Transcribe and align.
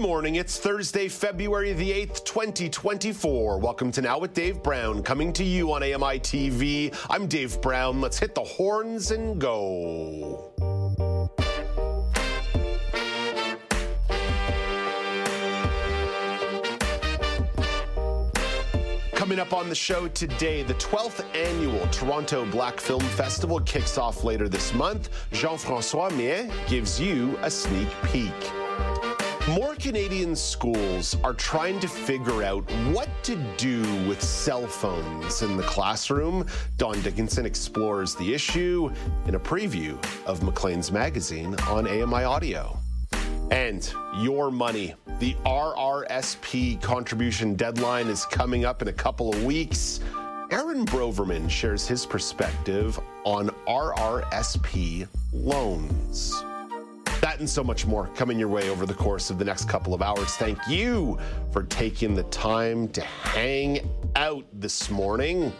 Morning. 0.00 0.36
It's 0.36 0.58
Thursday, 0.58 1.08
February 1.08 1.74
the 1.74 1.90
8th, 1.90 2.24
2024. 2.24 3.58
Welcome 3.58 3.92
to 3.92 4.00
Now 4.00 4.18
with 4.18 4.32
Dave 4.32 4.62
Brown, 4.62 5.02
coming 5.02 5.30
to 5.34 5.44
you 5.44 5.74
on 5.74 5.82
AMI 5.82 6.20
TV. 6.20 6.96
I'm 7.10 7.26
Dave 7.26 7.60
Brown. 7.60 8.00
Let's 8.00 8.18
hit 8.18 8.34
the 8.34 8.40
horns 8.40 9.10
and 9.10 9.38
go. 9.38 10.52
Coming 19.12 19.38
up 19.38 19.52
on 19.52 19.68
the 19.68 19.74
show 19.74 20.08
today, 20.08 20.62
the 20.62 20.74
12th 20.74 21.22
annual 21.36 21.86
Toronto 21.88 22.46
Black 22.46 22.80
Film 22.80 23.02
Festival 23.02 23.60
kicks 23.60 23.98
off 23.98 24.24
later 24.24 24.48
this 24.48 24.72
month. 24.72 25.10
Jean-François 25.32 26.10
Méan 26.12 26.50
gives 26.66 26.98
you 26.98 27.38
a 27.42 27.50
sneak 27.50 27.88
peek. 28.04 28.32
More 29.48 29.74
Canadian 29.74 30.36
schools 30.36 31.16
are 31.24 31.32
trying 31.32 31.80
to 31.80 31.88
figure 31.88 32.42
out 32.42 32.70
what 32.92 33.08
to 33.22 33.36
do 33.56 33.80
with 34.06 34.22
cell 34.22 34.66
phones 34.66 35.40
in 35.40 35.56
the 35.56 35.62
classroom. 35.62 36.46
Dawn 36.76 37.00
Dickinson 37.00 37.46
explores 37.46 38.14
the 38.14 38.34
issue 38.34 38.92
in 39.26 39.34
a 39.36 39.40
preview 39.40 39.98
of 40.26 40.42
Maclean's 40.42 40.92
magazine 40.92 41.54
on 41.68 41.88
AMI 41.88 42.22
Audio. 42.22 42.78
And 43.50 43.90
your 44.18 44.50
money. 44.50 44.94
The 45.18 45.34
RRSP 45.46 46.80
contribution 46.82 47.54
deadline 47.54 48.08
is 48.08 48.26
coming 48.26 48.66
up 48.66 48.82
in 48.82 48.88
a 48.88 48.92
couple 48.92 49.32
of 49.32 49.42
weeks. 49.42 50.00
Aaron 50.50 50.84
Broverman 50.84 51.48
shares 51.48 51.88
his 51.88 52.04
perspective 52.04 53.00
on 53.24 53.48
RRSP 53.66 55.08
loans. 55.32 56.44
That 57.20 57.38
and 57.38 57.48
so 57.48 57.62
much 57.62 57.86
more 57.86 58.06
coming 58.14 58.38
your 58.38 58.48
way 58.48 58.70
over 58.70 58.86
the 58.86 58.94
course 58.94 59.28
of 59.28 59.38
the 59.38 59.44
next 59.44 59.68
couple 59.68 59.92
of 59.92 60.00
hours. 60.00 60.36
Thank 60.36 60.58
you 60.66 61.18
for 61.52 61.64
taking 61.64 62.14
the 62.14 62.22
time 62.24 62.88
to 62.88 63.02
hang 63.02 63.90
out 64.16 64.46
this 64.54 64.90
morning. 64.90 65.52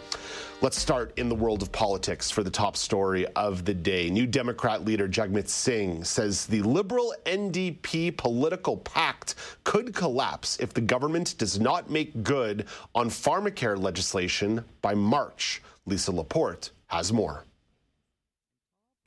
Let's 0.61 0.79
start 0.79 1.13
in 1.19 1.29
the 1.29 1.35
world 1.35 1.61
of 1.61 1.71
politics 1.71 2.31
for 2.31 2.41
the 2.41 2.49
top 2.49 2.75
story 2.75 3.27
of 3.35 3.63
the 3.63 3.75
day. 3.75 4.09
New 4.09 4.25
Democrat 4.25 4.85
leader 4.85 5.07
Jagmeet 5.07 5.47
Singh 5.47 6.03
says 6.03 6.47
the 6.47 6.63
Liberal 6.63 7.13
NDP 7.25 8.17
political 8.17 8.77
pact 8.77 9.35
could 9.63 9.93
collapse 9.93 10.59
if 10.59 10.73
the 10.73 10.81
government 10.81 11.35
does 11.37 11.59
not 11.59 11.91
make 11.91 12.23
good 12.23 12.65
on 12.95 13.07
pharmacare 13.07 13.79
legislation 13.79 14.65
by 14.81 14.95
March. 14.95 15.61
Lisa 15.85 16.11
Laporte 16.11 16.71
has 16.87 17.13
more. 17.13 17.45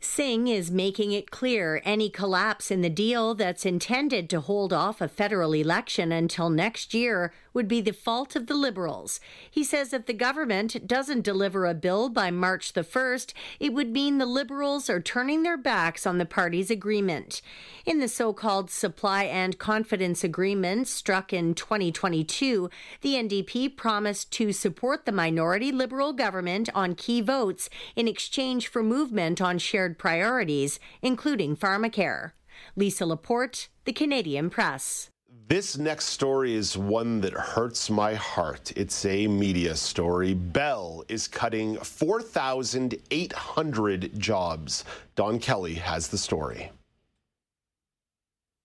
Singh 0.04 0.48
is 0.48 0.70
making 0.70 1.12
it 1.12 1.30
clear 1.30 1.80
any 1.84 2.10
collapse 2.10 2.70
in 2.70 2.82
the 2.82 2.90
deal 2.90 3.34
that's 3.34 3.64
intended 3.64 4.28
to 4.30 4.40
hold 4.40 4.72
off 4.72 5.00
a 5.00 5.08
federal 5.08 5.54
election 5.54 6.12
until 6.12 6.50
next 6.50 6.94
year 6.94 7.32
would 7.54 7.68
be 7.68 7.80
the 7.80 7.92
fault 7.92 8.36
of 8.36 8.48
the 8.48 8.54
Liberals. 8.54 9.20
He 9.50 9.64
says 9.64 9.92
if 9.92 10.06
the 10.06 10.12
government 10.12 10.86
doesn't 10.86 11.22
deliver 11.22 11.64
a 11.64 11.72
bill 11.72 12.08
by 12.10 12.30
March 12.30 12.72
the 12.72 12.82
1st, 12.82 13.32
it 13.60 13.72
would 13.72 13.92
mean 13.92 14.18
the 14.18 14.26
Liberals 14.26 14.90
are 14.90 15.00
turning 15.00 15.44
their 15.44 15.56
backs 15.56 16.06
on 16.06 16.18
the 16.18 16.26
party's 16.26 16.70
agreement. 16.70 17.40
In 17.86 18.00
the 18.00 18.08
so 18.08 18.32
called 18.32 18.70
Supply 18.70 19.24
and 19.24 19.58
Confidence 19.58 20.24
Agreement 20.24 20.88
struck 20.88 21.32
in 21.32 21.54
2022, 21.54 22.68
the 23.00 23.14
NDP 23.14 23.76
promised 23.76 24.32
to 24.32 24.52
support 24.52 25.06
the 25.06 25.12
minority 25.12 25.70
Liberal 25.70 26.12
government 26.12 26.68
on 26.74 26.94
key 26.94 27.20
votes 27.20 27.70
in 27.94 28.08
exchange 28.08 28.66
for 28.66 28.82
movement 28.82 29.40
on 29.40 29.58
shared 29.58 29.98
priorities, 29.98 30.80
including 31.00 31.56
pharmacare. 31.56 32.32
Lisa 32.76 33.06
Laporte, 33.06 33.68
The 33.84 33.92
Canadian 33.92 34.50
Press. 34.50 35.10
This 35.46 35.76
next 35.76 36.06
story 36.06 36.54
is 36.54 36.78
one 36.78 37.20
that 37.20 37.34
hurts 37.34 37.90
my 37.90 38.14
heart. 38.14 38.72
It's 38.76 39.04
a 39.04 39.26
media 39.26 39.76
story. 39.76 40.32
Bell 40.32 41.04
is 41.08 41.28
cutting 41.28 41.76
4,800 41.76 44.18
jobs. 44.18 44.86
Don 45.16 45.38
Kelly 45.38 45.74
has 45.74 46.08
the 46.08 46.16
story. 46.16 46.72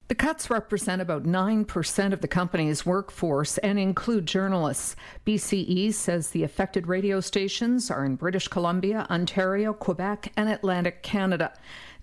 The 0.07 0.15
cuts 0.15 0.49
represent 0.49 1.01
about 1.01 1.25
9% 1.25 2.13
of 2.13 2.21
the 2.21 2.29
company's 2.29 2.85
workforce 2.85 3.57
and 3.57 3.77
include 3.77 4.25
journalists. 4.25 4.95
BCE 5.25 5.93
says 5.93 6.29
the 6.29 6.43
affected 6.43 6.87
radio 6.87 7.19
stations 7.19 7.91
are 7.91 8.05
in 8.05 8.15
British 8.15 8.47
Columbia, 8.47 9.05
Ontario, 9.09 9.73
Quebec, 9.73 10.31
and 10.37 10.47
Atlantic 10.47 11.03
Canada. 11.03 11.51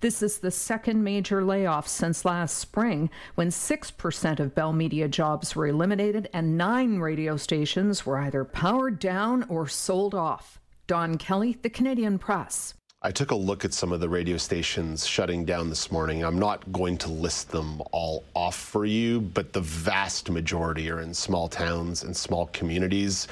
This 0.07 0.23
is 0.23 0.39
the 0.39 0.53
second 0.53 1.03
major 1.03 1.43
layoff 1.43 1.89
since 1.89 2.25
last 2.25 2.59
spring, 2.59 3.11
when 3.35 3.49
6% 3.49 4.39
of 4.39 4.55
Bell 4.55 4.73
Media 4.73 5.09
jobs 5.09 5.57
were 5.57 5.67
eliminated 5.67 6.31
and 6.33 6.57
nine 6.57 6.99
radio 6.99 7.37
stations 7.37 8.07
were 8.07 8.17
either 8.17 8.45
powered 8.45 9.01
down 9.01 9.43
or 9.49 9.67
sold 9.67 10.15
off. 10.15 10.61
Don 10.87 11.19
Kelly, 11.19 11.59
The 11.61 11.71
Canadian 11.71 12.21
Press. 12.21 12.75
I 13.03 13.11
took 13.11 13.33
a 13.33 13.35
look 13.35 13.65
at 13.65 13.75
some 13.75 13.91
of 13.91 13.99
the 13.99 14.09
radio 14.09 14.37
stations 14.37 15.05
shutting 15.05 15.45
down 15.45 15.71
this 15.71 15.91
morning. 15.91 16.25
I'm 16.25 16.39
not 16.39 16.71
going 16.71 16.99
to 16.99 17.11
list 17.11 17.51
them 17.51 17.83
all 17.91 18.23
off 18.33 18.55
for 18.55 18.85
you, 18.85 19.21
but 19.21 19.55
the 19.55 19.61
vast 19.61 20.31
majority 20.31 20.89
are 20.89 21.01
in 21.01 21.15
small 21.15 21.49
towns 21.49 22.05
and 22.05 22.17
small 22.17 22.47
communities, 22.53 23.27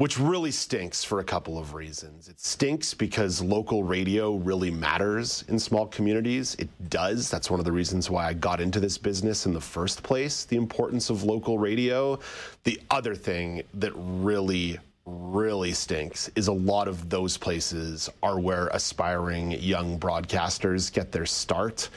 which 0.00 0.18
really 0.18 0.50
stinks 0.50 1.04
for 1.04 1.20
a 1.20 1.24
couple 1.24 1.58
of 1.58 1.74
reasons. 1.74 2.30
It 2.30 2.40
stinks 2.40 2.94
because 2.94 3.42
local 3.42 3.82
radio 3.82 4.36
really 4.36 4.70
matters 4.70 5.44
in 5.48 5.58
small 5.58 5.86
communities. 5.88 6.54
It 6.54 6.70
does. 6.88 7.28
That's 7.28 7.50
one 7.50 7.60
of 7.60 7.66
the 7.66 7.72
reasons 7.72 8.08
why 8.08 8.26
I 8.26 8.32
got 8.32 8.62
into 8.62 8.80
this 8.80 8.96
business 8.96 9.44
in 9.44 9.52
the 9.52 9.60
first 9.60 10.02
place, 10.02 10.46
the 10.46 10.56
importance 10.56 11.10
of 11.10 11.24
local 11.24 11.58
radio. 11.58 12.18
The 12.64 12.80
other 12.90 13.14
thing 13.14 13.62
that 13.74 13.92
really 13.94 14.78
really 15.04 15.72
stinks 15.72 16.30
is 16.34 16.48
a 16.48 16.52
lot 16.52 16.88
of 16.88 17.10
those 17.10 17.36
places 17.36 18.08
are 18.22 18.40
where 18.40 18.68
aspiring 18.68 19.50
young 19.50 19.98
broadcasters 19.98 20.90
get 20.90 21.12
their 21.12 21.26
start. 21.26 21.90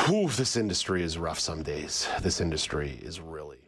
Whew, 0.00 0.28
this 0.28 0.56
industry 0.56 1.04
is 1.04 1.18
rough 1.18 1.38
some 1.38 1.62
days. 1.62 2.08
This 2.20 2.40
industry 2.40 2.98
is 3.00 3.20
really. 3.20 3.63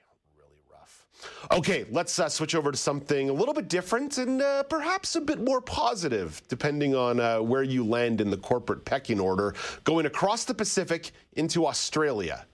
Okay, 1.52 1.86
let's 1.90 2.18
uh, 2.18 2.28
switch 2.28 2.54
over 2.54 2.70
to 2.70 2.76
something 2.76 3.30
a 3.30 3.32
little 3.32 3.54
bit 3.54 3.68
different 3.68 4.18
and 4.18 4.42
uh, 4.42 4.62
perhaps 4.64 5.16
a 5.16 5.20
bit 5.20 5.40
more 5.40 5.60
positive, 5.60 6.42
depending 6.48 6.94
on 6.94 7.20
uh, 7.20 7.40
where 7.40 7.62
you 7.62 7.84
land 7.84 8.20
in 8.20 8.30
the 8.30 8.36
corporate 8.36 8.84
pecking 8.84 9.20
order, 9.20 9.54
going 9.84 10.06
across 10.06 10.44
the 10.44 10.54
Pacific 10.54 11.12
into 11.34 11.66
Australia, 11.66 12.46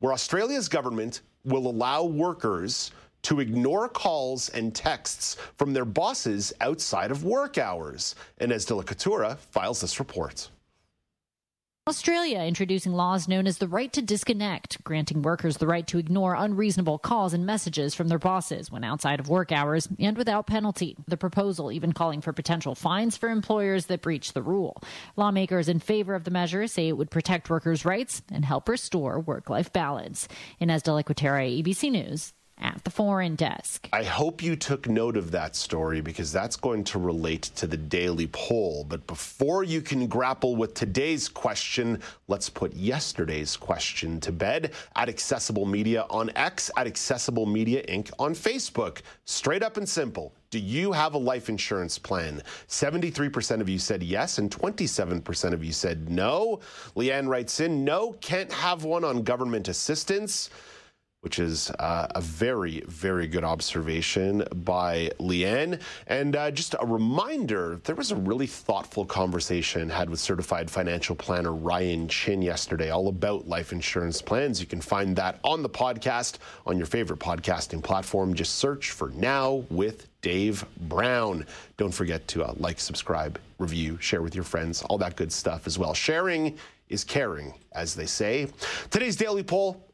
where 0.00 0.12
Australia's 0.12 0.68
government 0.68 1.20
will 1.44 1.68
allow 1.68 2.04
workers 2.04 2.90
to 3.22 3.40
ignore 3.40 3.88
calls 3.88 4.48
and 4.50 4.74
texts 4.74 5.36
from 5.56 5.72
their 5.72 5.84
bosses 5.84 6.52
outside 6.60 7.10
of 7.10 7.24
work 7.24 7.58
hours. 7.58 8.14
Inez 8.40 8.64
de 8.64 8.74
la 8.74 9.34
files 9.34 9.80
this 9.80 9.98
report. 9.98 10.48
Australia 11.88 12.40
introducing 12.40 12.92
laws 12.92 13.28
known 13.28 13.46
as 13.46 13.56
the 13.56 13.66
right 13.66 13.90
to 13.94 14.02
disconnect, 14.02 14.84
granting 14.84 15.22
workers 15.22 15.56
the 15.56 15.66
right 15.66 15.86
to 15.86 15.96
ignore 15.96 16.34
unreasonable 16.34 16.98
calls 16.98 17.32
and 17.32 17.46
messages 17.46 17.94
from 17.94 18.08
their 18.08 18.18
bosses 18.18 18.70
when 18.70 18.84
outside 18.84 19.20
of 19.20 19.30
work 19.30 19.52
hours 19.52 19.88
and 19.98 20.18
without 20.18 20.46
penalty. 20.46 20.98
The 21.06 21.16
proposal 21.16 21.72
even 21.72 21.92
calling 21.92 22.20
for 22.20 22.34
potential 22.34 22.74
fines 22.74 23.16
for 23.16 23.30
employers 23.30 23.86
that 23.86 24.02
breach 24.02 24.34
the 24.34 24.42
rule. 24.42 24.82
Lawmakers 25.16 25.66
in 25.66 25.78
favor 25.78 26.14
of 26.14 26.24
the 26.24 26.30
measure 26.30 26.66
say 26.66 26.88
it 26.88 26.96
would 26.98 27.10
protect 27.10 27.48
workers' 27.48 27.86
rights 27.86 28.20
and 28.30 28.44
help 28.44 28.68
restore 28.68 29.18
work 29.18 29.48
life 29.48 29.72
balance. 29.72 30.28
Inez 30.60 30.82
de 30.82 30.92
la 30.92 31.00
Cuetara, 31.00 31.62
ABC 31.62 31.90
News, 31.90 32.34
at 32.60 32.82
the 32.84 32.90
foreign 32.90 33.34
desk. 33.34 33.88
I 33.92 34.04
hope 34.04 34.42
you 34.42 34.56
took 34.56 34.88
note 34.88 35.16
of 35.16 35.30
that 35.30 35.56
story 35.56 36.00
because 36.00 36.32
that's 36.32 36.56
going 36.56 36.84
to 36.84 36.98
relate 36.98 37.42
to 37.56 37.66
the 37.66 37.76
daily 37.76 38.26
poll. 38.28 38.84
But 38.88 39.06
before 39.06 39.64
you 39.64 39.80
can 39.80 40.06
grapple 40.06 40.56
with 40.56 40.74
today's 40.74 41.28
question, 41.28 42.00
let's 42.26 42.48
put 42.48 42.74
yesterday's 42.74 43.56
question 43.56 44.20
to 44.20 44.32
bed 44.32 44.72
at 44.96 45.08
Accessible 45.08 45.66
Media 45.66 46.06
on 46.10 46.30
X, 46.36 46.70
at 46.76 46.86
Accessible 46.86 47.46
Media 47.46 47.82
Inc. 47.86 48.10
on 48.18 48.34
Facebook. 48.34 49.02
Straight 49.24 49.62
up 49.62 49.76
and 49.76 49.88
simple. 49.88 50.32
Do 50.50 50.58
you 50.58 50.92
have 50.92 51.12
a 51.12 51.18
life 51.18 51.50
insurance 51.50 51.98
plan? 51.98 52.42
73% 52.68 53.60
of 53.60 53.68
you 53.68 53.78
said 53.78 54.02
yes, 54.02 54.38
and 54.38 54.50
27% 54.50 55.52
of 55.52 55.62
you 55.62 55.72
said 55.72 56.08
no. 56.08 56.60
Leanne 56.96 57.28
writes 57.28 57.60
in, 57.60 57.84
no, 57.84 58.12
can't 58.20 58.50
have 58.50 58.84
one 58.84 59.04
on 59.04 59.22
government 59.22 59.68
assistance. 59.68 60.48
Which 61.20 61.38
is 61.38 61.70
uh, 61.78 62.06
a 62.14 62.20
very, 62.20 62.80
very 62.86 63.26
good 63.26 63.42
observation 63.42 64.44
by 64.54 65.10
Leanne. 65.18 65.80
And 66.06 66.36
uh, 66.36 66.50
just 66.52 66.76
a 66.78 66.86
reminder 66.86 67.80
there 67.84 67.96
was 67.96 68.12
a 68.12 68.16
really 68.16 68.46
thoughtful 68.46 69.04
conversation 69.04 69.90
had 69.90 70.08
with 70.08 70.20
certified 70.20 70.70
financial 70.70 71.16
planner 71.16 71.52
Ryan 71.52 72.06
Chin 72.06 72.40
yesterday, 72.40 72.90
all 72.90 73.08
about 73.08 73.48
life 73.48 73.72
insurance 73.72 74.22
plans. 74.22 74.60
You 74.60 74.66
can 74.66 74.80
find 74.80 75.16
that 75.16 75.40
on 75.42 75.62
the 75.62 75.68
podcast 75.68 76.38
on 76.66 76.76
your 76.76 76.86
favorite 76.86 77.18
podcasting 77.18 77.82
platform. 77.82 78.32
Just 78.32 78.56
search 78.56 78.92
for 78.92 79.10
Now 79.10 79.64
with 79.70 80.06
Dave 80.20 80.64
Brown. 80.88 81.44
Don't 81.76 81.92
forget 81.92 82.28
to 82.28 82.44
uh, 82.44 82.54
like, 82.58 82.78
subscribe, 82.78 83.40
review, 83.58 83.98
share 84.00 84.22
with 84.22 84.36
your 84.36 84.44
friends, 84.44 84.82
all 84.82 84.98
that 84.98 85.16
good 85.16 85.32
stuff 85.32 85.66
as 85.66 85.78
well. 85.78 85.94
Sharing 85.94 86.56
is 86.88 87.02
caring, 87.02 87.54
as 87.72 87.94
they 87.94 88.06
say. 88.06 88.46
Today's 88.90 89.16
daily 89.16 89.42
poll 89.42 89.87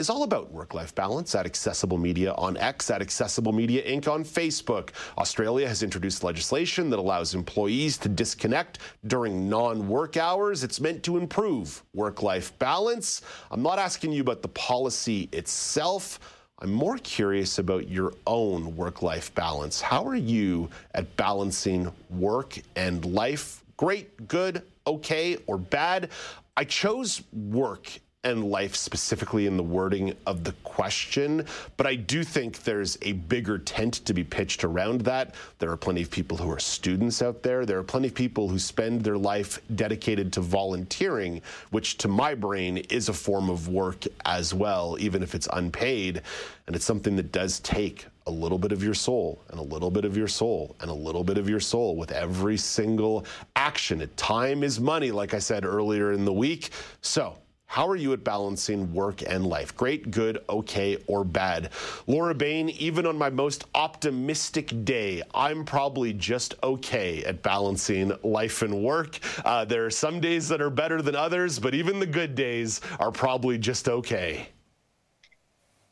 is 0.00 0.08
all 0.08 0.22
about 0.22 0.50
work 0.50 0.72
life 0.72 0.94
balance 0.94 1.34
at 1.34 1.44
Accessible 1.44 1.98
Media 1.98 2.32
on 2.38 2.56
X, 2.56 2.90
at 2.90 3.02
Accessible 3.02 3.52
Media 3.52 3.82
Inc. 3.82 4.10
on 4.10 4.24
Facebook. 4.24 4.92
Australia 5.18 5.68
has 5.68 5.82
introduced 5.82 6.24
legislation 6.24 6.88
that 6.88 6.98
allows 6.98 7.34
employees 7.34 7.98
to 7.98 8.08
disconnect 8.08 8.78
during 9.06 9.46
non 9.46 9.86
work 9.88 10.16
hours. 10.16 10.64
It's 10.64 10.80
meant 10.80 11.02
to 11.02 11.18
improve 11.18 11.82
work 11.92 12.22
life 12.22 12.58
balance. 12.58 13.20
I'm 13.50 13.62
not 13.62 13.78
asking 13.78 14.12
you 14.12 14.22
about 14.22 14.40
the 14.40 14.48
policy 14.48 15.28
itself. 15.32 16.18
I'm 16.60 16.72
more 16.72 16.96
curious 16.96 17.58
about 17.58 17.86
your 17.88 18.14
own 18.26 18.74
work 18.76 19.02
life 19.02 19.34
balance. 19.34 19.82
How 19.82 20.02
are 20.06 20.16
you 20.16 20.70
at 20.94 21.14
balancing 21.18 21.92
work 22.08 22.58
and 22.74 23.04
life? 23.04 23.62
Great, 23.76 24.28
good, 24.28 24.62
okay, 24.86 25.36
or 25.46 25.58
bad? 25.58 26.08
I 26.56 26.64
chose 26.64 27.22
work 27.32 27.90
and 28.22 28.50
life 28.50 28.76
specifically 28.76 29.46
in 29.46 29.56
the 29.56 29.62
wording 29.62 30.14
of 30.26 30.44
the 30.44 30.52
question, 30.62 31.44
but 31.78 31.86
I 31.86 31.94
do 31.94 32.22
think 32.22 32.62
there's 32.64 32.98
a 33.00 33.12
bigger 33.12 33.56
tent 33.56 33.94
to 34.04 34.12
be 34.12 34.24
pitched 34.24 34.62
around 34.62 35.00
that. 35.02 35.34
There 35.58 35.70
are 35.70 35.76
plenty 35.76 36.02
of 36.02 36.10
people 36.10 36.36
who 36.36 36.50
are 36.50 36.58
students 36.58 37.22
out 37.22 37.42
there. 37.42 37.64
There 37.64 37.78
are 37.78 37.82
plenty 37.82 38.08
of 38.08 38.14
people 38.14 38.46
who 38.46 38.58
spend 38.58 39.02
their 39.02 39.16
life 39.16 39.58
dedicated 39.74 40.34
to 40.34 40.42
volunteering, 40.42 41.40
which 41.70 41.96
to 41.98 42.08
my 42.08 42.34
brain 42.34 42.78
is 42.90 43.08
a 43.08 43.14
form 43.14 43.48
of 43.48 43.68
work 43.68 44.04
as 44.26 44.52
well, 44.52 44.98
even 45.00 45.22
if 45.22 45.34
it's 45.34 45.48
unpaid. 45.54 46.20
And 46.66 46.76
it's 46.76 46.84
something 46.84 47.16
that 47.16 47.32
does 47.32 47.58
take 47.60 48.04
a 48.26 48.30
little 48.30 48.58
bit 48.58 48.70
of 48.70 48.84
your 48.84 48.94
soul 48.94 49.40
and 49.48 49.58
a 49.58 49.62
little 49.62 49.90
bit 49.90 50.04
of 50.04 50.14
your 50.14 50.28
soul 50.28 50.76
and 50.80 50.90
a 50.90 50.94
little 50.94 51.24
bit 51.24 51.38
of 51.38 51.48
your 51.48 51.58
soul 51.58 51.96
with 51.96 52.12
every 52.12 52.58
single 52.58 53.24
action. 53.56 54.06
Time 54.16 54.62
is 54.62 54.78
money, 54.78 55.10
like 55.10 55.32
I 55.32 55.38
said 55.38 55.64
earlier 55.64 56.12
in 56.12 56.26
the 56.26 56.32
week. 56.32 56.68
So, 57.00 57.38
how 57.70 57.86
are 57.86 57.94
you 57.94 58.12
at 58.12 58.24
balancing 58.24 58.92
work 58.92 59.22
and 59.22 59.46
life? 59.46 59.76
Great, 59.76 60.10
good, 60.10 60.42
okay, 60.48 60.98
or 61.06 61.22
bad? 61.22 61.70
Laura 62.08 62.34
Bain, 62.34 62.68
even 62.70 63.06
on 63.06 63.16
my 63.16 63.30
most 63.30 63.64
optimistic 63.76 64.84
day, 64.84 65.22
I'm 65.32 65.64
probably 65.64 66.12
just 66.12 66.56
okay 66.64 67.22
at 67.22 67.44
balancing 67.44 68.10
life 68.24 68.62
and 68.62 68.82
work. 68.82 69.20
Uh, 69.44 69.64
there 69.66 69.86
are 69.86 69.90
some 69.90 70.18
days 70.18 70.48
that 70.48 70.60
are 70.60 70.68
better 70.68 71.00
than 71.00 71.14
others, 71.14 71.60
but 71.60 71.72
even 71.72 72.00
the 72.00 72.06
good 72.06 72.34
days 72.34 72.80
are 72.98 73.12
probably 73.12 73.56
just 73.56 73.88
okay. 73.88 74.48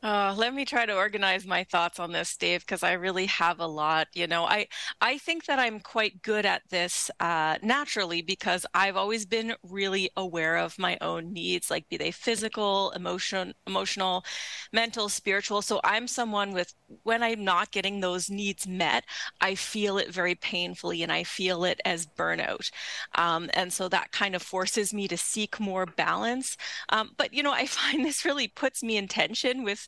Uh, 0.01 0.33
let 0.37 0.53
me 0.53 0.63
try 0.63 0.85
to 0.85 0.95
organize 0.95 1.45
my 1.45 1.61
thoughts 1.65 1.99
on 1.99 2.13
this, 2.13 2.37
Dave, 2.37 2.61
because 2.61 2.83
I 2.83 2.93
really 2.93 3.25
have 3.25 3.59
a 3.59 3.67
lot. 3.67 4.07
You 4.13 4.27
know, 4.27 4.45
I 4.45 4.67
I 5.01 5.17
think 5.17 5.45
that 5.47 5.59
I'm 5.59 5.81
quite 5.81 6.21
good 6.21 6.45
at 6.45 6.61
this 6.69 7.11
uh, 7.19 7.57
naturally 7.61 8.21
because 8.21 8.65
I've 8.73 8.95
always 8.95 9.25
been 9.25 9.55
really 9.61 10.09
aware 10.15 10.55
of 10.55 10.79
my 10.79 10.97
own 11.01 11.33
needs, 11.33 11.69
like 11.69 11.89
be 11.89 11.97
they 11.97 12.11
physical, 12.11 12.91
emotion, 12.91 13.53
emotional, 13.67 14.23
mental, 14.71 15.09
spiritual. 15.09 15.61
So 15.61 15.81
I'm 15.83 16.07
someone 16.07 16.53
with 16.53 16.73
when 17.03 17.21
I'm 17.21 17.43
not 17.43 17.71
getting 17.71 17.99
those 17.99 18.29
needs 18.29 18.65
met, 18.65 19.03
I 19.41 19.55
feel 19.55 19.97
it 19.97 20.13
very 20.13 20.35
painfully, 20.35 21.03
and 21.03 21.11
I 21.11 21.25
feel 21.25 21.65
it 21.65 21.81
as 21.83 22.05
burnout. 22.07 22.71
Um, 23.15 23.49
and 23.53 23.71
so 23.73 23.89
that 23.89 24.11
kind 24.11 24.35
of 24.35 24.41
forces 24.41 24.93
me 24.93 25.07
to 25.07 25.17
seek 25.17 25.59
more 25.59 25.85
balance. 25.85 26.57
Um, 26.89 27.11
but 27.17 27.33
you 27.33 27.43
know, 27.43 27.51
I 27.53 27.65
find 27.65 28.05
this 28.05 28.25
really 28.25 28.47
puts 28.47 28.83
me 28.83 28.97
in 28.97 29.07
tension 29.07 29.63
with 29.63 29.87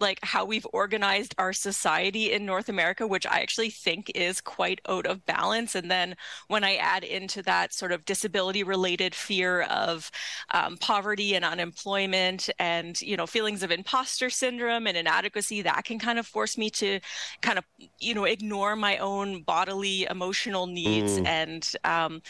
like 0.00 0.18
how 0.22 0.44
we've 0.44 0.66
organized 0.72 1.34
our 1.38 1.52
society 1.52 2.32
in 2.32 2.44
North 2.44 2.68
America, 2.68 3.06
which 3.06 3.26
I 3.26 3.40
actually 3.40 3.70
think 3.70 4.10
is 4.14 4.40
quite 4.40 4.80
out 4.88 5.06
of 5.06 5.24
balance. 5.26 5.74
And 5.74 5.90
then 5.90 6.16
when 6.48 6.64
I 6.64 6.76
add 6.76 7.04
into 7.04 7.42
that 7.42 7.72
sort 7.72 7.92
of 7.92 8.04
disability 8.04 8.62
related 8.62 9.14
fear 9.14 9.62
of 9.62 10.10
um, 10.52 10.76
poverty 10.78 11.34
and 11.34 11.44
unemployment 11.44 12.50
and, 12.58 13.00
you 13.00 13.16
know, 13.16 13.26
feelings 13.26 13.62
of 13.62 13.70
imposter 13.70 14.28
syndrome 14.30 14.86
and 14.86 14.96
inadequacy, 14.96 15.62
that 15.62 15.84
can 15.84 15.98
kind 15.98 16.18
of 16.18 16.26
force 16.26 16.58
me 16.58 16.70
to 16.70 17.00
kind 17.40 17.58
of, 17.58 17.64
you 17.98 18.14
know, 18.14 18.24
ignore 18.24 18.76
my 18.76 18.98
own 18.98 19.42
bodily 19.42 20.06
emotional 20.10 20.66
needs 20.66 21.18
mm. 21.18 21.26
and 21.26 21.72
um, 21.84 22.22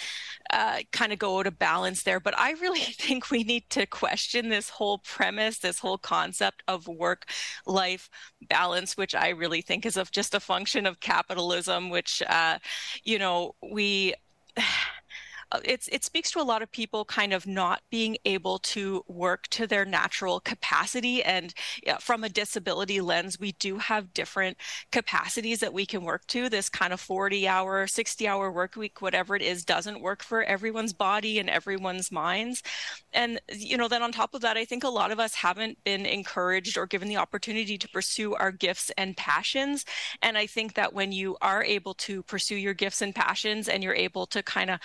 uh, 0.53 0.79
kind 0.93 1.13
of 1.13 1.19
go 1.19 1.39
out 1.39 1.47
of 1.47 1.59
balance 1.59 2.03
there. 2.03 2.21
But 2.21 2.39
I 2.39 2.53
really 2.53 2.81
think 2.81 3.31
we 3.31 3.43
need 3.43 3.69
to 3.71 3.87
question 3.87 4.49
this 4.49 4.69
whole 4.69 4.99
premise, 4.99 5.59
this 5.59 5.79
whole 5.79 5.99
concept 5.99 6.63
of 6.69 6.87
work 6.87 7.27
life 7.65 8.11
balance, 8.49 8.97
which 8.97 9.15
I 9.15 9.31
really 9.31 9.63
think 9.63 9.87
is 9.87 9.97
of 9.97 10.11
just 10.11 10.35
a 10.35 10.41
function 10.41 10.87
of 10.87 11.01
capitalism, 11.01 11.91
which, 11.91 12.23
uh, 12.27 12.59
you 13.05 13.19
know, 13.19 13.55
we. 13.63 14.15
Uh, 15.57 15.61
it's 15.65 15.89
it 15.89 16.05
speaks 16.05 16.31
to 16.31 16.41
a 16.41 16.43
lot 16.43 16.63
of 16.63 16.71
people 16.71 17.05
kind 17.05 17.33
of 17.33 17.47
not 17.47 17.81
being 17.91 18.17
able 18.25 18.59
to 18.59 19.03
work 19.09 19.47
to 19.49 19.67
their 19.67 19.85
natural 19.85 20.41
capacity 20.41 21.23
and 21.23 21.55
yeah, 21.83 21.97
from 21.99 22.25
a 22.25 22.29
disability 22.29 23.01
lens 23.01 23.41
we 23.41 23.53
do 23.53 23.79
have 23.79 24.13
different 24.13 24.57
capacities 24.93 25.61
that 25.61 25.73
we 25.73 25.87
can 25.87 26.03
work 26.03 26.27
to. 26.27 26.49
This 26.49 26.69
kind 26.69 26.93
of 26.93 27.01
40 27.01 27.49
hour 27.49 27.87
60 27.87 28.29
hour 28.29 28.51
work 28.53 28.77
week 28.77 29.01
whatever 29.01 29.35
it 29.35 29.43
is 29.43 29.65
doesn't 29.65 30.01
work 30.01 30.23
for 30.23 30.43
everyone's 30.43 30.93
body 30.93 31.39
and 31.39 31.49
everyone's 31.49 32.13
minds. 32.13 32.63
And 33.13 33.41
you 33.51 33.77
know 33.77 33.89
then 33.89 34.03
on 34.03 34.13
top 34.13 34.35
of 34.35 34.43
that 34.43 34.57
i 34.57 34.65
think 34.65 34.85
a 34.85 34.89
lot 34.89 35.11
of 35.11 35.21
us 35.21 35.35
haven't 35.35 35.83
been 35.85 36.05
encouraged 36.07 36.77
or 36.77 36.87
given 36.87 37.09
the 37.09 37.17
opportunity 37.17 37.79
to 37.79 37.89
pursue 37.89 38.35
our 38.35 38.53
gifts 38.53 38.91
and 38.99 39.17
passions. 39.17 39.85
And 40.23 40.37
i 40.37 40.47
think 40.47 40.75
that 40.75 40.93
when 40.93 41.13
you 41.13 41.37
are 41.41 41.65
able 41.65 41.95
to 41.95 42.23
pursue 42.23 42.57
your 42.57 42.75
gifts 42.75 43.01
and 43.01 43.15
passions 43.15 43.69
and 43.69 43.83
you're 43.83 43.95
able 43.95 44.27
to 44.27 44.43
kind 44.43 44.71
of 44.71 44.81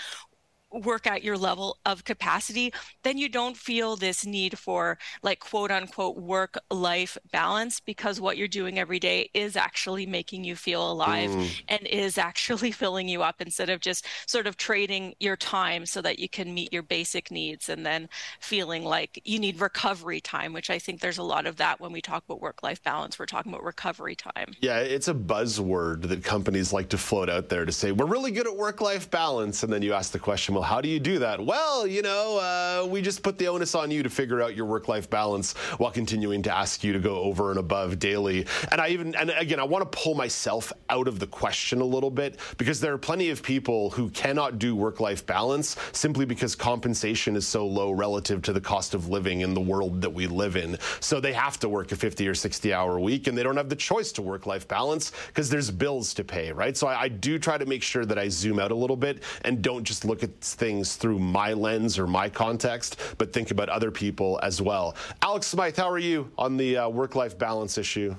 work 0.71 1.07
at 1.07 1.23
your 1.23 1.37
level 1.37 1.77
of 1.85 2.03
capacity, 2.03 2.73
then 3.03 3.17
you 3.17 3.29
don't 3.29 3.57
feel 3.57 3.95
this 3.95 4.25
need 4.25 4.57
for 4.57 4.97
like 5.23 5.39
quote 5.39 5.71
unquote 5.71 6.17
work 6.17 6.57
life 6.69 7.17
balance 7.31 7.79
because 7.79 8.21
what 8.21 8.37
you're 8.37 8.47
doing 8.47 8.79
every 8.79 8.99
day 8.99 9.29
is 9.33 9.55
actually 9.55 10.05
making 10.05 10.43
you 10.43 10.55
feel 10.55 10.91
alive 10.91 11.29
mm. 11.29 11.49
and 11.67 11.85
is 11.87 12.17
actually 12.17 12.71
filling 12.81 13.07
you 13.07 13.21
up 13.21 13.41
instead 13.41 13.69
of 13.69 13.79
just 13.79 14.05
sort 14.27 14.47
of 14.47 14.57
trading 14.57 15.13
your 15.19 15.35
time 15.35 15.85
so 15.85 16.01
that 16.01 16.19
you 16.19 16.29
can 16.29 16.53
meet 16.53 16.71
your 16.71 16.83
basic 16.83 17.31
needs 17.31 17.69
and 17.69 17.85
then 17.85 18.07
feeling 18.39 18.83
like 18.83 19.21
you 19.25 19.39
need 19.39 19.59
recovery 19.59 20.21
time, 20.21 20.53
which 20.53 20.69
I 20.69 20.79
think 20.79 21.01
there's 21.01 21.17
a 21.17 21.23
lot 21.23 21.45
of 21.45 21.57
that 21.57 21.79
when 21.79 21.91
we 21.91 22.01
talk 22.01 22.23
about 22.25 22.41
work 22.41 22.63
life 22.63 22.81
balance. 22.83 23.19
We're 23.19 23.25
talking 23.25 23.51
about 23.51 23.63
recovery 23.63 24.15
time. 24.15 24.53
Yeah, 24.59 24.79
it's 24.79 25.07
a 25.07 25.13
buzzword 25.13 26.03
that 26.03 26.23
companies 26.23 26.73
like 26.73 26.89
to 26.89 26.97
float 26.97 27.29
out 27.29 27.49
there 27.49 27.65
to 27.65 27.71
say, 27.71 27.91
we're 27.91 28.05
really 28.05 28.31
good 28.31 28.47
at 28.47 28.55
work 28.55 28.81
life 28.81 29.09
balance. 29.09 29.63
And 29.63 29.71
then 29.71 29.81
you 29.81 29.93
ask 29.93 30.11
the 30.11 30.19
question, 30.19 30.55
well, 30.55 30.60
how 30.61 30.81
do 30.81 30.89
you 30.89 30.99
do 30.99 31.19
that? 31.19 31.43
Well, 31.43 31.85
you 31.87 32.01
know, 32.01 32.37
uh, 32.37 32.87
we 32.87 33.01
just 33.01 33.23
put 33.23 33.37
the 33.37 33.47
onus 33.47 33.75
on 33.75 33.91
you 33.91 34.03
to 34.03 34.09
figure 34.09 34.41
out 34.41 34.55
your 34.55 34.65
work 34.65 34.87
life 34.87 35.09
balance 35.09 35.53
while 35.77 35.91
continuing 35.91 36.41
to 36.43 36.55
ask 36.55 36.83
you 36.83 36.93
to 36.93 36.99
go 36.99 37.17
over 37.17 37.49
and 37.49 37.59
above 37.59 37.99
daily. 37.99 38.45
And 38.71 38.79
I 38.79 38.89
even, 38.89 39.15
and 39.15 39.29
again, 39.31 39.59
I 39.59 39.63
want 39.63 39.89
to 39.89 39.97
pull 39.97 40.15
myself 40.15 40.71
out 40.89 41.07
of 41.07 41.19
the 41.19 41.27
question 41.27 41.81
a 41.81 41.85
little 41.85 42.11
bit 42.11 42.39
because 42.57 42.79
there 42.79 42.93
are 42.93 42.97
plenty 42.97 43.29
of 43.29 43.43
people 43.43 43.89
who 43.91 44.09
cannot 44.09 44.59
do 44.59 44.75
work 44.75 44.99
life 44.99 45.25
balance 45.25 45.75
simply 45.91 46.25
because 46.25 46.55
compensation 46.55 47.35
is 47.35 47.47
so 47.47 47.65
low 47.65 47.91
relative 47.91 48.41
to 48.43 48.53
the 48.53 48.61
cost 48.61 48.93
of 48.93 49.09
living 49.09 49.41
in 49.41 49.53
the 49.53 49.61
world 49.61 50.01
that 50.01 50.09
we 50.09 50.27
live 50.27 50.55
in. 50.55 50.77
So 50.99 51.19
they 51.19 51.33
have 51.33 51.59
to 51.59 51.69
work 51.69 51.91
a 51.91 51.95
50 51.95 52.27
or 52.27 52.35
60 52.35 52.73
hour 52.73 52.99
week 52.99 53.27
and 53.27 53.37
they 53.37 53.43
don't 53.43 53.57
have 53.57 53.69
the 53.69 53.75
choice 53.75 54.11
to 54.13 54.21
work 54.21 54.45
life 54.45 54.67
balance 54.67 55.11
because 55.27 55.49
there's 55.49 55.71
bills 55.71 56.13
to 56.15 56.23
pay, 56.23 56.51
right? 56.51 56.75
So 56.75 56.87
I, 56.87 57.03
I 57.03 57.07
do 57.07 57.39
try 57.39 57.57
to 57.57 57.65
make 57.65 57.83
sure 57.83 58.05
that 58.05 58.17
I 58.17 58.29
zoom 58.29 58.59
out 58.59 58.71
a 58.71 58.75
little 58.75 58.95
bit 58.95 59.23
and 59.43 59.61
don't 59.61 59.83
just 59.83 60.05
look 60.05 60.23
at 60.23 60.50
things 60.53 60.95
through 60.95 61.19
my 61.19 61.53
lens 61.53 61.97
or 61.99 62.07
my 62.07 62.29
context, 62.29 62.97
but 63.17 63.33
think 63.33 63.51
about 63.51 63.69
other 63.69 63.91
people 63.91 64.39
as 64.43 64.61
well. 64.61 64.95
Alex 65.21 65.47
Smythe, 65.47 65.77
how 65.77 65.89
are 65.89 65.99
you 65.99 66.31
on 66.37 66.57
the 66.57 66.77
uh, 66.77 66.89
work 66.89 67.15
life 67.15 67.37
balance 67.37 67.77
issue? 67.77 68.15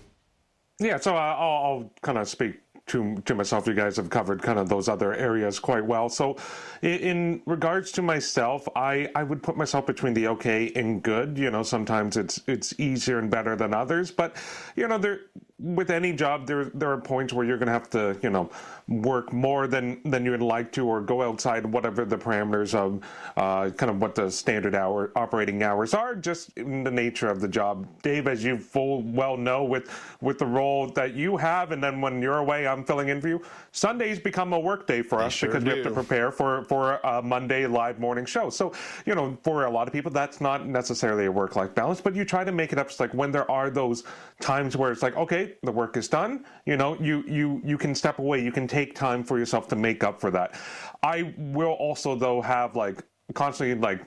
Yeah, 0.79 0.99
so 0.99 1.15
uh, 1.15 1.19
I'll, 1.19 1.65
I'll 1.65 1.93
kind 2.03 2.19
of 2.19 2.29
speak 2.29 2.61
to 2.87 3.17
to 3.25 3.35
myself. 3.35 3.67
You 3.67 3.75
guys 3.75 3.97
have 3.97 4.11
covered 4.11 4.43
kind 4.43 4.59
of 4.59 4.69
those 4.69 4.89
other 4.89 5.15
areas 5.15 5.59
quite 5.59 5.85
well. 5.85 6.09
So, 6.09 6.37
in, 6.83 6.99
in, 6.99 7.43
regards 7.47 7.93
to 7.93 8.03
myself, 8.03 8.69
I 8.75 9.09
I 9.15 9.23
would 9.23 9.43
put 9.43 9.57
myself 9.57 9.87
between 9.87 10.15
the 10.15 10.29
okay 10.29 10.73
and 10.75 11.03
good. 11.03 11.39
You 11.39 11.51
know, 11.51 11.63
sometimes 11.63 12.17
it's 12.17 12.41
it's 12.47 12.79
easier 12.79 13.19
and 13.19 13.31
better 13.31 13.57
than 13.57 13.73
others, 13.75 14.11
but 14.11 14.37
you 14.77 14.89
know 14.89 14.99
there 14.99 15.21
with 15.63 15.91
any 15.91 16.13
job, 16.13 16.47
there 16.47 16.65
there 16.67 16.91
are 16.91 17.01
points 17.01 17.33
where 17.33 17.47
you're 17.47 17.57
going 17.57 17.69
to 17.69 17.73
have 17.73 17.89
to, 17.91 18.19
you 18.23 18.31
know, 18.31 18.51
work 18.89 19.33
more 19.33 19.67
than 19.67 20.01
than 20.05 20.25
you 20.25 20.33
would 20.33 20.43
like 20.43 20.73
to, 20.73 20.87
or 20.87 21.01
go 21.01 21.23
outside 21.23 21.65
whatever 21.65 22.05
the 22.05 22.19
parameters 22.19 22.75
of 22.75 23.03
uh, 23.37 23.71
kind 23.71 23.91
of 23.91 24.01
what 24.01 24.15
the 24.15 24.31
standard 24.31 24.75
hour 24.75 25.13
operating 25.15 25.63
hours 25.63 25.95
are, 25.95 26.15
just 26.15 26.51
in 26.59 26.83
the 26.83 26.91
nature 26.91 27.29
of 27.29 27.41
the 27.41 27.49
job. 27.49 27.87
Dave, 28.03 28.27
as 28.27 28.43
you 28.43 28.59
full 28.59 29.03
well 29.03 29.37
know, 29.37 29.63
with 29.65 29.89
with 30.21 30.39
the 30.39 30.47
role 30.47 30.89
that 30.89 31.15
you 31.15 31.37
have, 31.37 31.71
and 31.71 31.83
then 31.83 32.01
when 32.01 32.21
you're 32.21 32.39
away, 32.39 32.67
I'm 32.67 32.85
filling 32.85 33.09
in 33.09 33.21
for 33.21 33.29
you. 33.29 33.43
Sundays 33.71 34.19
become 34.19 34.53
a 34.53 34.59
work 34.59 34.87
day 34.87 35.03
for 35.03 35.19
They 35.19 35.27
us 35.27 35.33
sure 35.33 35.49
because 35.49 35.65
we 35.65 35.71
have 35.71 35.85
to 35.85 35.91
prepare 35.91 36.33
for 36.33 36.65
for 36.65 36.97
a 37.05 37.23
Monday 37.23 37.67
live 37.67 38.01
morning 38.01 38.25
show. 38.25 38.51
So 38.51 38.73
you 39.07 39.15
know, 39.15 39.39
for 39.43 39.65
a 39.67 39.71
lot 39.71 39.87
of 39.87 39.93
people, 39.93 40.11
that's 40.11 40.41
not 40.41 40.67
necessarily 40.67 41.27
a 41.27 41.33
work 41.33 41.55
life 41.55 41.75
balance, 41.75 42.01
but 42.01 42.17
you 42.17 42.25
try 42.25 42.43
to 42.43 42.53
make 42.53 42.73
it 42.73 42.79
up. 42.79 42.89
It's 42.89 42.99
like 42.99 43.15
when 43.15 43.31
there 43.31 43.49
are 43.51 43.71
those 43.71 44.03
times 44.41 44.77
where 44.77 44.91
it's 44.91 45.03
like, 45.03 45.17
okay, 45.17 45.52
the 45.63 45.73
work 45.73 45.97
is 45.97 46.09
done. 46.09 46.45
You 46.67 46.77
know, 46.77 46.97
you 47.01 47.25
you 47.27 47.61
you 47.65 47.79
can 47.79 47.95
step 47.95 48.19
away. 48.19 48.43
You 48.43 48.53
can 48.53 48.67
take 48.67 48.95
time 48.95 49.25
for 49.25 49.39
yourself 49.39 49.69
to 49.69 49.77
make 49.77 50.05
up 50.05 50.21
for 50.21 50.31
that. 50.31 50.55
I 51.03 51.35
will 51.37 51.73
also 51.73 52.15
though 52.15 52.41
have 52.41 52.77
like 52.77 53.03
constantly 53.35 53.75
like 53.75 54.07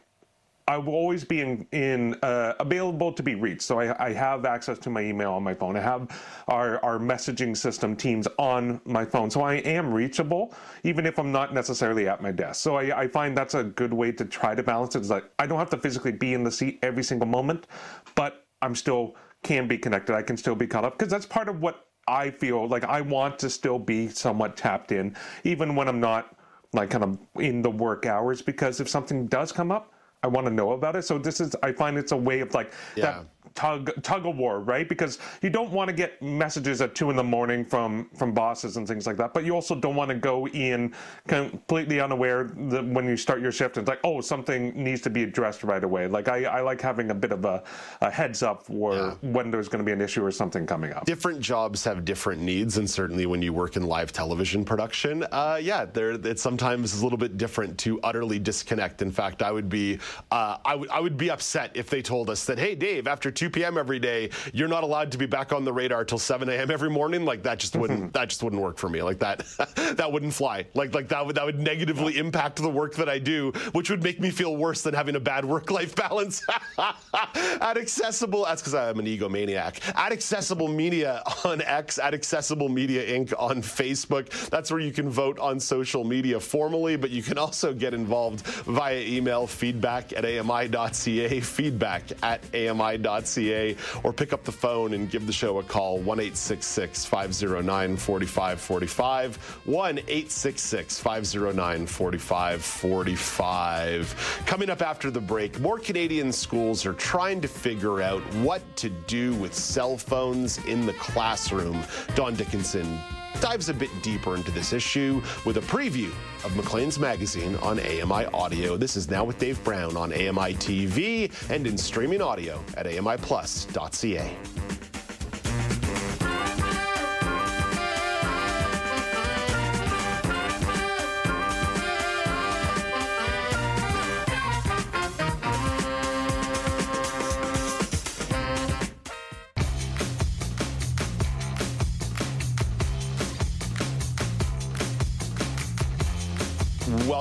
I 0.67 0.79
will 0.79 0.93
always 0.93 1.23
be 1.23 1.41
in, 1.41 1.67
in 1.73 2.15
uh, 2.23 2.53
available 2.59 3.13
to 3.13 3.21
be 3.21 3.35
reached. 3.35 3.61
So 3.61 3.79
I, 3.79 4.07
I 4.07 4.13
have 4.13 4.45
access 4.45 4.79
to 4.79 4.89
my 4.89 5.01
email 5.01 5.31
on 5.31 5.43
my 5.43 5.53
phone. 5.53 5.77
I 5.77 5.81
have 5.81 6.09
our, 6.47 6.83
our 6.83 6.97
messaging 6.97 7.55
system 7.55 7.95
Teams 7.95 8.27
on 8.39 8.81
my 8.83 9.05
phone. 9.05 9.29
So 9.29 9.41
I 9.41 9.55
am 9.55 9.93
reachable, 9.93 10.55
even 10.83 11.05
if 11.05 11.19
I'm 11.19 11.31
not 11.31 11.53
necessarily 11.53 12.07
at 12.07 12.19
my 12.21 12.31
desk. 12.31 12.61
So 12.61 12.77
I, 12.77 13.01
I 13.01 13.07
find 13.07 13.37
that's 13.37 13.53
a 13.53 13.63
good 13.63 13.93
way 13.93 14.11
to 14.13 14.25
try 14.25 14.55
to 14.55 14.63
balance 14.63 14.95
it. 14.95 15.01
Is 15.01 15.11
like 15.11 15.25
I 15.37 15.45
don't 15.45 15.59
have 15.59 15.69
to 15.69 15.77
physically 15.77 16.13
be 16.13 16.33
in 16.33 16.43
the 16.43 16.51
seat 16.51 16.79
every 16.81 17.03
single 17.03 17.27
moment, 17.27 17.67
but 18.15 18.47
I'm 18.63 18.73
still 18.73 19.15
can 19.45 19.67
be 19.67 19.77
connected. 19.77 20.15
I 20.15 20.23
can 20.23 20.35
still 20.35 20.55
be 20.55 20.65
caught 20.67 20.83
up 20.83 20.97
because 20.97 21.11
that's 21.11 21.25
part 21.25 21.47
of 21.47 21.61
what 21.61 21.85
I 22.07 22.31
feel 22.31 22.67
like 22.67 22.83
I 22.83 22.99
want 23.01 23.37
to 23.39 23.49
still 23.49 23.79
be 23.79 24.09
somewhat 24.09 24.57
tapped 24.57 24.91
in, 24.91 25.15
even 25.43 25.75
when 25.75 25.87
I'm 25.87 25.99
not 25.99 26.35
like 26.73 26.89
kind 26.89 27.03
of 27.03 27.19
in 27.39 27.61
the 27.61 27.69
work 27.69 28.07
hours. 28.07 28.41
Because 28.41 28.79
if 28.79 28.89
something 28.89 29.27
does 29.27 29.51
come 29.51 29.71
up, 29.71 29.93
I 30.25 30.27
want 30.27 30.47
to 30.47 30.53
know 30.53 30.71
about 30.71 30.95
it. 30.95 31.03
So 31.03 31.19
this 31.19 31.39
is, 31.39 31.55
I 31.61 31.71
find 31.71 31.97
it's 31.99 32.11
a 32.11 32.17
way 32.17 32.39
of 32.39 32.51
like 32.55 32.73
Yeah. 32.95 33.05
that 33.05 33.25
tug 33.53 34.01
tug 34.01 34.25
of 34.25 34.35
war, 34.35 34.59
right? 34.59 34.89
Because 34.89 35.19
you 35.41 35.49
don't 35.51 35.71
want 35.71 35.87
to 35.87 35.95
get 35.95 36.19
messages 36.21 36.81
at 36.81 36.93
two 36.95 37.09
in 37.11 37.15
the 37.15 37.23
morning 37.23 37.63
from 37.63 38.09
from 38.17 38.33
bosses 38.33 38.75
and 38.77 38.87
things 38.87 39.05
like 39.05 39.17
that. 39.17 39.33
But 39.35 39.45
you 39.45 39.53
also 39.53 39.75
don't 39.75 39.95
want 39.95 40.09
to 40.09 40.15
go 40.15 40.47
in 40.47 40.93
completely 41.27 42.01
unaware 42.01 42.45
that 42.71 42.85
when 42.85 43.05
you 43.07 43.15
start 43.15 43.39
your 43.41 43.51
shift, 43.51 43.77
it's 43.77 43.87
like, 43.87 43.99
oh, 44.03 44.19
something 44.19 44.71
needs 44.83 45.01
to 45.01 45.09
be 45.11 45.23
addressed 45.23 45.63
right 45.63 45.83
away. 45.83 46.07
Like 46.07 46.27
I, 46.27 46.45
I 46.45 46.61
like 46.61 46.81
having 46.81 47.11
a 47.11 47.13
bit 47.13 47.31
of 47.31 47.45
a, 47.45 47.63
a 48.01 48.09
heads 48.09 48.41
up 48.43 48.65
for 48.65 48.95
Yeah. 48.95 49.13
when 49.21 49.51
there's 49.51 49.69
going 49.69 49.79
to 49.79 49.85
be 49.85 49.91
an 49.93 50.01
issue 50.01 50.25
or 50.25 50.31
something 50.31 50.65
coming 50.65 50.91
up. 50.91 51.05
different 51.05 51.39
jobs 51.39 51.83
have 51.83 52.03
different 52.03 52.41
needs, 52.41 52.77
and 52.77 52.89
certainly 52.89 53.25
when 53.27 53.41
you 53.43 53.53
work 53.53 53.75
in 53.77 53.83
live 53.83 54.11
television 54.11 54.65
production, 54.65 55.23
uh, 55.31 55.59
yeah, 55.61 55.85
there 55.85 56.11
it 56.11 56.39
sometimes 56.39 56.99
a 56.99 57.03
little 57.03 57.17
bit 57.17 57.37
different 57.37 57.77
to 57.77 57.99
utterly 58.01 58.39
disconnect. 58.39 59.01
In 59.01 59.11
fact, 59.11 59.41
I 59.43 59.51
would 59.51 59.69
be 59.69 59.99
uh, 60.31 60.57
I 60.63 60.75
would 60.75 60.89
I 60.89 60.99
would 60.99 61.17
be 61.17 61.29
upset 61.29 61.71
if 61.75 61.89
they 61.89 62.01
told 62.01 62.29
us 62.29 62.45
that, 62.45 62.57
hey, 62.57 62.75
Dave, 62.75 63.07
after 63.07 63.31
2 63.31 63.49
p.m. 63.49 63.77
every 63.77 63.99
day, 63.99 64.29
you're 64.53 64.67
not 64.67 64.83
allowed 64.83 65.11
to 65.11 65.17
be 65.17 65.25
back 65.25 65.53
on 65.53 65.63
the 65.63 65.73
radar 65.73 66.05
till 66.05 66.19
7 66.19 66.47
a.m. 66.49 66.71
every 66.71 66.89
morning. 66.89 67.25
Like 67.25 67.43
that 67.43 67.59
just 67.59 67.75
wouldn't 67.75 68.13
that 68.13 68.29
just 68.29 68.43
wouldn't 68.43 68.61
work 68.61 68.77
for 68.77 68.89
me. 68.89 69.01
Like 69.01 69.19
that 69.19 69.45
that 69.97 70.11
wouldn't 70.11 70.33
fly. 70.33 70.65
Like 70.73 70.93
like 70.93 71.07
that 71.09 71.25
would 71.25 71.35
that 71.35 71.45
would 71.45 71.59
negatively 71.59 72.17
impact 72.17 72.57
the 72.57 72.69
work 72.69 72.95
that 72.95 73.09
I 73.09 73.19
do, 73.19 73.51
which 73.73 73.89
would 73.89 74.03
make 74.03 74.19
me 74.19 74.29
feel 74.29 74.55
worse 74.55 74.81
than 74.81 74.93
having 74.93 75.15
a 75.15 75.19
bad 75.19 75.45
work-life 75.45 75.95
balance. 76.07 76.45
at 76.77 77.77
accessible, 77.77 78.45
that's 78.45 78.61
because 78.61 78.75
I'm 78.75 78.99
an 78.99 79.05
egomaniac. 79.05 79.79
At 79.95 80.11
accessible 80.11 80.67
media 80.67 81.23
on 81.43 81.61
X, 81.61 81.99
at 81.99 82.13
accessible 82.13 82.69
media 82.69 83.05
Inc. 83.05 83.33
on 83.37 83.61
Facebook. 83.61 84.29
That's 84.49 84.71
where 84.71 84.79
you 84.79 84.91
can 84.91 85.09
vote 85.09 85.39
on 85.39 85.59
social 85.59 86.03
media 86.03 86.39
formally, 86.39 86.95
but 86.95 87.09
you 87.09 87.23
can 87.23 87.37
also 87.37 87.73
get 87.73 87.93
involved 87.93 88.41
via 88.65 88.99
email 88.99 89.47
feedback 89.47 90.04
at 90.13 90.25
ami.ca, 90.25 91.39
feedback 91.39 92.03
at 92.23 92.41
ami.ca, 92.53 93.75
or 94.03 94.13
pick 94.13 94.33
up 94.33 94.43
the 94.43 94.51
phone 94.51 94.93
and 94.93 95.09
give 95.09 95.25
the 95.27 95.33
show 95.33 95.59
a 95.59 95.63
call 95.63 95.99
1 95.99 96.31
509 96.31 97.97
4545. 97.97 99.35
1 99.65 99.97
509 99.97 101.87
4545. 101.87 104.43
Coming 104.45 104.69
up 104.69 104.81
after 104.81 105.11
the 105.11 105.21
break, 105.21 105.59
more 105.59 105.79
Canadian 105.79 106.31
schools 106.31 106.85
are 106.85 106.93
trying 106.93 107.41
to 107.41 107.47
figure 107.47 108.01
out 108.01 108.21
what 108.35 108.61
to 108.75 108.89
do 108.89 109.33
with 109.35 109.53
cell 109.53 109.97
phones 109.97 110.63
in 110.65 110.85
the 110.85 110.93
classroom. 110.93 111.83
Dawn 112.15 112.35
Dickinson 112.35 112.99
dives 113.41 113.69
a 113.69 113.73
bit 113.73 113.89
deeper 114.01 114.35
into 114.35 114.51
this 114.51 114.73
issue 114.73 115.21
with 115.45 115.57
a 115.57 115.61
preview 115.61 116.09
of 116.43 116.55
Maclean's 116.55 116.99
magazine 116.99 117.55
on 117.57 117.79
AMI 117.79 118.25
Audio. 118.33 118.77
This 118.77 118.95
is 118.95 119.09
Now 119.09 119.23
with 119.23 119.37
Dave 119.37 119.63
Brown 119.63 119.97
on 119.97 120.13
AMI 120.13 120.55
TV 120.55 121.31
and 121.49 121.67
in 121.67 121.77
streaming 121.77 122.21
audio 122.21 122.63
at 122.77 122.85
AMIplus.ca. 122.85 124.94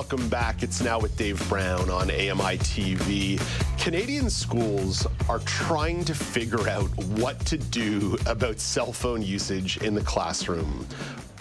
Welcome 0.07 0.29
back. 0.29 0.61
It's 0.61 0.83
now 0.83 0.99
with 0.99 1.17
Dave 1.17 1.49
Brown 1.49 1.89
on 1.89 2.11
AMI 2.11 2.59
TV. 2.59 3.41
Canadian 3.79 4.29
schools 4.29 5.07
are 5.27 5.39
trying 5.39 6.05
to 6.05 6.13
figure 6.13 6.69
out 6.69 6.95
what 7.17 7.39
to 7.47 7.57
do 7.57 8.15
about 8.27 8.59
cell 8.59 8.93
phone 8.93 9.23
usage 9.23 9.77
in 9.77 9.95
the 9.95 10.01
classroom. 10.01 10.85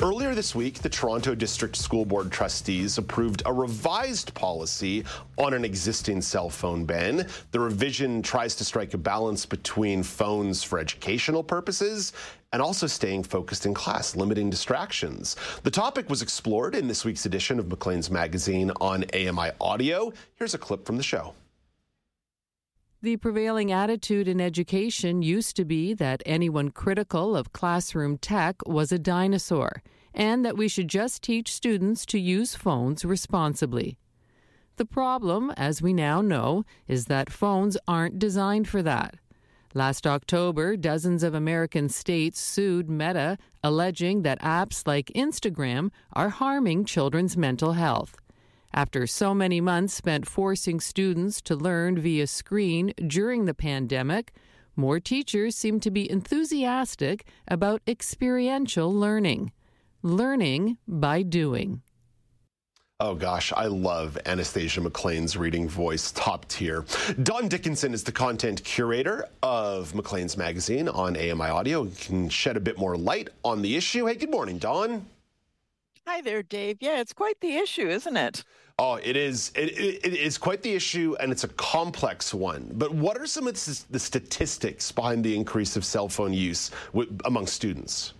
Earlier 0.01 0.35
this 0.35 0.55
week, 0.55 0.79
the 0.79 0.89
Toronto 0.89 1.35
District 1.35 1.77
School 1.77 2.07
Board 2.07 2.33
trustees 2.33 2.97
approved 2.97 3.43
a 3.45 3.53
revised 3.53 4.33
policy 4.33 5.05
on 5.37 5.53
an 5.53 5.65
existing 5.65 6.23
cell 6.23 6.49
phone 6.49 6.87
ban. 6.87 7.29
The 7.51 7.61
revision 7.61 8.23
tries 8.23 8.57
to 8.57 8.65
strike 8.65 8.95
a 8.95 8.99
balance 8.99 9.45
between 9.45 10.03
phones 10.03 10.63
for 10.63 10.79
educational 10.79 11.45
purposes 11.45 12.15
and 12.55 12.63
also 12.63 12.87
staying 12.87 13.25
focused 13.25 13.67
in 13.67 13.75
class, 13.75 14.15
limiting 14.15 14.49
distractions. 14.49 15.35
The 15.65 15.73
topic 15.73 16.09
was 16.09 16.23
explored 16.23 16.77
in 16.77 16.87
this 16.87 17.05
week's 17.05 17.27
edition 17.27 17.59
of 17.59 17.67
Maclean's 17.67 18.13
magazine 18.13 18.71
on 18.81 19.05
AMI 19.13 19.51
Audio. 19.61 20.13
Here's 20.37 20.55
a 20.55 20.59
clip 20.59 20.87
from 20.87 20.97
the 20.97 21.03
show. 21.03 21.35
The 23.03 23.17
prevailing 23.17 23.73
attitude 23.73 24.29
in 24.29 24.41
education 24.41 25.21
used 25.21 25.57
to 25.57 25.65
be 25.65 25.95
that 25.95 26.23
anyone 26.25 26.71
critical 26.71 27.35
of 27.35 27.53
classroom 27.53 28.19
tech 28.19 28.65
was 28.69 28.93
a 28.93 29.01
dinosaur, 29.01 29.83
and 30.15 30.45
that 30.45 30.57
we 30.57 30.69
should 30.69 30.87
just 30.87 31.25
teach 31.25 31.53
students 31.53 32.07
to 32.07 32.21
use 32.21 32.55
phones 32.55 33.05
responsibly. 33.05 33.99
The 34.77 34.87
problem, 34.87 35.51
as 35.57 35.83
we 35.83 35.93
now 35.93 36.21
know, 36.21 36.65
is 36.87 37.07
that 37.07 37.31
phones 37.31 37.77
aren't 37.89 38.21
designed 38.21 38.69
for 38.69 38.81
that. 38.83 39.17
Last 39.77 40.07
October, 40.07 40.77
dozens 40.77 41.25
of 41.25 41.35
American 41.35 41.89
states 41.89 42.39
sued 42.39 42.89
Meta, 42.89 43.37
alleging 43.61 44.23
that 44.23 44.41
apps 44.41 44.87
like 44.87 45.11
Instagram 45.17 45.91
are 46.13 46.29
harming 46.29 46.85
children's 46.85 47.37
mental 47.37 47.73
health. 47.73 48.15
After 48.73 49.05
so 49.09 49.35
many 49.35 49.61
months 49.61 49.93
spent 49.93 50.29
forcing 50.29 50.79
students 50.79 51.43
to 51.43 51.57
learn 51.57 51.99
via 51.99 52.29
screen 52.29 52.95
during 53.05 53.47
the 53.47 53.55
pandemic, 53.55 54.33
more 54.77 55.01
teachers 55.01 55.57
seem 55.57 55.81
to 55.81 55.91
be 55.91 56.09
enthusiastic 56.09 57.27
about 57.49 57.83
experiential 57.89 58.95
learning. 58.95 59.51
Learning 60.03 60.79
by 60.87 61.23
doing. 61.23 61.83
Oh 63.01 63.17
gosh, 63.17 63.53
I 63.57 63.67
love 63.67 64.17
Anastasia 64.25 64.81
McLean's 64.81 65.37
reading 65.37 65.69
voice, 65.69 66.13
top 66.13 66.47
tier. 66.47 66.85
Dawn 67.25 67.49
Dickinson 67.49 67.93
is 67.93 68.05
the 68.05 68.13
content 68.13 68.63
curator 68.63 69.29
of 69.43 69.93
Maclean's 69.97 70.37
magazine 70.37 70.89
on 70.89 71.17
AMI 71.17 71.49
Audio. 71.49 71.83
He 71.83 71.97
can 71.97 72.29
shed 72.29 72.57
a 72.57 72.61
bit 72.61 72.79
more 72.79 72.97
light 72.97 73.31
on 73.45 73.63
the 73.63 73.75
issue. 73.75 74.07
Hey, 74.07 74.15
good 74.15 74.31
morning, 74.31 74.59
Dawn. 74.59 75.07
Hi 76.07 76.21
there, 76.21 76.45
Dave. 76.45 76.77
Yeah, 76.81 77.01
it's 77.01 77.13
quite 77.13 77.41
the 77.41 77.57
issue, 77.57 77.89
isn't 77.89 78.17
it? 78.17 78.45
Oh, 78.79 79.01
it 79.03 79.17
is. 79.17 79.51
It, 79.57 79.77
it, 79.77 80.07
it 80.07 80.15
is 80.15 80.39
quite 80.39 80.63
the 80.63 80.73
issue, 80.73 81.17
and 81.19 81.33
it's 81.33 81.43
a 81.43 81.49
complex 81.49 82.33
one. 82.33 82.71
But 82.75 82.95
what 82.95 83.19
are 83.19 83.27
some 83.27 83.49
of 83.49 83.55
the 83.91 83.99
statistics 83.99 84.93
behind 84.93 85.25
the 85.25 85.35
increase 85.35 85.77
of 85.77 85.85
cell 85.85 86.09
phone 86.09 86.33
use 86.33 86.71
among 87.25 87.49
students? 87.49 88.15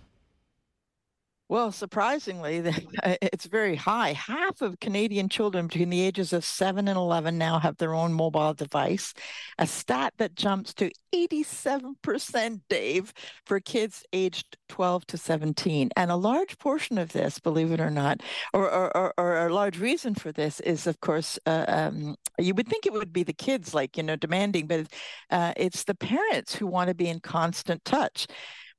Well, 1.55 1.71
surprisingly, 1.71 2.57
it's 3.23 3.47
very 3.47 3.77
high. 3.77 4.13
Half 4.13 4.61
of 4.61 4.81
Canadian 4.81 5.29
children 5.29 5.69
between 5.69 5.89
the 5.89 6.01
ages 6.01 6.33
of 6.33 6.45
7 6.45 6.89
and 6.89 6.97
11 6.97 7.39
now 7.39 7.61
have 7.61 7.77
their 7.77 7.95
own 7.95 8.13
mobile 8.13 8.55
device, 8.55 9.15
a 9.57 9.65
stat 9.65 10.15
that 10.19 10.35
jumps 10.35 10.75
to 10.75 10.91
87%, 11.15 12.61
Dave, 12.69 13.15
for 13.47 13.61
kids 13.61 14.03
aged 14.13 14.57
12 14.69 15.07
to 15.07 15.17
17. 15.17 15.91
And 15.97 16.11
a 16.11 16.17
large 16.17 16.59
portion 16.59 16.99
of 16.99 17.13
this, 17.13 17.39
believe 17.39 17.71
it 17.71 17.79
or 17.79 17.89
not, 17.89 18.21
or, 18.53 18.69
or, 18.69 19.15
or, 19.17 19.47
a 19.47 19.55
large 19.55 19.79
reason 19.79 20.17
for 20.17 20.33
this 20.33 20.59
is, 20.59 20.89
of 20.89 20.99
course, 20.99 21.39
uh, 21.47 21.67
um, 21.69 22.17
you 22.37 22.53
would 22.55 22.67
think 22.67 22.85
it 22.85 22.93
would 22.93 23.13
be 23.13 23.23
the 23.23 23.33
kids, 23.33 23.73
like, 23.73 23.97
you 23.97 24.03
know, 24.03 24.17
demanding, 24.17 24.67
but 24.67 24.89
uh, 25.31 25.53
it's 25.57 25.85
the 25.85 25.95
parents 25.95 26.57
who 26.57 26.67
want 26.67 26.89
to 26.89 26.97
be 26.97 27.07
in 27.07 27.21
constant 27.21 27.85
touch 27.85 28.27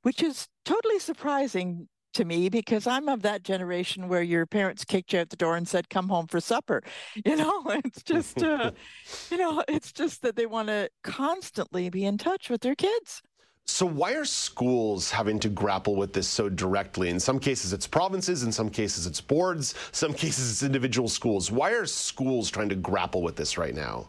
which 0.02 0.22
is 0.22 0.46
totally 0.64 1.00
surprising 1.00 1.88
to 2.16 2.24
me 2.24 2.48
because 2.48 2.86
I'm 2.86 3.08
of 3.08 3.22
that 3.22 3.42
generation 3.42 4.08
where 4.08 4.22
your 4.22 4.46
parents 4.46 4.84
kicked 4.84 5.12
you 5.12 5.20
out 5.20 5.30
the 5.30 5.36
door 5.36 5.56
and 5.56 5.68
said, 5.68 5.90
"Come 5.90 6.08
home 6.08 6.26
for 6.26 6.40
supper." 6.40 6.82
You 7.24 7.36
know, 7.36 7.62
it's 7.66 8.02
just, 8.02 8.42
uh, 8.42 8.70
you 9.30 9.36
know, 9.36 9.62
it's 9.68 9.92
just 9.92 10.22
that 10.22 10.36
they 10.36 10.46
want 10.46 10.68
to 10.68 10.88
constantly 11.02 11.90
be 11.90 12.04
in 12.04 12.18
touch 12.18 12.48
with 12.50 12.60
their 12.60 12.74
kids. 12.74 13.22
So, 13.66 13.84
why 13.84 14.12
are 14.14 14.24
schools 14.24 15.10
having 15.10 15.38
to 15.40 15.48
grapple 15.48 15.96
with 15.96 16.12
this 16.12 16.28
so 16.28 16.48
directly? 16.48 17.08
In 17.08 17.18
some 17.18 17.38
cases, 17.38 17.72
it's 17.72 17.86
provinces, 17.86 18.42
in 18.44 18.52
some 18.52 18.70
cases, 18.70 19.06
it's 19.06 19.20
boards, 19.20 19.74
some 19.92 20.14
cases, 20.14 20.50
it's 20.50 20.62
individual 20.62 21.08
schools. 21.08 21.50
Why 21.50 21.72
are 21.72 21.86
schools 21.86 22.50
trying 22.50 22.68
to 22.70 22.76
grapple 22.76 23.22
with 23.22 23.36
this 23.36 23.58
right 23.58 23.74
now? 23.74 24.08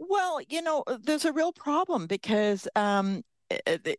Well, 0.00 0.40
you 0.48 0.60
know, 0.60 0.84
there's 1.00 1.24
a 1.24 1.32
real 1.32 1.52
problem 1.52 2.06
because 2.06 2.66
um, 2.74 3.22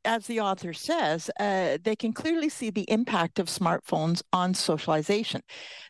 as 0.03 0.27
the 0.27 0.39
author 0.39 0.73
says, 0.73 1.29
uh, 1.39 1.77
they 1.83 1.95
can 1.95 2.13
clearly 2.13 2.49
see 2.49 2.69
the 2.69 2.89
impact 2.89 3.39
of 3.39 3.47
smartphones 3.47 4.21
on 4.33 4.53
socialization. 4.53 5.41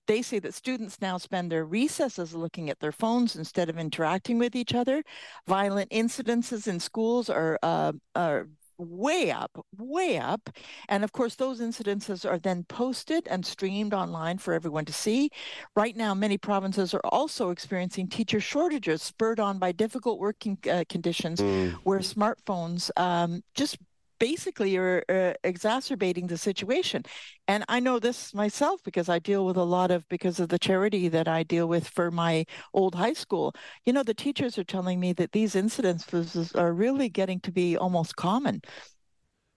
They 0.08 0.22
say 0.22 0.40
that 0.40 0.54
students 0.54 1.02
now 1.02 1.18
spend 1.18 1.52
their 1.52 1.66
recesses 1.66 2.34
looking 2.34 2.70
at 2.70 2.80
their 2.80 2.92
phones 2.92 3.36
instead 3.36 3.70
of 3.70 3.78
interacting 3.78 4.38
with 4.38 4.56
each 4.56 4.74
other. 4.74 5.04
Violent 5.48 5.92
incidences 5.92 6.68
in 6.68 6.80
schools 6.80 7.30
are, 7.30 7.60
uh, 7.64 7.94
are 8.16 8.48
way 8.78 9.32
up, 9.32 9.52
way 9.78 10.18
up. 10.18 10.50
And 10.90 11.04
of 11.04 11.12
course, 11.12 11.36
those 11.36 11.62
incidences 11.62 12.30
are 12.30 12.40
then 12.40 12.64
posted 12.64 13.28
and 13.28 13.46
streamed 13.46 13.94
online 13.94 14.38
for 14.38 14.54
everyone 14.54 14.86
to 14.86 14.94
see. 14.94 15.30
Right 15.76 15.96
now, 15.96 16.14
many 16.14 16.38
provinces 16.38 16.94
are 16.94 17.06
also 17.06 17.50
experiencing 17.50 18.08
teacher 18.08 18.40
shortages 18.40 19.02
spurred 19.02 19.40
on 19.40 19.60
by 19.60 19.72
difficult 19.72 20.20
working 20.20 20.58
uh, 20.70 20.84
conditions 20.90 21.40
mm. 21.40 21.74
where 21.84 22.00
smartphones 22.00 22.90
um, 22.98 23.44
just 23.54 23.78
basically 24.20 24.78
are 24.78 25.04
uh, 25.10 25.34
exacerbating 25.44 26.28
the 26.28 26.38
situation. 26.38 27.04
And 27.48 27.64
I 27.68 27.80
know 27.80 28.00
this 28.00 28.34
myself 28.34 28.82
because 28.84 29.10
I 29.10 29.20
deal 29.20 29.46
with 29.46 29.58
a 29.58 29.64
lot 29.64 29.92
of, 29.92 30.08
because 30.10 30.40
of 30.40 30.50
the 30.50 30.60
charity 30.60 31.08
that 31.10 31.28
I 31.28 31.44
deal 31.44 31.68
with 31.68 31.88
for 31.88 32.12
my 32.12 32.46
old 32.74 32.96
high 32.96 33.14
school. 33.14 33.54
You 33.86 33.94
know, 33.94 34.04
the 34.04 34.14
teachers 34.14 34.58
are 34.58 34.64
telling 34.64 35.00
me 35.00 35.14
that 35.14 35.32
these 35.32 35.56
incidents 35.56 36.54
are 36.56 36.74
really 36.74 37.10
getting 37.10 37.40
to 37.42 37.52
be 37.52 37.78
almost 37.78 38.16
common. 38.16 38.62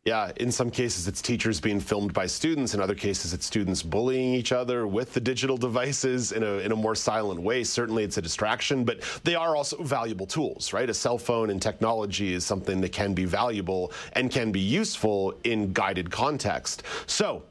Yeah, 0.08 0.32
in 0.36 0.50
some 0.50 0.70
cases 0.70 1.06
it's 1.06 1.20
teachers 1.20 1.60
being 1.60 1.80
filmed 1.80 2.14
by 2.14 2.24
students. 2.24 2.72
In 2.72 2.80
other 2.80 2.94
cases, 2.94 3.34
it's 3.34 3.44
students 3.44 3.82
bullying 3.82 4.32
each 4.32 4.52
other 4.52 4.86
with 4.86 5.12
the 5.12 5.20
digital 5.20 5.58
devices 5.58 6.32
in 6.32 6.42
a, 6.42 6.60
in 6.60 6.72
a 6.72 6.76
more 6.76 6.94
silent 6.94 7.38
way. 7.38 7.62
Certainly 7.62 8.04
it's 8.04 8.16
a 8.16 8.22
distraction, 8.22 8.84
but 8.84 9.02
they 9.24 9.34
are 9.34 9.54
also 9.54 9.82
valuable 9.82 10.24
tools, 10.24 10.72
right? 10.72 10.88
A 10.88 10.94
cell 10.94 11.18
phone 11.18 11.50
and 11.50 11.60
technology 11.60 12.32
is 12.32 12.46
something 12.46 12.80
that 12.80 12.90
can 12.90 13.12
be 13.12 13.26
valuable 13.26 13.92
and 14.14 14.30
can 14.30 14.50
be 14.50 14.60
useful 14.60 15.38
in 15.44 15.74
guided 15.74 16.10
context. 16.10 16.84
So, 17.04 17.42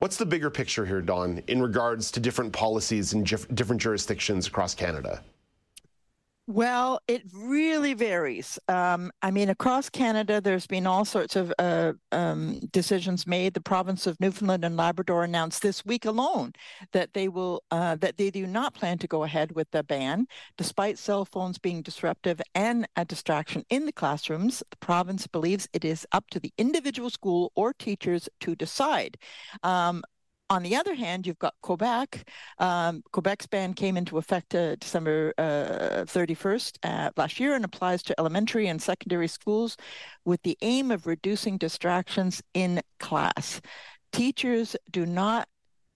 what's 0.00 0.16
the 0.16 0.26
bigger 0.26 0.50
picture 0.50 0.84
here, 0.84 1.00
Dawn, 1.00 1.44
in 1.46 1.62
regards 1.62 2.10
to 2.10 2.18
different 2.18 2.52
policies 2.52 3.12
in 3.12 3.22
different 3.22 3.80
jurisdictions 3.80 4.48
across 4.48 4.74
Canada? 4.74 5.22
Well, 6.46 7.00
it 7.08 7.22
really 7.32 7.94
varies. 7.94 8.58
Um, 8.68 9.10
I 9.22 9.30
mean, 9.30 9.48
across 9.48 9.88
Canada, 9.88 10.42
there's 10.42 10.66
been 10.66 10.86
all 10.86 11.06
sorts 11.06 11.36
of 11.36 11.50
uh, 11.58 11.94
um, 12.12 12.60
decisions 12.70 13.26
made. 13.26 13.54
The 13.54 13.62
province 13.62 14.06
of 14.06 14.20
Newfoundland 14.20 14.62
and 14.62 14.76
Labrador 14.76 15.24
announced 15.24 15.62
this 15.62 15.86
week 15.86 16.04
alone 16.04 16.52
that 16.92 17.14
they 17.14 17.28
will 17.28 17.62
uh, 17.70 17.96
that 17.96 18.18
they 18.18 18.30
do 18.30 18.46
not 18.46 18.74
plan 18.74 18.98
to 18.98 19.08
go 19.08 19.24
ahead 19.24 19.52
with 19.52 19.70
the 19.70 19.82
ban, 19.82 20.26
despite 20.58 20.98
cell 20.98 21.24
phones 21.24 21.58
being 21.58 21.80
disruptive 21.80 22.42
and 22.54 22.86
a 22.96 23.06
distraction 23.06 23.64
in 23.70 23.86
the 23.86 23.92
classrooms. 23.92 24.62
The 24.70 24.76
province 24.76 25.26
believes 25.26 25.66
it 25.72 25.82
is 25.82 26.06
up 26.12 26.28
to 26.28 26.40
the 26.40 26.52
individual 26.58 27.08
school 27.08 27.52
or 27.54 27.72
teachers 27.72 28.28
to 28.40 28.54
decide. 28.54 29.16
Um, 29.62 30.04
on 30.50 30.62
the 30.62 30.76
other 30.76 30.94
hand, 30.94 31.26
you've 31.26 31.38
got 31.38 31.54
Quebec. 31.62 32.28
Um, 32.58 33.02
Quebec's 33.12 33.46
ban 33.46 33.74
came 33.74 33.96
into 33.96 34.18
effect 34.18 34.54
uh, 34.54 34.76
December 34.76 35.32
uh, 35.38 36.04
31st 36.04 36.78
uh, 36.82 37.10
last 37.16 37.40
year 37.40 37.54
and 37.54 37.64
applies 37.64 38.02
to 38.04 38.14
elementary 38.18 38.66
and 38.66 38.80
secondary 38.80 39.28
schools 39.28 39.76
with 40.24 40.42
the 40.42 40.58
aim 40.62 40.90
of 40.90 41.06
reducing 41.06 41.56
distractions 41.56 42.42
in 42.52 42.82
class. 43.00 43.60
Teachers 44.12 44.76
do 44.90 45.06
not 45.06 45.48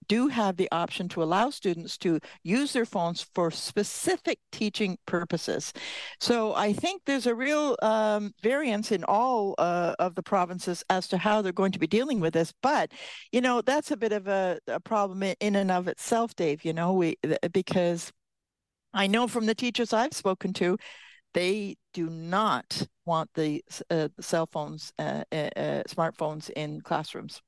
do 0.09 0.27
have 0.27 0.57
the 0.57 0.67
option 0.71 1.07
to 1.07 1.23
allow 1.23 1.49
students 1.49 1.97
to 1.99 2.19
use 2.43 2.73
their 2.73 2.85
phones 2.85 3.25
for 3.33 3.49
specific 3.51 4.39
teaching 4.51 4.97
purposes. 5.05 5.71
So 6.19 6.53
I 6.55 6.73
think 6.73 7.03
there's 7.05 7.27
a 7.27 7.35
real 7.35 7.77
um, 7.81 8.33
variance 8.43 8.91
in 8.91 9.05
all 9.05 9.55
uh, 9.57 9.95
of 9.99 10.15
the 10.15 10.23
provinces 10.23 10.83
as 10.89 11.07
to 11.09 11.17
how 11.17 11.41
they're 11.41 11.53
going 11.53 11.71
to 11.71 11.79
be 11.79 11.87
dealing 11.87 12.19
with 12.19 12.33
this. 12.33 12.53
But, 12.61 12.91
you 13.31 13.39
know, 13.39 13.61
that's 13.61 13.91
a 13.91 13.97
bit 13.97 14.11
of 14.11 14.27
a, 14.27 14.59
a 14.67 14.81
problem 14.81 15.23
in 15.39 15.55
and 15.55 15.71
of 15.71 15.87
itself, 15.87 16.35
Dave, 16.35 16.65
you 16.65 16.73
know, 16.73 16.91
we 16.93 17.15
because 17.53 18.11
I 18.93 19.05
know 19.07 19.27
from 19.27 19.45
the 19.45 19.55
teachers 19.55 19.93
I've 19.93 20.13
spoken 20.13 20.53
to, 20.53 20.77
they 21.33 21.77
do 21.93 22.09
not 22.09 22.87
want 23.05 23.29
the 23.35 23.63
uh, 23.91 24.09
cell 24.19 24.47
phones, 24.47 24.91
uh, 24.97 25.23
uh, 25.31 25.35
uh 25.35 25.83
smartphones 25.87 26.49
in 26.49 26.81
classrooms. 26.81 27.41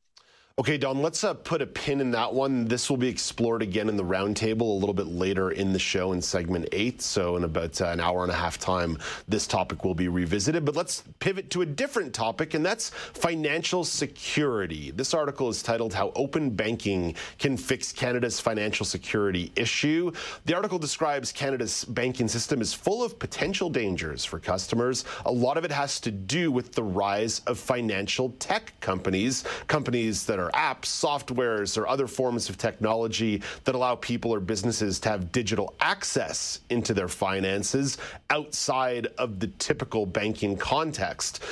Okay, 0.60 0.78
Dawn, 0.78 1.02
let's 1.02 1.24
uh, 1.24 1.34
put 1.34 1.62
a 1.62 1.66
pin 1.66 2.02
in 2.02 2.12
that 2.12 2.34
one. 2.34 2.66
This 2.66 2.90
will 2.90 2.98
be 2.98 3.08
explored 3.08 3.62
again 3.62 3.88
in 3.88 3.96
the 3.96 4.04
roundtable 4.04 4.62
a 4.62 4.80
little 4.80 4.94
bit 4.94 5.08
later 5.08 5.52
in 5.52 5.72
the 5.72 5.80
show 5.80 6.12
in 6.12 6.22
segment 6.22 6.68
eight. 6.74 7.02
So, 7.02 7.38
in 7.38 7.46
about 7.46 7.80
uh, 7.80 7.86
an 7.86 8.02
hour 8.02 8.24
and 8.24 8.32
a 8.32 8.36
half 8.36 8.60
time, 8.60 8.98
this 9.30 9.48
topic 9.48 9.86
will 9.86 9.96
be 9.96 10.10
revisited. 10.10 10.66
But 10.66 10.76
let's 10.76 11.06
pivot 11.20 11.50
to 11.52 11.62
a 11.62 11.66
different 11.66 12.14
topic, 12.14 12.54
and 12.54 12.66
that's 12.66 12.90
financial 12.90 13.86
security. 13.86 14.92
This 14.92 15.14
article 15.14 15.48
is 15.48 15.64
titled 15.64 15.94
How 15.94 16.12
Open 16.16 16.50
Banking 16.50 17.16
Can 17.40 17.56
Fix 17.56 17.94
Canada's 17.94 18.42
Financial 18.42 18.86
Security 18.86 19.54
Issue. 19.56 20.12
The 20.46 20.54
article 20.54 20.78
describes 20.78 21.32
Canada's 21.32 21.86
banking 21.86 22.28
system 22.28 22.60
is 22.60 22.74
full 22.74 23.06
of 23.06 23.18
potential 23.18 23.70
dangers 23.70 24.26
for 24.26 24.38
customers. 24.38 25.06
A 25.26 25.32
lot 25.32 25.58
of 25.58 25.64
it 25.64 25.72
has 25.72 26.02
to 26.02 26.12
do 26.12 26.52
with 26.52 26.74
the 26.74 26.84
rise 26.84 27.40
of 27.48 27.58
financial 27.58 28.32
tech 28.38 28.74
companies, 28.82 29.46
companies 29.68 30.26
that 30.26 30.41
are 30.42 30.52
apps, 30.52 30.86
softwares, 30.86 31.78
or 31.78 31.88
other 31.88 32.08
forms 32.08 32.50
of 32.50 32.58
technology 32.58 33.42
that 33.64 33.76
allow 33.76 33.96
people 33.96 34.34
or 34.34 34.40
businesses 34.40 35.00
to 35.00 35.10
have 35.10 35.32
digital 35.32 35.76
access 35.80 36.60
into 36.70 36.94
their 36.94 37.08
finances 37.08 37.98
outside 38.30 39.08
of 39.18 39.40
the 39.40 39.48
typical 39.60 40.06
banking 40.06 40.58
context. 40.58 41.44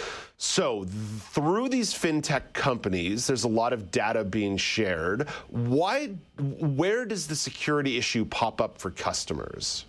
So, 0.41 0.86
through 0.86 1.67
these 1.67 1.93
fintech 1.93 2.54
companies, 2.54 3.28
there's 3.28 3.43
a 3.43 3.49
lot 3.49 3.73
of 3.73 3.91
data 3.91 4.23
being 4.23 4.56
shared. 4.56 5.28
Why, 5.49 6.08
where 6.38 7.04
does 7.04 7.28
the 7.28 7.36
security 7.36 7.97
issue 7.97 8.23
pop 8.23 8.62
up 8.62 8.78
for 8.78 8.89
customers? 8.89 9.84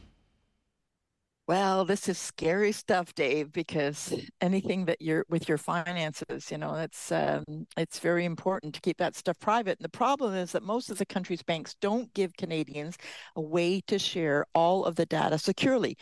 Well, 1.50 1.84
this 1.84 2.08
is 2.08 2.16
scary 2.16 2.70
stuff, 2.70 3.12
Dave, 3.12 3.50
because 3.50 4.14
anything 4.40 4.84
that 4.84 5.02
you're 5.02 5.24
with 5.28 5.48
your 5.48 5.58
finances, 5.58 6.48
you 6.48 6.58
know, 6.58 6.76
it's 6.76 7.10
um, 7.10 7.66
it's 7.76 7.98
very 7.98 8.24
important 8.24 8.72
to 8.76 8.80
keep 8.80 8.98
that 8.98 9.16
stuff 9.16 9.36
private. 9.40 9.76
And 9.80 9.84
the 9.84 9.88
problem 9.88 10.32
is 10.32 10.52
that 10.52 10.62
most 10.62 10.90
of 10.92 10.98
the 10.98 11.04
country's 11.04 11.42
banks 11.42 11.74
don't 11.80 12.14
give 12.14 12.36
Canadians 12.36 12.98
a 13.34 13.40
way 13.40 13.80
to 13.88 13.98
share 13.98 14.46
all 14.54 14.84
of 14.84 14.94
the 14.94 15.06
data 15.06 15.38
securely. 15.38 15.96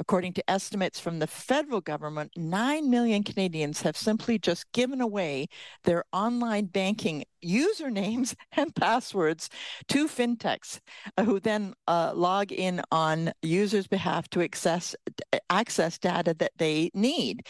According 0.00 0.34
to 0.34 0.50
estimates 0.50 1.00
from 1.00 1.18
the 1.18 1.26
federal 1.26 1.80
government, 1.80 2.32
9 2.36 2.88
million 2.88 3.24
Canadians 3.24 3.82
have 3.82 3.96
simply 3.96 4.38
just 4.38 4.70
given 4.72 5.00
away 5.00 5.48
their 5.84 6.04
online 6.12 6.66
banking 6.66 7.24
usernames 7.44 8.34
and 8.52 8.74
passwords 8.74 9.48
to 9.88 10.06
fintechs 10.06 10.80
uh, 11.16 11.24
who 11.24 11.40
then 11.40 11.74
uh, 11.88 12.12
log 12.14 12.52
in 12.52 12.80
on 12.92 13.32
users' 13.42 13.86
behalf 13.86 14.28
to 14.30 14.42
access 14.42 14.94
access 15.50 15.98
data 15.98 16.34
that 16.34 16.52
they 16.56 16.90
need. 16.94 17.46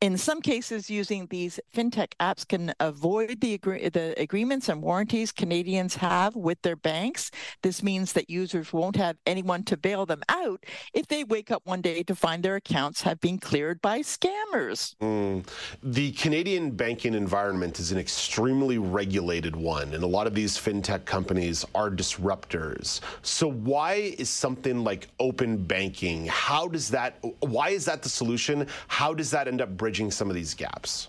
In 0.00 0.16
some 0.16 0.40
cases, 0.40 0.88
using 0.88 1.26
these 1.26 1.58
fintech 1.74 2.12
apps 2.20 2.46
can 2.46 2.72
avoid 2.78 3.40
the, 3.40 3.54
agree- 3.54 3.88
the 3.88 4.14
agreements 4.16 4.68
and 4.68 4.80
warranties 4.80 5.32
Canadians 5.32 5.96
have 5.96 6.36
with 6.36 6.62
their 6.62 6.76
banks. 6.76 7.32
This 7.62 7.82
means 7.82 8.12
that 8.12 8.30
users 8.30 8.72
won't 8.72 8.94
have 8.94 9.16
anyone 9.26 9.64
to 9.64 9.76
bail 9.76 10.06
them 10.06 10.22
out 10.28 10.64
if 10.94 11.08
they 11.08 11.24
wake 11.24 11.50
up 11.50 11.62
one 11.64 11.80
day 11.80 12.04
to 12.04 12.14
find 12.14 12.44
their 12.44 12.56
accounts 12.56 13.02
have 13.02 13.20
been 13.20 13.38
cleared 13.38 13.82
by 13.82 14.00
scammers. 14.00 14.94
Mm. 15.02 15.46
The 15.82 16.12
Canadian 16.12 16.70
banking 16.70 17.14
environment 17.14 17.80
is 17.80 17.90
an 17.90 17.98
extremely 17.98 18.78
regulated 18.78 19.56
one, 19.56 19.94
and 19.94 20.04
a 20.04 20.06
lot 20.06 20.28
of 20.28 20.34
these 20.34 20.56
fintech 20.56 21.06
companies 21.06 21.64
are 21.74 21.90
disruptors. 21.90 23.00
So, 23.22 23.50
why 23.50 24.14
is 24.18 24.30
something 24.30 24.84
like 24.84 25.08
open 25.18 25.56
banking? 25.56 26.26
How 26.26 26.68
does 26.68 26.88
that? 26.90 27.18
Why 27.40 27.70
is 27.70 27.84
that 27.86 28.02
the 28.02 28.08
solution? 28.08 28.66
How 28.86 29.12
does 29.12 29.30
that 29.32 29.48
end 29.48 29.60
up? 29.60 29.76
Bridging 29.88 30.10
some 30.10 30.28
of 30.28 30.34
these 30.34 30.52
gaps? 30.52 31.08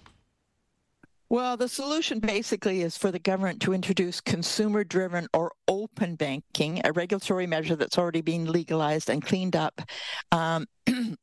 Well, 1.28 1.58
the 1.58 1.68
solution 1.68 2.22
basically 2.22 2.82
is 2.82 2.98
for 2.98 3.12
the 3.12 3.20
government 3.20 3.62
to 3.64 3.74
introduce 3.74 4.22
consumer 4.22 4.86
driven 4.86 5.28
or 5.34 5.52
open 5.68 6.16
banking, 6.16 6.80
a 6.86 6.94
regulatory 6.94 7.46
measure 7.46 7.76
that's 7.76 7.98
already 7.98 8.22
been 8.22 8.50
legalized 8.50 9.10
and 9.10 9.22
cleaned 9.22 9.58
up. 9.58 9.82
Um, 10.32 10.66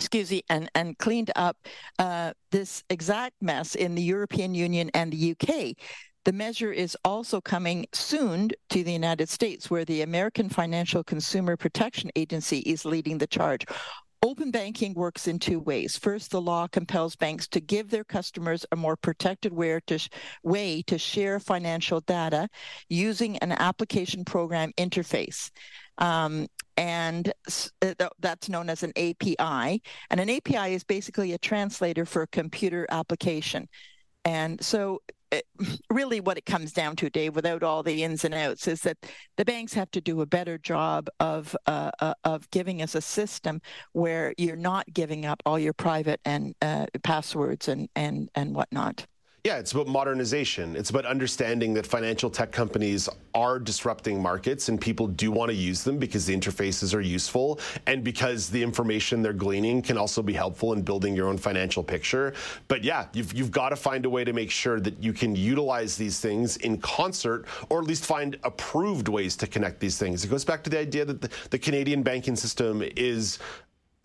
excuse 0.00 0.32
me, 0.32 0.42
and, 0.50 0.68
and 0.74 0.98
cleaned 0.98 1.30
up 1.36 1.58
uh, 2.00 2.32
this 2.50 2.82
exact 2.90 3.36
mess 3.40 3.76
in 3.76 3.94
the 3.94 4.02
European 4.02 4.52
Union 4.52 4.90
and 4.94 5.12
the 5.12 5.30
UK. 5.30 5.76
The 6.24 6.32
measure 6.32 6.72
is 6.72 6.96
also 7.04 7.40
coming 7.40 7.86
soon 7.92 8.50
to 8.70 8.82
the 8.82 8.92
United 8.92 9.28
States, 9.28 9.70
where 9.70 9.84
the 9.84 10.02
American 10.02 10.48
Financial 10.48 11.04
Consumer 11.04 11.56
Protection 11.56 12.10
Agency 12.16 12.58
is 12.66 12.84
leading 12.84 13.18
the 13.18 13.28
charge. 13.28 13.64
Open 14.26 14.50
banking 14.50 14.92
works 14.94 15.28
in 15.28 15.38
two 15.38 15.60
ways. 15.60 15.96
First, 15.96 16.32
the 16.32 16.40
law 16.40 16.66
compels 16.66 17.14
banks 17.14 17.46
to 17.46 17.60
give 17.60 17.90
their 17.90 18.02
customers 18.02 18.66
a 18.72 18.76
more 18.76 18.96
protected 18.96 19.52
way 19.52 19.78
to, 19.86 20.00
way 20.42 20.82
to 20.88 20.98
share 20.98 21.38
financial 21.38 22.00
data 22.00 22.48
using 22.88 23.36
an 23.38 23.52
application 23.52 24.24
program 24.24 24.72
interface. 24.78 25.52
Um, 25.98 26.48
and 26.76 27.32
uh, 27.82 28.08
that's 28.18 28.48
known 28.48 28.68
as 28.68 28.82
an 28.82 28.92
API. 28.96 29.80
And 30.10 30.18
an 30.18 30.28
API 30.28 30.74
is 30.74 30.82
basically 30.82 31.32
a 31.34 31.38
translator 31.38 32.04
for 32.04 32.22
a 32.22 32.26
computer 32.26 32.84
application. 32.90 33.68
And 34.24 34.60
so 34.60 35.02
really 35.90 36.20
what 36.20 36.38
it 36.38 36.46
comes 36.46 36.72
down 36.72 36.96
to, 36.96 37.10
Dave, 37.10 37.34
without 37.34 37.62
all 37.62 37.82
the 37.82 38.02
ins 38.04 38.24
and 38.24 38.34
outs, 38.34 38.68
is 38.68 38.82
that 38.82 38.98
the 39.36 39.44
banks 39.44 39.74
have 39.74 39.90
to 39.92 40.00
do 40.00 40.20
a 40.20 40.26
better 40.26 40.58
job 40.58 41.08
of 41.20 41.56
uh, 41.66 41.90
uh, 42.00 42.14
of 42.24 42.50
giving 42.50 42.82
us 42.82 42.94
a 42.94 43.00
system 43.00 43.60
where 43.92 44.34
you're 44.38 44.56
not 44.56 44.86
giving 44.92 45.26
up 45.26 45.42
all 45.46 45.58
your 45.58 45.72
private 45.72 46.20
and 46.24 46.54
uh, 46.62 46.86
passwords 47.02 47.68
and 47.68 47.88
and 47.94 48.28
and 48.34 48.54
whatnot. 48.54 49.06
Yeah, 49.46 49.58
it's 49.58 49.70
about 49.70 49.86
modernization. 49.86 50.74
It's 50.74 50.90
about 50.90 51.06
understanding 51.06 51.72
that 51.74 51.86
financial 51.86 52.28
tech 52.30 52.50
companies 52.50 53.08
are 53.32 53.60
disrupting 53.60 54.20
markets 54.20 54.68
and 54.68 54.80
people 54.80 55.06
do 55.06 55.30
want 55.30 55.50
to 55.50 55.54
use 55.54 55.84
them 55.84 55.98
because 55.98 56.26
the 56.26 56.36
interfaces 56.36 56.92
are 56.92 57.00
useful 57.00 57.60
and 57.86 58.02
because 58.02 58.48
the 58.48 58.60
information 58.60 59.22
they're 59.22 59.32
gleaning 59.32 59.82
can 59.82 59.96
also 59.96 60.20
be 60.20 60.32
helpful 60.32 60.72
in 60.72 60.82
building 60.82 61.14
your 61.14 61.28
own 61.28 61.38
financial 61.38 61.84
picture. 61.84 62.34
But 62.66 62.82
yeah, 62.82 63.06
you've, 63.12 63.34
you've 63.34 63.52
got 63.52 63.68
to 63.68 63.76
find 63.76 64.04
a 64.04 64.10
way 64.10 64.24
to 64.24 64.32
make 64.32 64.50
sure 64.50 64.80
that 64.80 65.00
you 65.00 65.12
can 65.12 65.36
utilize 65.36 65.96
these 65.96 66.18
things 66.18 66.56
in 66.56 66.78
concert 66.78 67.46
or 67.68 67.78
at 67.78 67.84
least 67.86 68.04
find 68.04 68.36
approved 68.42 69.06
ways 69.06 69.36
to 69.36 69.46
connect 69.46 69.78
these 69.78 69.96
things. 69.96 70.24
It 70.24 70.28
goes 70.28 70.44
back 70.44 70.64
to 70.64 70.70
the 70.70 70.80
idea 70.80 71.04
that 71.04 71.20
the, 71.20 71.30
the 71.50 71.58
Canadian 71.60 72.02
banking 72.02 72.34
system 72.34 72.82
is 72.96 73.38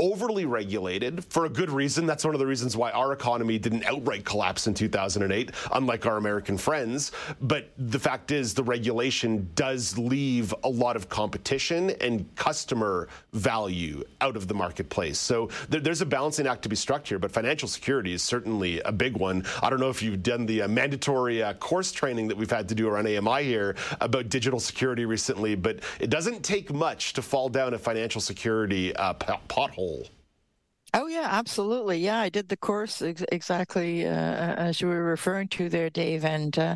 overly 0.01 0.45
regulated 0.45 1.23
for 1.25 1.45
a 1.45 1.49
good 1.49 1.69
reason. 1.69 2.05
That's 2.07 2.25
one 2.25 2.33
of 2.33 2.39
the 2.39 2.47
reasons 2.47 2.75
why 2.75 2.91
our 2.91 3.13
economy 3.13 3.59
didn't 3.59 3.85
outright 3.85 4.25
collapse 4.25 4.65
in 4.65 4.73
2008, 4.73 5.51
unlike 5.71 6.05
our 6.07 6.17
American 6.17 6.57
friends. 6.57 7.11
But 7.39 7.69
the 7.77 7.99
fact 7.99 8.31
is, 8.31 8.53
the 8.55 8.63
regulation 8.63 9.49
does 9.55 9.97
leave 9.97 10.53
a 10.63 10.69
lot 10.69 10.95
of 10.95 11.07
competition 11.07 11.91
and 12.01 12.27
customer 12.35 13.07
value 13.33 14.03
out 14.19 14.35
of 14.35 14.47
the 14.47 14.55
marketplace. 14.55 15.19
So 15.19 15.49
there's 15.69 16.01
a 16.01 16.05
balancing 16.05 16.47
act 16.47 16.63
to 16.63 16.69
be 16.69 16.75
struck 16.75 17.05
here, 17.05 17.19
but 17.19 17.31
financial 17.31 17.67
security 17.67 18.13
is 18.13 18.23
certainly 18.23 18.81
a 18.81 18.91
big 18.91 19.15
one. 19.15 19.45
I 19.61 19.69
don't 19.69 19.79
know 19.79 19.89
if 19.89 20.01
you've 20.01 20.23
done 20.23 20.47
the 20.47 20.63
uh, 20.63 20.67
mandatory 20.67 21.43
uh, 21.43 21.53
course 21.53 21.91
training 21.91 22.27
that 22.29 22.37
we've 22.37 22.49
had 22.49 22.67
to 22.69 22.75
do 22.75 22.89
around 22.89 23.05
AMI 23.07 23.43
here 23.43 23.75
about 23.99 24.29
digital 24.29 24.59
security 24.59 25.05
recently, 25.05 25.53
but 25.53 25.79
it 25.99 26.09
doesn't 26.09 26.41
take 26.41 26.73
much 26.73 27.13
to 27.13 27.21
fall 27.21 27.49
down 27.49 27.75
a 27.75 27.77
financial 27.77 28.19
security 28.19 28.95
uh, 28.95 29.13
pothole 29.13 29.90
Oh 30.93 31.07
yeah, 31.07 31.27
absolutely. 31.31 31.99
Yeah, 31.99 32.19
I 32.19 32.29
did 32.29 32.49
the 32.49 32.57
course 32.57 33.01
ex- 33.01 33.23
exactly 33.31 34.05
uh, 34.05 34.11
as 34.11 34.81
you 34.81 34.87
were 34.87 35.03
referring 35.03 35.47
to 35.49 35.69
there, 35.69 35.89
Dave, 35.89 36.25
and 36.25 36.57
uh, 36.59 36.75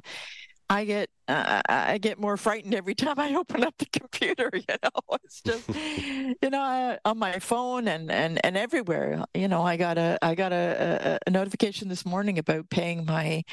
I 0.69 0.85
get 0.85 1.09
uh, 1.27 1.61
I 1.67 1.97
get 1.97 2.17
more 2.19 2.37
frightened 2.37 2.73
every 2.73 2.95
time 2.95 3.19
I 3.19 3.35
open 3.37 3.63
up 3.63 3.75
the 3.77 3.87
computer. 3.87 4.49
You 4.53 4.75
know, 4.83 5.17
it's 5.23 5.41
just 5.41 5.67
you 6.41 6.49
know 6.49 6.61
I, 6.61 6.97
on 7.03 7.19
my 7.19 7.39
phone 7.39 7.89
and 7.89 8.09
and 8.09 8.39
and 8.45 8.55
everywhere. 8.55 9.25
You 9.33 9.49
know, 9.49 9.63
I 9.63 9.75
got 9.75 9.97
a 9.97 10.17
I 10.21 10.33
got 10.35 10.53
a, 10.53 11.19
a, 11.25 11.27
a 11.27 11.29
notification 11.31 11.89
this 11.89 12.05
morning 12.05 12.39
about 12.39 12.69
paying 12.69 13.05
my 13.05 13.43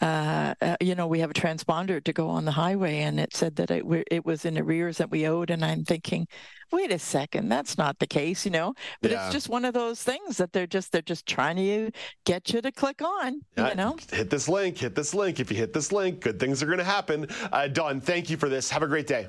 uh, 0.00 0.54
uh, 0.60 0.76
you 0.80 0.94
know, 0.94 1.06
we 1.06 1.20
have 1.20 1.30
a 1.30 1.34
transponder 1.34 2.02
to 2.04 2.12
go 2.12 2.28
on 2.28 2.44
the 2.44 2.52
highway, 2.52 2.98
and 2.98 3.18
it 3.18 3.34
said 3.34 3.56
that 3.56 3.70
it, 3.70 3.84
it 4.10 4.24
was 4.24 4.44
in 4.44 4.56
arrears 4.56 4.98
that 4.98 5.10
we 5.10 5.26
owed. 5.26 5.50
And 5.50 5.64
I'm 5.64 5.84
thinking, 5.84 6.28
wait 6.70 6.92
a 6.92 6.98
second, 6.98 7.48
that's 7.48 7.78
not 7.78 7.98
the 7.98 8.06
case, 8.06 8.44
you 8.44 8.50
know. 8.50 8.74
But 9.02 9.10
yeah. 9.10 9.24
it's 9.24 9.32
just 9.32 9.48
one 9.48 9.64
of 9.64 9.74
those 9.74 10.02
things 10.02 10.36
that 10.38 10.52
they're 10.52 10.66
just 10.66 10.92
they're 10.92 11.02
just 11.02 11.26
trying 11.26 11.56
to 11.56 11.90
get 12.24 12.52
you 12.52 12.60
to 12.60 12.72
click 12.72 13.02
on. 13.02 13.40
Yeah, 13.56 13.70
you 13.70 13.74
know, 13.74 13.96
hit 14.10 14.30
this 14.30 14.48
link, 14.48 14.78
hit 14.78 14.94
this 14.94 15.14
link. 15.14 15.40
If 15.40 15.50
you 15.50 15.56
hit 15.56 15.72
this 15.72 15.92
link, 15.92 16.20
good 16.20 16.38
things 16.38 16.62
are 16.62 16.66
going 16.66 16.78
to 16.78 16.84
happen. 16.84 17.26
Uh, 17.52 17.68
Dawn, 17.68 18.00
thank 18.00 18.30
you 18.30 18.36
for 18.36 18.48
this. 18.48 18.70
Have 18.70 18.82
a 18.82 18.88
great 18.88 19.06
day. 19.06 19.28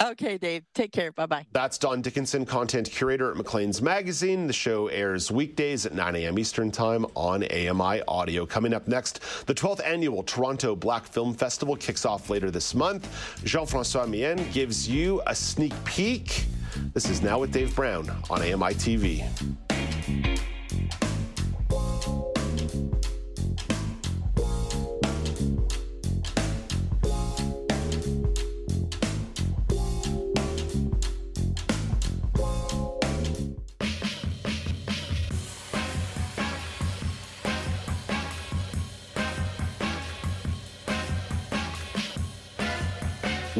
Okay, 0.00 0.38
Dave. 0.38 0.62
Take 0.74 0.92
care. 0.92 1.10
Bye 1.10 1.26
bye. 1.26 1.46
That's 1.52 1.76
Dawn 1.76 2.02
Dickinson, 2.02 2.46
content 2.46 2.88
curator 2.88 3.32
at 3.32 3.36
Maclean's 3.36 3.82
Magazine. 3.82 4.46
The 4.46 4.52
show 4.52 4.86
airs 4.86 5.32
weekdays 5.32 5.86
at 5.86 5.94
9 5.94 6.14
a.m. 6.14 6.38
Eastern 6.38 6.70
Time 6.70 7.04
on 7.16 7.42
AMI 7.42 8.02
Audio. 8.06 8.46
Coming 8.46 8.74
up 8.74 8.86
next, 8.86 9.20
the 9.46 9.54
12th 9.54 9.84
annual 9.84 10.22
Toronto 10.22 10.76
Black 10.76 11.04
Film 11.04 11.34
Festival 11.34 11.74
kicks 11.74 12.04
off 12.04 12.30
later 12.30 12.48
this 12.50 12.76
month. 12.76 13.08
Jean-François 13.44 14.06
Méan 14.08 14.52
gives 14.52 14.88
you 14.88 15.20
a 15.26 15.34
sneak 15.34 15.72
peek. 15.84 16.46
This 16.94 17.08
is 17.08 17.22
Now 17.22 17.38
with 17.38 17.52
Dave 17.52 17.74
Brown 17.74 18.10
on 18.30 18.42
AMI 18.42 18.74
TV. 18.74 19.24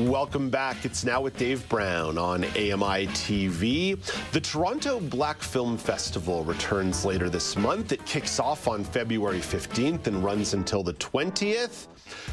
Welcome 0.06 0.48
back. 0.48 0.84
It's 0.84 1.04
now 1.04 1.20
with 1.20 1.37
Dave 1.37 1.68
Brown 1.68 2.18
on 2.18 2.44
AMI 2.44 3.08
TV. 3.08 3.98
The 4.30 4.40
Toronto 4.40 5.00
Black 5.00 5.42
Film 5.42 5.76
Festival 5.76 6.44
returns 6.44 7.04
later 7.04 7.28
this 7.28 7.56
month. 7.56 7.90
It 7.90 8.06
kicks 8.06 8.38
off 8.38 8.68
on 8.68 8.84
February 8.84 9.40
15th 9.40 10.06
and 10.06 10.22
runs 10.22 10.54
until 10.54 10.84
the 10.84 10.94
20th. 10.94 11.88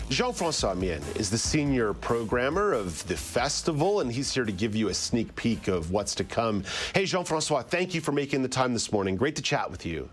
Jean-François 0.10 0.78
Méan 0.78 1.01
is 1.19 1.32
the 1.32 1.39
senior 1.39 1.95
programmer 1.95 2.71
of 2.71 3.06
the 3.08 3.17
festival, 3.17 4.01
and 4.01 4.12
he's 4.12 4.32
here 4.32 4.45
to 4.45 4.51
give 4.51 4.75
you 4.75 4.89
a 4.89 4.93
sneak 4.93 5.36
peek 5.36 5.67
of 5.67 5.89
what's 5.89 6.13
to 6.15 6.23
come. 6.23 6.63
Hey, 6.93 7.06
Jean-François, 7.06 7.65
thank 7.65 7.95
you 7.95 8.01
for 8.01 8.12
making 8.12 8.43
the 8.43 8.47
time 8.47 8.73
this 8.73 8.91
morning. 8.91 9.15
Great 9.15 9.36
to 9.38 9.41
chat 9.41 9.71
with 9.71 9.88
you. 9.88 10.08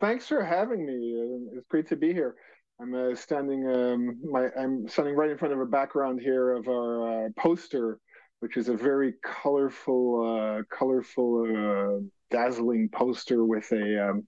Thanks 0.00 0.28
for 0.28 0.44
having 0.44 0.84
me. 0.84 1.48
It's 1.56 1.66
great 1.68 1.88
to 1.88 1.96
be 1.96 2.12
here. 2.12 2.34
I'm 2.80 2.94
uh, 2.94 3.14
standing. 3.14 3.66
Um, 3.68 4.18
my 4.30 4.48
I'm 4.58 4.86
standing 4.88 5.16
right 5.16 5.30
in 5.30 5.38
front 5.38 5.54
of 5.54 5.60
a 5.60 5.66
background 5.66 6.20
here 6.20 6.52
of 6.52 6.68
our 6.68 7.26
uh, 7.26 7.28
poster, 7.38 7.98
which 8.40 8.56
is 8.56 8.68
a 8.68 8.76
very 8.76 9.14
colorful, 9.24 10.60
uh, 10.60 10.62
colorful, 10.68 11.46
uh, 11.46 12.00
dazzling 12.30 12.88
poster 12.90 13.44
with 13.44 13.70
a, 13.72 14.10
um, 14.10 14.26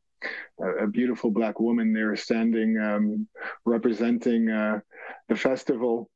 a, 0.81 0.87
beautiful 0.87 1.31
black 1.31 1.61
woman 1.61 1.93
there 1.93 2.17
standing, 2.17 2.79
um, 2.79 3.29
representing 3.67 4.49
uh, 4.49 4.81
the 5.29 5.37
festival. 5.37 6.09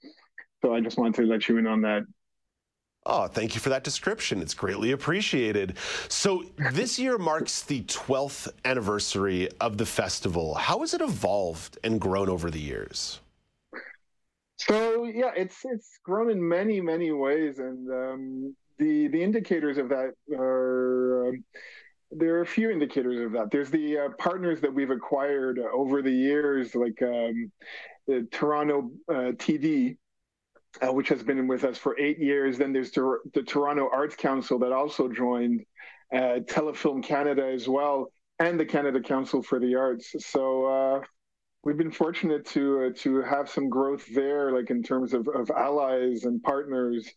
So 0.63 0.75
I 0.75 0.81
just 0.81 0.97
wanted 0.97 1.17
to 1.17 1.27
let 1.27 1.49
you 1.49 1.59
in 1.59 1.67
on 1.67 1.83
that. 1.83 2.03
Oh, 3.05 3.27
thank 3.27 3.55
you 3.55 3.61
for 3.61 3.71
that 3.71 3.83
description. 3.83 4.41
It's 4.41 4.55
greatly 4.55 4.93
appreciated. 4.93 5.77
So, 6.09 6.45
this 6.73 6.99
year 6.99 7.19
marks 7.19 7.63
the 7.63 7.83
12th 7.83 8.49
anniversary 8.65 9.49
of 9.61 9.77
the 9.77 9.87
festival. 9.87 10.55
How 10.55 10.81
has 10.81 10.95
it 10.95 11.01
evolved 11.01 11.79
and 11.83 12.01
grown 12.01 12.29
over 12.29 12.51
the 12.51 12.61
years? 12.61 13.21
So, 14.57 15.05
yeah, 15.05 15.33
it's 15.35 15.65
it's 15.65 15.99
grown 16.05 16.31
in 16.31 16.47
many 16.47 16.81
many 16.81 17.11
ways, 17.11 17.59
and 17.59 17.91
um, 17.91 18.57
the 18.79 19.09
the 19.09 19.23
indicators 19.23 19.79
of 19.79 19.89
that 19.89 20.13
are. 20.37 21.29
Um, 21.31 21.45
there 22.15 22.35
are 22.35 22.43
a 22.43 22.47
few 22.47 22.71
indicators 22.71 23.19
of 23.21 23.33
that. 23.33 23.51
There's 23.51 23.71
the 23.71 23.99
uh, 23.99 24.09
partners 24.19 24.61
that 24.61 24.73
we've 24.73 24.91
acquired 24.91 25.59
over 25.59 26.03
the 26.03 26.13
years, 26.13 26.75
like 26.75 27.01
um, 27.01 27.51
the 28.07 28.29
Toronto 28.31 28.91
uh, 29.09 29.33
TD, 29.33 29.97
uh, 30.81 30.93
which 30.93 31.09
has 31.09 31.23
been 31.23 31.47
with 31.47 31.65
us 31.65 31.79
for 31.79 31.99
eight 31.99 32.19
years. 32.19 32.59
Then 32.59 32.73
there's 32.73 32.91
the, 32.91 33.19
the 33.35 33.43
Toronto 33.43 33.89
Arts 33.93 34.17
Council 34.17 34.59
that 34.61 34.73
also 34.73 35.09
joined, 35.09 35.65
uh, 36.13 36.41
Telefilm 36.47 37.03
Canada 37.03 37.51
as 37.53 37.69
well, 37.69 38.13
and 38.39 38.59
the 38.59 38.65
Canada 38.65 39.01
Council 39.01 39.43
for 39.43 39.59
the 39.59 39.75
Arts. 39.75 40.15
So 40.19 40.67
uh, 40.67 41.01
we've 41.65 41.77
been 41.77 41.93
fortunate 41.93 42.47
to 42.47 42.85
uh, 42.85 42.91
to 43.03 43.23
have 43.23 43.49
some 43.49 43.69
growth 43.69 44.07
there, 44.15 44.53
like 44.53 44.71
in 44.71 44.83
terms 44.83 45.13
of, 45.15 45.29
of 45.29 45.51
allies 45.51 46.25
and 46.25 46.43
partners. 46.43 47.09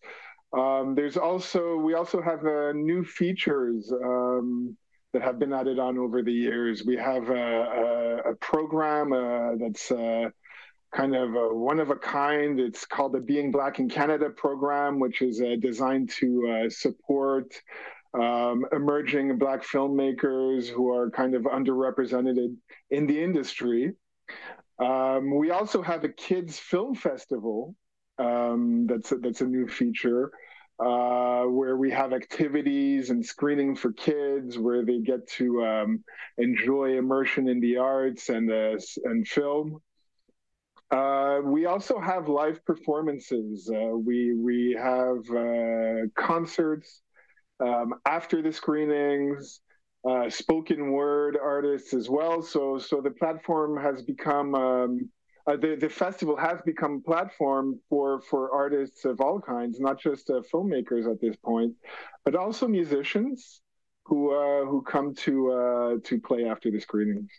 Um, 0.54 0.96
there's 0.96 1.18
also 1.18 1.78
we 1.78 1.94
also 1.96 2.22
have 2.22 2.44
new 2.76 3.04
features. 3.04 3.92
Um, 3.92 4.78
that 5.16 5.24
have 5.24 5.40
been 5.40 5.54
added 5.54 5.80
on 5.80 5.98
over 5.98 6.22
the 6.22 6.34
years. 6.34 6.84
We 6.86 6.98
have 6.98 7.30
a, 7.30 8.22
a, 8.26 8.32
a 8.32 8.36
program 8.36 9.14
uh, 9.14 9.56
that's 9.58 9.90
uh, 9.90 10.30
kind 10.96 11.16
of 11.16 11.36
a 11.36 11.54
one 11.54 11.80
of 11.80 11.90
a 11.90 11.96
kind. 11.96 12.60
It's 12.60 12.86
called 12.86 13.14
the 13.14 13.20
Being 13.20 13.52
Black 13.52 13.80
in 13.80 13.90
Canada 13.90 14.30
program, 14.30 15.00
which 15.00 15.22
is 15.22 15.42
uh, 15.42 15.56
designed 15.60 16.10
to 16.22 16.66
uh, 16.66 16.70
support 16.70 17.54
um, 18.14 18.66
emerging 18.72 19.38
Black 19.38 19.64
filmmakers 19.64 20.68
who 20.70 20.94
are 20.94 21.10
kind 21.12 21.36
of 21.36 21.44
underrepresented 21.44 22.56
in 22.90 23.08
the 23.08 23.22
industry. 23.22 23.94
Um, 24.80 25.36
we 25.38 25.52
also 25.52 25.82
have 25.82 26.04
a 26.04 26.10
kids 26.10 26.58
film 26.58 26.96
festival 26.96 27.76
um, 28.18 28.88
that's 28.88 29.14
that's 29.22 29.42
a 29.42 29.46
new 29.46 29.68
feature 29.68 30.32
uh, 30.80 31.44
where 31.44 31.78
we 31.78 31.92
have 31.92 32.14
activities 32.14 33.10
and 33.10 33.26
screening 33.26 33.76
for 33.76 33.92
kids 33.94 34.58
where 34.58 34.86
they 34.86 35.00
get 35.00 35.28
to 35.32 35.66
um, 35.66 36.04
enjoy 36.38 36.98
immersion 36.98 37.48
in 37.48 37.60
the 37.60 37.78
arts 37.78 38.30
and 38.30 38.50
uh, 38.52 38.78
and 39.06 39.28
film. 39.28 39.82
Uh, 40.92 41.40
we 41.44 41.66
also 41.66 42.00
have 42.00 42.28
live 42.28 42.64
performances. 42.66 43.70
Uh, 43.74 43.98
we 43.98 44.36
we 44.36 44.78
have 44.80 45.18
uh, 45.36 46.08
concerts 46.16 47.02
um, 47.60 47.96
after 48.06 48.42
the 48.42 48.52
screenings, 48.52 49.62
uh, 50.08 50.30
spoken 50.30 50.92
word 50.92 51.38
artists 51.42 51.94
as 51.94 52.10
well. 52.10 52.42
So 52.42 52.78
so 52.78 53.02
the 53.02 53.12
platform 53.12 53.82
has 53.82 54.04
become 54.04 54.54
um, 54.56 55.10
uh, 55.48 55.56
the 55.58 55.76
the 55.76 55.90
festival 55.90 56.36
has 56.36 56.62
become 56.62 56.96
a 56.96 57.02
platform 57.02 57.80
for 57.90 58.22
for 58.22 58.54
artists 58.54 59.06
of 59.06 59.22
all 59.22 59.40
kinds, 59.40 59.80
not 59.80 60.00
just 60.00 60.30
uh, 60.30 60.42
filmmakers 60.54 61.12
at 61.12 61.20
this 61.20 61.36
point, 61.38 61.74
but 62.24 62.36
also 62.36 62.68
musicians 62.68 63.62
who 64.06 64.32
uh, 64.34 64.66
who 64.66 64.82
come 64.84 65.14
to 65.16 65.52
uh, 65.52 65.96
to 66.04 66.20
play 66.20 66.46
after 66.46 66.70
the 66.72 66.80
screenings. 66.80 67.32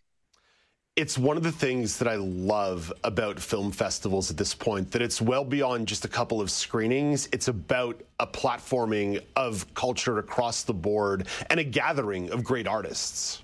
It's 0.96 1.18
one 1.18 1.36
of 1.36 1.42
the 1.42 1.52
things 1.52 1.98
that 1.98 2.08
I 2.08 2.16
love 2.16 2.90
about 3.04 3.38
film 3.38 3.70
festivals 3.70 4.30
at 4.30 4.38
this 4.38 4.54
point 4.54 4.90
that 4.92 5.02
it's 5.02 5.20
well 5.20 5.44
beyond 5.44 5.86
just 5.86 6.06
a 6.06 6.08
couple 6.08 6.40
of 6.40 6.50
screenings. 6.50 7.28
It's 7.32 7.48
about 7.48 8.02
a 8.18 8.26
platforming 8.26 9.22
of 9.36 9.72
culture 9.74 10.18
across 10.18 10.62
the 10.62 10.72
board 10.72 11.28
and 11.50 11.60
a 11.60 11.64
gathering 11.64 12.30
of 12.30 12.42
great 12.42 12.66
artists. 12.66 13.42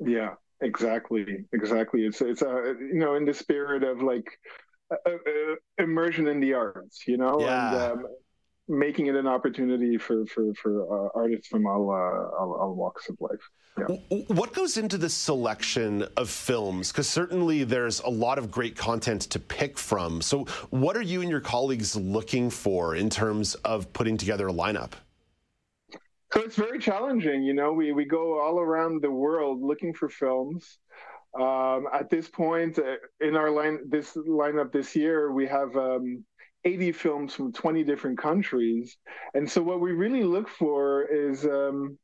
Yeah, 0.00 0.34
Exactly, 0.62 1.44
exactly. 1.52 2.06
It's 2.06 2.20
it's 2.20 2.42
a 2.42 2.76
you 2.78 2.94
know 2.94 3.16
in 3.16 3.24
the 3.24 3.34
spirit 3.34 3.82
of 3.82 4.00
like 4.00 4.26
uh, 4.90 4.96
uh, 5.04 5.54
immersion 5.78 6.28
in 6.28 6.38
the 6.38 6.54
arts, 6.54 7.02
you 7.06 7.16
know, 7.16 7.40
yeah. 7.40 7.90
and 7.90 8.00
um, 8.00 8.06
making 8.68 9.06
it 9.06 9.14
an 9.14 9.26
opportunity 9.26 9.98
for 9.98 10.24
for 10.26 10.52
for 10.54 11.06
uh, 11.06 11.08
artists 11.14 11.48
from 11.48 11.66
all, 11.66 11.90
uh, 11.90 12.36
all, 12.38 12.56
all 12.60 12.74
walks 12.74 13.08
of 13.08 13.16
life. 13.20 13.40
Yeah. 13.78 13.96
What 14.28 14.52
goes 14.52 14.76
into 14.76 14.98
the 14.98 15.08
selection 15.08 16.06
of 16.16 16.28
films? 16.28 16.92
Because 16.92 17.08
certainly 17.08 17.64
there's 17.64 18.00
a 18.00 18.10
lot 18.10 18.38
of 18.38 18.50
great 18.50 18.76
content 18.76 19.22
to 19.22 19.38
pick 19.38 19.78
from. 19.78 20.20
So, 20.20 20.44
what 20.70 20.96
are 20.96 21.02
you 21.02 21.22
and 21.22 21.30
your 21.30 21.40
colleagues 21.40 21.96
looking 21.96 22.50
for 22.50 22.96
in 22.96 23.08
terms 23.08 23.54
of 23.56 23.90
putting 23.92 24.16
together 24.16 24.48
a 24.48 24.52
lineup? 24.52 24.92
So 26.32 26.40
it's 26.40 26.56
very 26.56 26.78
challenging. 26.78 27.42
You 27.42 27.52
know, 27.52 27.72
we, 27.72 27.92
we 27.92 28.06
go 28.06 28.40
all 28.40 28.58
around 28.58 29.02
the 29.02 29.10
world 29.10 29.60
looking 29.62 29.92
for 29.92 30.08
films. 30.08 30.78
Um, 31.38 31.88
at 31.92 32.10
this 32.10 32.28
point 32.28 32.78
uh, 32.78 32.96
in 33.20 33.36
our 33.36 33.50
line, 33.50 33.80
this 33.88 34.14
lineup 34.14 34.72
this 34.72 34.94
year, 34.96 35.32
we 35.32 35.46
have 35.46 35.74
um, 35.76 36.24
80 36.64 36.92
films 36.92 37.34
from 37.34 37.52
20 37.52 37.84
different 37.84 38.18
countries. 38.18 38.96
And 39.34 39.50
so 39.50 39.62
what 39.62 39.80
we 39.80 39.92
really 39.92 40.22
look 40.22 40.48
for 40.48 41.02
is 41.02 41.44
um, 41.44 41.98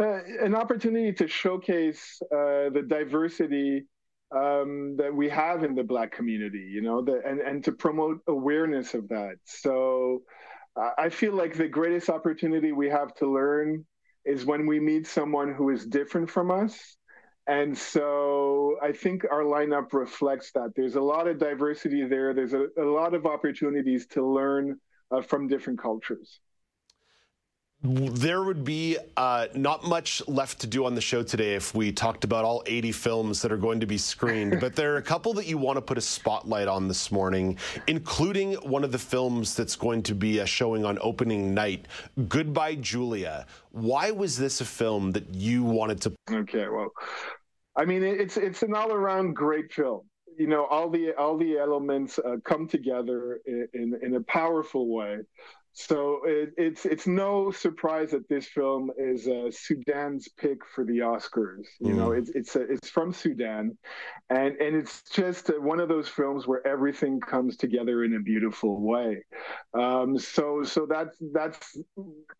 uh, 0.00 0.20
an 0.40 0.54
opportunity 0.54 1.12
to 1.12 1.28
showcase 1.28 2.20
uh, 2.32 2.70
the 2.70 2.84
diversity 2.86 3.86
um, 4.34 4.96
that 4.96 5.14
we 5.14 5.28
have 5.28 5.64
in 5.64 5.74
the 5.74 5.82
Black 5.82 6.12
community, 6.12 6.68
you 6.70 6.80
know, 6.80 7.02
the, 7.02 7.20
and, 7.26 7.40
and 7.40 7.64
to 7.64 7.72
promote 7.72 8.20
awareness 8.28 8.94
of 8.94 9.08
that. 9.08 9.34
So 9.44 10.22
I 10.96 11.08
feel 11.08 11.34
like 11.34 11.56
the 11.56 11.68
greatest 11.68 12.08
opportunity 12.08 12.72
we 12.72 12.88
have 12.88 13.12
to 13.16 13.30
learn 13.30 13.84
is 14.24 14.44
when 14.44 14.66
we 14.66 14.78
meet 14.78 15.06
someone 15.06 15.52
who 15.52 15.70
is 15.70 15.84
different 15.84 16.30
from 16.30 16.50
us. 16.50 16.96
And 17.46 17.76
so 17.76 18.76
I 18.82 18.92
think 18.92 19.24
our 19.30 19.42
lineup 19.42 19.92
reflects 19.92 20.52
that. 20.52 20.70
There's 20.76 20.94
a 20.94 21.00
lot 21.00 21.26
of 21.26 21.38
diversity 21.38 22.06
there, 22.06 22.32
there's 22.34 22.52
a, 22.52 22.66
a 22.78 22.84
lot 22.84 23.14
of 23.14 23.26
opportunities 23.26 24.06
to 24.08 24.24
learn 24.24 24.78
uh, 25.10 25.22
from 25.22 25.48
different 25.48 25.80
cultures 25.80 26.40
there 27.82 28.44
would 28.44 28.62
be 28.62 28.98
uh, 29.16 29.46
not 29.54 29.84
much 29.84 30.26
left 30.28 30.60
to 30.60 30.66
do 30.66 30.84
on 30.84 30.94
the 30.94 31.00
show 31.00 31.22
today 31.22 31.54
if 31.54 31.74
we 31.74 31.90
talked 31.92 32.24
about 32.24 32.44
all 32.44 32.62
80 32.66 32.92
films 32.92 33.40
that 33.40 33.50
are 33.50 33.56
going 33.56 33.80
to 33.80 33.86
be 33.86 33.96
screened. 33.96 34.60
but 34.60 34.76
there 34.76 34.92
are 34.92 34.98
a 34.98 35.02
couple 35.02 35.32
that 35.34 35.46
you 35.46 35.56
want 35.56 35.76
to 35.76 35.82
put 35.82 35.96
a 35.96 36.02
spotlight 36.02 36.68
on 36.68 36.88
this 36.88 37.10
morning, 37.10 37.56
including 37.86 38.54
one 38.56 38.84
of 38.84 38.92
the 38.92 38.98
films 38.98 39.56
that's 39.56 39.76
going 39.76 40.02
to 40.02 40.14
be 40.14 40.40
a 40.40 40.46
showing 40.46 40.84
on 40.84 40.98
opening 41.00 41.54
night, 41.54 41.86
Goodbye 42.28 42.74
Julia. 42.74 43.46
Why 43.70 44.10
was 44.10 44.36
this 44.36 44.60
a 44.60 44.66
film 44.66 45.12
that 45.12 45.34
you 45.34 45.64
wanted 45.64 46.02
to? 46.02 46.12
Okay, 46.30 46.68
well, 46.68 46.90
I 47.76 47.86
mean, 47.86 48.02
it's 48.02 48.36
it's 48.36 48.62
an 48.62 48.74
all-around 48.74 49.34
great 49.34 49.72
film 49.72 50.02
you 50.36 50.46
know 50.46 50.64
all 50.66 50.88
the 50.88 51.12
all 51.18 51.36
the 51.36 51.58
elements 51.58 52.18
uh, 52.18 52.36
come 52.44 52.66
together 52.66 53.40
in, 53.46 53.68
in, 53.74 53.98
in 54.02 54.14
a 54.14 54.20
powerful 54.22 54.88
way 54.88 55.18
so 55.72 56.20
it, 56.24 56.52
it's 56.56 56.84
it's 56.84 57.06
no 57.06 57.50
surprise 57.50 58.10
that 58.10 58.28
this 58.28 58.46
film 58.46 58.90
is 58.98 59.28
uh, 59.28 59.50
Sudan's 59.50 60.28
pick 60.28 60.58
for 60.66 60.84
the 60.84 60.98
Oscars. 60.98 61.66
You 61.78 61.94
mm. 61.94 61.96
know, 61.96 62.12
it's 62.12 62.30
it's 62.30 62.56
a, 62.56 62.62
it's 62.62 62.90
from 62.90 63.12
Sudan, 63.12 63.78
and 64.30 64.56
and 64.56 64.74
it's 64.74 65.02
just 65.10 65.48
one 65.60 65.78
of 65.78 65.88
those 65.88 66.08
films 66.08 66.46
where 66.46 66.66
everything 66.66 67.20
comes 67.20 67.56
together 67.56 68.04
in 68.04 68.16
a 68.16 68.20
beautiful 68.20 68.80
way. 68.80 69.24
Um, 69.72 70.18
so 70.18 70.64
so 70.64 70.86
that's 70.86 71.16
that's 71.32 71.76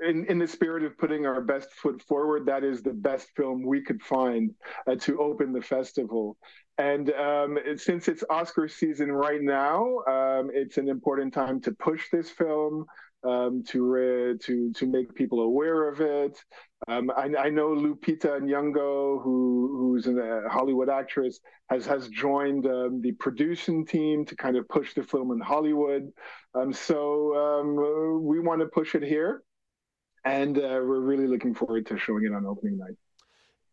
in 0.00 0.26
in 0.26 0.38
the 0.38 0.48
spirit 0.48 0.82
of 0.82 0.98
putting 0.98 1.24
our 1.24 1.40
best 1.40 1.72
foot 1.72 2.02
forward. 2.02 2.46
That 2.46 2.64
is 2.64 2.82
the 2.82 2.92
best 2.92 3.28
film 3.36 3.64
we 3.64 3.80
could 3.82 4.02
find 4.02 4.52
uh, 4.88 4.96
to 4.96 5.20
open 5.20 5.52
the 5.52 5.62
festival. 5.62 6.36
And 6.78 7.12
um, 7.12 7.58
since 7.76 8.08
it's 8.08 8.24
Oscar 8.30 8.66
season 8.66 9.12
right 9.12 9.42
now, 9.42 9.98
um, 10.08 10.50
it's 10.54 10.78
an 10.78 10.88
important 10.88 11.34
time 11.34 11.60
to 11.62 11.72
push 11.72 12.08
this 12.10 12.30
film 12.30 12.86
um, 13.24 13.62
to 13.68 14.38
to 14.42 14.72
to 14.72 14.86
make 14.86 15.14
people 15.14 15.40
aware 15.40 15.88
of 15.88 16.00
it. 16.00 16.42
Um, 16.88 17.10
I, 17.14 17.30
I, 17.38 17.50
know 17.50 17.68
Lupita 17.68 18.40
Nyong'o, 18.40 19.22
who 19.22 19.76
who's 19.78 20.06
a 20.06 20.48
Hollywood 20.48 20.88
actress, 20.88 21.40
has 21.68 21.84
has 21.84 22.08
joined 22.08 22.66
um, 22.66 23.02
the 23.02 23.12
producing 23.12 23.84
team 23.84 24.24
to 24.24 24.34
kind 24.34 24.56
of 24.56 24.66
push 24.68 24.94
the 24.94 25.02
film 25.02 25.30
in 25.30 25.40
Hollywood. 25.40 26.10
Um, 26.54 26.72
so 26.72 27.36
um, 27.36 28.24
we 28.24 28.40
want 28.40 28.60
to 28.60 28.66
push 28.66 28.94
it 28.94 29.02
here, 29.02 29.42
and 30.24 30.56
uh, 30.56 30.80
we're 30.82 31.00
really 31.00 31.26
looking 31.26 31.54
forward 31.54 31.86
to 31.86 31.98
showing 31.98 32.24
it 32.24 32.32
on 32.32 32.46
opening 32.46 32.78
night. 32.78 32.96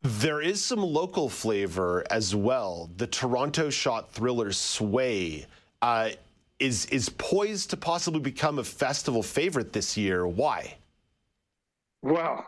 There 0.02 0.42
is 0.42 0.64
some 0.64 0.82
local 0.82 1.30
flavor 1.30 2.04
as 2.12 2.36
well. 2.36 2.90
The 2.98 3.08
Toronto 3.08 3.70
shot 3.70 4.12
thriller 4.12 4.52
Sway. 4.52 5.48
Uh, 5.82 6.10
is 6.60 6.86
is 6.88 7.10
poised 7.10 7.70
to 7.72 7.78
possibly 7.78 8.20
become 8.20 8.60
a 8.60 8.64
festival 8.64 9.24
favorite 9.24 9.74
this 9.74 9.98
year. 9.98 10.28
Why? 10.28 10.78
Well, 12.02 12.46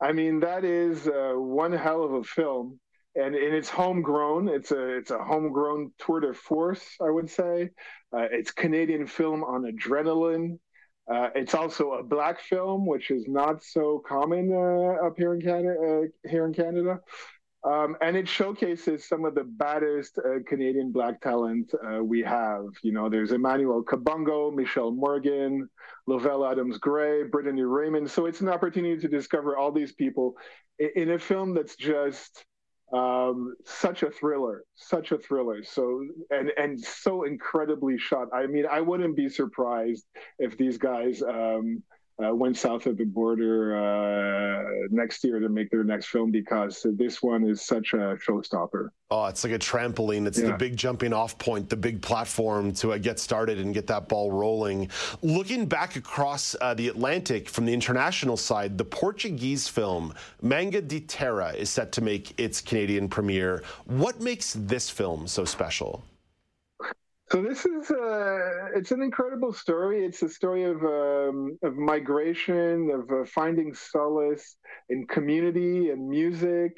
I 0.00 0.12
mean 0.12 0.40
that 0.40 0.64
is 0.64 1.06
uh, 1.06 1.34
one 1.36 1.72
hell 1.72 2.02
of 2.02 2.12
a 2.12 2.24
film, 2.24 2.80
and, 3.14 3.34
and 3.34 3.54
it's 3.54 3.68
homegrown. 3.68 4.48
It's 4.48 4.72
a 4.72 4.96
it's 4.96 5.10
a 5.10 5.18
homegrown 5.18 5.92
tour 5.98 6.20
de 6.20 6.34
force, 6.34 6.84
I 7.00 7.10
would 7.10 7.30
say. 7.30 7.70
Uh, 8.12 8.26
it's 8.30 8.50
Canadian 8.50 9.06
film 9.06 9.44
on 9.44 9.62
adrenaline. 9.62 10.58
Uh, 11.12 11.30
it's 11.34 11.54
also 11.54 11.92
a 11.92 12.02
black 12.02 12.40
film, 12.40 12.86
which 12.86 13.10
is 13.10 13.26
not 13.26 13.62
so 13.62 14.02
common 14.06 14.52
uh, 14.52 15.06
up 15.06 15.14
here 15.16 15.34
in 15.34 15.40
Canada. 15.40 15.76
Uh, 15.80 16.28
here 16.28 16.46
in 16.46 16.54
Canada, 16.54 17.00
Um, 17.64 17.96
and 18.00 18.16
it 18.16 18.26
showcases 18.26 19.06
some 19.06 19.24
of 19.24 19.36
the 19.36 19.44
baddest 19.44 20.18
uh, 20.18 20.40
Canadian 20.48 20.90
black 20.90 21.20
talent 21.20 21.72
uh, 21.74 22.02
we 22.02 22.20
have. 22.22 22.64
You 22.82 22.92
know, 22.92 23.08
there's 23.08 23.30
Emmanuel 23.30 23.84
Kabongo, 23.84 24.52
Michelle 24.52 24.90
Morgan, 24.90 25.68
Lovell 26.08 26.44
Adams 26.44 26.78
Gray, 26.78 27.22
Brittany 27.22 27.62
Raymond. 27.62 28.10
So 28.10 28.26
it's 28.26 28.40
an 28.40 28.48
opportunity 28.48 29.00
to 29.00 29.08
discover 29.08 29.56
all 29.56 29.70
these 29.70 29.92
people 29.92 30.34
in, 30.80 30.90
in 30.96 31.10
a 31.12 31.18
film 31.20 31.54
that's 31.54 31.76
just 31.76 32.44
um, 32.92 33.54
such 33.64 34.02
a 34.02 34.10
thriller, 34.10 34.64
such 34.74 35.12
a 35.12 35.18
thriller. 35.18 35.62
So 35.62 36.04
and 36.30 36.50
and 36.56 36.80
so 36.80 37.22
incredibly 37.22 37.96
shot. 37.96 38.28
I 38.34 38.46
mean, 38.46 38.66
I 38.70 38.80
wouldn't 38.80 39.16
be 39.16 39.28
surprised 39.28 40.04
if 40.40 40.58
these 40.58 40.78
guys 40.78 41.22
um, 41.22 41.82
uh, 42.22 42.34
went 42.34 42.56
south 42.56 42.86
of 42.86 42.96
the 42.96 43.04
border 43.04 43.76
uh, 43.76 44.62
next 44.90 45.24
year 45.24 45.40
to 45.40 45.48
make 45.48 45.70
their 45.70 45.84
next 45.84 46.06
film 46.06 46.30
because 46.30 46.86
this 46.96 47.22
one 47.22 47.44
is 47.48 47.62
such 47.62 47.94
a 47.94 48.16
showstopper. 48.16 48.88
Oh, 49.10 49.26
it's 49.26 49.44
like 49.44 49.52
a 49.52 49.58
trampoline. 49.58 50.26
It's 50.26 50.38
yeah. 50.38 50.48
the 50.48 50.52
big 50.54 50.76
jumping 50.76 51.12
off 51.12 51.36
point, 51.38 51.68
the 51.68 51.76
big 51.76 52.00
platform 52.00 52.72
to 52.74 52.92
uh, 52.92 52.98
get 52.98 53.18
started 53.18 53.58
and 53.58 53.74
get 53.74 53.86
that 53.88 54.08
ball 54.08 54.30
rolling. 54.30 54.90
Looking 55.22 55.66
back 55.66 55.96
across 55.96 56.54
uh, 56.60 56.74
the 56.74 56.88
Atlantic 56.88 57.48
from 57.48 57.64
the 57.64 57.72
international 57.72 58.36
side, 58.36 58.78
the 58.78 58.84
Portuguese 58.84 59.68
film 59.68 60.14
Manga 60.40 60.80
d'Terra 60.80 61.52
is 61.52 61.70
set 61.70 61.92
to 61.92 62.00
make 62.00 62.38
its 62.38 62.60
Canadian 62.60 63.08
premiere. 63.08 63.62
What 63.86 64.20
makes 64.20 64.54
this 64.54 64.88
film 64.88 65.26
so 65.26 65.44
special? 65.44 66.04
So 67.32 67.40
this 67.40 67.64
is 67.64 67.90
uh, 67.90 68.68
it's 68.76 68.90
an 68.90 69.00
incredible 69.00 69.54
story. 69.54 70.04
It's 70.04 70.20
a 70.22 70.28
story 70.28 70.64
of 70.64 70.84
um, 70.84 71.58
of 71.62 71.76
migration, 71.76 72.90
of 72.90 73.10
uh, 73.10 73.24
finding 73.24 73.72
solace 73.72 74.56
in 74.90 75.06
community 75.06 75.88
and 75.88 76.10
music. 76.10 76.72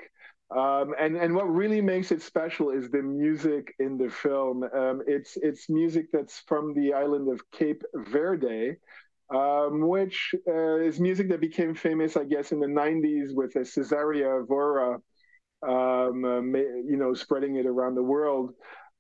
Um, 0.57 0.95
and 1.01 1.17
and 1.17 1.35
what 1.35 1.53
really 1.53 1.81
makes 1.81 2.13
it 2.13 2.23
special 2.23 2.71
is 2.71 2.89
the 2.89 3.03
music 3.03 3.75
in 3.81 3.99
the 3.99 4.09
film. 4.09 4.63
Um, 4.63 5.03
it's 5.09 5.37
it's 5.43 5.69
music 5.69 6.07
that's 6.13 6.39
from 6.47 6.73
the 6.73 6.93
island 6.93 7.33
of 7.33 7.41
Cape 7.51 7.83
Verde, 7.93 8.77
um, 9.35 9.89
which 9.89 10.37
uh, 10.47 10.77
is 10.77 11.01
music 11.01 11.31
that 11.31 11.41
became 11.41 11.75
famous, 11.75 12.17
I 12.17 12.27
guess, 12.27 12.53
in 12.53 12.61
the 12.61 12.69
'90s 12.69 13.35
with 13.35 13.55
Cesaria 13.55 14.45
Evora, 14.45 15.01
um, 15.67 16.25
uh, 16.25 16.41
you 16.91 16.97
know, 16.97 17.13
spreading 17.13 17.57
it 17.57 17.67
around 17.67 17.97
the 17.97 18.05
world. 18.05 18.55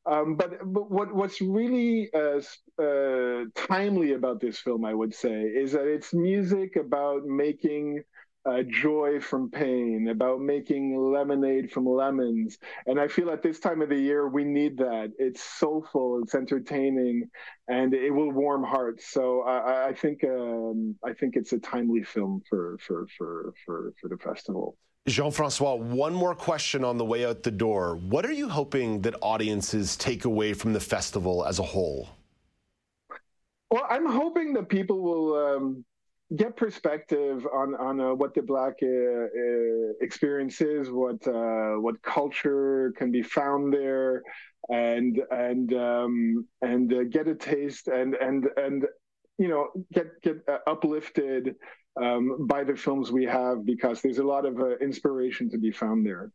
Um, 0.07 0.37
but, 0.37 0.51
but 0.65 0.91
what 0.91 1.15
what's 1.15 1.41
really 1.41 2.11
uh, 2.13 2.41
uh, 2.83 3.45
timely 3.55 4.13
about 4.13 4.41
this 4.41 4.59
film, 4.59 4.85
I 4.85 4.93
would 4.93 5.15
say, 5.15 5.43
is 5.43 5.73
that 5.73 5.87
it's 5.87 6.13
music 6.13 6.77
about 6.77 7.25
making 7.25 8.03
uh, 8.47 8.63
joy 8.69 9.21
from 9.21 9.51
pain, 9.51 10.09
about 10.11 10.41
making 10.41 10.95
lemonade 11.13 11.73
from 11.73 11.87
lemons. 11.87 12.59
And 12.87 13.01
I 13.01 13.09
feel 13.09 13.31
at 13.31 13.43
this 13.43 13.59
time 13.59 13.81
of 13.81 13.89
the 13.89 13.99
year, 13.99 14.29
we 14.29 14.45
need 14.45 14.77
that. 14.79 15.13
It's 15.19 15.43
soulful, 15.43 16.21
it's 16.23 16.35
entertaining, 16.35 17.31
and 17.69 17.95
it 17.95 18.11
will 18.11 18.31
warm 18.31 18.63
hearts. 18.63 19.11
So 19.11 19.41
I, 19.43 19.89
I 19.89 19.95
think 19.95 20.23
um, 20.25 20.97
I 21.03 21.15
think 21.15 21.37
it's 21.37 21.53
a 21.55 21.59
timely 21.59 22.03
film 22.03 22.43
for 22.51 22.77
for 22.87 23.07
for 23.17 23.55
for, 23.65 23.93
for 24.01 24.09
the 24.09 24.19
festival. 24.19 24.77
Jean-François, 25.07 25.79
one 25.79 26.15
more 26.15 26.35
question 26.35 26.83
on 26.83 26.97
the 26.97 27.05
way 27.05 27.27
out 27.27 27.43
the 27.43 27.51
door. 27.51 27.97
What 27.97 28.25
are 28.25 28.33
you 28.33 28.49
hoping 28.49 29.03
that 29.03 29.15
audiences 29.21 29.97
take 29.97 30.25
away 30.25 30.55
from 30.55 30.73
the 30.73 30.81
festival 30.81 31.45
as 31.45 31.59
a 31.59 31.63
whole? 31.63 32.09
Well, 33.71 33.87
I'm 33.91 34.07
hoping 34.07 34.55
that 34.55 34.71
people 34.71 35.03
will 35.03 35.35
um, 35.35 35.85
get 36.37 36.57
perspective 36.57 37.47
on 37.53 37.75
on 37.75 38.01
uh, 38.01 38.15
what 38.15 38.33
the 38.35 38.41
black 38.41 38.75
uh, 38.83 38.87
uh, 38.87 39.93
experience 40.01 40.63
is, 40.63 40.91
what 40.91 41.27
uh, 41.27 41.75
what 41.81 42.01
culture 42.01 42.95
can 42.97 43.11
be 43.11 43.23
found 43.23 43.75
there, 43.75 44.23
and 44.71 45.21
and 45.31 45.75
um, 45.75 46.47
and 46.63 46.93
uh, 46.95 47.05
get 47.05 47.29
a 47.29 47.35
taste 47.35 47.89
and 47.89 48.15
and 48.15 48.47
and 48.57 48.87
you 49.39 49.49
know 49.49 49.69
get 49.93 50.21
get 50.23 50.37
uh, 50.49 50.59
uplifted 50.67 51.57
um, 52.01 52.47
by 52.47 52.65
the 52.65 52.75
films 52.75 53.13
we 53.13 53.25
have 53.25 53.65
because 53.65 54.03
there's 54.03 54.19
a 54.19 54.25
lot 54.25 54.45
of 54.45 54.59
uh, 54.59 54.77
inspiration 54.79 55.51
to 55.51 55.59
be 55.59 55.71
found 55.71 56.07
there. 56.07 56.31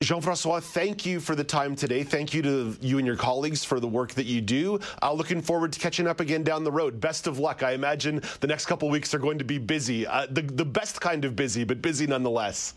Jean-François, 0.00 0.62
thank 0.62 1.04
you 1.04 1.18
for 1.18 1.34
the 1.34 1.42
time 1.42 1.74
today. 1.74 2.04
Thank 2.04 2.32
you 2.32 2.40
to 2.42 2.76
you 2.80 2.98
and 2.98 3.06
your 3.06 3.16
colleagues 3.16 3.64
for 3.64 3.80
the 3.80 3.88
work 3.88 4.12
that 4.12 4.26
you 4.26 4.40
do. 4.40 4.78
Uh, 5.02 5.12
looking 5.12 5.42
forward 5.42 5.72
to 5.72 5.80
catching 5.80 6.06
up 6.06 6.20
again 6.20 6.44
down 6.44 6.62
the 6.62 6.70
road. 6.70 7.00
Best 7.00 7.26
of 7.26 7.40
luck. 7.40 7.64
I 7.64 7.72
imagine 7.72 8.22
the 8.38 8.46
next 8.46 8.66
couple 8.66 8.88
weeks 8.90 9.12
are 9.12 9.18
going 9.18 9.38
to 9.38 9.44
be 9.44 9.58
busy, 9.58 10.06
uh, 10.06 10.26
the, 10.30 10.42
the 10.42 10.64
best 10.64 11.00
kind 11.00 11.24
of 11.24 11.34
busy, 11.34 11.64
but 11.64 11.82
busy 11.82 12.06
nonetheless. 12.06 12.74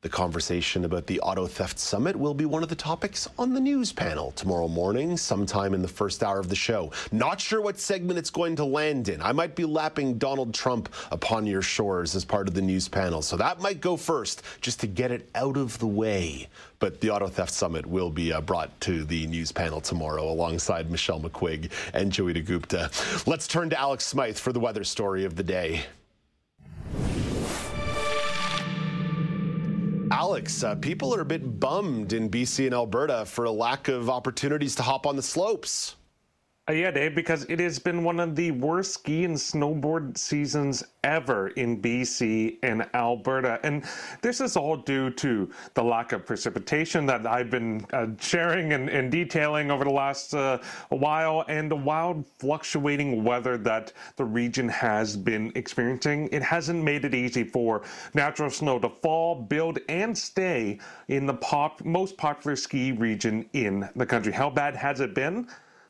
the 0.00 0.08
conversation 0.08 0.84
about 0.84 1.08
the 1.08 1.18
Auto 1.20 1.48
Theft 1.48 1.76
Summit 1.76 2.14
will 2.14 2.32
be 2.32 2.44
one 2.44 2.62
of 2.62 2.68
the 2.68 2.76
topics 2.76 3.28
on 3.36 3.52
the 3.52 3.60
news 3.60 3.92
panel 3.92 4.30
tomorrow 4.30 4.68
morning, 4.68 5.16
sometime 5.16 5.74
in 5.74 5.82
the 5.82 5.88
first 5.88 6.22
hour 6.22 6.38
of 6.38 6.48
the 6.48 6.54
show. 6.54 6.92
Not 7.10 7.40
sure 7.40 7.60
what 7.60 7.80
segment 7.80 8.16
it's 8.16 8.30
going 8.30 8.54
to 8.56 8.64
land 8.64 9.08
in. 9.08 9.20
I 9.20 9.32
might 9.32 9.56
be 9.56 9.64
lapping 9.64 10.16
Donald 10.16 10.54
Trump 10.54 10.88
upon 11.10 11.48
your 11.48 11.62
shores 11.62 12.14
as 12.14 12.24
part 12.24 12.46
of 12.46 12.54
the 12.54 12.62
news 12.62 12.88
panel, 12.88 13.22
so 13.22 13.36
that 13.38 13.60
might 13.60 13.80
go 13.80 13.96
first 13.96 14.42
just 14.60 14.78
to 14.80 14.86
get 14.86 15.10
it 15.10 15.28
out 15.34 15.56
of 15.56 15.76
the 15.80 15.88
way. 15.88 16.46
But 16.78 17.00
the 17.00 17.10
Auto 17.10 17.26
Theft 17.26 17.50
Summit 17.50 17.84
will 17.84 18.10
be 18.10 18.32
uh, 18.32 18.40
brought 18.40 18.80
to 18.82 19.02
the 19.02 19.26
news 19.26 19.50
panel 19.50 19.80
tomorrow 19.80 20.30
alongside 20.30 20.92
Michelle 20.92 21.20
McQuigge 21.20 21.72
and 21.92 22.12
Joey 22.12 22.34
Gupta. 22.34 22.88
Let's 23.26 23.48
turn 23.48 23.68
to 23.70 23.80
Alex 23.80 24.06
Smythe 24.06 24.38
for 24.38 24.52
the 24.52 24.60
weather 24.60 24.84
story 24.84 25.24
of 25.24 25.34
the 25.34 25.42
day. 25.42 25.86
Alex, 30.10 30.64
uh, 30.64 30.74
people 30.76 31.14
are 31.14 31.20
a 31.20 31.24
bit 31.24 31.60
bummed 31.60 32.12
in 32.12 32.30
BC 32.30 32.64
and 32.64 32.74
Alberta 32.74 33.26
for 33.26 33.44
a 33.44 33.50
lack 33.50 33.88
of 33.88 34.08
opportunities 34.08 34.74
to 34.76 34.82
hop 34.82 35.06
on 35.06 35.16
the 35.16 35.22
slopes. 35.22 35.96
Uh, 36.68 36.72
yeah, 36.74 36.90
Dave, 36.90 37.14
because 37.14 37.44
it 37.44 37.58
has 37.60 37.78
been 37.78 38.04
one 38.04 38.20
of 38.20 38.36
the 38.36 38.50
worst 38.50 38.92
ski 38.92 39.24
and 39.24 39.34
snowboard 39.34 40.18
seasons 40.18 40.84
ever 41.02 41.48
in 41.48 41.80
BC 41.80 42.58
and 42.62 42.86
Alberta. 42.92 43.58
And 43.62 43.84
this 44.20 44.42
is 44.42 44.54
all 44.54 44.76
due 44.76 45.08
to 45.12 45.48
the 45.72 45.82
lack 45.82 46.12
of 46.12 46.26
precipitation 46.26 47.06
that 47.06 47.26
I've 47.26 47.48
been 47.48 47.86
uh, 47.94 48.08
sharing 48.20 48.74
and, 48.74 48.90
and, 48.90 49.10
detailing 49.10 49.70
over 49.70 49.84
the 49.84 49.90
last 49.90 50.34
uh, 50.34 50.58
while 50.90 51.46
and 51.48 51.70
the 51.70 51.76
wild 51.76 52.26
fluctuating 52.38 53.24
weather 53.24 53.56
that 53.56 53.94
the 54.16 54.26
region 54.26 54.68
has 54.68 55.16
been 55.16 55.50
experiencing. 55.54 56.28
It 56.32 56.42
hasn't 56.42 56.84
made 56.84 57.06
it 57.06 57.14
easy 57.14 57.44
for 57.44 57.82
natural 58.12 58.50
snow 58.50 58.78
to 58.80 58.90
fall, 58.90 59.34
build, 59.34 59.78
and 59.88 60.16
stay 60.16 60.80
in 61.08 61.24
the 61.24 61.34
pop, 61.34 61.82
most 61.82 62.18
popular 62.18 62.56
ski 62.56 62.92
region 62.92 63.48
in 63.54 63.88
the 63.96 64.04
country. 64.04 64.32
How 64.32 64.50
bad 64.50 64.76
has 64.76 65.00
it 65.00 65.14
been? 65.14 65.48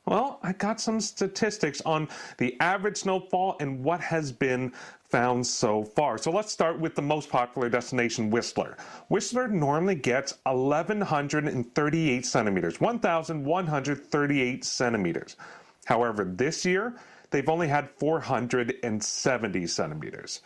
Well, 0.08 0.40
I 0.42 0.54
got 0.54 0.80
some 0.80 1.02
statistics 1.02 1.82
on 1.82 2.08
the 2.38 2.58
average 2.60 2.96
snowfall 2.96 3.58
and 3.60 3.84
what 3.84 4.00
has 4.00 4.32
been 4.32 4.72
found 5.02 5.46
so 5.46 5.84
far. 5.84 6.16
So 6.16 6.30
let's 6.30 6.50
start 6.50 6.80
with 6.80 6.94
the 6.94 7.02
most 7.02 7.28
popular 7.28 7.68
destination, 7.68 8.30
Whistler. 8.30 8.78
Whistler 9.10 9.48
normally 9.48 9.96
gets 9.96 10.32
1,138 10.44 12.24
centimeters, 12.24 12.80
1,138 12.80 14.64
centimeters. 14.64 15.36
However, 15.84 16.24
this 16.24 16.64
year, 16.64 16.94
they've 17.30 17.50
only 17.50 17.68
had 17.68 17.90
470 17.90 19.66
centimeters. 19.66 20.40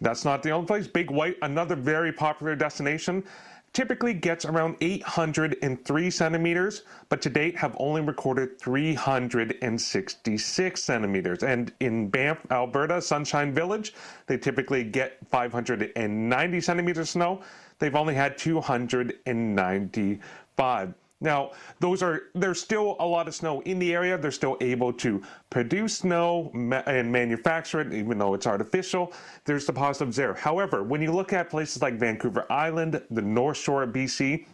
That's 0.00 0.24
not 0.24 0.42
the 0.42 0.52
only 0.52 0.66
place. 0.66 0.88
Big 0.88 1.10
White, 1.10 1.36
another 1.42 1.76
very 1.76 2.14
popular 2.14 2.56
destination, 2.56 3.24
typically 3.72 4.12
gets 4.12 4.44
around 4.44 4.76
803 4.80 6.10
centimeters, 6.10 6.82
but 7.08 7.22
to 7.22 7.30
date 7.30 7.56
have 7.56 7.74
only 7.78 8.02
recorded 8.02 8.58
366 8.58 10.82
centimeters. 10.82 11.42
And 11.42 11.72
in 11.80 12.08
Banff, 12.08 12.40
Alberta, 12.50 13.00
Sunshine 13.00 13.54
Village, 13.54 13.94
they 14.26 14.36
typically 14.36 14.84
get 14.84 15.16
590 15.30 16.60
centimeters 16.60 16.98
of 16.98 17.08
snow. 17.08 17.40
They've 17.78 17.96
only 17.96 18.14
had 18.14 18.36
295. 18.36 20.94
Now, 21.22 21.52
those 21.78 22.02
are 22.02 22.24
there's 22.34 22.60
still 22.60 22.96
a 22.98 23.06
lot 23.06 23.28
of 23.28 23.34
snow 23.34 23.60
in 23.62 23.78
the 23.78 23.94
area. 23.94 24.18
They're 24.18 24.32
still 24.32 24.56
able 24.60 24.92
to 24.94 25.22
produce 25.50 25.98
snow 25.98 26.50
and 26.86 27.10
manufacture 27.12 27.80
it, 27.80 27.92
even 27.92 28.18
though 28.18 28.34
it's 28.34 28.46
artificial. 28.46 29.12
There's 29.44 29.64
the 29.64 29.72
positives 29.72 30.16
there. 30.16 30.34
However, 30.34 30.82
when 30.82 31.00
you 31.00 31.12
look 31.12 31.32
at 31.32 31.48
places 31.48 31.80
like 31.80 31.94
Vancouver 31.94 32.44
Island, 32.50 33.00
the 33.10 33.22
North 33.22 33.56
Shore 33.56 33.84
of 33.84 33.90
BC, 33.90 34.46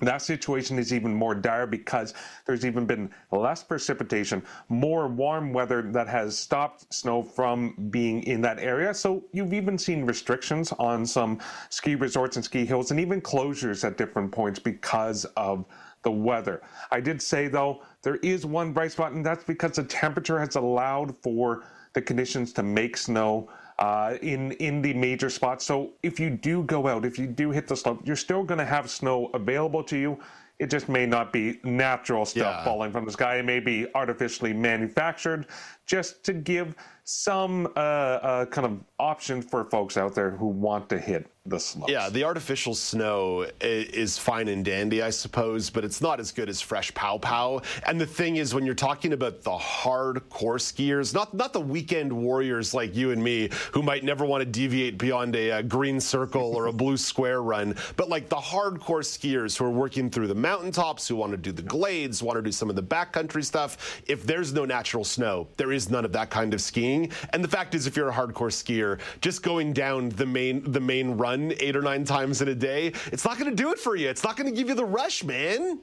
that 0.00 0.22
situation 0.22 0.78
is 0.78 0.92
even 0.92 1.14
more 1.14 1.34
dire 1.36 1.66
because 1.66 2.14
there's 2.46 2.66
even 2.66 2.84
been 2.84 3.10
less 3.30 3.62
precipitation, 3.62 4.42
more 4.68 5.06
warm 5.06 5.52
weather 5.52 5.82
that 5.82 6.08
has 6.08 6.36
stopped 6.36 6.92
snow 6.92 7.22
from 7.22 7.74
being 7.90 8.24
in 8.24 8.40
that 8.42 8.58
area. 8.58 8.92
So 8.92 9.22
you've 9.32 9.54
even 9.54 9.78
seen 9.78 10.04
restrictions 10.04 10.72
on 10.72 11.06
some 11.06 11.40
ski 11.70 11.94
resorts 11.94 12.36
and 12.36 12.44
ski 12.44 12.66
hills 12.66 12.90
and 12.90 12.98
even 12.98 13.20
closures 13.20 13.84
at 13.84 13.96
different 13.96 14.32
points 14.32 14.58
because 14.58 15.24
of 15.36 15.64
the 16.04 16.10
weather. 16.10 16.62
I 16.90 17.00
did 17.00 17.20
say, 17.20 17.48
though, 17.48 17.82
there 18.02 18.16
is 18.16 18.46
one 18.46 18.72
bright 18.72 18.92
spot, 18.92 19.12
and 19.12 19.26
that's 19.26 19.44
because 19.44 19.72
the 19.72 19.84
temperature 19.84 20.38
has 20.38 20.54
allowed 20.56 21.16
for 21.16 21.64
the 21.94 22.02
conditions 22.02 22.52
to 22.52 22.62
make 22.62 22.96
snow 22.96 23.48
uh, 23.78 24.16
in 24.22 24.52
in 24.52 24.82
the 24.82 24.94
major 24.94 25.30
spots. 25.30 25.64
So 25.64 25.92
if 26.02 26.20
you 26.20 26.30
do 26.30 26.62
go 26.62 26.86
out, 26.86 27.04
if 27.04 27.18
you 27.18 27.26
do 27.26 27.50
hit 27.50 27.66
the 27.66 27.76
slope, 27.76 28.00
you're 28.04 28.16
still 28.16 28.44
going 28.44 28.58
to 28.58 28.64
have 28.64 28.88
snow 28.88 29.30
available 29.34 29.82
to 29.84 29.96
you. 29.96 30.18
It 30.60 30.70
just 30.70 30.88
may 30.88 31.04
not 31.04 31.32
be 31.32 31.58
natural 31.64 32.24
stuff 32.24 32.58
yeah. 32.58 32.64
falling 32.64 32.92
from 32.92 33.04
the 33.04 33.10
sky. 33.10 33.38
It 33.38 33.44
may 33.44 33.58
be 33.58 33.88
artificially 33.94 34.52
manufactured, 34.52 35.46
just 35.84 36.22
to 36.24 36.32
give 36.32 36.76
some 37.04 37.66
uh, 37.76 37.78
uh, 37.78 38.46
kind 38.46 38.66
of 38.66 38.80
option 38.98 39.42
for 39.42 39.64
folks 39.64 39.96
out 39.96 40.14
there 40.14 40.30
who 40.30 40.46
want 40.46 40.88
to 40.88 40.98
hit 40.98 41.26
the 41.46 41.60
slopes. 41.60 41.92
Yeah, 41.92 42.08
the 42.08 42.24
artificial 42.24 42.74
snow 42.74 43.46
is 43.60 44.16
fine 44.16 44.48
and 44.48 44.64
dandy, 44.64 45.02
I 45.02 45.10
suppose, 45.10 45.68
but 45.68 45.84
it's 45.84 46.00
not 46.00 46.18
as 46.18 46.32
good 46.32 46.48
as 46.48 46.62
fresh 46.62 46.94
pow 46.94 47.18
pow. 47.18 47.60
And 47.86 48.00
the 48.00 48.06
thing 48.06 48.36
is, 48.36 48.54
when 48.54 48.64
you're 48.64 48.74
talking 48.74 49.12
about 49.12 49.42
the 49.42 49.50
hardcore 49.50 50.58
skiers, 50.58 51.12
not 51.12 51.34
not 51.34 51.52
the 51.52 51.60
weekend 51.60 52.10
warriors 52.10 52.72
like 52.72 52.96
you 52.96 53.10
and 53.10 53.22
me, 53.22 53.50
who 53.72 53.82
might 53.82 54.04
never 54.04 54.24
want 54.24 54.40
to 54.40 54.46
deviate 54.46 54.96
beyond 54.96 55.36
a, 55.36 55.50
a 55.50 55.62
green 55.62 56.00
circle 56.00 56.56
or 56.56 56.66
a 56.66 56.72
blue 56.84 56.96
square 56.96 57.42
run, 57.42 57.76
but 57.96 58.08
like 58.08 58.30
the 58.30 58.36
hardcore 58.36 59.04
skiers 59.04 59.58
who 59.58 59.66
are 59.66 59.70
working 59.70 60.08
through 60.08 60.28
the 60.28 60.34
mountaintops, 60.34 61.06
who 61.06 61.16
want 61.16 61.32
to 61.32 61.36
do 61.36 61.52
the 61.52 61.62
glades, 61.62 62.22
want 62.22 62.38
to 62.38 62.42
do 62.42 62.52
some 62.52 62.70
of 62.70 62.76
the 62.76 62.82
backcountry 62.82 63.44
stuff. 63.44 64.00
If 64.06 64.24
there's 64.24 64.54
no 64.54 64.64
natural 64.64 65.04
snow, 65.04 65.48
there 65.58 65.72
is 65.72 65.90
none 65.90 66.06
of 66.06 66.12
that 66.12 66.30
kind 66.30 66.54
of 66.54 66.62
skiing. 66.62 66.93
And 67.32 67.44
the 67.44 67.48
fact 67.48 67.74
is, 67.74 67.86
if 67.86 67.96
you're 67.96 68.08
a 68.08 68.12
hardcore 68.12 68.50
skier, 68.50 68.98
just 69.20 69.42
going 69.42 69.72
down 69.72 70.08
the 70.10 70.26
main 70.26 70.70
the 70.72 70.80
main 70.80 71.10
run 71.12 71.34
run 71.34 71.54
eight 71.58 71.76
or 71.76 71.82
nine 71.82 72.04
times 72.04 72.42
in 72.42 72.48
a 72.48 72.54
day, 72.54 72.92
it's 73.12 73.24
not 73.24 73.38
going 73.38 73.50
to 73.50 73.56
do 73.56 73.72
it 73.72 73.78
for 73.78 73.96
you. 73.96 74.08
It's 74.08 74.24
not 74.24 74.36
going 74.36 74.48
to 74.50 74.56
give 74.56 74.68
you 74.68 74.74
the 74.74 74.84
rush, 74.84 75.24
man. 75.24 75.80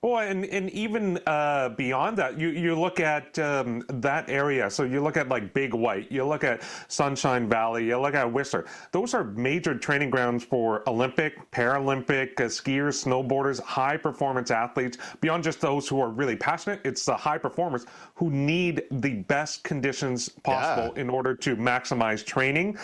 Well, 0.00 0.18
and, 0.18 0.44
and 0.44 0.70
even 0.70 1.18
uh, 1.26 1.70
beyond 1.70 2.18
that, 2.18 2.38
you, 2.38 2.50
you 2.50 2.78
look 2.78 3.00
at 3.00 3.36
um, 3.40 3.82
that 3.88 4.30
area. 4.30 4.70
So 4.70 4.84
you 4.84 5.02
look 5.02 5.16
at 5.16 5.28
like 5.28 5.52
Big 5.52 5.74
White, 5.74 6.10
you 6.12 6.24
look 6.24 6.44
at 6.44 6.62
Sunshine 6.86 7.48
Valley, 7.48 7.86
you 7.86 7.98
look 7.98 8.14
at 8.14 8.32
Whistler. 8.32 8.66
Those 8.92 9.12
are 9.14 9.24
major 9.24 9.76
training 9.76 10.10
grounds 10.10 10.44
for 10.44 10.88
Olympic, 10.88 11.50
Paralympic 11.50 12.40
uh, 12.40 12.44
skiers, 12.44 13.04
snowboarders, 13.04 13.60
high 13.60 13.96
performance 13.96 14.52
athletes. 14.52 14.98
Beyond 15.20 15.42
just 15.42 15.60
those 15.60 15.88
who 15.88 16.00
are 16.00 16.10
really 16.10 16.36
passionate, 16.36 16.80
it's 16.84 17.04
the 17.04 17.16
high 17.16 17.38
performers 17.38 17.86
who 18.14 18.30
need 18.30 18.84
the 18.92 19.16
best 19.22 19.64
conditions 19.64 20.28
possible 20.28 20.92
yeah. 20.94 21.02
in 21.02 21.10
order 21.10 21.34
to 21.34 21.56
maximize 21.56 22.24
training. 22.24 22.78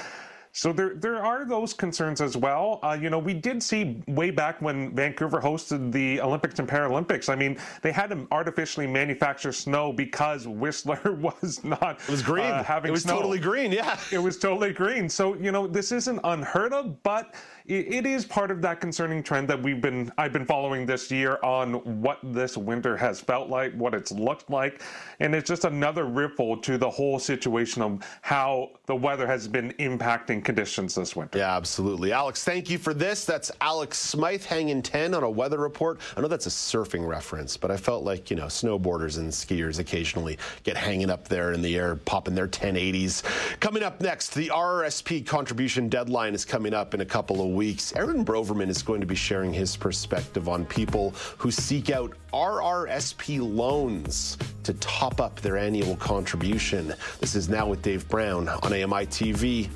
So 0.56 0.72
there, 0.72 0.94
there 0.94 1.16
are 1.16 1.44
those 1.44 1.74
concerns 1.74 2.20
as 2.20 2.36
well. 2.36 2.78
Uh, 2.84 2.96
you 2.98 3.10
know, 3.10 3.18
we 3.18 3.34
did 3.34 3.60
see 3.60 4.00
way 4.06 4.30
back 4.30 4.62
when 4.62 4.94
Vancouver 4.94 5.40
hosted 5.40 5.90
the 5.90 6.20
Olympics 6.20 6.60
and 6.60 6.68
Paralympics. 6.68 7.28
I 7.28 7.34
mean, 7.34 7.58
they 7.82 7.90
had 7.90 8.10
to 8.10 8.24
artificially 8.30 8.86
manufacture 8.86 9.50
snow 9.50 9.92
because 9.92 10.46
Whistler 10.46 11.00
was 11.20 11.64
not. 11.64 11.98
It 12.02 12.08
was 12.08 12.22
green. 12.22 12.46
Uh, 12.46 12.62
having 12.62 12.90
it 12.90 12.92
was 12.92 13.02
snow. 13.02 13.16
totally 13.16 13.40
green. 13.40 13.72
Yeah, 13.72 13.98
it 14.12 14.18
was 14.18 14.38
totally 14.38 14.72
green. 14.72 15.08
So 15.08 15.34
you 15.34 15.50
know, 15.50 15.66
this 15.66 15.90
isn't 15.90 16.20
unheard 16.22 16.72
of, 16.72 17.02
but 17.02 17.34
it 17.66 18.04
is 18.04 18.26
part 18.26 18.50
of 18.50 18.60
that 18.60 18.78
concerning 18.78 19.22
trend 19.22 19.48
that 19.48 19.62
we've 19.62 19.80
been 19.80 20.12
I've 20.18 20.34
been 20.34 20.44
following 20.44 20.84
this 20.84 21.10
year 21.10 21.38
on 21.42 22.02
what 22.02 22.18
this 22.22 22.58
winter 22.58 22.94
has 22.94 23.20
felt 23.20 23.48
like, 23.48 23.72
what 23.74 23.94
it's 23.94 24.12
looked 24.12 24.50
like, 24.50 24.82
and 25.20 25.34
it's 25.34 25.48
just 25.48 25.64
another 25.64 26.04
ripple 26.04 26.58
to 26.58 26.76
the 26.76 26.90
whole 26.90 27.18
situation 27.18 27.80
of 27.80 28.04
how 28.20 28.72
the 28.84 28.94
weather 28.94 29.26
has 29.26 29.48
been 29.48 29.72
impacting 29.78 30.44
conditions 30.44 30.94
this 30.94 31.16
winter. 31.16 31.38
Yeah, 31.38 31.56
absolutely. 31.56 32.12
Alex, 32.12 32.44
thank 32.44 32.68
you 32.68 32.76
for 32.76 32.92
this. 32.92 33.24
That's 33.24 33.50
Alex 33.62 33.98
Smythe 33.98 34.44
hanging 34.44 34.82
10 34.82 35.14
on 35.14 35.22
a 35.22 35.30
weather 35.30 35.58
report. 35.58 36.00
I 36.18 36.20
know 36.20 36.28
that's 36.28 36.46
a 36.46 36.50
surfing 36.50 37.06
reference, 37.06 37.56
but 37.56 37.70
I 37.70 37.78
felt 37.78 38.04
like, 38.04 38.30
you 38.30 38.36
know, 38.36 38.46
snowboarders 38.46 39.16
and 39.16 39.30
skiers 39.30 39.78
occasionally 39.78 40.36
get 40.64 40.76
hanging 40.76 41.08
up 41.08 41.28
there 41.28 41.52
in 41.52 41.62
the 41.62 41.76
air, 41.78 41.96
popping 41.96 42.34
their 42.34 42.48
1080s. 42.48 43.22
Coming 43.60 43.82
up 43.82 44.02
next, 44.02 44.34
the 44.34 44.48
RRSP 44.48 45.24
contribution 45.24 45.88
deadline 45.88 46.34
is 46.34 46.44
coming 46.44 46.74
up 46.74 46.92
in 46.92 47.00
a 47.00 47.06
couple 47.06 47.40
of 47.40 47.53
weeks, 47.54 47.92
Aaron 47.94 48.24
Broverman 48.24 48.68
is 48.68 48.82
going 48.82 49.00
to 49.00 49.06
be 49.06 49.14
sharing 49.14 49.52
his 49.52 49.76
perspective 49.76 50.48
on 50.48 50.64
people 50.66 51.10
who 51.38 51.50
seek 51.50 51.90
out 51.90 52.12
RRSP 52.32 53.40
loans 53.40 54.36
to 54.64 54.74
top 54.74 55.20
up 55.20 55.40
their 55.40 55.56
annual 55.56 55.96
contribution. 55.96 56.94
This 57.20 57.34
is 57.34 57.48
Now 57.48 57.66
with 57.66 57.82
Dave 57.82 58.08
Brown 58.08 58.48
on 58.48 58.72
AMI 58.72 59.06
TV. 59.06 59.68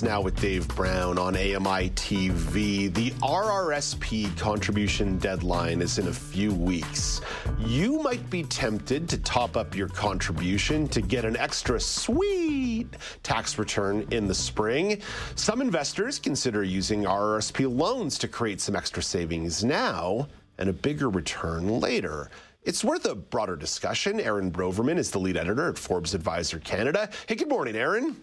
Now 0.00 0.22
with 0.22 0.40
Dave 0.40 0.66
Brown 0.68 1.18
on 1.18 1.36
AMI 1.36 1.90
TV. 1.90 2.92
The 2.94 3.10
RRSP 3.20 4.34
contribution 4.38 5.18
deadline 5.18 5.82
is 5.82 5.98
in 5.98 6.08
a 6.08 6.12
few 6.12 6.54
weeks. 6.54 7.20
You 7.58 8.00
might 8.00 8.30
be 8.30 8.44
tempted 8.44 9.08
to 9.10 9.18
top 9.18 9.56
up 9.56 9.76
your 9.76 9.88
contribution 9.88 10.88
to 10.88 11.02
get 11.02 11.26
an 11.26 11.36
extra 11.36 11.78
sweet 11.78 12.86
tax 13.22 13.58
return 13.58 14.06
in 14.10 14.26
the 14.26 14.34
spring. 14.34 15.02
Some 15.34 15.60
investors 15.60 16.18
consider 16.18 16.64
using 16.64 17.02
RRSP 17.02 17.76
loans 17.76 18.16
to 18.18 18.28
create 18.28 18.62
some 18.62 18.74
extra 18.74 19.02
savings 19.02 19.62
now 19.62 20.26
and 20.56 20.70
a 20.70 20.72
bigger 20.72 21.10
return 21.10 21.80
later. 21.80 22.30
It's 22.62 22.82
worth 22.82 23.04
a 23.04 23.14
broader 23.14 23.56
discussion. 23.56 24.20
Aaron 24.20 24.50
Broverman 24.50 24.96
is 24.96 25.10
the 25.10 25.18
lead 25.18 25.36
editor 25.36 25.68
at 25.68 25.76
Forbes 25.76 26.14
Advisor 26.14 26.60
Canada. 26.60 27.10
Hey, 27.26 27.34
good 27.34 27.48
morning, 27.48 27.76
Aaron. 27.76 28.16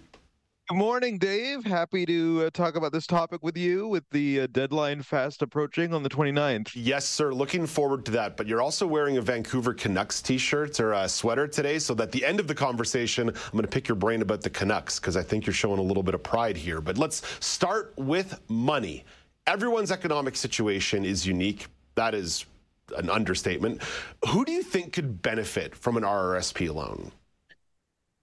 Good 0.69 0.77
morning, 0.77 1.17
Dave. 1.17 1.63
Happy 1.63 2.05
to 2.05 2.43
uh, 2.43 2.49
talk 2.51 2.75
about 2.75 2.91
this 2.91 3.07
topic 3.07 3.41
with 3.41 3.57
you 3.57 3.87
with 3.87 4.07
the 4.11 4.41
uh, 4.41 4.47
deadline 4.51 5.01
fast 5.01 5.41
approaching 5.41 5.95
on 5.95 6.03
the 6.03 6.09
29th. 6.09 6.73
Yes, 6.75 7.09
sir. 7.09 7.33
Looking 7.33 7.65
forward 7.65 8.05
to 8.05 8.11
that. 8.11 8.37
But 8.37 8.45
you're 8.45 8.61
also 8.61 8.85
wearing 8.85 9.17
a 9.17 9.21
Vancouver 9.23 9.73
Canucks 9.73 10.21
t 10.21 10.37
shirt 10.37 10.79
or 10.79 10.93
a 10.93 11.09
sweater 11.09 11.47
today. 11.47 11.79
So 11.79 11.95
at 11.97 12.11
the 12.11 12.23
end 12.23 12.39
of 12.39 12.47
the 12.47 12.53
conversation, 12.53 13.29
I'm 13.29 13.51
going 13.51 13.63
to 13.63 13.67
pick 13.67 13.87
your 13.87 13.95
brain 13.95 14.21
about 14.21 14.41
the 14.41 14.51
Canucks 14.51 14.99
because 14.99 15.17
I 15.17 15.23
think 15.23 15.47
you're 15.47 15.55
showing 15.55 15.79
a 15.79 15.81
little 15.81 16.03
bit 16.03 16.13
of 16.13 16.21
pride 16.21 16.55
here. 16.55 16.81
But 16.81 16.99
let's 16.99 17.23
start 17.43 17.91
with 17.97 18.39
money. 18.47 19.05
Everyone's 19.47 19.91
economic 19.91 20.35
situation 20.35 21.03
is 21.03 21.25
unique. 21.25 21.65
That 21.95 22.13
is 22.13 22.45
an 22.95 23.09
understatement. 23.09 23.81
Who 24.27 24.45
do 24.45 24.51
you 24.51 24.61
think 24.61 24.93
could 24.93 25.23
benefit 25.23 25.73
from 25.73 25.97
an 25.97 26.03
RRSP 26.03 26.71
loan? 26.71 27.11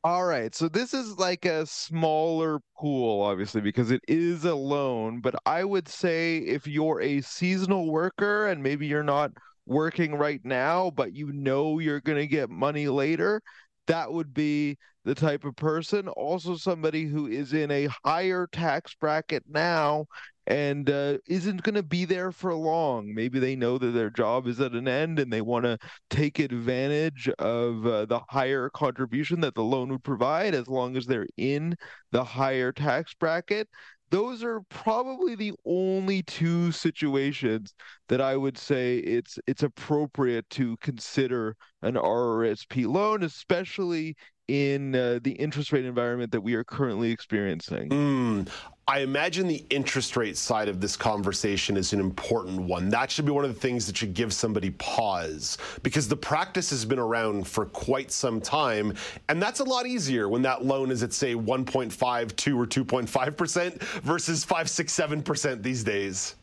All 0.06 0.24
right. 0.24 0.54
So 0.54 0.68
this 0.68 0.94
is 0.94 1.18
like 1.18 1.46
a 1.46 1.66
smaller 1.66 2.60
pool, 2.78 3.22
obviously, 3.22 3.60
because 3.60 3.90
it 3.90 4.02
is 4.06 4.44
a 4.44 4.54
loan. 4.54 5.20
But 5.20 5.34
I 5.44 5.64
would 5.64 5.88
say 5.88 6.38
if 6.38 6.64
you're 6.68 7.00
a 7.00 7.20
seasonal 7.22 7.90
worker 7.90 8.46
and 8.46 8.62
maybe 8.62 8.86
you're 8.86 9.02
not 9.02 9.32
working 9.66 10.14
right 10.14 10.40
now, 10.44 10.92
but 10.92 11.12
you 11.12 11.32
know 11.32 11.80
you're 11.80 12.00
going 12.00 12.18
to 12.18 12.28
get 12.28 12.50
money 12.50 12.86
later, 12.86 13.42
that 13.88 14.12
would 14.12 14.32
be 14.32 14.78
the 15.04 15.14
type 15.16 15.44
of 15.44 15.56
person. 15.56 16.06
Also, 16.06 16.54
somebody 16.54 17.06
who 17.06 17.26
is 17.26 17.52
in 17.52 17.72
a 17.72 17.88
higher 18.04 18.46
tax 18.52 18.94
bracket 18.94 19.42
now 19.48 20.06
and 20.46 20.88
uh, 20.88 21.18
isn't 21.26 21.62
going 21.62 21.74
to 21.74 21.82
be 21.82 22.04
there 22.04 22.30
for 22.30 22.54
long. 22.54 23.12
Maybe 23.14 23.38
they 23.38 23.56
know 23.56 23.78
that 23.78 23.90
their 23.90 24.10
job 24.10 24.46
is 24.46 24.60
at 24.60 24.72
an 24.72 24.86
end 24.86 25.18
and 25.18 25.32
they 25.32 25.40
want 25.40 25.64
to 25.64 25.78
take 26.08 26.38
advantage 26.38 27.28
of 27.38 27.86
uh, 27.86 28.06
the 28.06 28.20
higher 28.28 28.68
contribution 28.70 29.40
that 29.40 29.54
the 29.54 29.64
loan 29.64 29.90
would 29.90 30.04
provide 30.04 30.54
as 30.54 30.68
long 30.68 30.96
as 30.96 31.06
they're 31.06 31.26
in 31.36 31.76
the 32.12 32.24
higher 32.24 32.72
tax 32.72 33.14
bracket. 33.14 33.68
Those 34.10 34.44
are 34.44 34.60
probably 34.68 35.34
the 35.34 35.52
only 35.64 36.22
two 36.22 36.70
situations 36.70 37.74
that 38.08 38.20
I 38.20 38.36
would 38.36 38.58
say 38.58 38.98
it's 38.98 39.38
it's 39.46 39.62
appropriate 39.62 40.48
to 40.50 40.76
consider 40.78 41.56
an 41.82 41.94
RRSP 41.94 42.86
loan, 42.86 43.22
especially 43.22 44.16
in 44.48 44.94
uh, 44.94 45.18
the 45.22 45.32
interest 45.32 45.72
rate 45.72 45.84
environment 45.84 46.30
that 46.32 46.40
we 46.40 46.54
are 46.54 46.64
currently 46.64 47.10
experiencing? 47.10 47.88
Mm, 47.88 48.48
I 48.86 49.00
imagine 49.00 49.48
the 49.48 49.64
interest 49.70 50.16
rate 50.16 50.36
side 50.36 50.68
of 50.68 50.80
this 50.80 50.96
conversation 50.96 51.76
is 51.76 51.92
an 51.92 51.98
important 51.98 52.60
one. 52.60 52.88
That 52.88 53.10
should 53.10 53.26
be 53.26 53.32
one 53.32 53.44
of 53.44 53.52
the 53.52 53.60
things 53.60 53.86
that 53.86 53.96
should 53.96 54.14
give 54.14 54.32
somebody 54.32 54.70
pause 54.70 55.58
because 55.82 56.06
the 56.06 56.16
practice 56.16 56.70
has 56.70 56.84
been 56.84 57.00
around 57.00 57.48
for 57.48 57.66
quite 57.66 58.12
some 58.12 58.40
time. 58.40 58.94
And 59.28 59.42
that's 59.42 59.60
a 59.60 59.64
lot 59.64 59.86
easier 59.86 60.28
when 60.28 60.42
that 60.42 60.64
loan 60.64 60.92
is 60.92 61.02
at, 61.02 61.12
say, 61.12 61.34
1.5, 61.34 62.36
2 62.36 62.60
or 62.60 62.66
2.5% 62.66 63.82
versus 64.02 64.44
5, 64.44 64.70
6, 64.70 64.92
7% 64.92 65.62
these 65.62 65.82
days. 65.82 66.36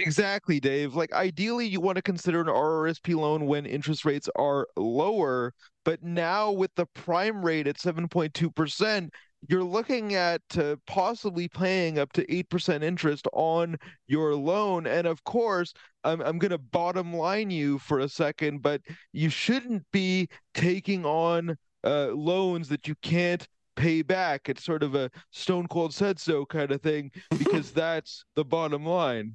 Exactly, 0.00 0.60
Dave. 0.60 0.94
Like 0.94 1.12
ideally 1.12 1.66
you 1.66 1.78
want 1.80 1.96
to 1.96 2.02
consider 2.02 2.40
an 2.40 2.46
RRSP 2.48 3.14
loan 3.14 3.44
when 3.46 3.66
interest 3.66 4.06
rates 4.06 4.30
are 4.34 4.66
lower, 4.76 5.52
but 5.84 6.02
now 6.02 6.50
with 6.50 6.74
the 6.74 6.86
prime 6.86 7.44
rate 7.44 7.66
at 7.66 7.78
7.2%, 7.78 9.10
you're 9.48 9.62
looking 9.64 10.14
at 10.14 10.40
uh, 10.56 10.76
possibly 10.86 11.48
paying 11.48 11.98
up 11.98 12.12
to 12.14 12.24
8% 12.30 12.82
interest 12.82 13.26
on 13.34 13.76
your 14.06 14.34
loan. 14.34 14.86
And 14.86 15.06
of 15.06 15.22
course, 15.24 15.74
I'm, 16.02 16.22
I'm 16.22 16.38
going 16.38 16.50
to 16.50 16.58
bottom 16.58 17.12
line 17.14 17.50
you 17.50 17.78
for 17.78 17.98
a 18.00 18.08
second, 18.08 18.62
but 18.62 18.80
you 19.12 19.28
shouldn't 19.28 19.84
be 19.92 20.28
taking 20.54 21.04
on 21.04 21.56
uh, 21.84 22.08
loans 22.08 22.68
that 22.70 22.88
you 22.88 22.94
can't 23.02 23.46
pay 23.76 24.00
back. 24.00 24.48
It's 24.48 24.64
sort 24.64 24.82
of 24.82 24.94
a 24.94 25.10
stone 25.30 25.68
cold 25.68 25.92
said 25.92 26.18
so 26.18 26.46
kind 26.46 26.72
of 26.72 26.80
thing, 26.80 27.10
because 27.38 27.70
that's 27.72 28.24
the 28.34 28.44
bottom 28.46 28.86
line. 28.86 29.34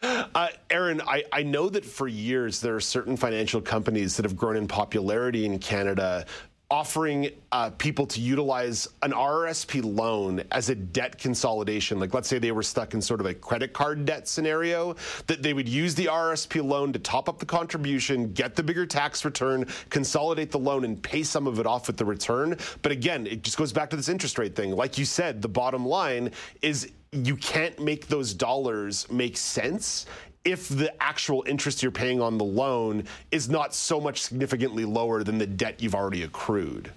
Uh, 0.00 0.48
Aaron, 0.70 1.00
I, 1.00 1.24
I 1.32 1.42
know 1.42 1.68
that 1.68 1.84
for 1.84 2.06
years 2.06 2.60
there 2.60 2.76
are 2.76 2.80
certain 2.80 3.16
financial 3.16 3.60
companies 3.60 4.16
that 4.16 4.24
have 4.24 4.36
grown 4.36 4.56
in 4.56 4.68
popularity 4.68 5.44
in 5.44 5.58
Canada 5.58 6.24
offering 6.70 7.30
uh, 7.50 7.70
people 7.70 8.06
to 8.06 8.20
utilize 8.20 8.86
an 9.02 9.12
RRSP 9.12 9.82
loan 9.82 10.42
as 10.52 10.68
a 10.68 10.74
debt 10.74 11.16
consolidation. 11.16 11.98
Like, 11.98 12.12
let's 12.12 12.28
say 12.28 12.38
they 12.38 12.52
were 12.52 12.62
stuck 12.62 12.92
in 12.92 13.00
sort 13.00 13.20
of 13.20 13.26
a 13.26 13.32
credit 13.32 13.72
card 13.72 14.04
debt 14.04 14.28
scenario, 14.28 14.94
that 15.28 15.42
they 15.42 15.54
would 15.54 15.68
use 15.68 15.94
the 15.94 16.06
RRSP 16.06 16.62
loan 16.62 16.92
to 16.92 16.98
top 16.98 17.26
up 17.26 17.38
the 17.38 17.46
contribution, 17.46 18.34
get 18.34 18.54
the 18.54 18.62
bigger 18.62 18.84
tax 18.84 19.24
return, 19.24 19.66
consolidate 19.88 20.50
the 20.50 20.58
loan, 20.58 20.84
and 20.84 21.02
pay 21.02 21.22
some 21.22 21.46
of 21.46 21.58
it 21.58 21.66
off 21.66 21.86
with 21.86 21.96
the 21.96 22.04
return. 22.04 22.54
But 22.82 22.92
again, 22.92 23.26
it 23.26 23.42
just 23.42 23.56
goes 23.56 23.72
back 23.72 23.88
to 23.90 23.96
this 23.96 24.10
interest 24.10 24.36
rate 24.36 24.54
thing. 24.54 24.72
Like 24.72 24.98
you 24.98 25.06
said, 25.06 25.40
the 25.40 25.48
bottom 25.48 25.86
line 25.86 26.32
is 26.60 26.92
you 27.12 27.36
can't 27.36 27.78
make 27.80 28.06
those 28.08 28.34
dollars 28.34 29.10
make 29.10 29.36
sense 29.36 30.06
if 30.44 30.68
the 30.68 30.90
actual 31.02 31.44
interest 31.46 31.82
you're 31.82 31.92
paying 31.92 32.20
on 32.20 32.38
the 32.38 32.44
loan 32.44 33.04
is 33.30 33.48
not 33.48 33.74
so 33.74 34.00
much 34.00 34.22
significantly 34.22 34.84
lower 34.84 35.22
than 35.22 35.38
the 35.38 35.46
debt 35.46 35.82
you've 35.82 35.94
already 35.94 36.22
accrued. 36.22 36.92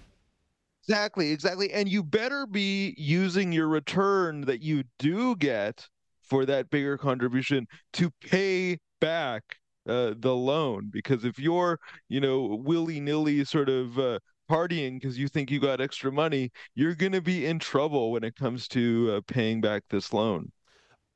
Exactly, 0.87 1.31
exactly. 1.31 1.71
And 1.71 1.87
you 1.87 2.03
better 2.03 2.45
be 2.45 2.95
using 2.97 3.51
your 3.51 3.67
return 3.67 4.41
that 4.41 4.61
you 4.61 4.83
do 4.99 5.35
get 5.35 5.87
for 6.21 6.45
that 6.45 6.69
bigger 6.69 6.97
contribution 6.97 7.67
to 7.93 8.09
pay 8.21 8.77
back 8.99 9.43
uh, 9.87 10.13
the 10.17 10.33
loan. 10.33 10.89
Because 10.91 11.25
if 11.25 11.37
you're, 11.37 11.79
you 12.09 12.21
know, 12.21 12.59
willy 12.63 12.99
nilly 12.99 13.43
sort 13.45 13.69
of 13.69 13.99
uh, 13.99 14.19
partying 14.51 14.99
because 14.99 15.17
you 15.17 15.27
think 15.29 15.49
you 15.49 15.59
got 15.59 15.79
extra 15.81 16.11
money, 16.11 16.51
you're 16.75 16.95
going 16.95 17.13
to 17.13 17.21
be 17.21 17.45
in 17.45 17.59
trouble 17.59 18.11
when 18.11 18.23
it 18.23 18.35
comes 18.35 18.67
to 18.69 19.13
uh, 19.15 19.21
paying 19.27 19.61
back 19.61 19.83
this 19.89 20.11
loan. 20.13 20.51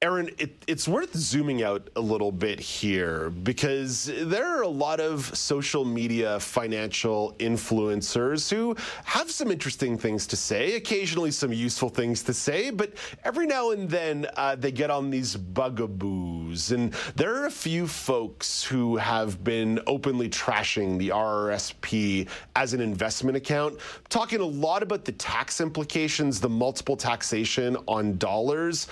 Aaron, 0.05 0.29
it, 0.37 0.63
it's 0.67 0.87
worth 0.87 1.17
zooming 1.17 1.63
out 1.63 1.89
a 1.95 1.99
little 1.99 2.31
bit 2.31 2.59
here 2.59 3.31
because 3.31 4.11
there 4.21 4.45
are 4.45 4.61
a 4.61 4.67
lot 4.67 4.99
of 4.99 5.35
social 5.35 5.83
media 5.83 6.39
financial 6.39 7.33
influencers 7.39 8.47
who 8.51 8.75
have 9.03 9.31
some 9.31 9.49
interesting 9.49 9.97
things 9.97 10.27
to 10.27 10.35
say, 10.35 10.75
occasionally 10.75 11.31
some 11.31 11.51
useful 11.51 11.89
things 11.89 12.21
to 12.21 12.35
say, 12.35 12.69
but 12.69 12.93
every 13.23 13.47
now 13.47 13.71
and 13.71 13.89
then 13.89 14.27
uh, 14.35 14.55
they 14.55 14.71
get 14.71 14.91
on 14.91 15.09
these 15.09 15.35
bugaboos. 15.35 16.71
And 16.71 16.93
there 17.15 17.33
are 17.41 17.47
a 17.47 17.51
few 17.51 17.87
folks 17.87 18.63
who 18.63 18.97
have 18.97 19.43
been 19.43 19.79
openly 19.87 20.29
trashing 20.29 20.99
the 20.99 21.09
RRSP 21.09 22.29
as 22.55 22.73
an 22.73 22.81
investment 22.81 23.37
account, 23.37 23.79
talking 24.09 24.39
a 24.39 24.45
lot 24.45 24.83
about 24.83 25.03
the 25.03 25.13
tax 25.13 25.61
implications, 25.61 26.39
the 26.39 26.49
multiple 26.49 26.95
taxation 26.95 27.75
on 27.87 28.19
dollars. 28.19 28.87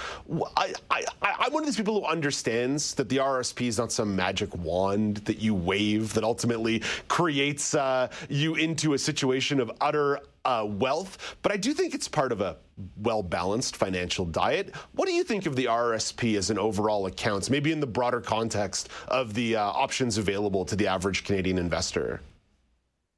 I, 0.58 0.74
I, 0.90 1.03
am 1.22 1.54
one 1.54 1.64
of 1.64 1.68
these 1.68 1.78
people 1.78 2.02
who 2.02 2.06
understands 2.06 2.94
that 2.96 3.10
the 3.10 3.18
RSP 3.18 3.68
is 3.68 3.78
not 3.78 3.92
some 3.92 4.16
magic 4.16 4.56
wand 4.56 5.18
that 5.18 5.40
you 5.40 5.54
wave 5.56 6.14
that 6.14 6.24
ultimately 6.24 6.82
creates 7.08 7.74
uh, 7.76 8.10
you 8.30 8.56
into 8.56 8.94
a 8.94 8.98
situation 8.98 9.60
of 9.60 9.72
utter 9.82 10.20
uh, 10.46 10.66
wealth, 10.68 11.38
but 11.42 11.52
I 11.52 11.58
do 11.58 11.74
think 11.74 11.94
it's 11.94 12.08
part 12.08 12.32
of 12.32 12.42
a 12.42 12.58
well 12.98 13.24
balanced 13.24 13.76
financial 13.76 14.26
diet. 14.26 14.76
What 14.94 15.08
do 15.08 15.14
you 15.14 15.24
think 15.24 15.46
of 15.46 15.56
the 15.56 15.66
RSP 15.66 16.38
as 16.38 16.50
an 16.50 16.58
overall 16.58 17.06
account, 17.06 17.50
maybe 17.50 17.72
in 17.72 17.80
the 17.80 17.88
broader 17.88 18.22
context 18.22 18.90
of 19.08 19.34
the 19.34 19.56
uh, 19.56 19.64
options 19.64 20.18
available 20.18 20.66
to 20.66 20.76
the 20.76 20.88
average 20.88 21.24
Canadian 21.24 21.58
investor? 21.58 22.22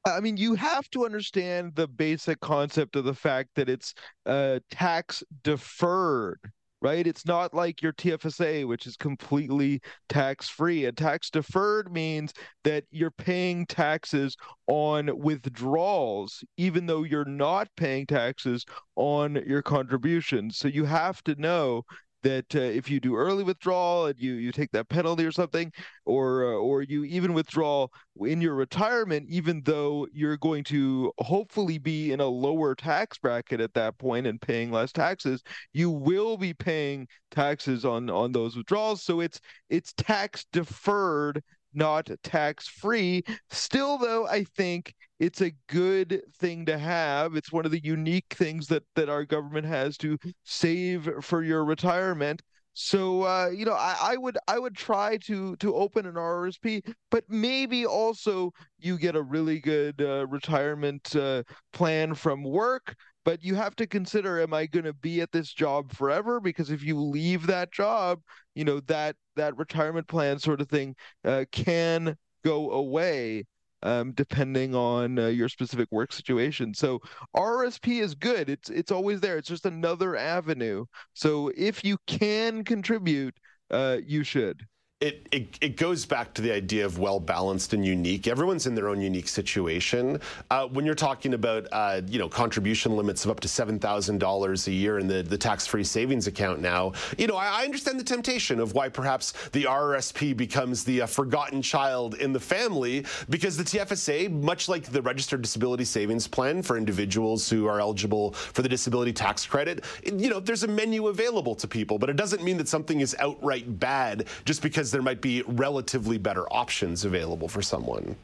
I 0.06 0.20
mean, 0.20 0.36
you 0.36 0.54
have 0.54 0.88
to 0.90 1.04
understand 1.04 1.74
the 1.74 1.88
basic 1.88 2.38
concept 2.38 2.94
of 2.94 3.04
the 3.04 3.14
fact 3.14 3.50
that 3.56 3.68
it's 3.68 3.92
uh, 4.24 4.60
tax 4.70 5.24
deferred 5.42 6.38
right? 6.82 7.06
It's 7.06 7.26
not 7.26 7.54
like 7.54 7.82
your 7.82 7.92
TFSA, 7.92 8.66
which 8.66 8.86
is 8.86 8.96
completely 8.96 9.80
tax 10.08 10.48
free. 10.48 10.84
And 10.84 10.96
tax 10.96 11.30
deferred 11.30 11.92
means 11.92 12.32
that 12.64 12.84
you're 12.90 13.10
paying 13.10 13.66
taxes 13.66 14.36
on 14.66 15.18
withdrawals, 15.18 16.44
even 16.56 16.86
though 16.86 17.02
you're 17.02 17.24
not 17.24 17.68
paying 17.76 18.06
taxes 18.06 18.64
on 18.96 19.42
your 19.46 19.62
contributions. 19.62 20.58
So 20.58 20.68
you 20.68 20.84
have 20.84 21.22
to 21.24 21.34
know 21.40 21.82
that 22.26 22.56
uh, 22.56 22.58
if 22.58 22.90
you 22.90 22.98
do 22.98 23.14
early 23.14 23.44
withdrawal 23.44 24.06
and 24.06 24.18
you 24.18 24.34
you 24.34 24.50
take 24.50 24.72
that 24.72 24.88
penalty 24.88 25.24
or 25.24 25.30
something, 25.30 25.72
or 26.04 26.44
uh, 26.44 26.56
or 26.56 26.82
you 26.82 27.04
even 27.04 27.32
withdraw 27.32 27.86
in 28.20 28.40
your 28.40 28.54
retirement, 28.54 29.26
even 29.28 29.62
though 29.64 30.08
you're 30.12 30.36
going 30.38 30.64
to 30.64 31.12
hopefully 31.18 31.78
be 31.78 32.10
in 32.10 32.20
a 32.20 32.26
lower 32.26 32.74
tax 32.74 33.16
bracket 33.18 33.60
at 33.60 33.74
that 33.74 33.96
point 33.98 34.26
and 34.26 34.40
paying 34.40 34.72
less 34.72 34.90
taxes, 34.90 35.40
you 35.72 35.88
will 35.88 36.36
be 36.36 36.52
paying 36.52 37.06
taxes 37.30 37.84
on 37.84 38.10
on 38.10 38.32
those 38.32 38.56
withdrawals. 38.56 39.04
So 39.04 39.20
it's 39.20 39.40
it's 39.70 39.92
tax 39.92 40.46
deferred 40.52 41.44
not 41.74 42.10
tax 42.24 42.66
free. 42.66 43.22
Still, 43.50 43.98
though, 43.98 44.26
I 44.26 44.44
think 44.56 44.94
it's 45.18 45.40
a 45.40 45.52
good 45.68 46.22
thing 46.38 46.66
to 46.66 46.78
have. 46.78 47.36
It's 47.36 47.52
one 47.52 47.64
of 47.64 47.70
the 47.70 47.82
unique 47.82 48.26
things 48.30 48.66
that 48.68 48.84
that 48.94 49.08
our 49.08 49.24
government 49.24 49.66
has 49.66 49.96
to 49.98 50.18
save 50.44 51.08
for 51.22 51.42
your 51.42 51.64
retirement. 51.64 52.42
So 52.74 53.22
uh, 53.22 53.48
you 53.48 53.64
know, 53.64 53.72
I, 53.72 53.96
I 54.00 54.16
would 54.18 54.36
I 54.46 54.58
would 54.58 54.76
try 54.76 55.16
to 55.24 55.56
to 55.56 55.74
open 55.74 56.04
an 56.04 56.14
RRSP, 56.16 56.82
but 57.10 57.24
maybe 57.28 57.86
also 57.86 58.52
you 58.78 58.98
get 58.98 59.16
a 59.16 59.22
really 59.22 59.60
good 59.60 60.02
uh, 60.02 60.26
retirement 60.26 61.16
uh, 61.16 61.42
plan 61.72 62.14
from 62.14 62.42
work. 62.44 62.94
But 63.24 63.42
you 63.42 63.54
have 63.54 63.74
to 63.76 63.86
consider: 63.86 64.40
Am 64.40 64.52
I 64.52 64.66
going 64.66 64.84
to 64.84 64.92
be 64.92 65.22
at 65.22 65.32
this 65.32 65.52
job 65.54 65.90
forever? 65.92 66.38
Because 66.38 66.70
if 66.70 66.84
you 66.84 67.00
leave 67.00 67.46
that 67.46 67.72
job, 67.72 68.20
you 68.54 68.64
know 68.64 68.80
that 68.80 69.16
that 69.36 69.56
retirement 69.56 70.06
plan 70.06 70.38
sort 70.38 70.60
of 70.60 70.68
thing 70.68 70.94
uh, 71.24 71.46
can 71.50 72.16
go 72.44 72.72
away 72.72 73.44
um, 73.82 74.12
depending 74.12 74.74
on 74.74 75.18
uh, 75.18 75.26
your 75.26 75.48
specific 75.48 75.88
work 75.90 76.12
situation. 76.12 76.74
So 76.74 77.00
RSP 77.34 78.00
is 78.00 78.14
good. 78.14 78.48
It's 78.48 78.70
it's 78.70 78.92
always 78.92 79.20
there. 79.20 79.38
It's 79.38 79.48
just 79.48 79.66
another 79.66 80.16
avenue. 80.16 80.86
So 81.14 81.52
if 81.56 81.84
you 81.84 81.98
can 82.06 82.64
contribute, 82.64 83.34
uh, 83.70 83.98
you 84.04 84.24
should 84.24 84.66
it, 85.02 85.26
it, 85.30 85.58
it 85.60 85.76
goes 85.76 86.06
back 86.06 86.32
to 86.32 86.40
the 86.40 86.50
idea 86.50 86.82
of 86.86 86.98
well 86.98 87.20
balanced 87.20 87.74
and 87.74 87.84
unique. 87.84 88.26
Everyone's 88.26 88.66
in 88.66 88.74
their 88.74 88.88
own 88.88 89.02
unique 89.02 89.28
situation. 89.28 90.18
Uh, 90.50 90.66
when 90.68 90.86
you're 90.86 90.94
talking 90.94 91.34
about 91.34 91.66
uh, 91.70 92.00
you 92.06 92.18
know 92.18 92.30
contribution 92.30 92.96
limits 92.96 93.26
of 93.26 93.30
up 93.30 93.40
to 93.40 93.48
seven 93.48 93.78
thousand 93.78 94.20
dollars 94.20 94.68
a 94.68 94.72
year 94.72 94.98
in 94.98 95.06
the, 95.06 95.22
the 95.22 95.36
tax 95.36 95.66
free 95.66 95.84
savings 95.84 96.26
account 96.28 96.62
now, 96.62 96.92
you 97.18 97.26
know 97.26 97.36
I, 97.36 97.60
I, 97.60 97.64
understand 97.64 98.00
the 98.00 98.04
temptation 98.04 98.58
of 98.58 98.72
why 98.72 98.88
perhaps 98.88 99.32
the 99.50 99.64
RRSP 99.64 100.34
becomes 100.34 100.82
the 100.82 101.02
uh, 101.02 101.06
forgotten 101.06 101.60
child 101.60 102.14
in 102.14 102.32
the 102.32 102.40
family 102.40 103.04
because 103.28 103.58
the 103.58 103.64
TFSA, 103.64 104.32
much 104.32 104.66
like 104.66 104.84
the 104.84 105.02
registered 105.02 105.42
disability 105.42 105.84
savings 105.84 106.26
plan 106.26 106.62
for 106.62 106.78
individuals 106.78 107.50
who 107.50 107.66
are 107.66 107.80
eligible 107.80 108.32
for 108.32 108.62
the 108.62 108.68
disability 108.68 109.12
tax 109.12 109.44
credit, 109.44 109.84
you 110.04 110.30
know 110.30 110.40
there's 110.40 110.62
a 110.62 110.68
menu 110.68 111.08
available 111.08 111.54
to 111.54 111.68
people, 111.68 111.98
but 111.98 112.08
it 112.08 112.16
doesn't 112.16 112.42
mean 112.42 112.56
that 112.56 112.66
something 112.66 113.00
is 113.00 113.14
outright 113.18 113.78
bad 113.78 114.24
just 114.46 114.62
because 114.62 114.85
because 114.86 114.92
there 114.92 115.02
might 115.02 115.20
be 115.20 115.42
relatively 115.48 116.16
better 116.16 116.46
options 116.52 117.04
available 117.04 117.48
for 117.48 117.60
someone. 117.60 118.14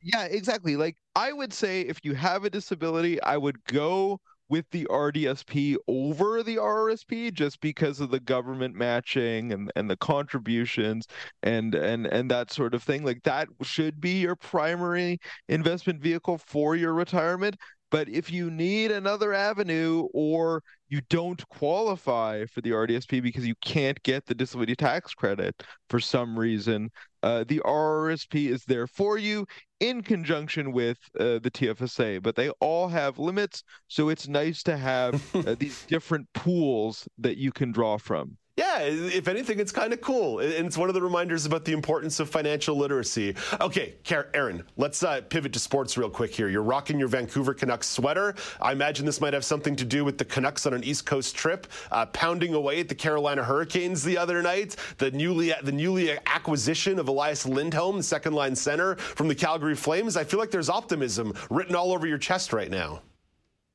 Yeah, 0.00 0.26
exactly. 0.26 0.76
Like 0.76 0.96
I 1.16 1.32
would 1.32 1.52
say 1.52 1.80
if 1.80 1.98
you 2.04 2.14
have 2.14 2.44
a 2.44 2.50
disability, 2.50 3.20
I 3.20 3.36
would 3.36 3.64
go 3.64 4.20
with 4.48 4.64
the 4.70 4.86
RDSP 4.88 5.74
over 5.88 6.44
the 6.44 6.54
RRSP 6.56 7.32
just 7.32 7.60
because 7.60 7.98
of 7.98 8.12
the 8.12 8.20
government 8.20 8.76
matching 8.76 9.52
and, 9.52 9.72
and 9.74 9.90
the 9.90 9.96
contributions 9.96 11.08
and 11.42 11.74
and 11.74 12.06
and 12.06 12.30
that 12.30 12.52
sort 12.52 12.74
of 12.74 12.82
thing. 12.84 13.04
Like 13.04 13.24
that 13.24 13.48
should 13.62 14.00
be 14.00 14.20
your 14.20 14.36
primary 14.36 15.18
investment 15.48 16.00
vehicle 16.00 16.38
for 16.38 16.76
your 16.76 16.94
retirement. 16.94 17.56
But 17.94 18.08
if 18.08 18.28
you 18.32 18.50
need 18.50 18.90
another 18.90 19.32
avenue 19.32 20.08
or 20.12 20.64
you 20.88 21.00
don't 21.10 21.48
qualify 21.48 22.44
for 22.46 22.60
the 22.60 22.70
RDSP 22.70 23.22
because 23.22 23.46
you 23.46 23.54
can't 23.64 24.02
get 24.02 24.26
the 24.26 24.34
disability 24.34 24.74
tax 24.74 25.14
credit 25.14 25.62
for 25.88 26.00
some 26.00 26.36
reason, 26.36 26.90
uh, 27.22 27.44
the 27.46 27.62
RRSP 27.64 28.50
is 28.50 28.64
there 28.64 28.88
for 28.88 29.16
you 29.16 29.46
in 29.78 30.02
conjunction 30.02 30.72
with 30.72 30.98
uh, 31.20 31.38
the 31.38 31.52
TFSA. 31.52 32.20
But 32.20 32.34
they 32.34 32.50
all 32.58 32.88
have 32.88 33.20
limits, 33.20 33.62
so 33.86 34.08
it's 34.08 34.26
nice 34.26 34.64
to 34.64 34.76
have 34.76 35.22
uh, 35.46 35.54
these 35.56 35.84
different 35.84 36.26
pools 36.34 37.06
that 37.18 37.36
you 37.36 37.52
can 37.52 37.70
draw 37.70 37.96
from. 37.96 38.38
Yeah, 38.56 38.82
if 38.82 39.26
anything, 39.26 39.58
it's 39.58 39.72
kind 39.72 39.92
of 39.92 40.00
cool. 40.00 40.38
And 40.38 40.66
it's 40.66 40.78
one 40.78 40.88
of 40.88 40.94
the 40.94 41.02
reminders 41.02 41.44
about 41.44 41.64
the 41.64 41.72
importance 41.72 42.20
of 42.20 42.30
financial 42.30 42.76
literacy. 42.76 43.34
Okay, 43.60 43.94
Aaron, 44.32 44.62
let's 44.76 45.02
uh, 45.02 45.22
pivot 45.22 45.52
to 45.54 45.58
sports 45.58 45.98
real 45.98 46.08
quick 46.08 46.32
here. 46.32 46.48
You're 46.48 46.62
rocking 46.62 46.96
your 46.96 47.08
Vancouver 47.08 47.52
Canucks 47.52 47.88
sweater. 47.88 48.36
I 48.60 48.70
imagine 48.70 49.06
this 49.06 49.20
might 49.20 49.32
have 49.32 49.44
something 49.44 49.74
to 49.74 49.84
do 49.84 50.04
with 50.04 50.18
the 50.18 50.24
Canucks 50.24 50.66
on 50.66 50.74
an 50.74 50.84
East 50.84 51.04
Coast 51.04 51.34
trip, 51.34 51.66
uh, 51.90 52.06
pounding 52.06 52.54
away 52.54 52.78
at 52.78 52.88
the 52.88 52.94
Carolina 52.94 53.42
Hurricanes 53.42 54.04
the 54.04 54.16
other 54.16 54.40
night. 54.40 54.76
The 54.98 55.10
newly 55.10 55.52
the 55.62 55.72
newly 55.72 56.16
acquisition 56.26 57.00
of 57.00 57.08
Elias 57.08 57.46
Lindholm, 57.46 57.96
the 57.96 58.02
second 58.04 58.34
line 58.34 58.54
center 58.54 58.94
from 58.94 59.26
the 59.26 59.34
Calgary 59.34 59.74
Flames. 59.74 60.16
I 60.16 60.22
feel 60.22 60.38
like 60.38 60.52
there's 60.52 60.68
optimism 60.68 61.34
written 61.50 61.74
all 61.74 61.92
over 61.92 62.06
your 62.06 62.18
chest 62.18 62.52
right 62.52 62.70
now 62.70 63.02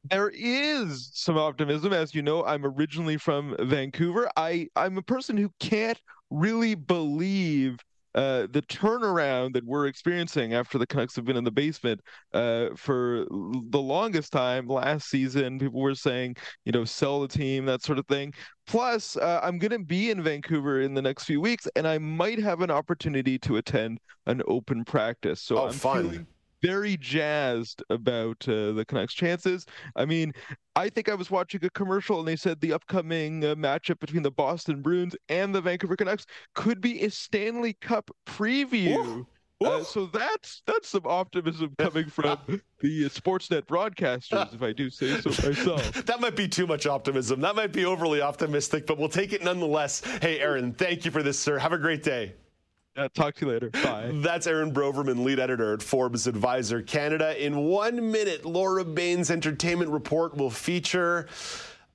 there 0.06 0.32
is 0.34 1.10
some 1.14 1.38
optimism 1.38 1.94
as 1.94 2.16
you 2.16 2.22
know 2.22 2.44
i'm 2.46 2.66
originally 2.66 3.18
from 3.18 3.56
vancouver 3.60 4.30
i 4.38 4.68
i'm 4.76 4.98
a 4.98 5.02
person 5.02 5.36
who 5.36 5.52
can't 5.60 6.00
really 6.30 6.76
believe 6.76 7.78
uh, 8.16 8.48
the 8.52 8.62
turnaround 8.64 9.54
that 9.54 9.64
we're 9.66 9.86
experiencing 9.86 10.54
after 10.54 10.78
the 10.78 10.88
Canucks 10.88 11.16
have 11.16 11.26
been 11.26 11.38
in 11.38 11.44
the 11.44 11.52
basement 11.52 12.02
uh, 12.34 12.70
for 12.76 13.26
the 13.30 13.80
longest 13.80 14.32
time. 14.32 14.68
Last 14.68 15.10
season, 15.10 15.60
people 15.60 15.80
were 15.80 15.94
saying, 15.94 16.36
you 16.66 16.72
know, 16.72 16.86
sell 16.86 17.22
the 17.22 17.28
team, 17.28 17.66
that 17.66 17.84
sort 17.84 18.00
of 18.00 18.08
thing. 18.08 18.34
Plus, 18.66 19.16
uh, 19.16 19.40
I'm 19.44 19.60
going 19.60 19.72
to 19.72 19.80
be 19.80 20.10
in 20.10 20.24
Vancouver 20.24 20.82
in 20.82 20.96
the 20.96 21.02
next 21.02 21.26
few 21.26 21.40
weeks, 21.40 21.68
and 21.76 21.88
I 21.88 22.00
might 22.00 22.40
have 22.40 22.62
an 22.62 22.72
opportunity 22.72 23.38
to 23.40 23.58
attend 23.58 24.00
an 24.26 24.42
open 24.48 24.86
practice. 24.86 25.42
So 25.42 25.60
oh, 25.60 25.68
I'm 25.68 25.74
fun. 25.74 26.10
feeling 26.10 26.28
very 26.62 26.98
jazzed 26.98 27.84
about 27.90 28.48
uh, 28.48 28.72
the 28.74 28.86
Canucks' 28.88 29.14
chances. 29.14 29.66
I 29.96 30.06
mean, 30.06 30.34
I 30.76 30.90
think 30.90 31.10
I 31.10 31.16
was 31.16 31.32
watching 31.32 31.64
a 31.64 31.70
commercial 31.70 32.20
and 32.20 32.28
they 32.28 32.36
said 32.36 32.60
the 32.62 32.74
upcoming 32.74 33.44
uh, 33.44 33.56
matchup 33.56 34.00
between 34.00 34.24
the 34.24 34.32
Boston 34.32 34.82
Bruins 34.82 35.16
and 35.28 35.54
the 35.54 35.62
Vancouver 35.62 35.96
Canucks 35.96 36.26
could 36.56 36.82
be 36.82 37.04
a 37.04 37.12
Stanley 37.12 37.74
Cup 37.82 38.12
preview. 38.26 38.96
Ooh. 38.98 39.28
Uh, 39.62 39.84
so 39.84 40.06
that's 40.06 40.62
that's 40.66 40.88
some 40.88 41.06
optimism 41.06 41.76
coming 41.78 42.06
from 42.10 42.38
the 42.80 43.06
uh, 43.06 43.10
Sportsnet 43.10 43.64
broadcasters, 43.64 44.54
if 44.54 44.62
I 44.62 44.72
do 44.72 44.90
say 44.90 45.20
so 45.20 45.30
myself. 45.46 45.92
that 46.06 46.22
might 46.22 46.38
be 46.38 46.48
too 46.48 46.66
much 46.66 46.88
optimism. 46.88 47.42
That 47.42 47.58
might 47.58 47.74
be 47.74 47.84
overly 47.84 48.22
optimistic, 48.22 48.88
but 48.88 48.98
we'll 48.98 49.10
take 49.10 49.34
it 49.34 49.44
nonetheless. 49.44 50.02
Hey, 50.22 50.40
Aaron, 50.40 50.72
thank 50.74 51.04
you 51.04 51.12
for 51.12 51.24
this, 51.24 51.38
sir. 51.38 51.58
Have 51.58 51.74
a 51.74 51.78
great 51.78 52.04
day. 52.04 52.36
Uh, 53.00 53.08
talk 53.14 53.34
to 53.36 53.46
you 53.46 53.52
later. 53.52 53.70
Bye. 53.70 54.12
That's 54.16 54.46
Aaron 54.46 54.74
Broverman, 54.74 55.24
lead 55.24 55.40
editor 55.40 55.74
at 55.74 55.82
Forbes 55.82 56.28
Advisor 56.28 56.82
Canada. 56.82 57.44
In 57.44 57.56
one 57.56 58.12
minute, 58.12 58.46
Laura 58.46 58.84
Bain's 58.84 59.32
entertainment 59.32 59.90
report 59.90 60.36
will 60.36 60.50
feature 60.50 61.28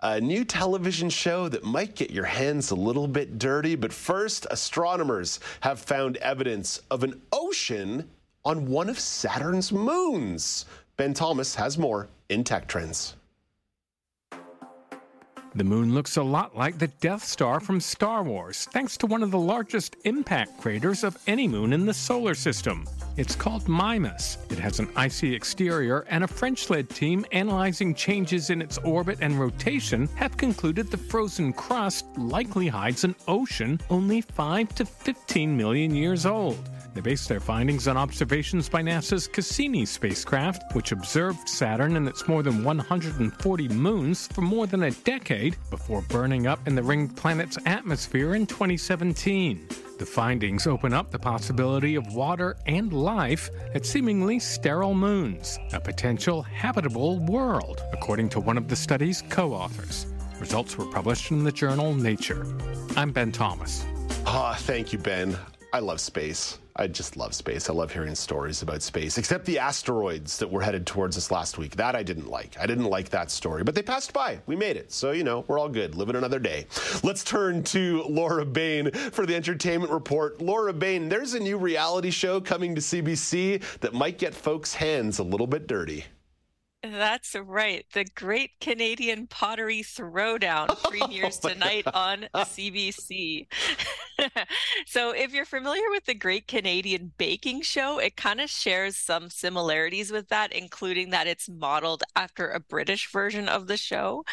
a 0.00 0.18
new 0.18 0.46
television 0.46 1.10
show 1.10 1.48
that 1.50 1.62
might 1.62 1.94
get 1.94 2.10
your 2.10 2.24
hands 2.24 2.70
a 2.70 2.74
little 2.74 3.06
bit 3.06 3.38
dirty. 3.38 3.74
But 3.74 3.92
first, 3.92 4.46
astronomers 4.50 5.40
have 5.60 5.78
found 5.78 6.16
evidence 6.18 6.80
of 6.90 7.04
an 7.04 7.20
ocean 7.32 8.08
on 8.42 8.66
one 8.66 8.88
of 8.88 8.98
Saturn's 8.98 9.72
moons. 9.72 10.64
Ben 10.96 11.12
Thomas 11.12 11.54
has 11.54 11.76
more 11.76 12.08
in 12.30 12.44
Tech 12.44 12.66
Trends. 12.66 13.14
The 15.56 15.62
moon 15.62 15.94
looks 15.94 16.16
a 16.16 16.22
lot 16.22 16.56
like 16.56 16.78
the 16.78 16.88
Death 16.88 17.22
Star 17.22 17.60
from 17.60 17.80
Star 17.80 18.24
Wars, 18.24 18.66
thanks 18.72 18.96
to 18.96 19.06
one 19.06 19.22
of 19.22 19.30
the 19.30 19.38
largest 19.38 19.94
impact 20.04 20.60
craters 20.60 21.04
of 21.04 21.16
any 21.28 21.46
moon 21.46 21.72
in 21.72 21.86
the 21.86 21.94
solar 21.94 22.34
system. 22.34 22.88
It's 23.16 23.36
called 23.36 23.68
Mimas. 23.68 24.38
It 24.50 24.58
has 24.58 24.80
an 24.80 24.88
icy 24.96 25.32
exterior, 25.32 26.06
and 26.08 26.24
a 26.24 26.28
French 26.28 26.70
led 26.70 26.90
team 26.90 27.24
analyzing 27.30 27.94
changes 27.94 28.50
in 28.50 28.60
its 28.60 28.78
orbit 28.78 29.18
and 29.20 29.38
rotation 29.38 30.08
have 30.16 30.36
concluded 30.36 30.90
the 30.90 30.96
frozen 30.96 31.52
crust 31.52 32.04
likely 32.16 32.66
hides 32.66 33.04
an 33.04 33.14
ocean 33.28 33.80
only 33.90 34.22
5 34.22 34.74
to 34.74 34.84
15 34.84 35.56
million 35.56 35.94
years 35.94 36.26
old. 36.26 36.68
They 36.94 37.00
based 37.00 37.28
their 37.28 37.40
findings 37.40 37.88
on 37.88 37.96
observations 37.96 38.68
by 38.68 38.80
NASA's 38.80 39.26
Cassini 39.26 39.84
spacecraft, 39.84 40.74
which 40.74 40.92
observed 40.92 41.48
Saturn 41.48 41.96
and 41.96 42.06
its 42.06 42.28
more 42.28 42.44
than 42.44 42.62
140 42.62 43.68
moons 43.68 44.28
for 44.28 44.42
more 44.42 44.68
than 44.68 44.84
a 44.84 44.92
decade 44.92 45.56
before 45.70 46.02
burning 46.02 46.46
up 46.46 46.66
in 46.68 46.76
the 46.76 46.82
ringed 46.82 47.16
planet's 47.16 47.58
atmosphere 47.66 48.36
in 48.36 48.46
2017. 48.46 49.66
The 49.98 50.06
findings 50.06 50.68
open 50.68 50.92
up 50.92 51.10
the 51.10 51.18
possibility 51.18 51.96
of 51.96 52.14
water 52.14 52.56
and 52.66 52.92
life 52.92 53.50
at 53.74 53.84
seemingly 53.84 54.38
sterile 54.38 54.94
moons, 54.94 55.58
a 55.72 55.80
potential 55.80 56.42
habitable 56.42 57.18
world, 57.26 57.82
according 57.92 58.28
to 58.30 58.40
one 58.40 58.56
of 58.56 58.68
the 58.68 58.76
study's 58.76 59.22
co 59.30 59.52
authors. 59.52 60.06
Results 60.38 60.78
were 60.78 60.86
published 60.86 61.32
in 61.32 61.42
the 61.42 61.52
journal 61.52 61.92
Nature. 61.94 62.46
I'm 62.96 63.10
Ben 63.10 63.32
Thomas. 63.32 63.84
Ah, 64.26 64.52
oh, 64.52 64.62
thank 64.62 64.92
you, 64.92 64.98
Ben. 64.98 65.36
I 65.72 65.80
love 65.80 66.00
space. 66.00 66.58
I 66.76 66.88
just 66.88 67.16
love 67.16 67.36
space. 67.36 67.70
I 67.70 67.72
love 67.72 67.92
hearing 67.92 68.16
stories 68.16 68.60
about 68.62 68.82
space, 68.82 69.16
except 69.16 69.44
the 69.44 69.60
asteroids 69.60 70.38
that 70.38 70.50
were 70.50 70.60
headed 70.60 70.88
towards 70.88 71.16
us 71.16 71.30
last 71.30 71.56
week. 71.56 71.76
That 71.76 71.94
I 71.94 72.02
didn't 72.02 72.28
like. 72.28 72.56
I 72.58 72.66
didn't 72.66 72.86
like 72.86 73.10
that 73.10 73.30
story, 73.30 73.62
but 73.62 73.76
they 73.76 73.82
passed 73.82 74.12
by. 74.12 74.40
We 74.46 74.56
made 74.56 74.76
it. 74.76 74.90
So, 74.90 75.12
you 75.12 75.22
know, 75.22 75.44
we're 75.46 75.60
all 75.60 75.68
good. 75.68 75.94
Living 75.94 76.16
another 76.16 76.40
day. 76.40 76.66
Let's 77.04 77.22
turn 77.22 77.62
to 77.64 78.02
Laura 78.08 78.44
Bain 78.44 78.90
for 78.90 79.24
the 79.24 79.36
entertainment 79.36 79.92
report. 79.92 80.42
Laura 80.42 80.72
Bain, 80.72 81.08
there's 81.08 81.34
a 81.34 81.40
new 81.40 81.58
reality 81.58 82.10
show 82.10 82.40
coming 82.40 82.74
to 82.74 82.80
CBC 82.80 83.78
that 83.78 83.94
might 83.94 84.18
get 84.18 84.34
folks' 84.34 84.74
hands 84.74 85.20
a 85.20 85.24
little 85.24 85.46
bit 85.46 85.68
dirty. 85.68 86.04
That's 86.84 87.34
right. 87.34 87.86
The 87.94 88.04
Great 88.04 88.60
Canadian 88.60 89.26
Pottery 89.26 89.82
Throwdown 89.82 90.68
premieres 90.90 91.40
oh 91.42 91.48
tonight 91.48 91.86
on 91.86 92.26
CBC. 92.34 93.46
so, 94.86 95.12
if 95.12 95.32
you're 95.32 95.46
familiar 95.46 95.88
with 95.90 96.04
the 96.04 96.14
Great 96.14 96.46
Canadian 96.46 97.12
Baking 97.16 97.62
Show, 97.62 97.98
it 97.98 98.16
kind 98.16 98.38
of 98.38 98.50
shares 98.50 98.96
some 98.96 99.30
similarities 99.30 100.12
with 100.12 100.28
that, 100.28 100.52
including 100.52 101.08
that 101.10 101.26
it's 101.26 101.48
modeled 101.48 102.02
after 102.16 102.50
a 102.50 102.60
British 102.60 103.10
version 103.10 103.48
of 103.48 103.66
the 103.66 103.78
show. 103.78 104.24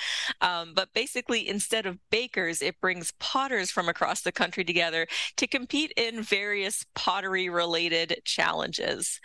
Um, 0.42 0.74
but 0.76 0.94
basically, 0.94 1.48
instead 1.48 1.86
of 1.86 2.00
bakers, 2.10 2.62
it 2.62 2.82
brings 2.82 3.14
potters 3.20 3.72
from 3.72 3.88
across 3.88 4.22
the 4.22 4.32
country 4.34 4.66
together 4.66 5.08
to 5.38 5.48
compete 5.48 5.94
in 5.96 6.22
various 6.22 6.86
pottery 6.96 7.50
related 7.50 8.22
challenges. 8.26 9.22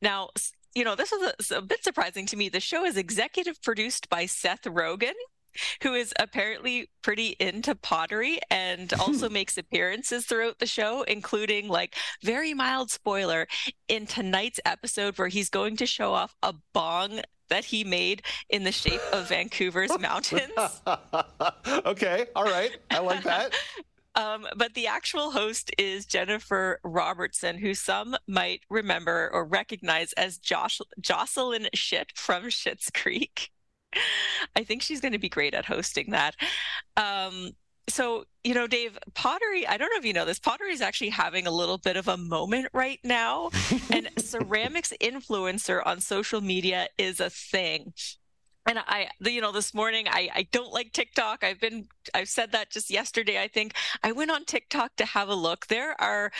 Now, 0.00 0.30
you 0.74 0.84
know, 0.84 0.94
this 0.94 1.12
was 1.12 1.50
a, 1.50 1.58
a, 1.58 1.62
bit 1.62 1.84
surprising 1.84 2.26
to 2.26 2.36
me. 2.36 2.48
The 2.48 2.60
show 2.60 2.84
is 2.84 2.96
executive 2.96 3.62
produced 3.62 4.08
by 4.08 4.26
Seth 4.26 4.62
Rogen, 4.62 5.12
who 5.82 5.94
is 5.94 6.12
apparently 6.18 6.90
pretty 7.02 7.36
into 7.38 7.74
pottery 7.74 8.40
and 8.50 8.92
also 9.00 9.28
makes 9.28 9.56
appearances 9.56 10.26
throughout 10.26 10.58
the 10.58 10.66
show, 10.66 11.02
including 11.02 11.68
like 11.68 11.94
very 12.22 12.54
mild 12.54 12.90
spoiler 12.90 13.46
in 13.88 14.06
tonight's 14.06 14.60
episode 14.64 15.16
where 15.18 15.28
he's 15.28 15.50
going 15.50 15.76
to 15.76 15.86
show 15.86 16.12
off 16.12 16.34
a 16.42 16.54
bong 16.72 17.20
that 17.50 17.64
he 17.64 17.84
made 17.84 18.22
in 18.48 18.64
the 18.64 18.72
shape 18.72 19.00
of 19.12 19.28
Vancouver's 19.28 19.96
mountains. 19.98 20.50
okay, 21.86 22.26
all 22.34 22.44
right. 22.44 22.76
I 22.90 22.98
like 22.98 23.22
that. 23.24 23.54
Um, 24.14 24.46
but 24.56 24.74
the 24.74 24.86
actual 24.86 25.30
host 25.30 25.70
is 25.78 26.06
Jennifer 26.06 26.80
Robertson, 26.84 27.58
who 27.58 27.74
some 27.74 28.16
might 28.28 28.60
remember 28.70 29.30
or 29.32 29.44
recognize 29.44 30.12
as 30.14 30.38
Josh- 30.38 30.80
Jocelyn 31.00 31.68
Schitt 31.74 32.16
from 32.16 32.44
Schitt's 32.44 32.90
Creek. 32.90 33.50
I 34.56 34.64
think 34.64 34.82
she's 34.82 35.00
going 35.00 35.12
to 35.12 35.18
be 35.18 35.28
great 35.28 35.54
at 35.54 35.64
hosting 35.64 36.10
that. 36.10 36.36
Um, 36.96 37.50
so, 37.88 38.24
you 38.44 38.54
know, 38.54 38.66
Dave, 38.66 38.98
pottery, 39.14 39.66
I 39.66 39.76
don't 39.76 39.90
know 39.90 39.98
if 39.98 40.04
you 40.04 40.12
know 40.12 40.24
this, 40.24 40.38
pottery 40.38 40.72
is 40.72 40.80
actually 40.80 41.10
having 41.10 41.46
a 41.46 41.50
little 41.50 41.78
bit 41.78 41.96
of 41.96 42.08
a 42.08 42.16
moment 42.16 42.68
right 42.72 43.00
now. 43.04 43.50
and 43.90 44.08
ceramics 44.18 44.92
influencer 45.00 45.82
on 45.84 46.00
social 46.00 46.40
media 46.40 46.88
is 46.98 47.20
a 47.20 47.30
thing 47.30 47.92
and 48.66 48.78
I, 48.78 49.08
you 49.20 49.40
know, 49.40 49.52
this 49.52 49.74
morning 49.74 50.06
I, 50.08 50.30
I 50.34 50.46
don't 50.50 50.72
like 50.72 50.92
TikTok. 50.92 51.44
I've 51.44 51.60
been, 51.60 51.86
I've 52.14 52.28
said 52.28 52.52
that 52.52 52.70
just 52.70 52.90
yesterday. 52.90 53.40
I 53.40 53.46
think 53.46 53.74
I 54.02 54.12
went 54.12 54.30
on 54.30 54.44
TikTok 54.44 54.96
to 54.96 55.04
have 55.04 55.28
a 55.28 55.34
look. 55.34 55.66
There 55.66 56.00
are 56.00 56.32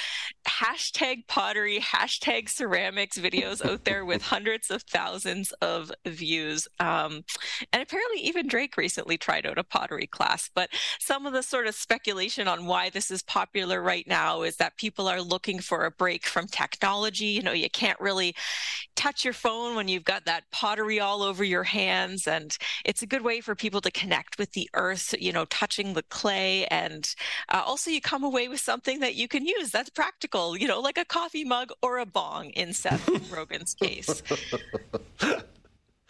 hashtag 0.46 1.26
pottery, 1.28 1.80
hashtag 1.80 2.48
ceramics 2.48 3.18
videos 3.18 3.64
out 3.64 3.84
there 3.84 4.06
with 4.06 4.22
hundreds 4.34 4.70
of 4.70 4.82
thousands 4.84 5.52
of 5.60 5.92
views. 6.06 6.66
Um, 6.80 7.24
and 7.72 7.82
apparently, 7.82 8.20
even 8.20 8.46
Drake 8.46 8.78
recently 8.78 9.18
tried 9.18 9.46
out 9.46 9.58
a 9.58 9.64
pottery 9.64 10.06
class. 10.06 10.50
But 10.54 10.70
some 11.00 11.26
of 11.26 11.34
the 11.34 11.42
sort 11.42 11.66
of 11.66 11.74
speculation 11.74 12.48
on 12.48 12.64
why 12.64 12.88
this 12.88 13.10
is 13.10 13.22
popular 13.22 13.82
right 13.82 14.06
now 14.06 14.42
is 14.42 14.56
that 14.56 14.78
people 14.78 15.08
are 15.08 15.20
looking 15.20 15.58
for 15.58 15.84
a 15.84 15.90
break 15.90 16.24
from 16.24 16.46
technology. 16.46 17.26
You 17.26 17.42
know, 17.42 17.52
you 17.52 17.68
can't 17.68 18.00
really 18.00 18.34
touch 18.96 19.24
your 19.24 19.34
phone 19.34 19.76
when 19.76 19.88
you've 19.88 20.04
got 20.04 20.24
that 20.24 20.44
pottery 20.50 21.00
all 21.00 21.22
over 21.22 21.44
your 21.44 21.64
hands 21.64 22.13
hands 22.14 22.26
and 22.26 22.56
it's 22.84 23.02
a 23.02 23.06
good 23.06 23.22
way 23.22 23.40
for 23.40 23.54
people 23.54 23.80
to 23.80 23.90
connect 23.90 24.38
with 24.38 24.52
the 24.52 24.68
earth 24.74 25.14
you 25.18 25.32
know 25.32 25.44
touching 25.46 25.94
the 25.94 26.02
clay 26.04 26.66
and 26.66 27.14
uh, 27.52 27.62
also 27.64 27.90
you 27.90 28.00
come 28.00 28.24
away 28.24 28.48
with 28.48 28.60
something 28.60 29.00
that 29.00 29.14
you 29.14 29.28
can 29.28 29.46
use 29.46 29.70
that's 29.70 29.90
practical 29.90 30.56
you 30.56 30.66
know 30.66 30.80
like 30.80 30.98
a 30.98 31.04
coffee 31.04 31.44
mug 31.44 31.70
or 31.82 31.98
a 31.98 32.06
bong 32.06 32.50
in 32.50 32.72
seth 32.72 33.06
rogen's 33.30 33.74
case 33.74 34.22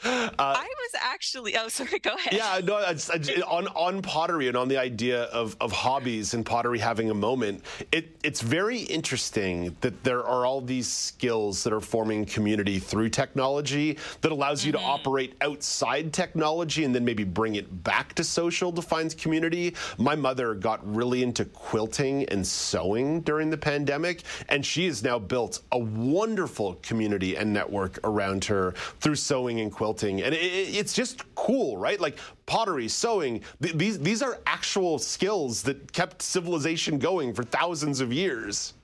uh, 0.04 0.28
I 0.38 0.68
was 0.68 1.00
actually. 1.00 1.56
Oh, 1.56 1.68
sorry. 1.68 1.98
Go 1.98 2.14
ahead. 2.14 2.34
Yeah, 2.34 2.60
no. 2.62 2.78
It's, 2.78 3.10
on 3.46 3.68
on 3.68 4.02
pottery 4.02 4.48
and 4.48 4.56
on 4.56 4.68
the 4.68 4.76
idea 4.76 5.24
of, 5.24 5.56
of 5.60 5.72
hobbies 5.72 6.34
and 6.34 6.44
pottery 6.44 6.78
having 6.78 7.10
a 7.10 7.14
moment. 7.14 7.62
It 7.90 8.16
it's 8.22 8.40
very 8.40 8.80
interesting 8.80 9.76
that 9.80 10.04
there 10.04 10.24
are 10.24 10.44
all 10.44 10.60
these 10.60 10.88
skills 10.88 11.64
that 11.64 11.72
are 11.72 11.80
forming 11.80 12.24
community 12.26 12.78
through 12.78 13.08
technology 13.08 13.98
that 14.20 14.32
allows 14.32 14.64
you 14.64 14.72
mm-hmm. 14.72 14.82
to 14.82 14.86
operate 14.86 15.34
outside 15.40 16.12
technology 16.12 16.84
and 16.84 16.94
then 16.94 17.04
maybe 17.04 17.24
bring 17.24 17.54
it 17.54 17.84
back 17.84 18.14
to 18.14 18.24
social 18.24 18.70
defines 18.70 19.14
community. 19.14 19.74
My 19.98 20.14
mother 20.14 20.54
got 20.54 20.80
really 20.94 21.22
into 21.22 21.44
quilting 21.46 22.24
and 22.26 22.46
sewing 22.46 23.20
during 23.22 23.50
the 23.50 23.58
pandemic, 23.58 24.22
and 24.48 24.64
she 24.64 24.86
has 24.86 25.02
now 25.02 25.18
built 25.18 25.60
a 25.72 25.78
wonderful 25.78 26.74
community 26.82 27.36
and 27.36 27.52
network 27.52 27.98
around 28.04 28.44
her 28.44 28.72
through 29.00 29.14
sewing 29.14 29.60
and 29.60 29.72
quilting 29.72 29.93
and 30.02 30.34
it, 30.34 30.38
it's 30.38 30.92
just 30.92 31.22
cool, 31.34 31.76
right? 31.76 32.00
Like 32.00 32.18
pottery, 32.46 32.88
sewing. 32.88 33.42
Th- 33.62 33.74
these 33.74 33.98
these 33.98 34.22
are 34.22 34.40
actual 34.46 34.98
skills 34.98 35.62
that 35.62 35.92
kept 35.92 36.22
civilization 36.22 36.98
going 36.98 37.32
for 37.32 37.44
thousands 37.44 38.00
of 38.00 38.12
years. 38.12 38.74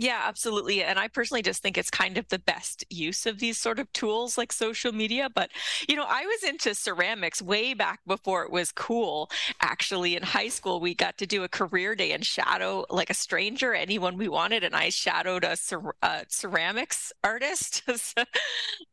Yeah, 0.00 0.22
absolutely. 0.24 0.82
And 0.82 0.98
I 0.98 1.08
personally 1.08 1.42
just 1.42 1.60
think 1.60 1.76
it's 1.76 1.90
kind 1.90 2.16
of 2.16 2.26
the 2.28 2.38
best 2.38 2.86
use 2.88 3.26
of 3.26 3.38
these 3.38 3.58
sort 3.58 3.78
of 3.78 3.92
tools 3.92 4.38
like 4.38 4.50
social 4.50 4.92
media. 4.92 5.28
But, 5.28 5.50
you 5.90 5.94
know, 5.94 6.06
I 6.08 6.24
was 6.24 6.42
into 6.42 6.74
ceramics 6.74 7.42
way 7.42 7.74
back 7.74 8.00
before 8.06 8.42
it 8.44 8.50
was 8.50 8.72
cool. 8.72 9.30
Actually, 9.60 10.16
in 10.16 10.22
high 10.22 10.48
school, 10.48 10.80
we 10.80 10.94
got 10.94 11.18
to 11.18 11.26
do 11.26 11.44
a 11.44 11.48
career 11.48 11.94
day 11.94 12.12
and 12.12 12.24
shadow 12.24 12.86
like 12.88 13.10
a 13.10 13.14
stranger, 13.14 13.74
anyone 13.74 14.16
we 14.16 14.26
wanted. 14.26 14.64
And 14.64 14.74
I 14.74 14.88
shadowed 14.88 15.44
a, 15.44 15.54
cer- 15.54 15.94
a 16.00 16.24
ceramics 16.28 17.12
artist. 17.22 17.82
uh, 18.16 18.22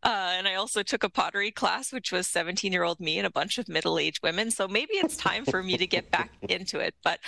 and 0.04 0.46
I 0.46 0.56
also 0.56 0.84
took 0.84 1.04
a 1.06 1.10
pottery 1.10 1.52
class, 1.52 1.94
which 1.94 2.12
was 2.12 2.28
17 2.28 2.74
year 2.74 2.84
old 2.84 3.00
me 3.00 3.18
and 3.18 3.26
a 3.26 3.32
bunch 3.32 3.58
of 3.58 3.70
middle 3.70 3.98
aged 3.98 4.22
women. 4.24 4.52
So 4.52 4.68
maybe 4.68 4.96
it's 4.96 5.16
time 5.16 5.46
for 5.46 5.64
me 5.64 5.78
to 5.78 5.88
get 5.88 6.12
back 6.12 6.32
into 6.50 6.80
it. 6.80 6.96
But 7.02 7.20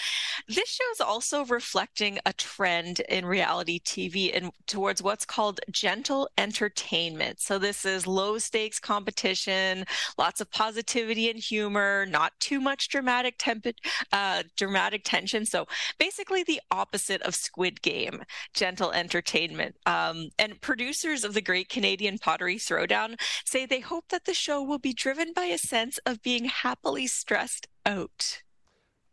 this 0.49 0.67
show 0.67 0.91
is 0.91 0.99
also 0.99 1.45
reflecting 1.45 2.19
a 2.25 2.34
trend 2.34 2.99
in 3.07 3.25
reality 3.25 3.68
reality 3.70 3.80
TV 3.80 4.36
and 4.36 4.51
towards 4.67 5.01
what's 5.01 5.26
called 5.26 5.59
gentle 5.72 6.30
entertainment. 6.38 7.39
So 7.39 7.59
this 7.59 7.86
is 7.86 8.07
low 8.07 8.38
stakes 8.38 8.80
competition, 8.80 9.86
lots 10.17 10.41
of 10.41 10.49
positivity 10.51 11.30
and 11.30 11.39
humor, 11.39 12.05
not 12.07 12.34
too 12.39 12.59
much 12.59 12.89
dramatic 12.89 13.36
temp- 13.38 13.67
uh, 14.11 14.43
dramatic 14.55 15.01
tension. 15.03 15.45
So 15.45 15.67
basically 15.97 16.43
the 16.43 16.61
opposite 16.72 17.22
of 17.24 17.36
Squid 17.36 17.82
Game, 17.82 18.24
gentle 18.53 18.91
entertainment. 18.91 19.76
Um, 19.86 20.30
and 20.39 20.59
producers 20.61 21.24
of 21.24 21.34
the 21.34 21.41
Great 21.41 21.70
Canadian 21.70 22.17
Pottery 22.17 22.57
Throwdown 22.57 23.20
say 23.45 23.65
they 23.65 23.80
hope 23.80 24.05
that 24.09 24.26
the 24.26 24.34
show 24.34 24.61
will 24.63 24.80
be 24.80 24.93
driven 24.93 25.34
by 25.34 25.45
a 25.45 25.57
sense 25.57 25.99
of 26.05 26.22
being 26.22 26.45
happily 26.45 27.07
stressed 27.07 27.67
out 27.86 28.41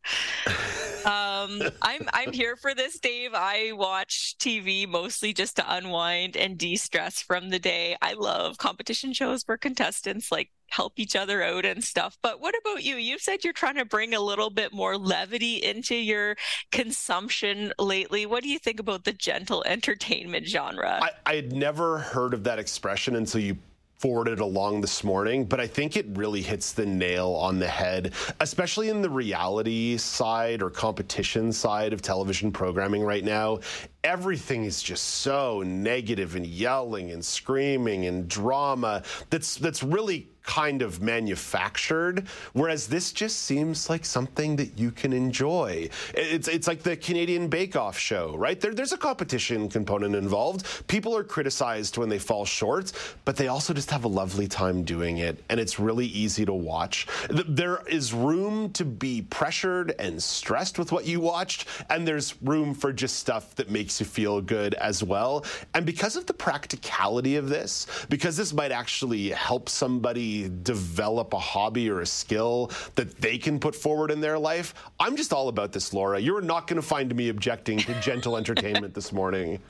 um, 1.04 1.62
I'm 1.82 2.08
I'm 2.12 2.32
here 2.32 2.56
for 2.56 2.74
this, 2.74 2.98
Dave. 2.98 3.30
I 3.34 3.72
watch 3.72 4.36
TV 4.38 4.88
mostly 4.88 5.32
just 5.32 5.56
to 5.56 5.64
unwind 5.66 6.36
and 6.36 6.58
de-stress 6.58 7.20
from 7.20 7.50
the 7.50 7.58
day. 7.58 7.96
I 8.02 8.14
love 8.14 8.58
competition 8.58 9.12
shows 9.12 9.42
where 9.46 9.56
contestants 9.56 10.30
like 10.32 10.50
help 10.68 10.94
each 10.96 11.14
other 11.14 11.42
out 11.42 11.64
and 11.64 11.82
stuff. 11.82 12.18
But 12.22 12.40
what 12.40 12.54
about 12.60 12.82
you? 12.82 12.96
You've 12.96 13.20
said 13.20 13.44
you're 13.44 13.52
trying 13.52 13.76
to 13.76 13.84
bring 13.84 14.14
a 14.14 14.20
little 14.20 14.50
bit 14.50 14.72
more 14.72 14.98
levity 14.98 15.62
into 15.62 15.94
your 15.94 16.36
consumption 16.72 17.72
lately. 17.78 18.26
What 18.26 18.42
do 18.42 18.48
you 18.48 18.58
think 18.58 18.80
about 18.80 19.04
the 19.04 19.12
gentle 19.12 19.62
entertainment 19.64 20.46
genre? 20.46 21.00
I, 21.02 21.10
I 21.24 21.34
had 21.36 21.52
never 21.52 21.98
heard 21.98 22.34
of 22.34 22.44
that 22.44 22.58
expression 22.58 23.16
until 23.16 23.40
you 23.40 23.58
forwarded 23.98 24.40
along 24.40 24.82
this 24.82 25.02
morning, 25.02 25.44
but 25.44 25.60
I 25.60 25.66
think 25.66 25.96
it 25.96 26.06
really 26.10 26.42
hits 26.42 26.72
the 26.72 26.84
nail 26.84 27.30
on 27.30 27.58
the 27.58 27.68
head, 27.68 28.12
especially 28.40 28.90
in 28.90 29.00
the 29.00 29.10
reality 29.10 29.96
side 29.96 30.62
or 30.62 30.70
competition 30.70 31.52
side 31.52 31.92
of 31.92 32.02
television 32.02 32.52
programming 32.52 33.02
right 33.02 33.24
now 33.24 33.60
everything 34.06 34.62
is 34.64 34.84
just 34.84 35.02
so 35.02 35.64
negative 35.66 36.36
and 36.36 36.46
yelling 36.46 37.10
and 37.10 37.24
screaming 37.24 38.06
and 38.06 38.28
drama 38.28 39.02
that's 39.30 39.56
that's 39.56 39.82
really 39.82 40.28
kind 40.46 40.80
of 40.80 41.02
manufactured 41.02 42.26
whereas 42.52 42.86
this 42.86 43.12
just 43.12 43.40
seems 43.42 43.90
like 43.90 44.04
something 44.04 44.56
that 44.56 44.78
you 44.78 44.90
can 44.90 45.12
enjoy. 45.12 45.88
It's 46.14 46.48
it's 46.48 46.68
like 46.68 46.82
the 46.82 46.96
Canadian 46.96 47.48
Bake 47.48 47.76
Off 47.76 47.98
show 47.98 48.36
right? 48.36 48.58
There 48.58 48.72
there's 48.72 48.92
a 48.92 48.96
competition 48.96 49.68
component 49.68 50.14
involved. 50.14 50.86
People 50.86 51.16
are 51.16 51.24
criticized 51.24 51.98
when 51.98 52.08
they 52.08 52.18
fall 52.18 52.44
short 52.44 52.92
but 53.24 53.36
they 53.36 53.48
also 53.48 53.74
just 53.74 53.90
have 53.90 54.04
a 54.04 54.08
lovely 54.08 54.46
time 54.46 54.84
doing 54.84 55.18
it 55.18 55.42
and 55.50 55.58
it's 55.58 55.78
really 55.78 56.06
easy 56.06 56.46
to 56.46 56.54
watch. 56.54 57.06
There 57.28 57.82
is 57.88 58.14
room 58.14 58.72
to 58.74 58.84
be 58.84 59.22
pressured 59.22 59.94
and 59.98 60.22
stressed 60.22 60.78
with 60.78 60.92
what 60.92 61.06
you 61.06 61.20
watched 61.20 61.66
and 61.90 62.06
there's 62.06 62.40
room 62.42 62.72
for 62.72 62.92
just 62.92 63.16
stuff 63.16 63.54
that 63.56 63.68
makes 63.68 63.95
makes 63.96 64.00
you 64.00 64.14
feel 64.14 64.40
good 64.40 64.74
as 64.74 65.02
well. 65.02 65.44
And 65.74 65.86
because 65.86 66.16
of 66.16 66.26
the 66.26 66.34
practicality 66.34 67.36
of 67.36 67.48
this, 67.48 67.86
because 68.08 68.36
this 68.36 68.52
might 68.52 68.72
actually 68.72 69.30
help 69.30 69.68
somebody 69.68 70.50
develop 70.62 71.32
a 71.32 71.38
hobby 71.38 71.88
or 71.90 72.00
a 72.00 72.06
skill 72.06 72.70
that 72.94 73.20
they 73.20 73.38
can 73.38 73.58
put 73.58 73.74
forward 73.74 74.10
in 74.10 74.20
their 74.20 74.38
life, 74.38 74.74
I'm 75.00 75.16
just 75.16 75.32
all 75.32 75.48
about 75.48 75.72
this, 75.72 75.94
Laura. 75.94 76.18
You're 76.18 76.42
not 76.42 76.66
going 76.66 76.80
to 76.80 76.86
find 76.86 77.14
me 77.14 77.28
objecting 77.30 77.78
to 77.78 78.00
gentle 78.00 78.36
entertainment 78.42 78.94
this 78.94 79.12
morning. 79.12 79.60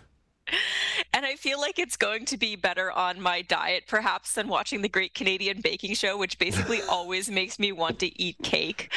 I 1.37 1.39
feel 1.39 1.61
like 1.61 1.79
it's 1.79 1.99
going 1.99 2.25
to 2.25 2.39
be 2.39 2.57
better 2.57 2.91
on 2.91 3.21
my 3.21 3.43
diet, 3.43 3.85
perhaps, 3.87 4.33
than 4.33 4.49
watching 4.49 4.81
the 4.81 4.89
Great 4.89 5.13
Canadian 5.13 5.61
Baking 5.61 5.93
Show, 5.93 6.17
which 6.17 6.39
basically 6.39 6.81
always 6.89 7.31
makes 7.31 7.59
me 7.59 7.73
want 7.73 7.99
to 7.99 8.23
eat 8.23 8.39
cake. 8.43 8.91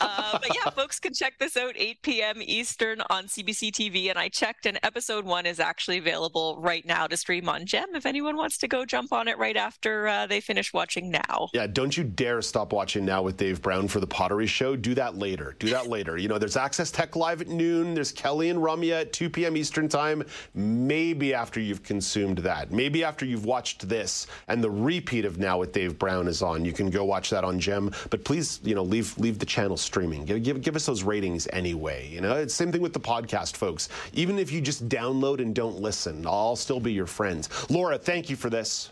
Um, 0.00 0.32
but 0.32 0.52
yeah, 0.52 0.70
folks 0.70 0.98
can 0.98 1.14
check 1.14 1.38
this 1.38 1.56
out 1.56 1.74
8 1.76 2.02
p.m. 2.02 2.42
Eastern 2.42 3.02
on 3.08 3.26
CBC 3.26 3.70
TV. 3.70 4.10
And 4.10 4.18
I 4.18 4.28
checked, 4.28 4.66
and 4.66 4.80
episode 4.82 5.24
one 5.24 5.46
is 5.46 5.60
actually 5.60 5.98
available 5.98 6.56
right 6.58 6.84
now 6.84 7.06
to 7.06 7.16
stream 7.16 7.48
on 7.48 7.66
Gem 7.66 7.94
if 7.94 8.04
anyone 8.04 8.36
wants 8.36 8.58
to 8.58 8.68
go 8.68 8.84
jump 8.84 9.12
on 9.12 9.28
it 9.28 9.38
right 9.38 9.56
after 9.56 10.08
uh, 10.08 10.26
they 10.26 10.40
finish 10.40 10.72
watching 10.72 11.08
now. 11.08 11.48
Yeah, 11.54 11.68
don't 11.68 11.96
you 11.96 12.02
dare 12.02 12.42
stop 12.42 12.72
watching 12.72 13.04
now 13.04 13.22
with 13.22 13.36
Dave 13.36 13.62
Brown 13.62 13.86
for 13.86 14.00
the 14.00 14.08
Pottery 14.08 14.48
Show. 14.48 14.74
Do 14.74 14.94
that 14.96 15.16
later. 15.16 15.54
Do 15.60 15.70
that 15.70 15.86
later. 15.86 16.16
You 16.16 16.26
know, 16.26 16.38
there's 16.38 16.56
Access 16.56 16.90
Tech 16.90 17.14
Live 17.14 17.40
at 17.40 17.48
noon, 17.48 17.94
there's 17.94 18.10
Kelly 18.10 18.50
and 18.50 18.58
Ramya 18.58 19.02
at 19.02 19.12
2 19.12 19.30
p.m. 19.30 19.56
Eastern 19.56 19.88
Time. 19.88 20.24
Maybe 20.52 21.32
after 21.32 21.60
you've 21.76 21.82
consumed 21.82 22.38
that. 22.38 22.72
Maybe 22.72 23.04
after 23.04 23.26
you've 23.26 23.44
watched 23.44 23.86
this 23.86 24.26
and 24.48 24.64
the 24.64 24.70
repeat 24.70 25.26
of 25.26 25.38
Now 25.38 25.58
with 25.58 25.72
Dave 25.72 25.98
Brown 25.98 26.26
is 26.26 26.40
on. 26.40 26.64
You 26.64 26.72
can 26.72 26.88
go 26.88 27.04
watch 27.04 27.28
that 27.30 27.44
on 27.44 27.60
Gem. 27.60 27.92
But 28.08 28.24
please, 28.24 28.60
you 28.64 28.74
know, 28.74 28.82
leave 28.82 29.16
leave 29.18 29.38
the 29.38 29.46
channel 29.46 29.76
streaming. 29.76 30.24
Give, 30.24 30.42
give, 30.42 30.62
give 30.62 30.74
us 30.74 30.86
those 30.86 31.02
ratings 31.02 31.46
anyway. 31.52 32.08
You 32.08 32.22
know, 32.22 32.36
it's 32.36 32.54
same 32.54 32.72
thing 32.72 32.80
with 32.80 32.94
the 32.94 33.00
podcast, 33.00 33.56
folks. 33.56 33.90
Even 34.14 34.38
if 34.38 34.50
you 34.50 34.62
just 34.62 34.88
download 34.88 35.40
and 35.40 35.54
don't 35.54 35.78
listen, 35.78 36.26
I'll 36.26 36.56
still 36.56 36.80
be 36.80 36.92
your 36.92 37.06
friend. 37.06 37.46
Laura, 37.68 37.98
thank 37.98 38.30
you 38.30 38.36
for 38.36 38.48
this. 38.48 38.90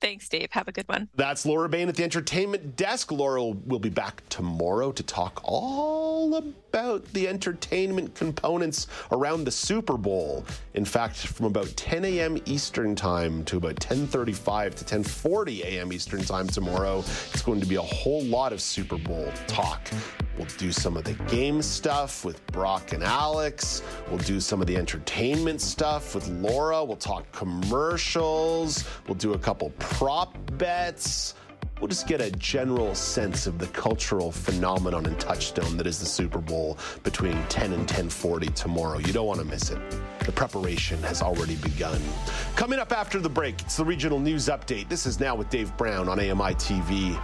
Thanks, 0.00 0.28
Dave. 0.28 0.50
Have 0.50 0.66
a 0.66 0.72
good 0.72 0.88
one. 0.88 1.08
That's 1.14 1.46
Laura 1.46 1.68
Bain 1.68 1.88
at 1.88 1.94
the 1.94 2.02
entertainment 2.02 2.74
desk. 2.74 3.12
Laura 3.12 3.44
will 3.44 3.78
be 3.78 3.88
back 3.88 4.24
tomorrow 4.28 4.90
to 4.90 5.02
talk 5.04 5.40
all 5.44 6.42
about 6.72 7.04
the 7.12 7.28
entertainment 7.28 8.14
components 8.14 8.86
around 9.10 9.44
the 9.44 9.50
Super 9.50 9.98
Bowl. 9.98 10.42
In 10.72 10.86
fact, 10.86 11.16
from 11.16 11.44
about 11.44 11.66
10 11.76 12.02
a.m. 12.06 12.38
Eastern 12.46 12.96
Time 12.96 13.44
to 13.44 13.58
about 13.58 13.76
10:35 13.76 14.76
to 14.76 14.84
10:40 14.84 15.64
a.m. 15.64 15.92
Eastern 15.92 16.22
Time 16.22 16.46
tomorrow, 16.46 17.00
it's 17.00 17.42
going 17.42 17.60
to 17.60 17.66
be 17.66 17.74
a 17.74 17.82
whole 17.82 18.22
lot 18.22 18.54
of 18.54 18.62
Super 18.62 18.96
Bowl 18.96 19.30
talk. 19.46 19.90
We'll 20.38 20.46
do 20.56 20.72
some 20.72 20.96
of 20.96 21.04
the 21.04 21.12
game 21.28 21.60
stuff 21.60 22.24
with 22.24 22.44
Brock 22.46 22.94
and 22.94 23.04
Alex. 23.04 23.82
We'll 24.08 24.24
do 24.24 24.40
some 24.40 24.62
of 24.62 24.66
the 24.66 24.78
entertainment 24.78 25.60
stuff 25.60 26.14
with 26.14 26.26
Laura. 26.28 26.82
We'll 26.82 26.96
talk 26.96 27.30
commercials. 27.32 28.88
We'll 29.06 29.16
do 29.16 29.34
a 29.34 29.38
couple 29.38 29.70
prop 29.78 30.38
bets. 30.56 31.34
We'll 31.82 31.88
just 31.88 32.06
get 32.06 32.20
a 32.20 32.30
general 32.30 32.94
sense 32.94 33.48
of 33.48 33.58
the 33.58 33.66
cultural 33.66 34.30
phenomenon 34.30 35.04
and 35.04 35.18
touchstone 35.18 35.76
that 35.78 35.86
is 35.88 35.98
the 35.98 36.06
Super 36.06 36.38
Bowl 36.38 36.78
between 37.02 37.36
10 37.48 37.72
and 37.72 37.88
10:40 37.88 38.54
tomorrow. 38.54 38.98
You 39.00 39.12
don't 39.12 39.26
want 39.26 39.40
to 39.40 39.44
miss 39.44 39.70
it. 39.70 39.80
The 40.20 40.30
preparation 40.30 41.02
has 41.02 41.22
already 41.22 41.56
begun. 41.56 42.00
Coming 42.54 42.78
up 42.78 42.92
after 42.92 43.18
the 43.18 43.28
break, 43.28 43.62
it's 43.62 43.78
the 43.78 43.84
regional 43.84 44.20
news 44.20 44.46
update. 44.46 44.88
This 44.88 45.06
is 45.06 45.18
now 45.18 45.34
with 45.34 45.50
Dave 45.50 45.76
Brown 45.76 46.08
on 46.08 46.20
AMI 46.20 46.54
TV. 46.54 47.18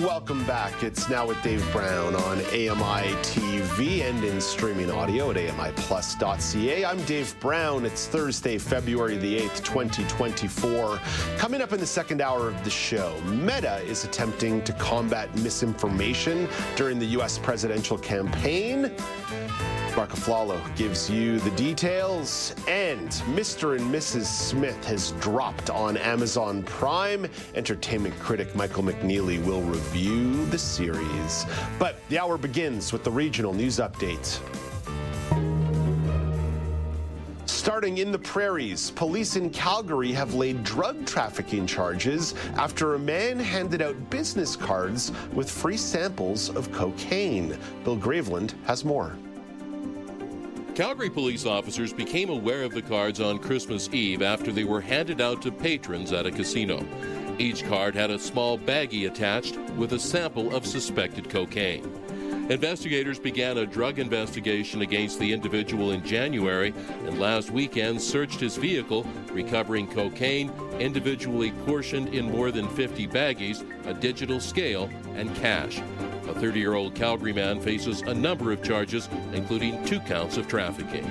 Welcome 0.00 0.46
back. 0.46 0.82
It's 0.82 1.10
now 1.10 1.26
with 1.26 1.42
Dave 1.42 1.62
Brown 1.72 2.14
on 2.14 2.38
AMI 2.38 3.12
TV 3.20 4.00
and 4.08 4.24
in 4.24 4.40
streaming 4.40 4.90
audio 4.90 5.30
at 5.30 5.36
AMIplus.ca. 5.36 6.84
I'm 6.86 7.02
Dave 7.04 7.38
Brown. 7.38 7.84
It's 7.84 8.06
Thursday, 8.06 8.56
February 8.56 9.18
the 9.18 9.40
8th, 9.40 9.62
2024. 9.62 10.98
Coming 11.36 11.60
up 11.60 11.74
in 11.74 11.80
the 11.80 11.86
second 11.86 12.22
hour 12.22 12.48
of 12.48 12.64
the 12.64 12.70
show, 12.70 13.20
Meta 13.26 13.76
is 13.82 14.04
attempting 14.04 14.64
to 14.64 14.72
combat 14.72 15.34
misinformation 15.36 16.48
during 16.76 16.98
the 16.98 17.06
U.S. 17.06 17.38
presidential 17.38 17.98
campaign. 17.98 18.90
Mark 19.96 20.10
Aflalo 20.10 20.60
gives 20.76 21.10
you 21.10 21.40
the 21.40 21.50
details. 21.52 22.54
And 22.68 23.08
Mr. 23.34 23.76
and 23.76 23.92
Mrs. 23.92 24.24
Smith 24.24 24.84
has 24.84 25.12
dropped 25.12 25.70
on 25.70 25.96
Amazon 25.96 26.62
Prime. 26.62 27.26
Entertainment 27.54 28.18
critic 28.18 28.54
Michael 28.54 28.82
McNeely 28.82 29.44
will 29.44 29.62
review 29.62 30.44
the 30.46 30.58
series. 30.58 31.46
But 31.78 32.00
the 32.08 32.18
hour 32.18 32.38
begins 32.38 32.92
with 32.92 33.04
the 33.04 33.10
regional 33.10 33.52
news 33.52 33.78
update. 33.78 34.40
Starting 37.46 37.98
in 37.98 38.10
the 38.10 38.18
prairies, 38.18 38.90
police 38.92 39.36
in 39.36 39.50
Calgary 39.50 40.12
have 40.12 40.34
laid 40.34 40.62
drug 40.64 41.04
trafficking 41.04 41.66
charges 41.66 42.34
after 42.56 42.94
a 42.94 42.98
man 42.98 43.38
handed 43.38 43.82
out 43.82 44.10
business 44.10 44.56
cards 44.56 45.12
with 45.32 45.50
free 45.50 45.76
samples 45.76 46.48
of 46.50 46.72
cocaine. 46.72 47.56
Bill 47.84 47.96
Graveland 47.96 48.54
has 48.64 48.84
more. 48.84 49.14
Calgary 50.80 51.10
police 51.10 51.44
officers 51.44 51.92
became 51.92 52.30
aware 52.30 52.62
of 52.62 52.72
the 52.72 52.80
cards 52.80 53.20
on 53.20 53.38
Christmas 53.38 53.90
Eve 53.92 54.22
after 54.22 54.50
they 54.50 54.64
were 54.64 54.80
handed 54.80 55.20
out 55.20 55.42
to 55.42 55.52
patrons 55.52 56.10
at 56.10 56.24
a 56.24 56.30
casino. 56.30 56.82
Each 57.38 57.62
card 57.62 57.94
had 57.94 58.10
a 58.10 58.18
small 58.18 58.58
baggie 58.58 59.06
attached 59.06 59.58
with 59.76 59.92
a 59.92 59.98
sample 59.98 60.56
of 60.56 60.64
suspected 60.64 61.28
cocaine. 61.28 61.84
Investigators 62.48 63.18
began 63.18 63.58
a 63.58 63.66
drug 63.66 63.98
investigation 63.98 64.80
against 64.80 65.20
the 65.20 65.30
individual 65.30 65.90
in 65.90 66.02
January 66.02 66.72
and 67.04 67.20
last 67.20 67.50
weekend 67.50 68.00
searched 68.00 68.40
his 68.40 68.56
vehicle, 68.56 69.06
recovering 69.32 69.86
cocaine 69.86 70.50
individually 70.78 71.52
portioned 71.66 72.14
in 72.14 72.32
more 72.32 72.50
than 72.50 72.66
50 72.70 73.06
baggies, 73.08 73.66
a 73.86 73.92
digital 73.92 74.40
scale, 74.40 74.88
and 75.14 75.36
cash. 75.36 75.82
A 76.30 76.34
30 76.34 76.60
year 76.60 76.74
old 76.74 76.94
Calgary 76.94 77.32
man 77.32 77.60
faces 77.60 78.02
a 78.02 78.14
number 78.14 78.52
of 78.52 78.62
charges, 78.62 79.08
including 79.32 79.84
two 79.84 79.98
counts 79.98 80.36
of 80.36 80.46
trafficking. 80.46 81.02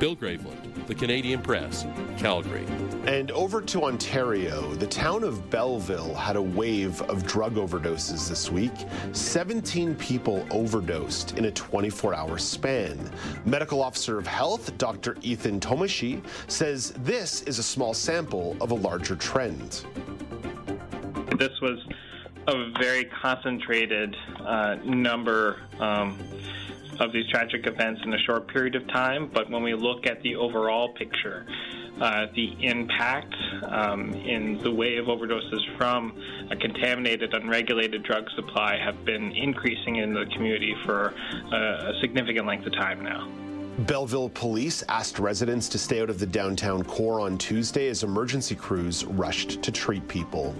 Bill 0.00 0.16
Graveland, 0.16 0.84
The 0.88 0.96
Canadian 0.96 1.42
Press, 1.42 1.86
Calgary. 2.16 2.66
And 3.06 3.30
over 3.30 3.62
to 3.62 3.84
Ontario, 3.84 4.74
the 4.74 4.86
town 4.88 5.22
of 5.22 5.48
Belleville 5.48 6.12
had 6.12 6.34
a 6.34 6.42
wave 6.42 7.00
of 7.02 7.24
drug 7.24 7.54
overdoses 7.54 8.28
this 8.28 8.50
week. 8.50 8.72
17 9.12 9.94
people 9.94 10.44
overdosed 10.50 11.38
in 11.38 11.44
a 11.44 11.52
24 11.52 12.12
hour 12.12 12.36
span. 12.36 12.98
Medical 13.44 13.80
Officer 13.80 14.18
of 14.18 14.26
Health, 14.26 14.76
Dr. 14.76 15.16
Ethan 15.22 15.60
Toumishey, 15.60 16.20
says 16.48 16.90
this 17.04 17.42
is 17.42 17.60
a 17.60 17.62
small 17.62 17.94
sample 17.94 18.56
of 18.60 18.72
a 18.72 18.74
larger 18.74 19.14
trend. 19.14 19.84
This 21.38 21.60
was 21.62 21.78
a 22.48 22.70
very 22.78 23.04
concentrated 23.04 24.16
uh, 24.40 24.76
number 24.84 25.60
um, 25.80 26.18
of 26.98 27.12
these 27.12 27.28
tragic 27.28 27.66
events 27.66 28.00
in 28.04 28.12
a 28.14 28.18
short 28.20 28.48
period 28.48 28.74
of 28.74 28.86
time. 28.88 29.30
But 29.32 29.50
when 29.50 29.62
we 29.62 29.74
look 29.74 30.06
at 30.06 30.22
the 30.22 30.36
overall 30.36 30.94
picture, 30.94 31.46
uh, 32.00 32.26
the 32.34 32.56
impact 32.64 33.34
um, 33.64 34.14
in 34.14 34.58
the 34.62 34.72
way 34.72 34.96
of 34.96 35.06
overdoses 35.06 35.60
from 35.76 36.18
a 36.50 36.56
contaminated, 36.56 37.34
unregulated 37.34 38.02
drug 38.02 38.24
supply 38.34 38.78
have 38.78 39.04
been 39.04 39.32
increasing 39.32 39.96
in 39.96 40.14
the 40.14 40.24
community 40.34 40.74
for 40.86 41.12
a 41.52 41.92
significant 42.00 42.46
length 42.46 42.66
of 42.66 42.72
time 42.72 43.02
now. 43.02 43.47
Belleville 43.86 44.30
police 44.30 44.82
asked 44.88 45.20
residents 45.20 45.68
to 45.68 45.78
stay 45.78 46.02
out 46.02 46.10
of 46.10 46.18
the 46.18 46.26
downtown 46.26 46.82
core 46.82 47.20
on 47.20 47.38
Tuesday 47.38 47.88
as 47.88 48.02
emergency 48.02 48.56
crews 48.56 49.04
rushed 49.04 49.62
to 49.62 49.70
treat 49.70 50.06
people. 50.08 50.52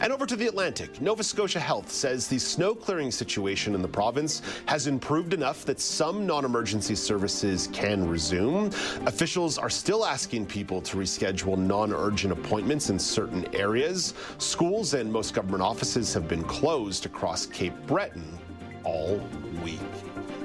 And 0.00 0.12
over 0.12 0.26
to 0.26 0.34
the 0.34 0.48
Atlantic, 0.48 1.00
Nova 1.00 1.22
Scotia 1.22 1.60
Health 1.60 1.88
says 1.88 2.26
the 2.26 2.38
snow 2.38 2.74
clearing 2.74 3.12
situation 3.12 3.76
in 3.76 3.82
the 3.82 3.86
province 3.86 4.42
has 4.66 4.88
improved 4.88 5.34
enough 5.34 5.64
that 5.66 5.78
some 5.78 6.26
non 6.26 6.44
emergency 6.44 6.96
services 6.96 7.68
can 7.72 8.08
resume. 8.08 8.72
Officials 9.06 9.56
are 9.56 9.70
still 9.70 10.04
asking 10.04 10.44
people 10.44 10.80
to 10.82 10.96
reschedule 10.96 11.56
non 11.56 11.92
urgent 11.92 12.32
appointments 12.32 12.90
in 12.90 12.98
certain 12.98 13.46
areas. 13.54 14.14
Schools 14.38 14.94
and 14.94 15.12
most 15.12 15.32
government 15.32 15.62
offices 15.62 16.12
have 16.12 16.26
been 16.26 16.42
closed 16.42 17.06
across 17.06 17.46
Cape 17.46 17.74
Breton 17.86 18.36
all 18.82 19.20
week. 19.62 19.80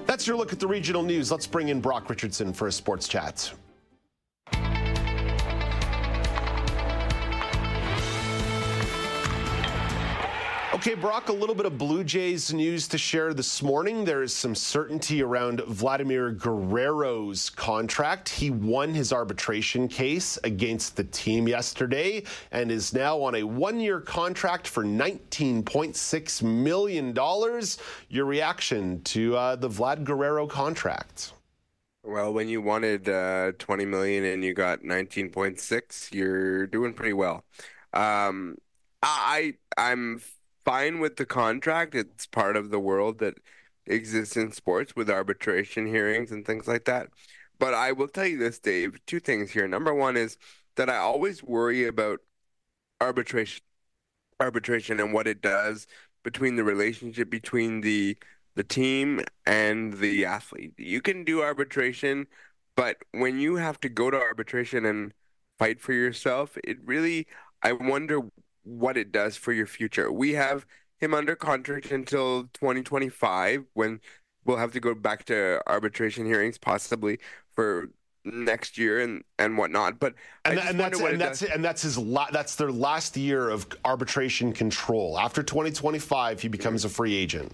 That's 0.10 0.26
your 0.26 0.38
look 0.38 0.52
at 0.52 0.60
the 0.60 0.66
regional 0.66 1.04
news. 1.04 1.32
Let's 1.32 1.46
bring 1.46 1.70
in 1.70 1.82
Brock 1.82 2.10
Richardson 2.10 2.52
for 2.52 2.66
a 2.66 2.72
sports 2.72 3.08
chat. 3.08 3.54
Okay, 10.80 10.96
Brock, 10.96 11.28
a 11.28 11.34
little 11.34 11.56
bit 11.56 11.66
of 11.66 11.78
Blue 11.78 12.06
Jays 12.06 12.54
news 12.54 12.88
to 12.88 12.98
share 12.98 13.34
this 13.34 13.62
morning. 13.62 14.06
There 14.06 14.24
is 14.24 14.34
some 14.34 14.56
certainty 14.56 15.22
around 15.22 15.60
Vladimir 15.68 16.32
Guerrero's 16.32 17.50
contract. 17.50 18.30
He 18.30 18.50
won 18.50 18.94
his 18.94 19.12
arbitration 19.12 19.90
case 19.90 20.40
against 20.46 20.96
the 20.96 21.04
team 21.04 21.50
yesterday 21.50 22.24
and 22.54 22.72
is 22.72 22.94
now 22.94 23.22
on 23.22 23.36
a 23.36 23.44
one 23.44 23.82
year 23.82 24.00
contract 24.00 24.70
for 24.70 24.86
$19.6 24.86 26.44
million. 26.44 27.62
Your 28.08 28.26
reaction 28.26 29.02
to 29.02 29.36
uh, 29.36 29.56
the 29.58 29.68
Vlad 29.68 30.06
Guerrero 30.06 30.48
contract? 30.48 31.34
Well, 32.04 32.32
when 32.32 32.48
you 32.48 32.62
wanted 32.62 33.10
uh, 33.10 33.52
20 33.60 33.84
million 33.84 34.24
and 34.24 34.46
you 34.46 34.54
got 34.54 34.84
19.6, 34.84 36.14
you're 36.14 36.68
doing 36.68 36.94
pretty 36.94 37.12
well. 37.12 37.44
Um, 37.92 38.56
I 39.04 39.56
I'm 39.78 40.22
fine 40.70 41.00
with 41.00 41.16
the 41.16 41.26
contract. 41.26 41.96
It's 41.96 42.28
part 42.28 42.56
of 42.56 42.70
the 42.70 42.80
world 42.80 43.18
that 43.20 43.40
exists 43.88 44.38
in 44.38 44.52
sports 44.52 44.96
with 44.96 45.10
arbitration 45.10 45.88
hearings 45.88 46.32
and 46.32 46.46
things 46.46 46.68
like 46.68 46.86
that. 46.86 47.08
But 47.58 47.74
I 47.74 47.92
will 47.92 48.08
tell 48.08 48.28
you 48.28 48.38
this, 48.38 48.60
Dave. 48.60 49.00
Two 49.08 49.20
things 49.20 49.50
here. 49.50 49.68
Number 49.68 49.96
one 49.96 50.16
is 50.16 50.38
that 50.76 50.88
I 50.88 50.98
always 50.98 51.42
worry 51.42 51.88
about 51.88 52.20
arbitration, 53.02 53.64
arbitration, 54.40 55.00
and 55.00 55.12
what 55.12 55.26
it 55.26 55.42
does 55.42 55.88
between 56.24 56.56
the 56.56 56.64
relationship 56.64 57.32
between 57.32 57.82
the 57.82 58.16
the 58.54 58.64
team 58.64 59.22
and 59.48 59.94
the 59.94 60.26
athlete. 60.26 60.74
You 60.78 61.02
can 61.02 61.24
do 61.24 61.42
arbitration, 61.42 62.28
but 62.76 62.98
when 63.12 63.40
you 63.40 63.56
have 63.56 63.80
to 63.82 63.90
go 63.90 64.12
to 64.12 64.18
arbitration 64.18 64.86
and 64.86 65.14
fight 65.58 65.82
for 65.82 65.94
yourself, 65.94 66.60
it 66.64 66.78
really 66.86 67.26
I 67.64 67.72
wonder 67.74 68.22
what 68.70 68.98
it 68.98 69.12
does 69.12 69.36
for 69.36 69.52
your 69.52 69.66
future. 69.66 70.12
We 70.12 70.34
have 70.34 70.66
him 71.00 71.14
under 71.14 71.36
contract 71.36 71.92
until 71.92 72.44
2025 72.54 73.66
when 73.74 74.00
we'll 74.46 74.58
have 74.58 74.72
to 74.74 74.80
go 74.80 74.94
back 74.94 75.26
to 75.26 75.62
arbitration 75.68 76.26
hearings 76.26 76.58
possibly 76.58 77.20
for 77.54 77.90
next 78.26 78.78
year 78.78 79.00
and 79.00 79.24
and 79.40 79.58
whatnot 79.58 79.98
but 79.98 80.14
and, 80.44 80.58
that, 80.58 80.70
and 80.70 80.80
that's 80.80 81.00
and 81.00 81.22
that's 81.22 81.42
and 81.42 81.64
that's 81.64 81.82
his 81.82 81.98
la- 81.98 82.30
that's 82.32 82.56
their 82.56 82.72
last 82.72 83.16
year 83.16 83.50
of 83.50 83.66
arbitration 83.86 84.52
control. 84.52 85.18
After 85.18 85.42
2025 85.42 86.42
he 86.42 86.48
becomes 86.48 86.86
a 86.86 86.90
free 86.90 87.16
agent. 87.16 87.54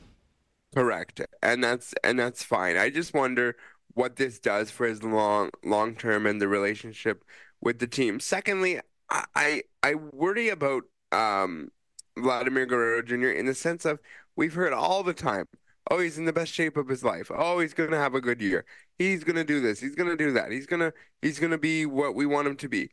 Correct. 0.73 1.21
And 1.41 1.63
that's 1.63 1.93
and 2.03 2.19
that's 2.19 2.43
fine. 2.43 2.77
I 2.77 2.89
just 2.89 3.13
wonder 3.13 3.55
what 3.93 4.17
this 4.17 4.39
does 4.39 4.71
for 4.71 4.87
his 4.87 5.03
long 5.03 5.51
long 5.63 5.95
term 5.95 6.25
and 6.25 6.41
the 6.41 6.47
relationship 6.47 7.23
with 7.61 7.79
the 7.79 7.87
team. 7.87 8.19
Secondly 8.19 8.79
i 9.09 9.61
i 9.83 9.93
worry 9.93 10.49
about 10.49 10.83
um 11.11 11.69
Vladimir 12.17 12.65
Guerrero 12.65 13.01
Jr. 13.01 13.29
in 13.29 13.45
the 13.45 13.55
sense 13.55 13.85
of 13.85 13.99
we've 14.35 14.53
heard 14.53 14.73
all 14.73 15.03
the 15.03 15.13
time, 15.13 15.47
oh, 15.91 15.99
he's 15.99 16.17
in 16.17 16.25
the 16.25 16.33
best 16.33 16.53
shape 16.53 16.77
of 16.77 16.87
his 16.87 17.03
life. 17.03 17.31
Oh, 17.33 17.59
he's 17.59 17.73
gonna 17.73 17.97
have 17.97 18.15
a 18.15 18.21
good 18.21 18.41
year. 18.41 18.65
He's 18.97 19.23
gonna 19.23 19.43
do 19.43 19.59
this. 19.59 19.79
He's 19.79 19.95
gonna 19.95 20.15
do 20.17 20.31
that. 20.33 20.51
He's 20.51 20.65
gonna 20.65 20.93
he's 21.21 21.39
gonna 21.39 21.57
be 21.57 21.85
what 21.85 22.15
we 22.15 22.25
want 22.25 22.47
him 22.47 22.55
to 22.57 22.69
be. 22.69 22.89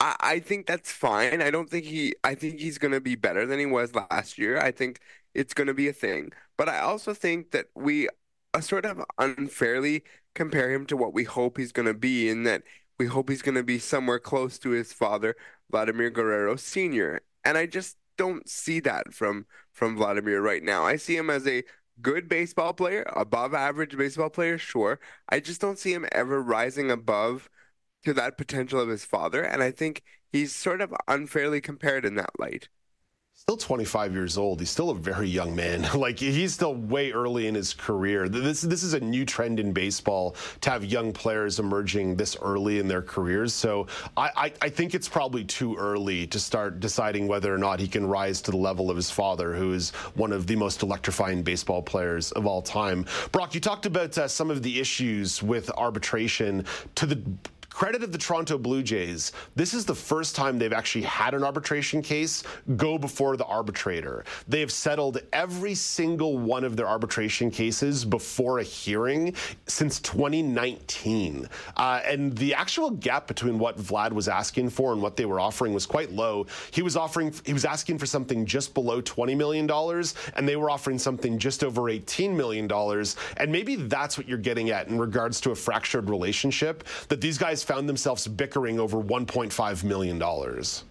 I, 0.00 0.16
I 0.20 0.38
think 0.40 0.66
that's 0.66 0.90
fine. 0.92 1.42
I 1.42 1.50
don't 1.50 1.70
think 1.70 1.84
he. 1.86 2.14
I 2.24 2.34
think 2.34 2.60
he's 2.60 2.78
gonna 2.78 3.00
be 3.00 3.14
better 3.16 3.46
than 3.46 3.58
he 3.58 3.66
was 3.66 3.94
last 3.94 4.38
year. 4.38 4.58
I 4.58 4.72
think 4.72 5.00
it's 5.34 5.54
gonna 5.54 5.74
be 5.74 5.88
a 5.88 5.92
thing. 5.92 6.32
But 6.56 6.68
I 6.68 6.80
also 6.80 7.14
think 7.14 7.52
that 7.52 7.66
we 7.74 8.08
uh, 8.54 8.60
sort 8.60 8.84
of 8.86 9.02
unfairly 9.18 10.04
compare 10.34 10.70
him 10.72 10.86
to 10.86 10.96
what 10.96 11.14
we 11.14 11.24
hope 11.24 11.56
he's 11.58 11.72
gonna 11.72 11.94
be, 11.94 12.28
in 12.28 12.44
that 12.44 12.62
we 12.98 13.06
hope 13.06 13.28
he's 13.28 13.42
gonna 13.42 13.62
be 13.62 13.78
somewhere 13.78 14.18
close 14.18 14.58
to 14.60 14.70
his 14.70 14.92
father, 14.92 15.36
Vladimir 15.70 16.10
Guerrero 16.10 16.56
Sr. 16.56 17.20
And 17.44 17.58
I 17.58 17.66
just 17.66 17.96
don't 18.16 18.48
see 18.48 18.80
that 18.80 19.12
from 19.12 19.46
from 19.72 19.96
Vladimir 19.96 20.40
right 20.40 20.62
now. 20.62 20.84
I 20.84 20.96
see 20.96 21.16
him 21.16 21.30
as 21.30 21.46
a 21.46 21.64
good 22.00 22.28
baseball 22.28 22.72
player, 22.74 23.04
above 23.14 23.54
average 23.54 23.96
baseball 23.96 24.30
player, 24.30 24.58
sure. 24.58 25.00
I 25.28 25.40
just 25.40 25.60
don't 25.60 25.78
see 25.78 25.92
him 25.92 26.06
ever 26.12 26.42
rising 26.42 26.90
above 26.90 27.48
to 28.04 28.12
that 28.14 28.38
potential 28.38 28.80
of 28.80 28.88
his 28.88 29.04
father, 29.04 29.42
and 29.42 29.62
I 29.62 29.70
think 29.70 30.02
he's 30.32 30.54
sort 30.54 30.80
of 30.80 30.94
unfairly 31.08 31.60
compared 31.60 32.04
in 32.04 32.16
that 32.16 32.38
light 32.38 32.68
still 33.42 33.56
25 33.56 34.14
years 34.14 34.38
old. 34.38 34.60
He's 34.60 34.70
still 34.70 34.90
a 34.90 34.94
very 34.94 35.28
young 35.28 35.56
man. 35.56 35.82
like 35.94 36.18
he's 36.18 36.54
still 36.54 36.74
way 36.74 37.10
early 37.10 37.48
in 37.48 37.56
his 37.56 37.74
career. 37.74 38.28
This 38.28 38.62
this 38.62 38.84
is 38.84 38.94
a 38.94 39.00
new 39.00 39.24
trend 39.24 39.58
in 39.58 39.72
baseball 39.72 40.36
to 40.60 40.70
have 40.70 40.84
young 40.84 41.12
players 41.12 41.58
emerging 41.58 42.16
this 42.16 42.36
early 42.40 42.78
in 42.78 42.86
their 42.86 43.02
careers. 43.02 43.52
So 43.52 43.88
I, 44.16 44.30
I, 44.36 44.52
I 44.62 44.68
think 44.68 44.94
it's 44.94 45.08
probably 45.08 45.44
too 45.44 45.76
early 45.76 46.26
to 46.28 46.38
start 46.38 46.78
deciding 46.78 47.26
whether 47.26 47.52
or 47.52 47.58
not 47.58 47.80
he 47.80 47.88
can 47.88 48.06
rise 48.06 48.40
to 48.42 48.52
the 48.52 48.56
level 48.56 48.90
of 48.90 48.96
his 48.96 49.10
father, 49.10 49.54
who 49.54 49.72
is 49.72 49.90
one 50.14 50.32
of 50.32 50.46
the 50.46 50.54
most 50.54 50.82
electrifying 50.82 51.42
baseball 51.42 51.82
players 51.82 52.30
of 52.32 52.46
all 52.46 52.62
time. 52.62 53.04
Brock, 53.32 53.54
you 53.54 53.60
talked 53.60 53.86
about 53.86 54.16
uh, 54.16 54.28
some 54.28 54.50
of 54.50 54.62
the 54.62 54.78
issues 54.78 55.42
with 55.42 55.68
arbitration 55.72 56.64
to 56.94 57.06
the 57.06 57.20
credit 57.72 58.02
of 58.02 58.12
the 58.12 58.18
Toronto 58.18 58.58
Blue 58.58 58.82
Jays, 58.82 59.32
this 59.54 59.74
is 59.74 59.84
the 59.84 59.94
first 59.94 60.36
time 60.36 60.58
they've 60.58 60.72
actually 60.72 61.02
had 61.02 61.34
an 61.34 61.42
arbitration 61.42 62.02
case 62.02 62.42
go 62.76 62.98
before 62.98 63.36
the 63.36 63.44
arbitrator. 63.44 64.24
They 64.48 64.60
have 64.60 64.70
settled 64.70 65.18
every 65.32 65.74
single 65.74 66.38
one 66.38 66.64
of 66.64 66.76
their 66.76 66.86
arbitration 66.86 67.50
cases 67.50 68.04
before 68.04 68.58
a 68.58 68.62
hearing 68.62 69.34
since 69.66 70.00
2019. 70.00 71.48
Uh, 71.76 72.00
and 72.04 72.36
the 72.36 72.54
actual 72.54 72.90
gap 72.90 73.26
between 73.26 73.58
what 73.58 73.78
Vlad 73.78 74.12
was 74.12 74.28
asking 74.28 74.70
for 74.70 74.92
and 74.92 75.00
what 75.00 75.16
they 75.16 75.24
were 75.24 75.40
offering 75.40 75.72
was 75.72 75.86
quite 75.86 76.12
low. 76.12 76.46
He 76.70 76.82
was 76.82 76.96
offering, 76.96 77.32
he 77.44 77.52
was 77.52 77.64
asking 77.64 77.98
for 77.98 78.06
something 78.06 78.44
just 78.44 78.74
below 78.74 79.00
$20 79.00 79.36
million, 79.36 79.70
and 80.36 80.48
they 80.48 80.56
were 80.56 80.70
offering 80.70 80.98
something 80.98 81.38
just 81.38 81.64
over 81.64 81.82
$18 81.82 82.34
million. 82.34 82.70
And 83.36 83.52
maybe 83.52 83.76
that's 83.76 84.18
what 84.18 84.28
you're 84.28 84.38
getting 84.38 84.70
at 84.70 84.88
in 84.88 84.98
regards 84.98 85.40
to 85.42 85.50
a 85.50 85.54
fractured 85.54 86.10
relationship, 86.10 86.84
that 87.08 87.20
these 87.20 87.38
guys 87.38 87.61
found 87.64 87.88
themselves 87.88 88.26
bickering 88.28 88.78
over 88.78 88.98
1.5 89.02 89.84
million 89.84 90.18
dollars. 90.18 90.84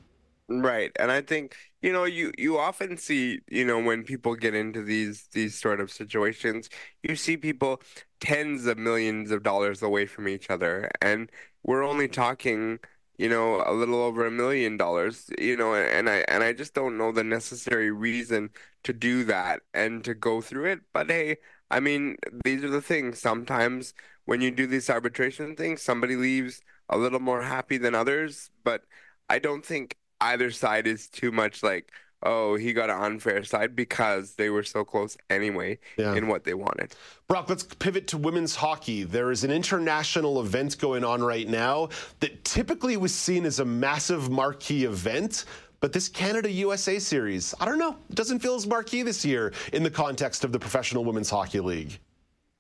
Right, 0.50 0.92
and 1.00 1.12
I 1.12 1.22
think 1.22 1.56
you 1.82 1.94
know 1.94 2.04
you 2.04 2.32
you 2.38 2.58
often 2.58 2.98
see 2.98 3.40
you 3.50 3.64
know 3.66 3.80
when 3.80 4.04
people 4.04 4.36
get 4.36 4.54
into 4.54 4.84
these 4.84 5.28
these 5.32 5.58
sort 5.58 5.80
of 5.80 5.90
situations, 5.92 6.70
you 7.04 7.16
see 7.16 7.38
people 7.38 7.82
tens 8.20 8.66
of 8.66 8.78
millions 8.78 9.32
of 9.32 9.44
dollars 9.44 9.82
away 9.82 10.06
from 10.08 10.28
each 10.28 10.50
other, 10.50 10.90
and 11.02 11.32
we're 11.64 11.84
only 11.84 12.10
talking 12.10 12.80
you 13.18 13.30
know 13.30 13.64
a 13.66 13.72
little 13.74 14.02
over 14.02 14.26
a 14.26 14.32
million 14.32 14.78
dollars 14.78 15.30
you 15.38 15.56
know 15.56 15.76
and 15.76 16.10
i 16.10 16.26
and 16.28 16.44
i 16.44 16.52
just 16.54 16.74
don't 16.74 16.98
know 16.98 17.12
the 17.12 17.24
necessary 17.24 17.92
reason 17.92 18.50
to 18.84 18.94
do 18.94 19.24
that 19.26 19.62
and 19.74 20.04
to 20.04 20.14
go 20.16 20.42
through 20.42 20.66
it 20.66 20.80
but 20.94 21.10
hey 21.10 21.38
i 21.72 21.80
mean 21.80 22.16
these 22.44 22.64
are 22.64 22.70
the 22.70 22.82
things 22.82 23.20
sometimes 23.20 23.94
when 24.26 24.42
you 24.42 24.52
do 24.52 24.68
these 24.68 24.90
arbitration 24.90 25.56
things, 25.56 25.82
somebody 25.82 26.16
leaves 26.16 26.62
a 26.90 26.98
little 26.98 27.20
more 27.20 27.42
happy 27.42 27.78
than 27.78 27.96
others. 27.96 28.50
But 28.64 28.84
I 29.30 29.40
don't 29.40 29.66
think 29.66 29.98
either 30.20 30.52
side 30.52 30.88
is 30.88 31.08
too 31.10 31.32
much 31.32 31.64
like, 31.64 31.92
oh, 32.24 32.56
he 32.56 32.72
got 32.72 32.92
an 32.92 33.02
unfair 33.02 33.44
side 33.44 33.76
because 33.76 34.36
they 34.36 34.50
were 34.50 34.64
so 34.64 34.86
close 34.86 35.18
anyway 35.30 35.80
yeah. 35.98 36.14
in 36.14 36.28
what 36.28 36.44
they 36.44 36.54
wanted. 36.54 36.94
Brock, 37.28 37.50
let's 37.50 37.64
pivot 37.64 38.08
to 38.08 38.18
women's 38.18 38.56
hockey. 38.56 39.04
There 39.04 39.32
is 39.32 39.44
an 39.44 39.50
international 39.50 40.40
event 40.40 40.78
going 40.78 41.04
on 41.04 41.24
right 41.24 41.48
now 41.48 41.90
that 42.20 42.46
typically 42.46 42.96
was 42.98 43.14
seen 43.14 43.44
as 43.46 43.60
a 43.60 43.66
massive 43.66 44.30
marquee 44.30 44.86
event. 44.86 45.46
But 45.82 45.94
this 45.94 46.08
Canada 46.08 46.50
USA 46.52 47.00
series, 47.00 47.56
I 47.60 47.66
don't 47.66 47.80
know, 47.80 47.98
it 48.08 48.16
doesn't 48.16 48.40
feel 48.40 48.54
as 48.56 48.68
marquee 48.68 49.02
this 49.02 49.26
year 49.26 49.52
in 49.74 49.82
the 49.82 49.90
context 49.90 50.44
of 50.44 50.52
the 50.52 50.60
Professional 50.60 51.04
Women's 51.04 51.30
Hockey 51.32 51.60
League. 51.60 52.00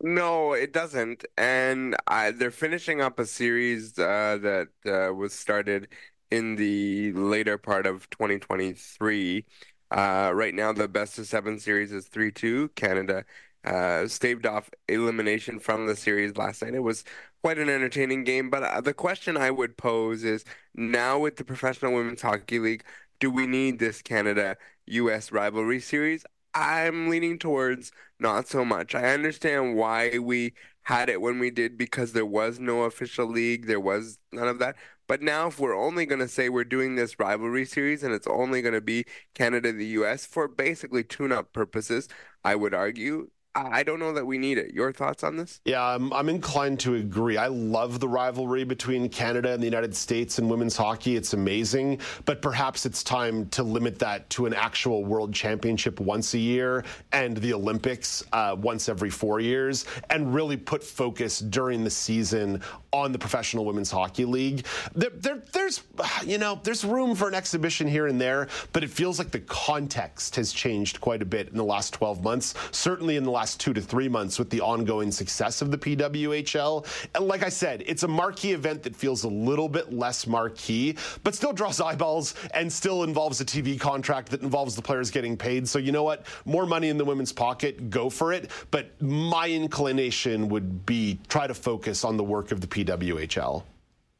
No, 0.01 0.53
it 0.53 0.73
doesn't. 0.73 1.25
And 1.37 1.95
I, 2.07 2.31
they're 2.31 2.49
finishing 2.49 2.99
up 3.01 3.19
a 3.19 3.25
series 3.27 3.97
uh, 3.99 4.39
that 4.41 4.69
uh, 4.87 5.13
was 5.13 5.33
started 5.33 5.89
in 6.31 6.55
the 6.55 7.13
later 7.13 7.59
part 7.59 7.85
of 7.85 8.09
2023. 8.09 9.45
Uh, 9.91 10.31
right 10.33 10.55
now, 10.55 10.73
the 10.73 10.87
best 10.87 11.19
of 11.19 11.27
seven 11.27 11.59
series 11.59 11.91
is 11.91 12.07
3 12.07 12.31
2. 12.31 12.69
Canada 12.69 13.25
uh, 13.63 14.07
staved 14.07 14.47
off 14.47 14.71
elimination 14.87 15.59
from 15.59 15.85
the 15.85 15.95
series 15.95 16.35
last 16.37 16.63
night. 16.63 16.73
It 16.73 16.79
was 16.79 17.03
quite 17.43 17.59
an 17.59 17.69
entertaining 17.69 18.23
game. 18.23 18.49
But 18.49 18.63
uh, 18.63 18.81
the 18.81 18.93
question 18.93 19.37
I 19.37 19.51
would 19.51 19.77
pose 19.77 20.23
is 20.23 20.45
now 20.73 21.19
with 21.19 21.37
the 21.37 21.43
Professional 21.43 21.93
Women's 21.93 22.21
Hockey 22.21 22.59
League, 22.59 22.83
do 23.21 23.31
we 23.31 23.47
need 23.47 23.79
this 23.79 24.01
Canada 24.01 24.57
US 24.87 25.31
rivalry 25.31 25.79
series? 25.79 26.25
I'm 26.53 27.09
leaning 27.09 27.39
towards 27.39 27.91
not 28.19 28.47
so 28.49 28.65
much. 28.65 28.93
I 28.95 29.13
understand 29.13 29.77
why 29.77 30.17
we 30.19 30.53
had 30.83 31.07
it 31.09 31.21
when 31.21 31.39
we 31.39 31.51
did 31.51 31.77
because 31.77 32.11
there 32.13 32.25
was 32.25 32.59
no 32.59 32.83
official 32.83 33.27
league, 33.27 33.67
there 33.67 33.79
was 33.79 34.17
none 34.33 34.47
of 34.47 34.59
that. 34.59 34.75
But 35.07 35.21
now, 35.21 35.47
if 35.47 35.59
we're 35.59 35.77
only 35.77 36.05
going 36.05 36.19
to 36.19 36.27
say 36.27 36.49
we're 36.49 36.63
doing 36.63 36.95
this 36.95 37.19
rivalry 37.19 37.65
series 37.65 38.03
and 38.03 38.13
it's 38.13 38.27
only 38.27 38.61
going 38.61 38.73
to 38.73 38.81
be 38.81 39.05
Canada 39.35 39.71
the 39.71 39.85
US 39.87 40.25
for 40.25 40.47
basically 40.47 41.03
tune 41.03 41.31
up 41.31 41.53
purposes, 41.53 42.07
I 42.43 42.55
would 42.55 42.73
argue 42.73 43.29
I 43.53 43.83
don't 43.83 43.99
know 43.99 44.13
that 44.13 44.25
we 44.25 44.37
need 44.37 44.57
it. 44.57 44.73
Your 44.73 44.93
thoughts 44.93 45.25
on 45.25 45.35
this? 45.35 45.59
Yeah, 45.65 45.83
I'm, 45.83 46.13
I'm 46.13 46.29
inclined 46.29 46.79
to 46.81 46.95
agree. 46.95 47.35
I 47.35 47.47
love 47.47 47.99
the 47.99 48.07
rivalry 48.07 48.63
between 48.63 49.09
Canada 49.09 49.51
and 49.51 49.61
the 49.61 49.67
United 49.67 49.93
States 49.93 50.39
in 50.39 50.47
women's 50.47 50.77
hockey. 50.77 51.17
It's 51.17 51.33
amazing, 51.33 51.99
but 52.23 52.41
perhaps 52.41 52.85
it's 52.85 53.03
time 53.03 53.49
to 53.49 53.63
limit 53.63 53.99
that 53.99 54.29
to 54.31 54.45
an 54.45 54.53
actual 54.53 55.03
world 55.03 55.33
championship 55.33 55.99
once 55.99 56.33
a 56.33 56.37
year 56.37 56.85
and 57.11 57.35
the 57.37 57.53
Olympics 57.53 58.23
uh, 58.31 58.55
once 58.57 58.87
every 58.87 59.09
four 59.09 59.41
years, 59.41 59.85
and 60.09 60.33
really 60.33 60.55
put 60.55 60.81
focus 60.81 61.39
during 61.39 61.83
the 61.83 61.89
season 61.89 62.61
on 62.93 63.11
the 63.11 63.19
Professional 63.19 63.65
Women's 63.65 63.91
Hockey 63.91 64.23
League. 64.23 64.65
There, 64.95 65.09
there, 65.09 65.43
there's, 65.51 65.83
you 66.25 66.37
know, 66.37 66.59
there's 66.63 66.85
room 66.85 67.15
for 67.15 67.27
an 67.27 67.33
exhibition 67.33 67.87
here 67.87 68.07
and 68.07 68.19
there, 68.19 68.47
but 68.71 68.83
it 68.83 68.89
feels 68.89 69.19
like 69.19 69.31
the 69.31 69.39
context 69.39 70.37
has 70.37 70.53
changed 70.53 71.01
quite 71.01 71.21
a 71.21 71.25
bit 71.25 71.49
in 71.49 71.57
the 71.57 71.63
last 71.63 71.93
12 71.93 72.23
months. 72.23 72.53
Certainly 72.71 73.17
in 73.17 73.23
the 73.23 73.31
last 73.31 73.40
two 73.49 73.73
to 73.73 73.81
three 73.81 74.07
months 74.07 74.39
with 74.39 74.49
the 74.49 74.61
ongoing 74.61 75.11
success 75.11 75.61
of 75.61 75.71
the 75.71 75.77
PWHL. 75.77 76.85
And 77.15 77.27
like 77.27 77.43
I 77.43 77.49
said, 77.49 77.83
it's 77.85 78.03
a 78.03 78.07
marquee 78.07 78.53
event 78.53 78.83
that 78.83 78.95
feels 78.95 79.23
a 79.23 79.27
little 79.27 79.67
bit 79.67 79.91
less 79.91 80.27
marquee, 80.27 80.95
but 81.23 81.35
still 81.35 81.53
draws 81.53 81.81
eyeballs 81.81 82.35
and 82.53 82.71
still 82.71 83.03
involves 83.03 83.41
a 83.41 83.45
TV 83.45 83.79
contract 83.79 84.29
that 84.29 84.41
involves 84.41 84.75
the 84.75 84.81
players 84.81 85.11
getting 85.11 85.35
paid. 85.35 85.67
So 85.67 85.79
you 85.79 85.91
know 85.91 86.03
what? 86.03 86.25
More 86.45 86.65
money 86.65 86.89
in 86.89 86.97
the 86.97 87.05
women's 87.05 87.33
pocket, 87.33 87.89
go 87.89 88.09
for 88.09 88.31
it. 88.31 88.51
But 88.69 89.01
my 89.01 89.49
inclination 89.49 90.47
would 90.49 90.85
be 90.85 91.19
try 91.27 91.47
to 91.47 91.53
focus 91.53 92.03
on 92.03 92.17
the 92.17 92.23
work 92.23 92.51
of 92.51 92.61
the 92.61 92.67
PWHL. 92.67 93.63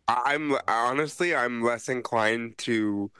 I'm 0.08 0.56
honestly, 0.68 1.36
I'm 1.36 1.62
less 1.62 1.88
inclined 1.88 2.58
to 2.60 3.12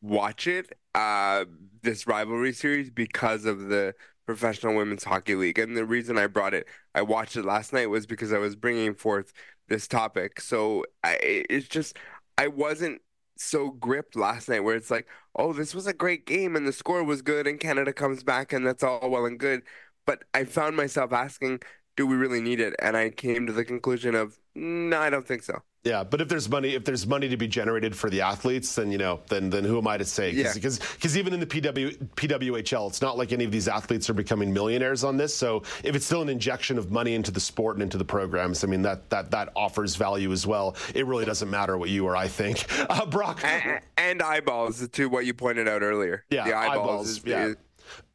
watch 0.00 0.46
it, 0.46 0.72
uh, 0.94 1.44
this 1.82 2.06
rivalry 2.06 2.52
series, 2.52 2.90
because 2.90 3.44
of 3.44 3.68
the 3.68 3.94
Professional 4.30 4.76
Women's 4.76 5.04
Hockey 5.04 5.34
League. 5.34 5.58
And 5.58 5.76
the 5.76 5.84
reason 5.84 6.18
I 6.18 6.26
brought 6.26 6.54
it, 6.54 6.66
I 6.94 7.02
watched 7.02 7.36
it 7.36 7.44
last 7.44 7.72
night, 7.72 7.90
was 7.90 8.06
because 8.06 8.32
I 8.32 8.38
was 8.38 8.54
bringing 8.56 8.94
forth 8.94 9.32
this 9.68 9.88
topic. 9.88 10.40
So 10.40 10.84
I, 11.02 11.18
it's 11.20 11.68
just, 11.68 11.98
I 12.38 12.48
wasn't 12.48 13.00
so 13.36 13.70
gripped 13.70 14.16
last 14.16 14.48
night 14.48 14.60
where 14.60 14.76
it's 14.76 14.90
like, 14.90 15.08
oh, 15.34 15.52
this 15.52 15.74
was 15.74 15.86
a 15.86 15.92
great 15.92 16.26
game 16.26 16.56
and 16.56 16.66
the 16.66 16.72
score 16.72 17.02
was 17.02 17.22
good 17.22 17.46
and 17.46 17.58
Canada 17.58 17.92
comes 17.92 18.22
back 18.22 18.52
and 18.52 18.66
that's 18.66 18.82
all 18.82 19.10
well 19.10 19.26
and 19.26 19.38
good. 19.38 19.62
But 20.06 20.24
I 20.34 20.44
found 20.44 20.76
myself 20.76 21.12
asking, 21.12 21.60
do 21.96 22.06
we 22.06 22.16
really 22.16 22.40
need 22.40 22.60
it? 22.60 22.74
And 22.80 22.96
I 22.96 23.10
came 23.10 23.46
to 23.46 23.52
the 23.52 23.64
conclusion 23.64 24.14
of, 24.14 24.38
mm, 24.56 24.90
no, 24.90 25.00
I 25.00 25.10
don't 25.10 25.26
think 25.26 25.42
so. 25.42 25.62
Yeah, 25.82 26.04
but 26.04 26.20
if 26.20 26.28
there's 26.28 26.46
money, 26.48 26.74
if 26.74 26.84
there's 26.84 27.06
money 27.06 27.28
to 27.30 27.38
be 27.38 27.48
generated 27.48 27.96
for 27.96 28.10
the 28.10 28.20
athletes, 28.20 28.74
then 28.74 28.92
you 28.92 28.98
know, 28.98 29.20
then 29.28 29.48
then 29.48 29.64
who 29.64 29.78
am 29.78 29.86
I 29.86 29.96
to 29.96 30.04
say? 30.04 30.30
Cause, 30.30 30.38
Yeah. 30.38 30.52
Because 30.52 30.78
because 30.78 31.16
even 31.16 31.32
in 31.32 31.40
the 31.40 31.46
PW, 31.46 31.96
PWHL, 32.16 32.88
it's 32.88 33.00
not 33.00 33.16
like 33.16 33.32
any 33.32 33.44
of 33.44 33.50
these 33.50 33.66
athletes 33.66 34.10
are 34.10 34.14
becoming 34.14 34.52
millionaires 34.52 35.04
on 35.04 35.16
this. 35.16 35.34
So 35.34 35.62
if 35.82 35.96
it's 35.96 36.04
still 36.04 36.20
an 36.20 36.28
injection 36.28 36.76
of 36.76 36.90
money 36.90 37.14
into 37.14 37.30
the 37.30 37.40
sport 37.40 37.76
and 37.76 37.82
into 37.82 37.96
the 37.96 38.04
programs, 38.04 38.62
I 38.62 38.66
mean 38.66 38.82
that 38.82 39.08
that 39.08 39.30
that 39.30 39.52
offers 39.56 39.96
value 39.96 40.32
as 40.32 40.46
well. 40.46 40.76
It 40.94 41.06
really 41.06 41.24
doesn't 41.24 41.48
matter 41.48 41.78
what 41.78 41.88
you 41.88 42.06
or 42.06 42.14
I 42.16 42.28
think. 42.28 42.66
Uh, 42.90 43.06
Brock 43.06 43.44
and, 43.44 43.80
and 43.96 44.22
eyeballs 44.22 44.86
to 44.88 45.08
what 45.08 45.24
you 45.24 45.32
pointed 45.32 45.68
out 45.68 45.80
earlier. 45.82 46.24
Yeah, 46.28 46.44
the 46.44 46.54
eyeballs, 46.56 46.78
eyeballs, 46.78 47.08
is, 47.10 47.22
yeah. 47.24 47.46
is- 47.46 47.56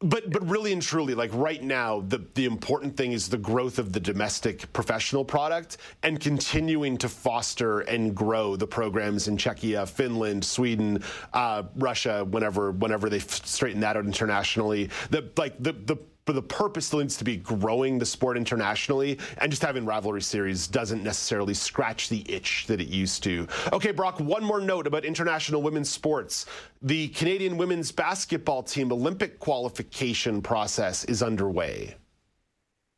But 0.00 0.30
but 0.30 0.48
really 0.48 0.72
and 0.72 0.82
truly, 0.82 1.14
like 1.14 1.30
right 1.32 1.62
now, 1.62 2.00
the 2.00 2.24
the 2.34 2.44
important 2.44 2.96
thing 2.96 3.12
is 3.12 3.28
the 3.28 3.38
growth 3.38 3.78
of 3.78 3.92
the 3.92 4.00
domestic 4.00 4.72
professional 4.72 5.24
product 5.24 5.78
and 6.02 6.20
continuing 6.20 6.98
to 6.98 7.08
foster 7.08 7.80
and 7.80 8.14
grow 8.14 8.56
the 8.56 8.66
programs 8.66 9.28
in 9.28 9.36
Czechia, 9.36 9.88
Finland, 9.88 10.44
Sweden, 10.44 11.02
uh, 11.32 11.62
Russia. 11.76 12.24
Whenever 12.24 12.72
whenever 12.72 13.08
they 13.08 13.20
straighten 13.20 13.80
that 13.80 13.96
out 13.96 14.04
internationally, 14.04 14.90
the 15.10 15.30
like 15.36 15.56
the 15.62 15.72
the. 15.72 15.96
But 16.26 16.34
the 16.34 16.42
purpose 16.42 16.86
still 16.86 16.98
needs 16.98 17.16
to 17.18 17.24
be 17.24 17.36
growing 17.36 17.98
the 17.98 18.04
sport 18.04 18.36
internationally, 18.36 19.18
and 19.38 19.50
just 19.50 19.62
having 19.62 19.86
rivalry 19.86 20.20
series 20.20 20.66
doesn't 20.66 21.02
necessarily 21.02 21.54
scratch 21.54 22.08
the 22.08 22.24
itch 22.28 22.66
that 22.66 22.80
it 22.80 22.88
used 22.88 23.22
to. 23.22 23.46
Okay, 23.72 23.92
Brock, 23.92 24.18
one 24.20 24.44
more 24.44 24.60
note 24.60 24.86
about 24.86 25.04
international 25.04 25.62
women's 25.62 25.88
sports. 25.88 26.46
The 26.82 27.08
Canadian 27.08 27.56
women's 27.56 27.92
basketball 27.92 28.64
team 28.64 28.92
Olympic 28.92 29.38
qualification 29.38 30.42
process 30.42 31.04
is 31.04 31.22
underway. 31.22 31.94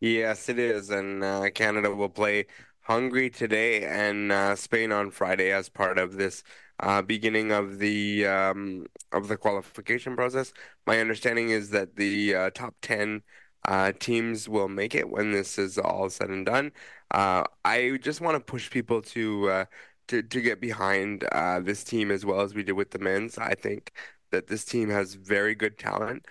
Yes, 0.01 0.49
it 0.49 0.59
is, 0.59 0.91
and 0.91 1.23
uh, 1.23 1.51
Canada 1.51 1.95
will 1.95 2.09
play 2.09 2.47
Hungary 2.81 3.29
today 3.29 3.85
and 3.85 4.33
uh, 4.33 4.57
Spain 4.57 4.93
on 4.93 5.11
Friday 5.11 5.53
as 5.53 5.69
part 5.69 5.99
of 5.99 6.17
this 6.17 6.43
uh, 6.81 7.03
beginning 7.03 7.53
of 7.53 7.79
the 7.79 8.27
um, 8.27 8.87
of 9.13 9.29
the 9.29 9.37
qualification 9.37 10.17
process. 10.17 10.53
My 10.87 11.01
understanding 11.01 11.51
is 11.51 11.71
that 11.71 11.97
the 11.97 12.35
uh, 12.35 12.51
top 12.51 12.75
ten 12.83 13.23
uh, 13.67 13.93
teams 13.99 14.49
will 14.49 14.69
make 14.69 14.95
it 14.95 15.09
when 15.11 15.33
this 15.33 15.59
is 15.59 15.79
all 15.79 16.09
said 16.11 16.31
and 16.31 16.47
done. 16.47 16.73
Uh, 17.11 17.45
I 17.65 17.99
just 18.03 18.21
want 18.21 18.37
to 18.37 18.41
push 18.41 18.71
people 18.71 19.03
to 19.03 19.51
uh, 19.51 19.65
to 20.09 20.23
to 20.23 20.41
get 20.41 20.61
behind 20.61 21.25
uh, 21.33 21.61
this 21.61 21.85
team 21.85 22.11
as 22.11 22.25
well 22.25 22.41
as 22.41 22.55
we 22.55 22.63
did 22.63 22.73
with 22.73 22.91
the 22.91 22.99
men's. 22.99 23.39
I 23.39 23.55
think 23.55 23.93
that 24.31 24.47
this 24.47 24.65
team 24.65 24.91
has 24.91 25.15
very 25.15 25.55
good 25.55 25.79
talent, 25.79 26.27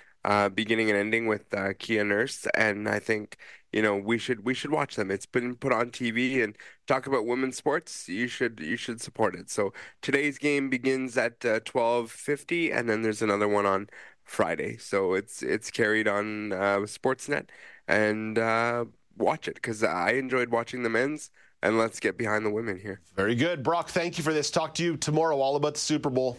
beginning 0.54 0.90
and 0.90 1.00
ending 1.00 1.28
with 1.28 1.54
Kia 1.80 2.04
Nurse, 2.04 2.46
and 2.56 2.88
I 2.88 3.00
think 3.00 3.38
you 3.72 3.82
know 3.82 3.96
we 3.96 4.18
should 4.18 4.46
we 4.46 4.54
should 4.54 4.72
watch 4.72 4.96
them. 4.96 5.12
It's 5.12 5.26
been 5.26 5.56
put 5.56 5.74
on 5.74 5.92
TV 5.92 6.44
and 6.44 6.56
talk 6.88 7.08
about 7.08 7.26
women's 7.26 7.58
sports. 7.58 8.08
You 8.08 8.28
should 8.28 8.60
you 8.60 8.78
should 8.78 9.02
support 9.02 9.36
it. 9.36 9.50
So 9.50 9.74
today's 10.02 10.38
game 10.38 10.70
begins 10.70 11.18
at 11.18 11.44
uh, 11.46 11.60
twelve 11.66 12.12
fifty, 12.12 12.72
and 12.72 12.90
then 12.90 13.02
there's 13.02 13.22
another 13.22 13.48
one 13.48 13.66
on 13.66 13.90
Friday. 14.24 14.78
So 14.78 15.14
it's 15.14 15.42
it's 15.44 15.72
carried 15.72 16.08
on 16.08 16.54
uh, 16.54 16.80
Sportsnet, 16.80 17.50
and 17.88 18.38
uh, 18.40 18.86
watch 19.18 19.48
it 19.48 19.56
because 19.56 19.84
I 19.84 20.12
enjoyed 20.12 20.50
watching 20.50 20.84
the 20.84 20.90
men's. 20.90 21.32
And 21.64 21.80
let's 21.80 22.00
get 22.00 22.20
behind 22.20 22.46
the 22.46 22.52
women 22.52 22.80
here. 22.80 23.02
Very 23.16 23.34
good. 23.34 23.64
Brock, 23.64 23.90
thank 23.90 24.20
you 24.20 24.24
for 24.24 24.32
this. 24.32 24.52
Talk 24.52 24.76
to 24.76 24.84
you 24.84 24.96
tomorrow 24.96 25.40
all 25.40 25.56
about 25.56 25.74
the 25.74 25.80
Super 25.80 26.12
Bowl. 26.12 26.38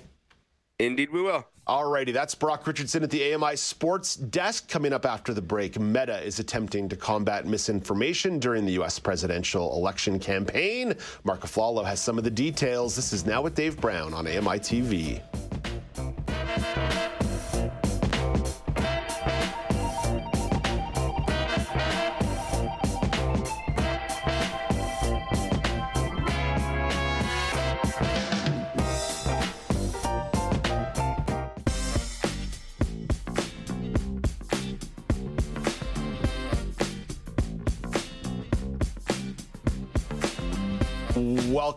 Indeed, 0.79 1.11
we 1.11 1.21
will. 1.21 1.45
Alrighty, 1.69 2.15
that's 2.15 2.35
Brock 2.35 2.67
Richardson 2.67 3.03
at 3.03 3.11
the 3.11 3.35
AMI 3.35 3.55
Sports 3.55 4.17
Desk. 4.17 4.67
Coming 4.71 4.95
up 4.95 5.05
after 5.05 5.35
the 5.35 5.43
break, 5.43 5.79
Meta 5.79 6.19
is 6.25 6.39
attempting 6.39 6.89
to 6.89 6.97
combat 6.97 7.47
misinformation 7.47 8.39
during 8.39 8.65
the 8.65 8.73
U.S. 8.73 8.99
presidential 8.99 9.75
election 9.75 10.19
campaign. 10.19 10.95
Mark 11.25 11.43
Aflalo 11.43 11.85
has 11.85 12.01
some 12.01 12.17
of 12.17 12.25
the 12.25 12.31
details. 12.31 12.97
This 12.97 13.13
is 13.13 13.27
Now 13.27 13.43
with 13.43 13.55
Dave 13.55 13.79
Brown 13.79 14.15
on 14.15 14.27
AMI 14.27 14.61
TV. 14.61 15.21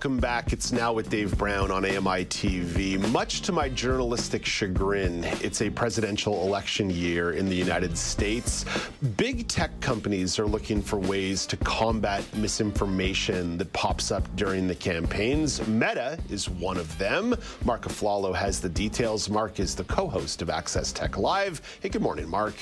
Welcome 0.01 0.17
back. 0.17 0.51
It's 0.51 0.71
now 0.71 0.93
with 0.93 1.11
Dave 1.11 1.37
Brown 1.37 1.69
on 1.69 1.85
AMI 1.85 2.25
TV. 2.25 2.97
Much 3.11 3.41
to 3.41 3.51
my 3.51 3.69
journalistic 3.69 4.43
chagrin, 4.43 5.23
it's 5.43 5.61
a 5.61 5.69
presidential 5.69 6.41
election 6.41 6.89
year 6.89 7.33
in 7.33 7.47
the 7.47 7.55
United 7.55 7.95
States. 7.95 8.65
Big 9.15 9.47
tech 9.47 9.79
companies 9.79 10.39
are 10.39 10.47
looking 10.47 10.81
for 10.81 10.97
ways 10.97 11.45
to 11.45 11.55
combat 11.57 12.23
misinformation 12.35 13.59
that 13.59 13.71
pops 13.73 14.09
up 14.09 14.27
during 14.35 14.67
the 14.67 14.73
campaigns. 14.73 15.67
Meta 15.67 16.17
is 16.31 16.49
one 16.49 16.77
of 16.77 16.97
them. 16.97 17.35
Mark 17.63 17.83
Aflalo 17.83 18.33
has 18.33 18.59
the 18.59 18.69
details. 18.69 19.29
Mark 19.29 19.59
is 19.59 19.75
the 19.75 19.83
co 19.83 20.07
host 20.07 20.41
of 20.41 20.49
Access 20.49 20.91
Tech 20.91 21.19
Live. 21.19 21.61
Hey, 21.79 21.89
good 21.89 22.01
morning, 22.01 22.27
Mark. 22.27 22.55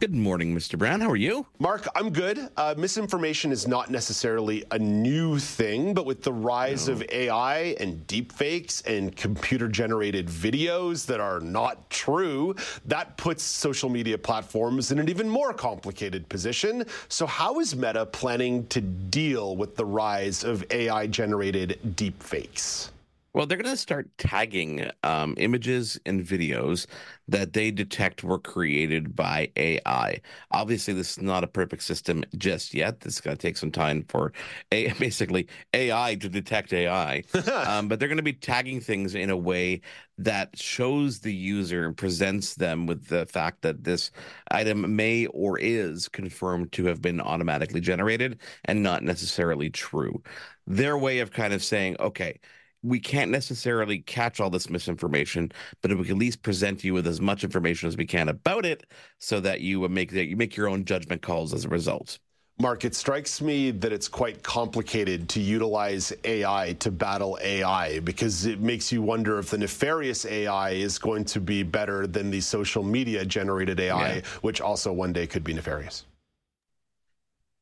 Good 0.00 0.14
morning, 0.14 0.56
Mr. 0.56 0.78
Brown. 0.78 1.02
How 1.02 1.10
are 1.10 1.16
you? 1.16 1.44
Mark, 1.58 1.86
I'm 1.94 2.08
good. 2.08 2.48
Uh, 2.56 2.74
misinformation 2.74 3.52
is 3.52 3.68
not 3.68 3.90
necessarily 3.90 4.64
a 4.70 4.78
new 4.78 5.38
thing, 5.38 5.92
but 5.92 6.06
with 6.06 6.22
the 6.22 6.32
rise 6.32 6.88
of 6.88 7.04
AI 7.10 7.76
and 7.78 8.06
deepfakes 8.06 8.82
and 8.86 9.14
computer 9.14 9.68
generated 9.68 10.26
videos 10.26 11.04
that 11.04 11.20
are 11.20 11.38
not 11.38 11.90
true, 11.90 12.54
that 12.86 13.18
puts 13.18 13.42
social 13.42 13.90
media 13.90 14.16
platforms 14.16 14.90
in 14.90 14.98
an 14.98 15.10
even 15.10 15.28
more 15.28 15.52
complicated 15.52 16.26
position. 16.30 16.82
So, 17.10 17.26
how 17.26 17.60
is 17.60 17.76
Meta 17.76 18.06
planning 18.06 18.66
to 18.68 18.80
deal 18.80 19.54
with 19.54 19.76
the 19.76 19.84
rise 19.84 20.44
of 20.44 20.64
AI 20.70 21.08
generated 21.08 21.78
deepfakes? 21.84 22.88
Well, 23.32 23.46
they're 23.46 23.58
going 23.58 23.70
to 23.70 23.76
start 23.76 24.10
tagging 24.18 24.90
um, 25.04 25.34
images 25.36 26.00
and 26.04 26.20
videos 26.20 26.86
that 27.28 27.52
they 27.52 27.70
detect 27.70 28.24
were 28.24 28.40
created 28.40 29.14
by 29.14 29.52
AI. 29.56 30.20
Obviously, 30.50 30.94
this 30.94 31.12
is 31.12 31.22
not 31.22 31.44
a 31.44 31.46
perfect 31.46 31.84
system 31.84 32.24
just 32.36 32.74
yet. 32.74 32.98
This 33.00 33.14
is 33.14 33.20
going 33.20 33.36
to 33.36 33.40
take 33.40 33.56
some 33.56 33.70
time 33.70 34.04
for 34.08 34.32
a, 34.72 34.92
basically 34.98 35.46
AI 35.72 36.16
to 36.16 36.28
detect 36.28 36.72
AI. 36.72 37.22
um, 37.66 37.86
but 37.86 38.00
they're 38.00 38.08
going 38.08 38.16
to 38.16 38.22
be 38.24 38.32
tagging 38.32 38.80
things 38.80 39.14
in 39.14 39.30
a 39.30 39.36
way 39.36 39.80
that 40.18 40.58
shows 40.58 41.20
the 41.20 41.32
user 41.32 41.86
and 41.86 41.96
presents 41.96 42.56
them 42.56 42.86
with 42.86 43.06
the 43.06 43.26
fact 43.26 43.62
that 43.62 43.84
this 43.84 44.10
item 44.50 44.96
may 44.96 45.26
or 45.26 45.56
is 45.58 46.08
confirmed 46.08 46.72
to 46.72 46.84
have 46.84 47.00
been 47.00 47.20
automatically 47.20 47.80
generated 47.80 48.40
and 48.64 48.82
not 48.82 49.04
necessarily 49.04 49.70
true. 49.70 50.20
Their 50.66 50.98
way 50.98 51.20
of 51.20 51.30
kind 51.30 51.52
of 51.54 51.62
saying, 51.64 51.96
okay, 52.00 52.38
we 52.82 52.98
can't 53.00 53.30
necessarily 53.30 53.98
catch 53.98 54.40
all 54.40 54.50
this 54.50 54.70
misinformation, 54.70 55.52
but 55.82 55.90
if 55.90 55.98
we 55.98 56.04
can 56.04 56.16
at 56.16 56.20
least 56.20 56.42
present 56.42 56.82
you 56.82 56.94
with 56.94 57.06
as 57.06 57.20
much 57.20 57.44
information 57.44 57.88
as 57.88 57.96
we 57.96 58.06
can 58.06 58.28
about 58.28 58.64
it, 58.64 58.84
so 59.18 59.40
that 59.40 59.60
you 59.60 59.86
make 59.88 60.12
that 60.12 60.26
you 60.26 60.36
make 60.36 60.56
your 60.56 60.68
own 60.68 60.84
judgment 60.84 61.22
calls 61.22 61.52
as 61.52 61.64
a 61.64 61.68
result. 61.68 62.18
Mark, 62.58 62.84
it 62.84 62.94
strikes 62.94 63.40
me 63.40 63.70
that 63.70 63.90
it's 63.90 64.06
quite 64.06 64.42
complicated 64.42 65.30
to 65.30 65.40
utilize 65.40 66.12
AI 66.24 66.74
to 66.80 66.90
battle 66.90 67.38
AI 67.40 68.00
because 68.00 68.44
it 68.44 68.60
makes 68.60 68.92
you 68.92 69.00
wonder 69.00 69.38
if 69.38 69.48
the 69.48 69.56
nefarious 69.56 70.26
AI 70.26 70.72
is 70.72 70.98
going 70.98 71.24
to 71.24 71.40
be 71.40 71.62
better 71.62 72.06
than 72.06 72.30
the 72.30 72.40
social 72.42 72.82
media 72.82 73.24
generated 73.24 73.80
AI, 73.80 74.16
Yeah. 74.16 74.20
which 74.42 74.60
also 74.60 74.92
one 74.92 75.10
day 75.10 75.26
could 75.26 75.42
be 75.42 75.54
nefarious. 75.54 76.04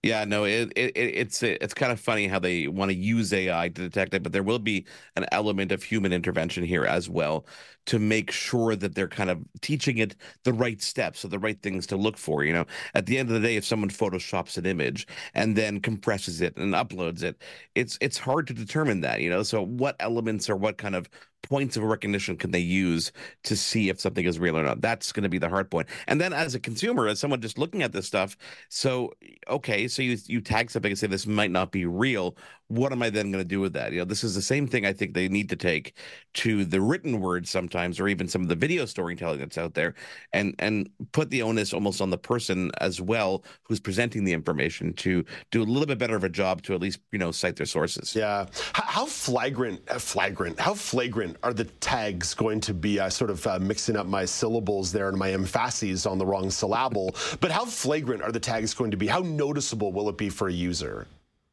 Yeah, 0.05 0.25
no, 0.25 0.45
it, 0.45 0.73
it 0.77 0.93
it's 0.97 1.43
it's 1.43 1.75
kind 1.75 1.91
of 1.91 1.99
funny 1.99 2.29
how 2.29 2.39
they 2.39 2.69
want 2.69 2.91
to 2.93 2.97
use 2.97 3.33
AI 3.33 3.69
to 3.71 3.83
detect 3.83 4.15
it, 4.15 4.23
but 4.23 4.33
there 4.33 4.45
will 4.45 4.61
be 4.61 4.87
an 5.17 5.27
element 5.33 5.73
of 5.73 5.83
human 5.83 6.13
intervention 6.13 6.63
here 6.65 6.85
as 6.85 7.09
well 7.09 7.47
to 7.89 7.99
make 7.99 8.31
sure 8.31 8.77
that 8.77 8.95
they're 8.95 9.09
kind 9.09 9.31
of 9.31 9.43
teaching 9.63 9.97
it 9.97 10.15
the 10.45 10.53
right 10.53 10.83
steps 10.83 11.25
or 11.25 11.29
the 11.29 11.39
right 11.39 11.61
things 11.63 11.87
to 11.87 11.97
look 11.97 12.19
for. 12.19 12.45
You 12.45 12.53
know, 12.53 12.67
at 12.95 13.07
the 13.07 13.17
end 13.17 13.31
of 13.31 13.35
the 13.41 13.47
day, 13.47 13.57
if 13.57 13.65
someone 13.65 13.89
photoshops 13.89 14.59
an 14.59 14.67
image 14.67 15.07
and 15.35 15.57
then 15.57 15.81
compresses 15.81 16.43
it 16.43 16.55
and 16.59 16.75
uploads 16.75 17.23
it, 17.23 17.43
it's 17.75 17.97
it's 18.03 18.19
hard 18.19 18.47
to 18.49 18.53
determine 18.53 19.01
that. 19.01 19.23
You 19.23 19.31
know, 19.31 19.43
so 19.43 19.63
what 19.65 19.97
elements 20.01 20.51
or 20.51 20.57
what 20.57 20.77
kind 20.77 20.95
of 20.95 21.09
points 21.43 21.77
of 21.77 21.83
recognition 21.83 22.37
can 22.37 22.51
they 22.51 22.59
use 22.59 23.13
to 23.45 23.57
see 23.57 23.89
if 23.89 24.01
something 24.01 24.25
is 24.25 24.39
real 24.39 24.57
or 24.59 24.63
not? 24.63 24.81
That's 24.81 25.13
going 25.13 25.23
to 25.23 25.29
be 25.29 25.39
the 25.39 25.49
hard 25.49 25.71
point. 25.71 25.89
And 26.07 26.21
then 26.21 26.33
as 26.33 26.55
a 26.55 26.61
consumer, 26.61 27.09
as 27.09 27.19
someone 27.21 27.41
just 27.41 27.59
looking 27.59 27.83
at 27.83 27.93
this 27.93 28.07
stuff, 28.07 28.37
so 28.69 29.13
okay, 29.49 29.89
so 29.89 30.03
you 30.03 30.17
you 30.27 30.41
tag 30.41 30.71
something 30.71 30.91
and 30.91 30.99
say 30.99 31.07
this 31.07 31.27
might 31.27 31.51
not 31.51 31.73
be 31.73 31.87
real. 31.87 32.37
What 32.69 32.93
am 32.93 33.03
I 33.03 33.11
then 33.11 33.31
going 33.33 33.43
to 33.43 33.49
do 33.49 33.61
with 33.61 33.73
that? 33.75 33.93
You 33.93 34.01
know, 34.01 34.05
this 34.05 34.25
is 34.25 34.35
the 34.35 34.43
same 34.43 34.67
thing 34.67 34.85
I 34.85 34.93
think 34.93 35.15
they 35.15 35.29
need 35.29 35.49
to 35.51 35.57
take 35.57 35.95
to 36.35 36.65
the 36.65 36.81
written 36.81 37.21
word 37.21 37.49
sometimes, 37.49 37.78
or 38.01 38.09
even 38.09 38.29
some 38.29 38.43
of 38.43 38.49
the 38.49 38.55
video 38.55 38.85
storytelling 38.85 39.39
that's 39.39 39.59
out 39.59 39.75
there, 39.75 39.95
and 40.33 40.55
and 40.59 40.91
put 41.13 41.31
the 41.31 41.43
onus 41.43 41.73
almost 41.73 42.01
on 42.01 42.11
the 42.11 42.19
person 42.19 42.71
as 42.81 43.01
well 43.01 43.45
who's 43.63 43.81
presenting 43.81 44.25
the 44.25 44.33
information 44.33 44.93
to 44.95 45.25
do 45.51 45.63
a 45.63 45.65
little 45.65 45.87
bit 45.87 45.99
better 45.99 46.17
of 46.17 46.25
a 46.25 46.29
job 46.29 46.63
to 46.63 46.75
at 46.75 46.81
least 46.81 47.01
you 47.13 47.19
know 47.19 47.31
cite 47.31 47.57
their 47.57 47.67
sources. 47.67 48.15
Yeah, 48.15 48.47
how 48.73 49.07
flagrant, 49.07 49.89
flagrant, 50.01 50.59
how 50.59 50.75
flagrant 50.75 51.37
are 51.43 51.53
the 51.53 51.65
tags 51.65 52.35
going 52.35 52.61
to 52.63 52.75
be? 52.75 53.01
I 53.01 53.09
sort 53.09 53.31
of 53.31 53.47
uh, 53.47 53.59
mixing 53.59 53.97
up 53.97 54.07
my 54.07 54.25
syllables 54.25 54.93
there 54.93 55.09
and 55.09 55.19
my 55.19 55.33
emphases 55.33 56.07
on 56.07 56.19
the 56.19 56.27
wrong 56.27 56.51
syllable. 56.51 57.15
but 57.41 57.51
how 57.51 57.65
flagrant 57.65 58.23
are 58.23 58.33
the 58.33 58.41
tags 58.41 58.75
going 58.75 58.91
to 58.91 58.97
be? 58.97 59.07
How 59.07 59.21
noticeable 59.21 59.93
will 59.93 60.09
it 60.09 60.17
be 60.17 60.29
for 60.29 60.49
a 60.49 60.53
user? 60.53 61.07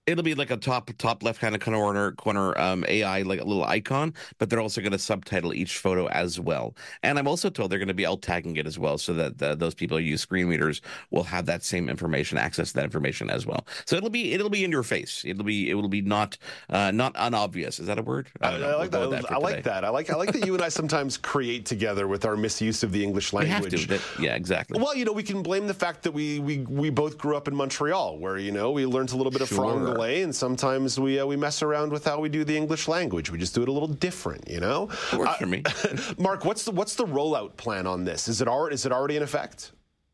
It'll 0.08 0.24
be 0.24 0.36
like 0.36 0.52
a 0.52 0.58
top 0.58 0.92
top 0.98 1.24
left 1.24 1.42
hand 1.42 1.60
corner 1.62 2.12
corner 2.14 2.58
um, 2.60 2.86
AI 2.88 3.24
like 3.24 3.40
a 3.40 3.44
little 3.44 3.64
icon, 3.64 4.14
but 4.38 4.50
they're 4.50 4.60
also 4.60 4.82
going 4.82 4.92
to 4.92 5.00
subtitle 5.00 5.54
each 5.54 5.78
photo 5.80 6.08
as 6.08 6.40
well. 6.40 6.76
And 7.02 7.18
I'm 7.18 7.28
also 7.28 7.50
told 7.50 7.72
they're 7.72 7.80
going 7.80 7.88
to 7.88 7.94
be 7.94 8.06
alt 8.06 8.22
tagging 8.22 8.56
it 8.58 8.68
as 8.68 8.78
well, 8.78 8.98
so 8.98 9.14
that 9.14 9.42
uh, 9.42 9.56
those 9.56 9.74
people 9.74 9.98
who 9.98 10.04
use 10.04 10.22
screen 10.22 10.48
readers 10.48 10.82
will 11.10 11.24
have 11.24 11.46
that 11.48 11.64
same 11.64 11.90
information, 11.90 12.38
access 12.38 12.70
to 12.70 12.76
that 12.76 12.84
information 12.84 13.30
as 13.30 13.46
well. 13.46 13.66
So 13.86 13.96
it'll 13.96 14.10
be 14.10 14.34
it'll 14.34 14.50
be 14.50 14.64
in 14.64 14.72
your 14.72 14.84
face. 14.84 15.24
It'll 15.26 15.44
be 15.44 15.70
it 15.70 15.74
will 15.74 15.88
be 15.88 16.02
not 16.02 16.38
uh, 16.70 16.92
not 16.92 17.16
unobvious. 17.16 17.80
Is 17.80 17.88
that 17.88 17.98
a 17.98 18.04
word? 18.04 18.30
I, 18.42 18.50
I, 18.50 18.56
I 18.56 18.76
like 18.76 18.92
we'll 18.92 19.10
that. 19.10 19.24
that 19.24 19.32
I 19.32 19.38
like 19.38 19.64
that. 19.64 19.84
I 19.84 19.90
like 19.90 20.10
I 20.12 20.16
like 20.16 20.34
that 20.34 20.46
you 20.46 20.54
and 20.54 20.64
I 20.64 20.70
sometimes 20.76 21.18
create 21.18 21.66
together 21.66 22.08
with 22.08 22.26
our 22.26 22.38
misuse 22.38 22.84
of 22.84 22.92
the 22.92 23.04
English 23.04 23.34
language. 23.34 23.74
We 23.74 23.80
have 23.80 23.82
to. 23.82 23.88
That, 23.88 24.22
yeah, 24.22 24.36
exactly. 24.36 24.80
Well, 24.80 24.96
you 24.96 25.06
know, 25.06 25.14
we 25.14 25.24
can 25.24 25.42
blame 25.42 25.66
the 25.66 25.74
fact 25.74 26.04
that 26.04 26.12
we 26.12 26.40
we 26.40 26.60
we 26.60 26.90
both 26.92 27.18
grew 27.18 27.36
up 27.36 27.48
in 27.48 27.56
Montreal, 27.56 28.20
where 28.20 28.38
you 28.38 28.52
know 28.52 28.72
we 28.72 28.86
learned 28.86 29.12
a 29.12 29.18
little 29.18 29.32
bit 29.32 29.42
of 29.42 29.48
sure. 29.48 29.95
Franglais 29.96 30.24
and 30.24 30.36
sometimes 30.36 31.00
we 31.00 31.20
uh, 31.20 31.26
we 31.26 31.36
mess 31.36 31.62
around 31.62 31.92
with 31.92 32.06
how 32.06 32.20
we 32.20 32.30
do 32.30 32.44
the 32.44 32.56
English 32.56 32.88
language. 32.88 33.32
We 33.32 33.38
just 33.38 33.56
do 33.56 33.64
it 33.64 33.70
a 33.70 33.72
little 33.72 33.88
different, 33.88 34.50
you 34.50 34.60
know. 34.60 34.90
It 35.12 35.20
works 35.20 35.32
uh, 35.32 35.36
for 35.36 35.46
me. 35.48 35.64
Mark, 36.18 36.46
what's 36.46 36.64
the 36.64 36.72
what's 36.72 36.96
the 36.96 37.06
rollout 37.06 37.58
plan 37.58 37.88
on 37.88 38.04
this? 38.04 38.28
Is 38.28 38.42
it 38.42 38.48
already 38.48 38.76
is 38.76 38.86
it 38.86 38.92
already 38.92 39.18
in 39.18 39.24
effect? 39.24 39.72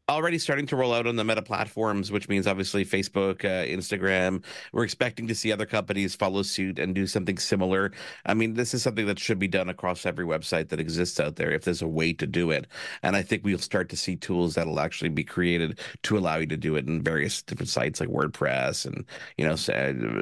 Already 0.10 0.38
starting 0.38 0.66
to 0.68 0.76
roll 0.76 0.94
out 0.94 1.08
on 1.08 1.16
the 1.16 1.24
meta 1.24 1.42
platforms, 1.42 2.12
which 2.12 2.28
means 2.28 2.46
obviously 2.48 2.84
Facebook, 2.86 3.46
uh, 3.46 3.66
Instagram. 3.66 4.44
We're 4.74 4.84
expecting 4.84 5.28
to 5.28 5.36
see 5.36 5.52
other 5.52 5.66
companies 5.66 6.16
follow 6.16 6.42
suit 6.42 6.80
and 6.80 6.94
do 6.94 7.08
something 7.08 7.38
similar. 7.38 7.92
I 8.26 8.34
mean, 8.34 8.54
this 8.54 8.74
is 8.74 8.84
something 8.84 9.06
that 9.06 9.20
should 9.20 9.40
be 9.40 9.48
done 9.48 9.70
across 9.70 10.06
every 10.06 10.26
website 10.26 10.70
that 10.70 10.80
exists 10.80 11.20
out 11.20 11.38
there 11.38 11.52
if 11.52 11.64
there's 11.64 11.82
a 11.82 11.88
way 11.88 12.14
to 12.14 12.28
do 12.28 12.52
it. 12.52 12.68
And 13.04 13.16
I 13.16 13.22
think 13.22 13.44
we'll 13.46 13.58
start 13.58 13.90
to 13.90 13.98
see 13.98 14.16
tools 14.16 14.56
that'll 14.56 14.80
actually 14.80 15.10
be 15.10 15.24
created 15.24 15.80
to 16.04 16.18
allow 16.18 16.38
you 16.38 16.48
to 16.48 16.58
do 16.58 16.76
it 16.76 16.88
in 16.88 17.02
various 17.02 17.42
different 17.42 17.70
sites 17.70 18.00
like 18.00 18.10
WordPress 18.10 18.86
and, 18.86 19.06
you 19.38 19.46
know, 19.46 19.56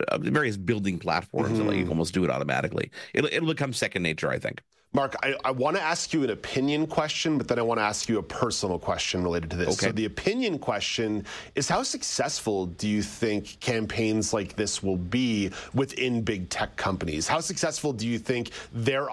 uh, 0.09 0.17
various 0.19 0.57
building 0.57 0.99
platforms 0.99 1.49
mm-hmm. 1.49 1.57
that 1.59 1.63
let 1.65 1.77
you 1.77 1.83
mm-hmm. 1.83 1.91
almost 1.91 2.13
do 2.13 2.23
it 2.23 2.29
automatically. 2.29 2.91
It'll, 3.13 3.29
it'll 3.31 3.49
become 3.49 3.73
second 3.73 4.03
nature, 4.03 4.29
I 4.29 4.37
think. 4.39 4.61
Mark, 4.91 5.15
I, 5.21 5.35
I 5.45 5.51
want 5.51 5.77
to 5.77 5.81
ask 5.81 6.13
you 6.13 6.23
an 6.23 6.31
opinion 6.31 6.87
question, 6.87 7.37
but 7.37 7.47
then 7.47 7.59
I 7.59 7.61
want 7.61 7.79
to 7.79 7.83
ask 7.83 8.09
you 8.09 8.17
a 8.17 8.23
personal 8.23 8.79
question 8.79 9.23
related 9.23 9.51
to 9.51 9.55
this. 9.55 9.67
Okay. 9.67 9.87
So, 9.87 9.91
the 9.91 10.05
opinion 10.05 10.57
question 10.57 11.25
is 11.53 11.69
how 11.69 11.83
successful 11.83 12.65
do 12.65 12.87
you 12.87 13.03
think 13.03 13.59
campaigns 13.59 14.33
like 14.33 14.55
this 14.55 14.81
will 14.81 14.97
be 14.97 15.51
within 15.75 16.23
big 16.23 16.49
tech 16.49 16.75
companies? 16.75 17.27
How 17.27 17.39
successful 17.39 17.93
do 17.93 18.07
you 18.07 18.17
think 18.17 18.49
their 18.73 19.07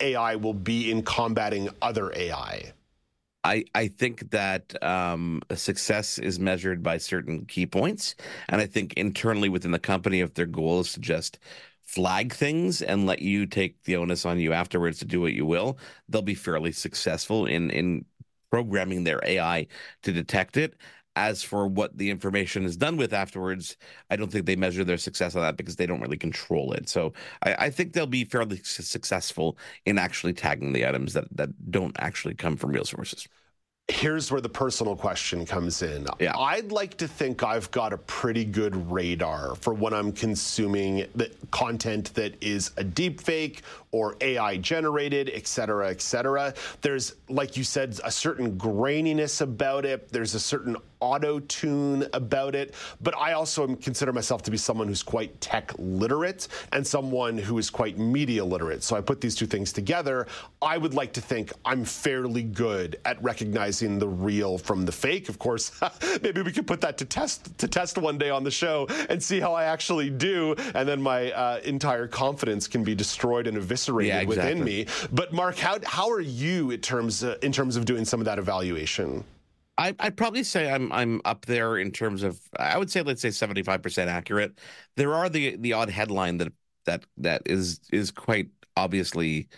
AI 0.00 0.36
will 0.36 0.54
be 0.54 0.92
in 0.92 1.02
combating 1.02 1.68
other 1.82 2.12
AI? 2.14 2.72
I, 3.42 3.64
I 3.74 3.88
think 3.88 4.30
that 4.30 4.80
um, 4.82 5.42
success 5.54 6.18
is 6.18 6.38
measured 6.38 6.82
by 6.82 6.98
certain 6.98 7.44
key 7.46 7.66
points. 7.66 8.14
And 8.48 8.60
I 8.60 8.66
think 8.66 8.94
internally 8.94 9.48
within 9.48 9.70
the 9.70 9.78
company, 9.78 10.20
if 10.20 10.34
their 10.34 10.46
goal 10.46 10.80
is 10.80 10.92
to 10.92 11.00
just 11.00 11.38
flag 11.88 12.34
things 12.34 12.82
and 12.82 13.06
let 13.06 13.20
you 13.20 13.46
take 13.46 13.82
the 13.84 13.96
onus 13.96 14.26
on 14.26 14.38
you 14.38 14.52
afterwards 14.52 14.98
to 14.98 15.06
do 15.06 15.22
what 15.22 15.32
you 15.32 15.46
will, 15.46 15.78
they'll 16.08 16.20
be 16.22 16.34
fairly 16.34 16.70
successful 16.72 17.46
in 17.46 17.70
in 17.70 18.04
programming 18.50 19.04
their 19.04 19.20
AI 19.24 19.66
to 20.02 20.12
detect 20.12 20.56
it. 20.56 20.74
As 21.16 21.42
for 21.42 21.66
what 21.66 21.96
the 21.98 22.10
information 22.10 22.64
is 22.64 22.76
done 22.76 22.96
with 22.96 23.12
afterwards, 23.12 23.76
I 24.10 24.16
don't 24.16 24.30
think 24.30 24.46
they 24.46 24.54
measure 24.54 24.84
their 24.84 24.98
success 24.98 25.34
on 25.34 25.42
that 25.42 25.56
because 25.56 25.74
they 25.76 25.86
don't 25.86 26.00
really 26.00 26.16
control 26.18 26.72
it. 26.72 26.88
So 26.88 27.12
I, 27.42 27.54
I 27.58 27.70
think 27.70 27.92
they'll 27.92 28.06
be 28.06 28.24
fairly 28.24 28.60
successful 28.62 29.58
in 29.84 29.98
actually 29.98 30.34
tagging 30.34 30.72
the 30.72 30.86
items 30.86 31.14
that, 31.14 31.24
that 31.36 31.50
don't 31.72 31.96
actually 31.98 32.34
come 32.34 32.56
from 32.56 32.70
real 32.70 32.84
sources 32.84 33.26
here's 33.88 34.30
where 34.30 34.40
the 34.40 34.48
personal 34.48 34.94
question 34.94 35.46
comes 35.46 35.82
in. 35.82 36.06
Yeah. 36.20 36.36
I'd 36.36 36.70
like 36.70 36.96
to 36.98 37.08
think 37.08 37.42
I've 37.42 37.70
got 37.70 37.92
a 37.92 37.98
pretty 37.98 38.44
good 38.44 38.90
radar 38.90 39.54
for 39.56 39.72
when 39.72 39.94
I'm 39.94 40.12
consuming 40.12 41.06
the 41.14 41.30
content 41.50 42.12
that 42.14 42.34
is 42.42 42.70
a 42.76 42.84
deep 42.84 43.20
fake 43.20 43.62
or 43.90 44.16
AI 44.20 44.58
generated, 44.58 45.30
et 45.32 45.46
cetera, 45.46 45.88
et 45.88 46.02
cetera. 46.02 46.52
There's, 46.82 47.14
like 47.30 47.56
you 47.56 47.64
said, 47.64 47.98
a 48.04 48.10
certain 48.10 48.58
graininess 48.58 49.40
about 49.40 49.86
it. 49.86 50.10
There's 50.10 50.34
a 50.34 50.40
certain 50.40 50.76
auto 51.00 51.40
tune 51.40 52.06
about 52.12 52.54
it. 52.54 52.74
But 53.00 53.16
I 53.16 53.32
also 53.32 53.74
consider 53.76 54.12
myself 54.12 54.42
to 54.42 54.50
be 54.50 54.56
someone 54.56 54.88
who's 54.88 55.02
quite 55.02 55.40
tech 55.40 55.72
literate 55.78 56.48
and 56.72 56.86
someone 56.86 57.38
who 57.38 57.58
is 57.58 57.70
quite 57.70 57.98
media 57.98 58.44
literate. 58.44 58.82
So 58.82 58.96
I 58.96 59.00
put 59.00 59.20
these 59.20 59.34
two 59.34 59.46
things 59.46 59.72
together. 59.72 60.26
I 60.60 60.78
would 60.78 60.94
like 60.94 61.12
to 61.14 61.20
think 61.20 61.52
I'm 61.64 61.84
fairly 61.84 62.42
good 62.42 62.98
at 63.04 63.22
recognizing 63.22 63.98
the 63.98 64.08
real 64.08 64.58
from 64.58 64.84
the 64.84 64.92
fake. 64.92 65.28
Of 65.28 65.38
course, 65.38 65.72
maybe 66.22 66.42
we 66.42 66.52
could 66.52 66.66
put 66.66 66.80
that 66.80 66.98
to 66.98 67.04
test 67.04 67.56
to 67.58 67.68
test 67.68 67.98
one 67.98 68.18
day 68.18 68.30
on 68.30 68.44
the 68.44 68.50
show 68.50 68.86
and 69.08 69.22
see 69.22 69.40
how 69.40 69.54
I 69.54 69.64
actually 69.64 70.10
do, 70.10 70.54
and 70.74 70.88
then 70.88 71.00
my 71.00 71.30
uh, 71.32 71.60
entire 71.64 72.06
confidence 72.06 72.66
can 72.66 72.82
be 72.84 72.94
destroyed 72.94 73.46
and 73.46 73.56
eviscerated 73.56 74.08
yeah, 74.08 74.20
exactly. 74.20 74.54
within 74.54 74.64
me. 74.64 74.86
But 75.12 75.32
Mark, 75.32 75.56
how 75.58 75.78
how 75.84 76.10
are 76.10 76.20
you 76.20 76.70
in 76.70 76.80
terms 76.80 77.22
uh, 77.22 77.36
in 77.42 77.52
terms 77.52 77.76
of 77.76 77.84
doing 77.84 78.04
some 78.04 78.20
of 78.20 78.26
that 78.26 78.38
evaluation? 78.38 79.24
I, 79.78 79.94
would 80.02 80.16
probably 80.16 80.42
say 80.42 80.70
I'm 80.70 80.92
I'm 80.92 81.20
up 81.24 81.46
there 81.46 81.78
in 81.78 81.92
terms 81.92 82.22
of 82.22 82.40
I 82.58 82.76
would 82.76 82.90
say 82.90 83.02
let's 83.02 83.22
say 83.22 83.28
75% 83.28 84.08
accurate. 84.08 84.58
There 84.96 85.14
are 85.14 85.28
the 85.28 85.56
the 85.56 85.72
odd 85.72 85.88
headline 85.88 86.38
that 86.38 86.52
that 86.84 87.04
that 87.18 87.42
is 87.46 87.80
is 87.92 88.10
quite 88.10 88.48
obviously 88.76 89.48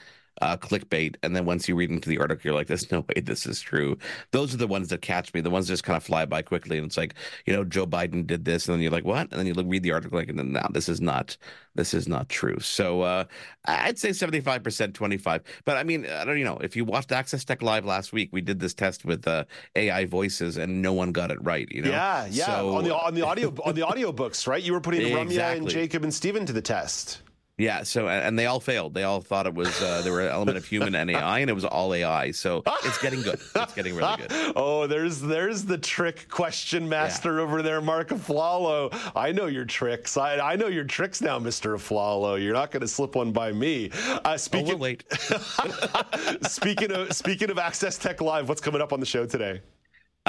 uh, 0.41 0.57
clickbait, 0.57 1.17
and 1.23 1.37
then 1.37 1.45
once 1.45 1.69
you 1.69 1.75
read 1.75 1.91
into 1.91 2.09
the 2.09 2.19
article, 2.19 2.43
you're 2.45 2.55
like, 2.55 2.67
"There's 2.67 2.91
no 2.91 3.01
way 3.01 3.21
this 3.21 3.47
is 3.47 3.61
true." 3.61 3.99
Those 4.31 4.55
are 4.55 4.57
the 4.57 4.67
ones 4.67 4.89
that 4.89 5.03
catch 5.03 5.35
me. 5.35 5.41
The 5.41 5.51
ones 5.51 5.67
that 5.67 5.73
just 5.73 5.85
kind 5.85 5.97
of 5.97 6.03
fly 6.03 6.25
by 6.25 6.43
quickly, 6.43 6.79
and 6.79 6.87
it's 6.87 6.97
like, 6.97 7.15
you 7.47 7.53
know, 7.53 7.65
Joe 7.65 7.87
Biden 7.87 8.27
did 8.27 8.45
this, 8.45 8.67
and 8.67 8.75
then 8.75 8.83
you're 8.83 8.91
like, 8.91 9.05
"What?" 9.05 9.29
And 9.31 9.39
then 9.39 9.47
you 9.47 9.55
look, 9.55 9.67
read 9.69 9.83
the 9.83 9.93
article, 9.93 10.19
like, 10.19 10.29
and 10.29 10.39
then 10.39 10.53
now 10.53 10.69
this 10.73 10.89
is 10.89 11.01
not, 11.01 11.37
this 11.75 11.95
is 11.95 12.09
not 12.09 12.29
true. 12.29 12.59
So 12.61 13.03
uh, 13.03 13.25
I'd 13.67 13.99
say 13.99 14.13
75 14.13 14.63
percent, 14.63 14.95
25. 14.95 15.43
But 15.65 15.77
I 15.77 15.83
mean, 15.83 16.07
I 16.07 16.25
don't, 16.25 16.39
you 16.39 16.45
know, 16.45 16.59
if 16.59 16.77
you 16.77 16.85
watched 16.85 17.13
Access 17.13 17.45
Tech 17.45 17.63
Live 17.63 17.85
last 17.85 18.13
week, 18.13 18.31
we 18.33 18.41
did 18.41 18.61
this 18.61 18.75
test 18.75 19.05
with 19.05 19.27
uh, 19.29 19.45
AI 19.77 20.07
voices, 20.07 20.57
and 20.57 20.81
no 20.81 20.93
one 20.93 21.13
got 21.13 21.31
it 21.31 21.43
right. 21.43 21.71
You 21.71 21.83
know? 21.83 21.91
Yeah, 21.91 22.27
yeah. 22.31 22.47
So, 22.47 22.77
on 22.77 22.85
the 22.85 22.95
on 22.95 23.15
the 23.15 23.27
audio 23.27 23.55
on 23.65 23.75
the 23.75 23.87
audio 23.87 24.13
books, 24.13 24.47
right? 24.47 24.63
You 24.63 24.73
were 24.73 24.81
putting 24.81 25.01
exactly. 25.07 25.37
Ramya 25.37 25.57
and 25.57 25.69
Jacob 25.69 26.03
and 26.05 26.15
Stephen 26.15 26.47
to 26.47 26.53
the 26.53 26.63
test. 26.63 27.23
Yeah. 27.61 27.83
So 27.83 28.09
and 28.09 28.39
they 28.39 28.47
all 28.47 28.59
failed. 28.61 28.95
They 28.95 29.05
all 29.05 29.21
thought 29.21 29.47
it 29.47 29.55
was 29.55 29.81
uh, 29.83 30.01
there 30.03 30.13
were 30.13 30.23
an 30.23 30.33
element 30.33 30.57
of 30.57 30.65
human 30.65 30.95
and 30.95 31.11
AI, 31.11 31.41
and 31.41 31.51
it 31.51 31.53
was 31.53 31.65
all 31.65 31.93
AI. 31.93 32.31
So 32.31 32.63
it's 32.85 33.01
getting 33.03 33.21
good. 33.23 33.39
It's 33.55 33.75
getting 33.75 33.95
really 33.95 34.17
good. 34.17 34.33
oh, 34.57 34.87
there's 34.87 35.21
there's 35.21 35.65
the 35.65 35.77
trick 35.77 36.27
question 36.31 36.89
master 36.89 37.37
yeah. 37.37 37.43
over 37.43 37.63
there, 37.63 37.81
Mark 37.81 38.09
Aflalo. 38.09 39.13
I 39.15 39.33
know 39.33 39.47
your 39.47 39.67
tricks. 39.67 40.17
I, 40.17 40.39
I 40.39 40.57
know 40.57 40.69
your 40.69 40.85
tricks 40.85 41.21
now, 41.21 41.39
Mister 41.39 41.77
Aflalo. 41.77 42.43
You're 42.43 42.55
not 42.55 42.71
going 42.71 42.81
to 42.81 42.89
slip 42.89 43.15
one 43.15 43.33
by 43.33 43.53
me. 43.53 43.91
Uh, 44.25 44.39
speaking, 44.39 44.73
oh, 44.73 44.77
we'll 44.77 44.97
speaking 46.49 46.93
of 46.93 47.13
speaking 47.13 47.51
of 47.51 47.59
Access 47.59 47.99
Tech 47.99 48.23
Live, 48.23 48.49
what's 48.49 48.61
coming 48.61 48.81
up 48.81 48.93
on 48.93 49.01
the 49.01 49.07
show 49.07 49.27
today? 49.27 49.61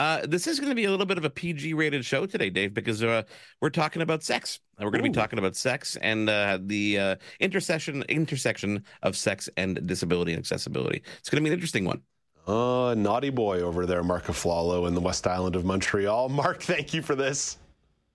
Uh, 0.01 0.25
this 0.25 0.47
is 0.47 0.59
going 0.59 0.71
to 0.71 0.75
be 0.75 0.85
a 0.85 0.89
little 0.89 1.05
bit 1.05 1.19
of 1.19 1.25
a 1.25 1.29
PG 1.29 1.75
rated 1.75 2.03
show 2.03 2.25
today, 2.25 2.49
Dave, 2.49 2.73
because 2.73 3.03
uh, 3.03 3.21
we're 3.61 3.69
talking 3.69 4.01
about 4.01 4.23
sex. 4.23 4.59
We're 4.79 4.89
going 4.89 5.03
to 5.03 5.09
be 5.11 5.13
talking 5.13 5.37
about 5.37 5.55
sex 5.55 5.95
and 5.95 6.27
uh, 6.27 6.57
the 6.59 6.97
uh, 6.97 7.15
intersection 7.39 8.01
intersection 8.09 8.83
of 9.03 9.15
sex 9.15 9.47
and 9.57 9.85
disability 9.85 10.31
and 10.31 10.39
accessibility. 10.39 11.03
It's 11.19 11.29
going 11.29 11.43
to 11.43 11.47
be 11.47 11.51
an 11.51 11.53
interesting 11.53 11.85
one. 11.85 12.01
Oh, 12.47 12.95
naughty 12.95 13.29
boy 13.29 13.61
over 13.61 13.85
there, 13.85 14.01
Mark 14.01 14.25
Aflalo 14.25 14.87
in 14.87 14.95
the 14.95 15.01
West 15.01 15.27
Island 15.27 15.55
of 15.55 15.65
Montreal. 15.65 16.29
Mark, 16.29 16.63
thank 16.63 16.95
you 16.95 17.03
for 17.03 17.13
this. 17.13 17.59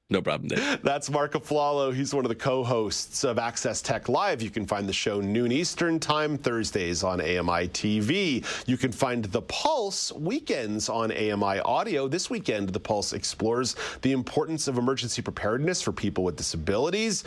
No 0.08 0.22
problem, 0.22 0.48
Dave. 0.48 0.80
That's 0.84 1.10
Mark 1.10 1.32
Aflalo. 1.32 1.92
He's 1.92 2.14
one 2.14 2.24
of 2.24 2.28
the 2.28 2.36
co-hosts 2.36 3.24
of 3.24 3.40
Access 3.40 3.82
Tech 3.82 4.08
Live. 4.08 4.40
You 4.40 4.50
can 4.50 4.64
find 4.64 4.88
the 4.88 4.92
show 4.92 5.20
noon 5.20 5.50
Eastern 5.50 5.98
Time, 5.98 6.38
Thursdays 6.38 7.02
on 7.02 7.20
AMI 7.20 7.68
TV. 7.68 8.44
You 8.68 8.76
can 8.76 8.92
find 8.92 9.24
The 9.24 9.42
Pulse 9.42 10.12
weekends 10.12 10.88
on 10.88 11.10
AMI 11.10 11.58
Audio. 11.60 12.06
This 12.06 12.30
weekend, 12.30 12.68
The 12.68 12.78
Pulse 12.78 13.14
explores 13.14 13.74
the 14.02 14.12
importance 14.12 14.68
of 14.68 14.78
emergency 14.78 15.22
preparedness 15.22 15.82
for 15.82 15.90
people 15.90 16.22
with 16.22 16.36
disabilities. 16.36 17.24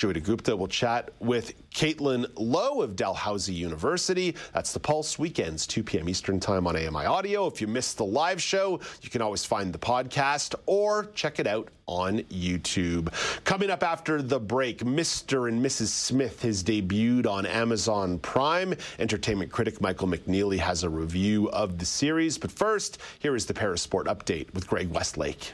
Joy 0.00 0.14
Gupta 0.14 0.56
will 0.56 0.66
chat 0.66 1.10
with 1.20 1.52
Caitlin 1.72 2.24
Lowe 2.36 2.80
of 2.80 2.96
Dalhousie 2.96 3.52
University. 3.52 4.34
That's 4.54 4.72
the 4.72 4.80
Pulse 4.80 5.18
weekends, 5.18 5.66
2 5.66 5.82
p.m. 5.82 6.08
Eastern 6.08 6.40
Time 6.40 6.66
on 6.66 6.74
AMI 6.74 7.04
Audio. 7.04 7.46
If 7.46 7.60
you 7.60 7.66
missed 7.66 7.98
the 7.98 8.06
live 8.06 8.40
show, 8.40 8.80
you 9.02 9.10
can 9.10 9.20
always 9.20 9.44
find 9.44 9.74
the 9.74 9.78
podcast 9.78 10.54
or 10.64 11.10
check 11.14 11.38
it 11.38 11.46
out 11.46 11.68
on 11.84 12.20
YouTube. 12.30 13.12
Coming 13.44 13.68
up 13.68 13.82
after 13.82 14.22
the 14.22 14.40
break, 14.40 14.78
Mr. 14.78 15.50
and 15.50 15.62
Mrs. 15.62 15.88
Smith 15.88 16.40
has 16.40 16.64
debuted 16.64 17.26
on 17.26 17.44
Amazon 17.44 18.18
Prime. 18.20 18.74
Entertainment 18.98 19.52
critic 19.52 19.82
Michael 19.82 20.08
McNeely 20.08 20.60
has 20.60 20.82
a 20.82 20.88
review 20.88 21.50
of 21.50 21.78
the 21.78 21.84
series. 21.84 22.38
But 22.38 22.50
first, 22.50 22.96
here 23.18 23.36
is 23.36 23.44
the 23.44 23.52
Parasport 23.52 24.06
update 24.06 24.54
with 24.54 24.66
Greg 24.66 24.88
Westlake. 24.88 25.52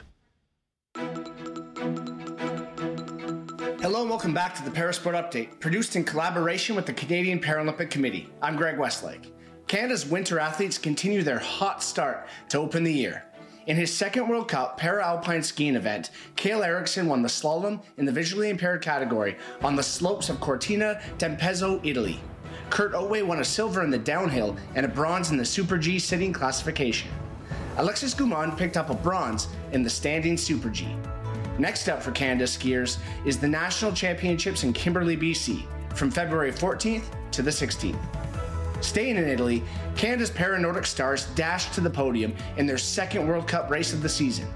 Hello 3.96 4.04
and 4.04 4.10
welcome 4.10 4.34
back 4.34 4.54
to 4.54 4.62
the 4.62 4.70
Parasport 4.70 5.14
Update, 5.14 5.58
produced 5.58 5.96
in 5.96 6.04
collaboration 6.04 6.76
with 6.76 6.84
the 6.84 6.92
Canadian 6.92 7.40
Paralympic 7.40 7.88
Committee. 7.88 8.28
I'm 8.42 8.54
Greg 8.54 8.78
Westlake. 8.78 9.32
Canada's 9.68 10.04
winter 10.04 10.38
athletes 10.38 10.76
continue 10.76 11.22
their 11.22 11.38
hot 11.38 11.82
start 11.82 12.28
to 12.50 12.58
open 12.58 12.84
the 12.84 12.92
year. 12.92 13.24
In 13.66 13.74
his 13.74 13.90
second 13.90 14.28
World 14.28 14.48
Cup 14.48 14.76
para 14.76 15.02
alpine 15.02 15.42
skiing 15.42 15.76
event, 15.76 16.10
Kalle 16.36 16.62
Eriksson 16.62 17.08
won 17.08 17.22
the 17.22 17.28
slalom 17.28 17.80
in 17.96 18.04
the 18.04 18.12
visually 18.12 18.50
impaired 18.50 18.82
category 18.82 19.38
on 19.62 19.76
the 19.76 19.82
slopes 19.82 20.28
of 20.28 20.40
Cortina 20.40 21.00
d'Ampezzo, 21.16 21.80
Italy. 21.82 22.20
Kurt 22.68 22.92
Oatway 22.92 23.26
won 23.26 23.40
a 23.40 23.44
silver 23.46 23.82
in 23.82 23.88
the 23.88 23.96
downhill 23.96 24.58
and 24.74 24.84
a 24.84 24.90
bronze 24.90 25.30
in 25.30 25.38
the 25.38 25.44
Super 25.46 25.78
G 25.78 25.98
sitting 25.98 26.34
classification. 26.34 27.10
Alexis 27.78 28.14
Guimond 28.14 28.58
picked 28.58 28.76
up 28.76 28.90
a 28.90 28.94
bronze 28.94 29.48
in 29.72 29.82
the 29.82 29.88
standing 29.88 30.36
Super 30.36 30.68
G. 30.68 30.86
Next 31.58 31.88
up 31.88 32.02
for 32.02 32.10
Canada 32.10 32.44
skiers 32.44 32.98
is 33.24 33.38
the 33.38 33.48
National 33.48 33.92
Championships 33.92 34.62
in 34.62 34.72
Kimberley, 34.72 35.16
BC, 35.16 35.64
from 35.94 36.10
February 36.10 36.52
14th 36.52 37.04
to 37.32 37.42
the 37.42 37.50
16th. 37.50 37.98
Staying 38.82 39.16
in 39.16 39.26
Italy, 39.26 39.62
Canada's 39.96 40.30
para 40.30 40.60
Nordic 40.60 40.84
stars 40.84 41.26
dashed 41.34 41.72
to 41.72 41.80
the 41.80 41.88
podium 41.88 42.34
in 42.58 42.66
their 42.66 42.76
second 42.76 43.26
World 43.26 43.48
Cup 43.48 43.70
race 43.70 43.94
of 43.94 44.02
the 44.02 44.08
season. 44.08 44.46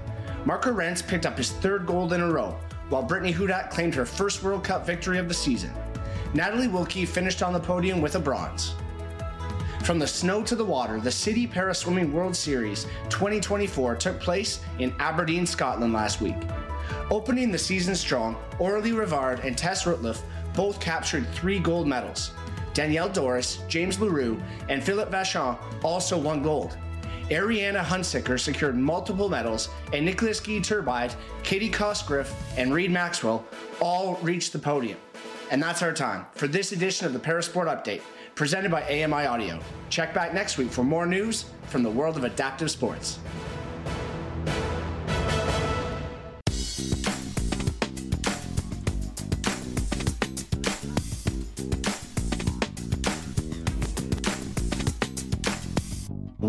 Mark 0.45 0.63
Arendz 0.63 1.05
picked 1.05 1.25
up 1.25 1.37
his 1.37 1.51
third 1.51 1.87
gold 1.87 2.13
in 2.13 2.21
a 2.21 2.31
row, 2.31 2.55
while 2.89 3.01
Brittany 3.01 3.33
Hudak 3.33 3.71
claimed 3.71 3.95
her 3.95 4.05
first 4.05 4.43
World 4.43 4.63
Cup 4.63 4.85
victory 4.85 5.17
of 5.17 5.27
the 5.27 5.33
season. 5.33 5.71
Natalie 6.35 6.67
Wilkie 6.67 7.05
finished 7.05 7.41
on 7.41 7.51
the 7.51 7.59
podium 7.59 7.99
with 7.99 8.15
a 8.15 8.19
bronze. 8.19 8.75
From 9.83 9.97
the 9.97 10.07
snow 10.07 10.43
to 10.43 10.55
the 10.55 10.63
water, 10.63 10.99
the 10.99 11.09
Citi 11.09 11.49
Para 11.49 11.73
Swimming 11.73 12.13
World 12.13 12.35
Series 12.35 12.85
2024 13.09 13.95
took 13.95 14.19
place 14.19 14.59
in 14.77 14.93
Aberdeen, 14.99 15.47
Scotland 15.47 15.93
last 15.93 16.21
week. 16.21 16.35
Opening 17.09 17.51
the 17.51 17.57
season 17.57 17.95
strong, 17.95 18.35
Aurélie 18.59 18.93
Rivard 18.93 19.43
and 19.43 19.57
Tess 19.57 19.85
Routliffe 19.85 20.21
both 20.53 20.79
captured 20.79 21.27
three 21.29 21.59
gold 21.59 21.87
medals. 21.87 22.31
Danielle 22.73 23.09
Dorris, 23.09 23.67
James 23.67 23.99
Leroux, 23.99 24.41
and 24.69 24.83
Philippe 24.83 25.11
Vachon 25.11 25.57
also 25.83 26.17
won 26.17 26.41
gold. 26.41 26.77
Arianna 27.29 27.81
Hunsicker 27.81 28.39
secured 28.39 28.77
multiple 28.77 29.29
medals, 29.29 29.69
and 29.93 30.05
Nicholas 30.05 30.39
Guy 30.39 30.59
Turbide, 30.59 31.15
Katie 31.43 31.69
Cosgriffe, 31.69 32.33
and 32.57 32.73
Reid 32.73 32.91
Maxwell 32.91 33.45
all 33.79 34.15
reached 34.15 34.51
the 34.51 34.59
podium. 34.59 34.97
And 35.49 35.61
that's 35.61 35.81
our 35.81 35.93
time 35.93 36.25
for 36.33 36.47
this 36.47 36.71
edition 36.71 37.05
of 37.05 37.13
the 37.13 37.19
Parasport 37.19 37.67
Update, 37.67 38.01
presented 38.35 38.71
by 38.71 38.83
AMI 38.83 39.25
Audio. 39.25 39.59
Check 39.89 40.13
back 40.13 40.33
next 40.33 40.57
week 40.57 40.71
for 40.71 40.83
more 40.83 41.05
news 41.05 41.45
from 41.67 41.83
the 41.83 41.89
world 41.89 42.17
of 42.17 42.23
adaptive 42.25 42.71
sports. 42.71 43.19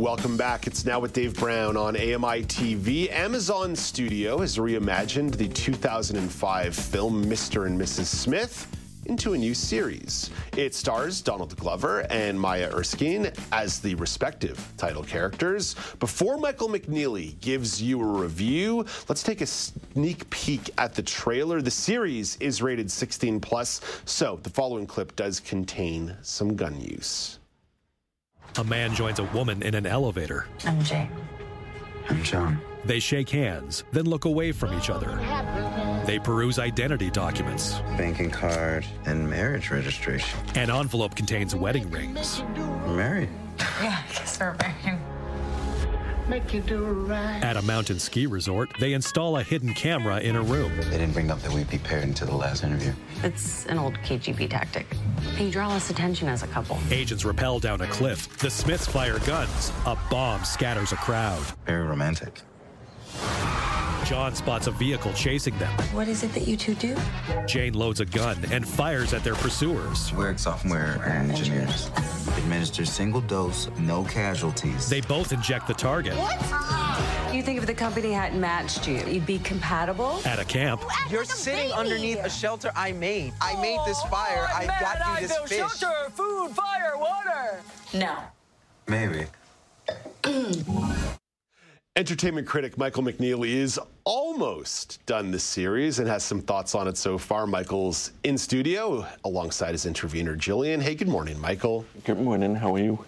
Welcome 0.02 0.36
back. 0.36 0.66
It's 0.66 0.84
now 0.84 0.98
with 0.98 1.12
Dave 1.12 1.38
Brown 1.38 1.76
on 1.76 1.94
AMI 1.94 2.42
TV. 2.46 3.08
Amazon 3.12 3.76
Studio 3.76 4.38
has 4.38 4.56
reimagined 4.56 5.36
the 5.36 5.46
2005 5.46 6.74
film 6.74 7.24
Mr. 7.24 7.68
and 7.68 7.80
Mrs. 7.80 8.06
Smith 8.06 8.66
into 9.06 9.34
a 9.34 9.38
new 9.38 9.54
series. 9.54 10.30
It 10.56 10.74
stars 10.74 11.20
Donald 11.20 11.56
Glover 11.56 12.04
and 12.10 12.38
Maya 12.38 12.68
Erskine 12.74 13.30
as 13.52 13.78
the 13.78 13.94
respective 13.94 14.60
title 14.76 15.04
characters. 15.04 15.76
Before 16.00 16.36
Michael 16.36 16.68
McNeely 16.68 17.40
gives 17.40 17.80
you 17.80 18.00
a 18.00 18.04
review, 18.04 18.84
let's 19.08 19.22
take 19.22 19.40
a 19.40 19.46
sneak 19.46 20.28
peek 20.30 20.68
at 20.78 20.96
the 20.96 21.02
trailer. 21.04 21.62
The 21.62 21.70
series 21.70 22.34
is 22.40 22.60
rated 22.60 22.90
16 22.90 23.38
plus, 23.38 23.80
so 24.04 24.40
the 24.42 24.50
following 24.50 24.88
clip 24.88 25.14
does 25.14 25.38
contain 25.38 26.16
some 26.22 26.56
gun 26.56 26.80
use. 26.80 27.38
A 28.58 28.64
man 28.64 28.94
joins 28.94 29.18
a 29.18 29.24
woman 29.24 29.62
in 29.62 29.74
an 29.74 29.86
elevator. 29.86 30.46
I'm 30.66 30.82
Jay. 30.82 31.08
I'm 32.08 32.22
John. 32.22 32.60
They 32.84 32.98
shake 32.98 33.30
hands, 33.30 33.84
then 33.92 34.04
look 34.06 34.24
away 34.24 34.52
from 34.52 34.76
each 34.76 34.90
other. 34.90 35.16
They 36.04 36.18
peruse 36.18 36.58
identity 36.58 37.10
documents. 37.10 37.78
Banking 37.96 38.30
card 38.30 38.84
and 39.06 39.28
marriage 39.28 39.70
registration. 39.70 40.38
An 40.56 40.68
envelope 40.68 41.14
contains 41.14 41.54
wedding 41.54 41.88
rings. 41.90 42.42
We're 42.56 42.96
married. 42.96 43.28
Yeah, 43.80 44.02
I 44.04 44.12
guess 44.12 44.38
we're 44.40 44.54
married. 44.54 44.98
Make 46.32 46.54
you 46.54 46.62
do 46.62 46.82
right. 46.82 47.44
At 47.44 47.58
a 47.58 47.62
mountain 47.62 47.98
ski 47.98 48.24
resort, 48.24 48.70
they 48.80 48.94
install 48.94 49.36
a 49.36 49.42
hidden 49.42 49.74
camera 49.74 50.18
in 50.20 50.34
a 50.34 50.40
room. 50.40 50.74
They 50.78 50.96
didn't 50.96 51.12
bring 51.12 51.30
up 51.30 51.42
that 51.42 51.52
we'd 51.52 51.68
be 51.68 51.76
paired 51.76 52.04
until 52.04 52.28
the 52.28 52.36
last 52.36 52.64
interview. 52.64 52.94
It's 53.22 53.66
an 53.66 53.78
old 53.78 53.96
KGB 53.98 54.48
tactic. 54.48 54.86
They 55.36 55.50
draw 55.50 55.68
less 55.68 55.90
attention 55.90 56.28
as 56.28 56.42
a 56.42 56.46
couple. 56.46 56.78
Agents 56.90 57.26
rappel 57.26 57.58
down 57.58 57.82
a 57.82 57.86
cliff. 57.86 58.34
The 58.38 58.48
Smiths 58.48 58.86
fire 58.86 59.18
guns. 59.18 59.72
A 59.84 59.94
bomb 60.08 60.42
scatters 60.46 60.92
a 60.92 60.96
crowd. 60.96 61.44
Very 61.66 61.86
romantic. 61.86 62.40
John 64.04 64.34
spots 64.34 64.66
a 64.66 64.72
vehicle 64.72 65.12
chasing 65.12 65.56
them. 65.58 65.70
What 65.92 66.08
is 66.08 66.22
it 66.22 66.32
that 66.34 66.46
you 66.48 66.56
two 66.56 66.74
do? 66.74 66.96
Jane 67.46 67.74
loads 67.74 68.00
a 68.00 68.04
gun 68.04 68.36
and 68.50 68.66
fires 68.66 69.14
at 69.14 69.22
their 69.22 69.34
pursuers. 69.34 70.12
We're 70.12 70.36
software 70.36 71.02
engineers. 71.04 71.88
Administer 72.38 72.84
single 72.84 73.20
dose, 73.20 73.68
no 73.78 74.04
casualties. 74.04 74.88
They 74.88 75.00
both 75.02 75.32
inject 75.32 75.68
the 75.68 75.74
target. 75.74 76.14
What? 76.14 77.34
You 77.34 77.42
think 77.42 77.58
if 77.58 77.66
the 77.66 77.74
company 77.74 78.12
hadn't 78.12 78.40
matched 78.40 78.86
you, 78.86 78.98
you'd 79.06 79.24
be 79.24 79.38
compatible? 79.38 80.20
At 80.26 80.38
a 80.38 80.44
camp. 80.44 80.82
You're 81.10 81.24
sitting 81.24 81.68
baby. 81.68 81.72
underneath 81.72 82.24
a 82.24 82.30
shelter 82.30 82.72
I 82.76 82.92
made. 82.92 83.32
I 83.40 83.54
oh, 83.56 83.62
made 83.62 83.78
this 83.86 84.02
fire. 84.04 84.46
Oh, 84.50 84.56
I 84.56 84.66
got 84.66 84.98
you 84.98 85.04
I 85.04 85.20
this 85.20 85.32
built 85.32 85.48
fish. 85.48 85.78
Shelter, 85.78 86.10
food, 86.10 86.50
fire, 86.50 86.98
water. 86.98 87.62
No. 87.94 88.16
Maybe. 88.86 89.26
Entertainment 91.94 92.46
critic 92.46 92.78
Michael 92.78 93.02
McNeely 93.02 93.50
is 93.50 93.78
almost 94.04 95.04
done 95.04 95.30
this 95.30 95.44
series 95.44 95.98
and 95.98 96.08
has 96.08 96.24
some 96.24 96.40
thoughts 96.40 96.74
on 96.74 96.88
it 96.88 96.96
so 96.96 97.18
far. 97.18 97.46
Michael's 97.46 98.12
in 98.24 98.38
studio 98.38 99.06
alongside 99.24 99.72
his 99.72 99.84
intervener, 99.84 100.34
Jillian. 100.34 100.80
Hey, 100.80 100.94
good 100.94 101.06
morning, 101.06 101.38
Michael. 101.38 101.84
Good 102.04 102.18
morning. 102.18 102.54
How 102.54 102.74
are 102.76 102.78
you? 102.78 103.04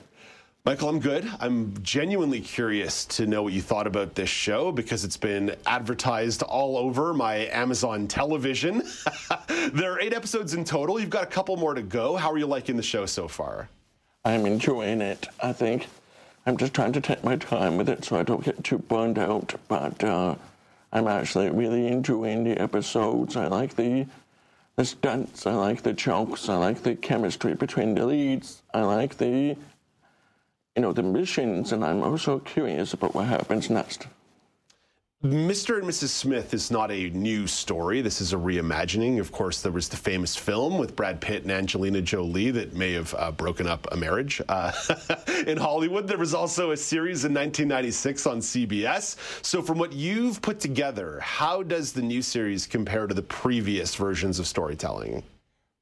Michael, 0.67 0.91
I'm 0.91 1.01
good. 1.01 1.27
I'm 1.41 1.73
genuinely 1.83 2.43
curious 2.43 3.07
to 3.07 3.27
know 3.27 3.43
what 3.43 3.55
you 3.55 3.63
thought 3.63 3.87
about 3.87 4.15
this 4.15 4.29
show 4.29 4.71
because 4.71 5.03
it's 5.03 5.17
been 5.17 5.57
advertised 5.65 6.43
all 6.43 6.77
over 6.77 7.15
my 7.15 7.47
Amazon 7.53 8.07
television. 8.07 8.83
there 9.73 9.93
are 9.93 10.01
eight 10.01 10.13
episodes 10.13 10.53
in 10.53 10.63
total. 10.63 11.01
You've 11.01 11.09
got 11.09 11.23
a 11.23 11.29
couple 11.29 11.57
more 11.57 11.73
to 11.73 11.83
go. 11.83 12.17
How 12.17 12.31
are 12.31 12.39
you 12.39 12.47
liking 12.47 12.77
the 12.77 12.83
show 12.83 13.07
so 13.07 13.29
far? 13.29 13.71
I'm 14.27 14.45
enjoying 14.45 15.01
it, 15.01 15.27
I 15.43 15.55
think. 15.55 15.87
I'm 16.47 16.57
just 16.57 16.75
trying 16.75 16.93
to 16.93 17.01
take 17.01 17.25
my 17.25 17.37
time 17.37 17.79
with 17.79 17.89
it 17.89 18.05
so 18.05 18.19
I 18.19 18.23
don't 18.23 18.45
get 18.45 18.63
too 18.63 18.79
burned 18.79 19.19
out. 19.19 19.55
But 19.69 20.05
uh, 20.05 20.35
I'm 20.93 21.09
actually 21.09 21.51
really 21.51 21.87
enjoying 21.87 22.45
the 22.45 22.59
episodes. 22.59 23.37
I 23.37 23.47
like 23.49 23.77
the 23.77 24.07
the 24.77 24.85
stunts. 24.85 25.47
I 25.47 25.55
like 25.55 25.83
the 25.83 25.93
jokes. 25.93 26.49
I 26.49 26.57
like 26.57 26.83
the 26.83 26.97
chemistry 26.97 27.55
between 27.55 27.95
the 27.95 28.07
leads. 28.07 28.63
I 28.75 28.83
like 28.83 29.17
the 29.19 29.57
you 30.77 30.83
know 30.83 30.93
the 30.93 31.03
missions, 31.03 31.73
and 31.73 31.85
I'm 31.85 32.03
also 32.03 32.41
curious 32.41 32.93
about 32.93 33.15
what 33.15 33.27
happens 33.27 33.71
next. 33.71 34.07
Mr. 35.25 35.79
and 35.79 35.89
Mrs. 35.89 36.09
Smith 36.09 36.53
is 36.53 36.71
not 36.71 36.91
a 36.91 37.09
new 37.09 37.47
story. 37.47 38.03
This 38.03 38.21
is 38.21 38.35
a 38.35 38.37
reimagining. 38.37 39.19
Of 39.19 39.33
course, 39.33 39.63
there 39.63 39.73
was 39.73 39.89
the 39.89 39.97
famous 39.97 40.37
film 40.37 40.77
with 40.77 40.95
Brad 40.95 41.19
Pitt 41.19 41.45
and 41.45 41.51
Angelina 41.51 42.03
Jolie 42.03 42.51
that 42.51 42.75
may 42.75 42.93
have 42.93 43.15
uh, 43.17 43.31
broken 43.31 43.67
up 43.67 43.89
a 43.91 43.97
marriage 43.97 44.43
uh, 44.51 44.71
in 45.47 45.57
Hollywood. 45.57 46.07
There 46.07 46.19
was 46.19 46.35
also 46.35 46.73
a 46.73 46.77
series 46.77 47.25
in 47.25 47.33
1996 47.33 48.27
on 48.27 48.41
CBS. 48.41 49.17
So, 49.43 49.63
from 49.63 49.79
what 49.79 49.95
you've 49.95 50.43
put 50.43 50.61
together, 50.61 51.21
how 51.21 51.63
does 51.63 51.95
the 51.95 52.03
new 52.03 52.21
series 52.21 52.67
compare 52.67 53.07
to 53.07 53.15
the 53.15 53.23
previous 53.23 53.95
versions 53.95 54.39
of 54.39 54.47
storytelling? 54.47 55.23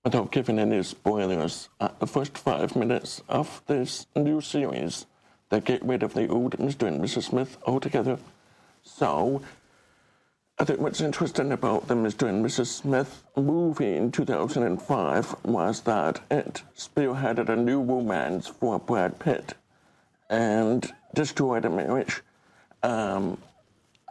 Without 0.04 0.30
giving 0.30 0.60
any 0.60 0.84
spoilers, 0.84 1.68
at 1.80 1.98
the 1.98 2.06
first 2.06 2.38
five 2.38 2.76
minutes 2.76 3.20
of 3.28 3.60
this 3.66 4.06
new 4.14 4.40
series, 4.40 5.06
they 5.50 5.58
get 5.58 5.84
rid 5.84 6.04
of 6.04 6.14
the 6.14 6.28
old 6.28 6.58
Mr. 6.58 6.86
and 6.86 7.00
Mrs. 7.00 7.24
Smith 7.24 7.58
altogether. 7.66 8.20
So, 8.82 9.42
I 10.58 10.64
think 10.64 10.80
what's 10.80 11.00
interesting 11.00 11.52
about 11.52 11.88
the 11.88 11.94
Mr. 11.94 12.28
and 12.28 12.44
Mrs. 12.44 12.66
Smith 12.66 13.24
movie 13.36 13.96
in 13.96 14.12
2005 14.12 15.36
was 15.44 15.80
that 15.82 16.20
it 16.30 16.62
spearheaded 16.76 17.48
a 17.48 17.56
new 17.56 17.80
romance 17.80 18.48
for 18.48 18.78
Brad 18.78 19.18
Pitt 19.18 19.54
and 20.28 20.92
destroyed 21.14 21.64
a 21.64 21.70
marriage. 21.70 22.22
Um, 22.82 23.38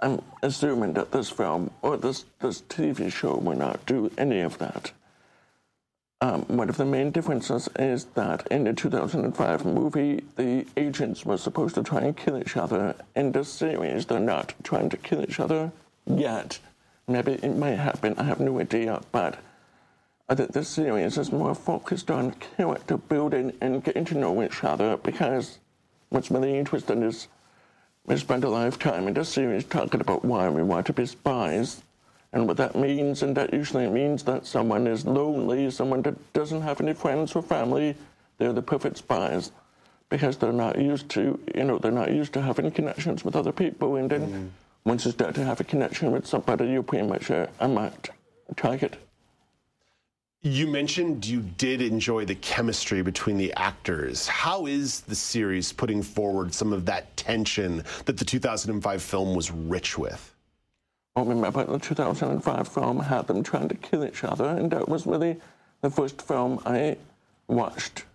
I'm 0.02 0.22
assuming 0.42 0.94
that 0.94 1.12
this 1.12 1.30
film 1.30 1.72
or 1.82 1.98
this, 1.98 2.26
this 2.40 2.62
TV 2.64 3.12
show 3.12 3.36
will 3.36 3.58
not 3.58 3.86
do 3.86 4.12
any 4.18 4.40
of 4.40 4.58
that. 4.58 4.92
Um, 6.24 6.44
one 6.44 6.70
of 6.70 6.78
the 6.78 6.86
main 6.86 7.10
differences 7.10 7.68
is 7.80 8.06
that 8.14 8.46
in 8.52 8.66
the 8.66 8.74
2005 8.74 9.66
movie, 9.66 10.24
the 10.36 10.68
agents 10.78 11.26
were 11.26 11.38
supposed 11.38 11.74
to 11.76 11.84
try 11.84 12.02
and 12.02 12.16
kill 12.16 12.38
each 12.38 12.56
other. 12.56 12.96
In 13.16 13.32
this 13.32 13.50
series, 13.50 14.06
they're 14.06 14.20
not 14.20 14.54
trying 14.64 14.90
to 14.90 14.98
kill 14.98 15.24
each 15.24 15.40
other 15.40 15.72
yet. 16.06 16.60
Maybe 17.08 17.34
it 17.34 17.58
might 17.58 17.80
happen, 17.80 18.14
I 18.20 18.24
have 18.24 18.40
no 18.40 18.60
idea, 18.60 19.02
but 19.12 19.40
I 20.30 20.36
think 20.36 20.52
this 20.52 20.70
series 20.70 21.18
is 21.18 21.32
more 21.32 21.56
focused 21.56 22.12
on 22.12 22.36
character 22.56 22.98
building 22.98 23.54
and 23.60 23.84
getting 23.84 24.06
to 24.06 24.18
know 24.18 24.44
each 24.44 24.64
other 24.64 24.98
because 24.98 25.58
what's 26.10 26.30
really 26.30 26.56
interesting 26.56 27.02
is 27.02 27.30
we 28.06 28.16
spend 28.18 28.44
a 28.44 28.50
lifetime 28.50 29.08
in 29.08 29.16
this 29.16 29.30
series 29.30 29.64
talking 29.64 30.02
about 30.02 30.24
why 30.24 30.50
we 30.50 30.62
want 30.62 30.86
to 30.86 30.94
be 30.94 31.08
spies 31.08 31.82
and 32.34 32.48
what 32.48 32.58
that 32.58 32.76
means, 32.76 33.24
and 33.24 33.36
that 33.36 33.54
usually 33.54 33.90
means 33.90 34.24
that 34.24 34.46
someone 34.46 34.88
is 34.88 35.06
lonely, 35.06 35.70
someone 35.70 36.02
that 36.04 36.34
doesn't 36.34 36.62
have 36.62 36.80
any 36.80 36.94
friends 36.94 37.36
or 37.36 37.42
family, 37.42 37.96
they're 38.38 38.54
the 38.54 38.62
perfect 38.62 38.98
spies 38.98 39.52
because 40.10 40.38
they're 40.38 40.54
not 40.54 40.80
used 40.80 41.10
to, 41.10 41.40
you 41.56 41.64
know, 41.64 41.78
they're 41.78 41.92
not 41.92 42.12
used 42.12 42.34
to 42.34 42.42
having 42.42 42.72
connections 42.72 43.26
with 43.26 43.36
other 43.36 43.52
people. 43.52 43.98
And 43.98 44.10
then 44.10 44.28
mm. 44.28 44.50
once 44.86 45.06
you 45.06 45.12
start 45.12 45.36
to 45.36 45.44
have 45.44 45.60
a 45.60 45.64
connection 45.64 46.12
with 46.12 46.26
somebody, 46.26 46.68
you're 46.68 46.84
pretty 46.84 47.08
much 47.08 47.30
a, 47.30 47.50
a 47.60 47.68
marked 47.68 48.12
target. 48.56 48.98
You 50.44 50.68
mentioned 50.68 51.26
you 51.26 51.42
did 51.42 51.82
enjoy 51.82 52.26
the 52.26 52.36
chemistry 52.36 53.04
between 53.04 53.38
the 53.38 53.54
actors. 53.54 54.28
How 54.28 54.66
is 54.66 55.02
the 55.02 55.14
series 55.16 55.72
putting 55.72 56.02
forward 56.02 56.54
some 56.54 56.74
of 56.74 56.86
that 56.88 57.16
tension 57.16 57.84
that 58.06 58.18
the 58.18 58.26
2005 58.26 59.04
film 59.04 59.36
was 59.36 59.52
rich 59.52 60.00
with? 60.00 60.31
I 61.16 61.22
remember 61.22 61.64
the 61.66 61.78
2005 61.78 62.68
film 62.68 63.00
had 63.02 63.28
them 63.28 63.44
trying 63.44 63.68
to 63.70 63.76
kill 63.76 64.06
each 64.06 64.24
other, 64.24 64.46
and 64.46 64.72
that 64.72 64.88
was 64.88 65.06
really 65.06 65.38
the 65.82 65.90
first 65.90 66.22
film 66.22 66.62
I 66.66 66.98
watched 67.48 68.06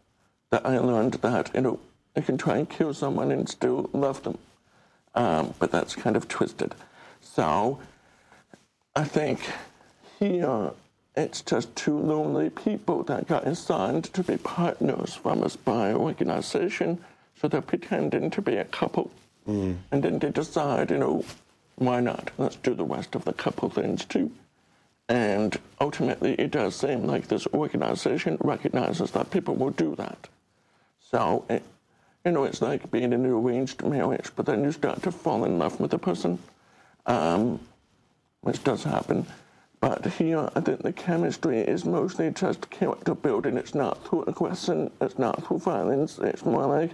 that 0.50 0.64
I 0.64 0.78
learned 0.78 1.14
that, 1.14 1.50
you 1.54 1.60
know, 1.60 1.80
you 2.14 2.22
can 2.22 2.38
try 2.38 2.56
and 2.56 2.68
kill 2.68 2.94
someone 2.94 3.30
and 3.30 3.48
still 3.48 3.90
love 3.92 4.22
them. 4.22 4.38
Um, 5.14 5.54
but 5.58 5.70
that's 5.70 5.94
kind 5.94 6.16
of 6.16 6.28
twisted. 6.28 6.74
So 7.20 7.80
I 8.94 9.04
think 9.04 9.40
here 10.18 10.70
it's 11.16 11.42
just 11.42 11.74
two 11.76 11.98
lonely 11.98 12.48
people 12.50 13.02
that 13.04 13.26
got 13.26 13.46
assigned 13.46 14.04
to 14.14 14.22
be 14.22 14.36
partners 14.38 15.14
from 15.14 15.42
a 15.42 15.50
spy 15.50 15.92
organization. 15.92 17.04
So 17.40 17.48
they're 17.48 17.60
pretending 17.60 18.30
to 18.30 18.40
be 18.40 18.56
a 18.56 18.64
couple. 18.64 19.10
Mm. 19.46 19.76
And 19.90 20.02
then 20.02 20.18
they 20.18 20.30
decide, 20.30 20.90
you 20.90 20.98
know, 20.98 21.24
why 21.76 22.00
not? 22.00 22.30
Let's 22.38 22.56
do 22.56 22.74
the 22.74 22.84
rest 22.84 23.14
of 23.14 23.24
the 23.24 23.32
couple 23.32 23.70
things 23.70 24.04
too. 24.04 24.32
And 25.08 25.56
ultimately, 25.80 26.34
it 26.34 26.50
does 26.50 26.74
seem 26.74 27.04
like 27.04 27.28
this 27.28 27.46
organization 27.48 28.38
recognizes 28.40 29.12
that 29.12 29.30
people 29.30 29.54
will 29.54 29.70
do 29.70 29.94
that. 29.96 30.28
So, 30.98 31.44
it, 31.48 31.62
you 32.24 32.32
know, 32.32 32.44
it's 32.44 32.60
like 32.60 32.90
being 32.90 33.04
in 33.04 33.12
an 33.12 33.26
arranged 33.26 33.84
marriage, 33.84 34.30
but 34.34 34.46
then 34.46 34.64
you 34.64 34.72
start 34.72 35.02
to 35.02 35.12
fall 35.12 35.44
in 35.44 35.58
love 35.58 35.78
with 35.78 35.92
the 35.92 35.98
person, 35.98 36.40
um, 37.06 37.60
which 38.40 38.64
does 38.64 38.82
happen. 38.82 39.26
But 39.78 40.04
here, 40.06 40.50
I 40.56 40.60
think 40.60 40.82
the 40.82 40.92
chemistry 40.92 41.60
is 41.60 41.84
mostly 41.84 42.30
just 42.30 42.68
character 42.70 43.14
building. 43.14 43.56
It's 43.56 43.74
not 43.74 44.04
through 44.04 44.24
aggression, 44.24 44.90
it's 45.00 45.18
not 45.18 45.46
through 45.46 45.58
violence, 45.58 46.18
it's 46.18 46.44
more 46.44 46.66
like 46.66 46.90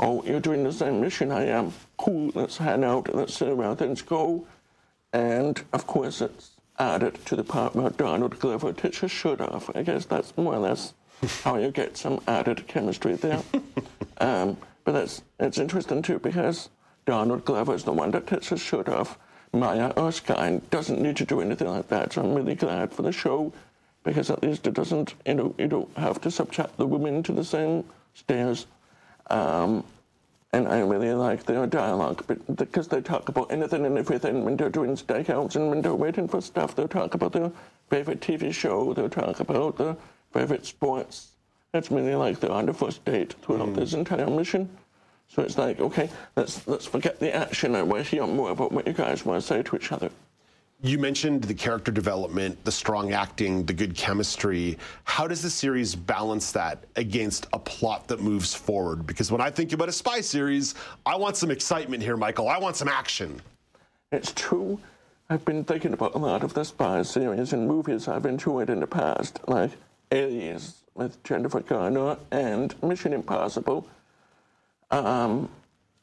oh, 0.00 0.22
you're 0.24 0.40
doing 0.40 0.64
the 0.64 0.72
same 0.72 1.00
mission 1.00 1.30
I 1.30 1.46
am. 1.46 1.72
Cool, 1.96 2.30
let's 2.34 2.58
hang 2.58 2.84
out, 2.84 3.14
let's 3.14 3.34
see 3.34 3.52
where 3.52 3.74
things 3.74 4.02
go. 4.02 4.46
And 5.12 5.62
of 5.72 5.86
course, 5.86 6.20
it's 6.20 6.50
added 6.78 7.24
to 7.26 7.36
the 7.36 7.44
part 7.44 7.74
where 7.74 7.90
Donald 7.90 8.38
Glover 8.38 8.72
takes 8.72 8.98
his 8.98 9.10
shirt 9.10 9.40
off. 9.40 9.74
I 9.74 9.82
guess 9.82 10.04
that's 10.04 10.36
more 10.36 10.54
or 10.54 10.58
less 10.58 10.94
how 11.42 11.56
you 11.56 11.70
get 11.70 11.96
some 11.96 12.20
added 12.26 12.66
chemistry 12.66 13.14
there. 13.14 13.42
um, 14.18 14.56
but 14.84 14.92
that's 14.92 15.22
it's 15.40 15.58
interesting 15.58 16.02
too 16.02 16.18
because 16.18 16.68
Donald 17.06 17.44
Glover 17.44 17.74
is 17.74 17.84
the 17.84 17.92
one 17.92 18.10
that 18.10 18.26
takes 18.26 18.48
his 18.48 18.60
shirt 18.60 18.88
off. 18.88 19.18
Maya 19.52 19.92
Erskine 19.96 20.60
doesn't 20.70 21.00
need 21.00 21.16
to 21.16 21.24
do 21.24 21.40
anything 21.40 21.68
like 21.68 21.88
that, 21.88 22.12
so 22.12 22.22
I'm 22.22 22.34
really 22.34 22.54
glad 22.54 22.92
for 22.92 23.02
the 23.02 23.12
show 23.12 23.52
because 24.04 24.30
at 24.30 24.42
least 24.42 24.66
it 24.66 24.74
doesn't, 24.74 25.14
you 25.24 25.34
know, 25.34 25.54
you 25.58 25.66
don't 25.66 25.96
have 25.96 26.20
to 26.20 26.30
subject 26.30 26.76
the 26.76 26.86
women 26.86 27.22
to 27.24 27.32
the 27.32 27.44
same 27.44 27.84
stairs 28.14 28.66
um, 29.30 29.84
and 30.52 30.68
I 30.68 30.80
really 30.80 31.12
like 31.12 31.44
their 31.44 31.66
dialogue 31.66 32.24
because 32.56 32.88
they 32.88 33.00
talk 33.00 33.28
about 33.28 33.52
anything 33.52 33.84
and 33.84 33.98
everything 33.98 34.44
when 34.44 34.56
they're 34.56 34.70
doing 34.70 34.96
stakeouts 34.96 35.56
and 35.56 35.68
when 35.68 35.82
they're 35.82 35.94
waiting 35.94 36.28
for 36.28 36.40
stuff. 36.40 36.74
They'll 36.74 36.88
talk 36.88 37.14
about 37.14 37.32
their 37.32 37.52
favorite 37.90 38.20
TV 38.20 38.54
show. 38.54 38.94
They'll 38.94 39.10
talk 39.10 39.40
about 39.40 39.76
their 39.76 39.96
favorite 40.32 40.64
sports. 40.64 41.32
It's 41.74 41.90
really 41.90 42.14
like 42.14 42.40
they're 42.40 42.50
on 42.50 42.66
the 42.66 42.72
first 42.72 43.04
date 43.04 43.34
throughout 43.42 43.68
mm. 43.68 43.74
this 43.74 43.92
entire 43.92 44.30
mission. 44.30 44.68
So 45.28 45.42
it's 45.42 45.58
like, 45.58 45.80
okay, 45.80 46.08
let's 46.36 46.66
let's 46.66 46.86
forget 46.86 47.18
the 47.18 47.34
action 47.34 47.74
and 47.74 47.90
we'll 47.90 48.04
hear 48.04 48.26
more 48.26 48.50
about 48.50 48.72
what 48.72 48.86
you 48.86 48.92
guys 48.92 49.26
want 49.26 49.40
to 49.42 49.46
say 49.46 49.62
to 49.62 49.76
each 49.76 49.92
other. 49.92 50.10
You 50.86 50.98
mentioned 50.98 51.42
the 51.42 51.54
character 51.54 51.90
development, 51.90 52.64
the 52.64 52.70
strong 52.70 53.12
acting, 53.12 53.66
the 53.66 53.72
good 53.72 53.96
chemistry. 53.96 54.78
How 55.02 55.26
does 55.26 55.42
the 55.42 55.50
series 55.50 55.96
balance 55.96 56.52
that 56.52 56.84
against 56.94 57.48
a 57.52 57.58
plot 57.58 58.06
that 58.06 58.20
moves 58.20 58.54
forward? 58.54 59.04
Because 59.04 59.32
when 59.32 59.40
I 59.40 59.50
think 59.50 59.72
about 59.72 59.88
a 59.88 59.92
spy 59.92 60.20
series, 60.20 60.76
I 61.04 61.16
want 61.16 61.36
some 61.36 61.50
excitement 61.50 62.04
here, 62.04 62.16
Michael. 62.16 62.48
I 62.48 62.58
want 62.58 62.76
some 62.76 62.86
action. 62.86 63.42
It's 64.12 64.30
true. 64.32 64.78
I've 65.28 65.44
been 65.44 65.64
thinking 65.64 65.92
about 65.92 66.14
a 66.14 66.18
lot 66.18 66.44
of 66.44 66.54
the 66.54 66.62
spy 66.62 67.02
series 67.02 67.52
and 67.52 67.66
movies 67.66 68.06
I've 68.06 68.24
enjoyed 68.24 68.70
in 68.70 68.78
the 68.78 68.86
past, 68.86 69.40
like 69.48 69.72
Alias 70.12 70.84
with 70.94 71.20
Jennifer 71.24 71.62
Garner 71.62 72.16
and 72.30 72.80
Mission 72.80 73.12
Impossible. 73.12 73.88
Um, 74.92 75.48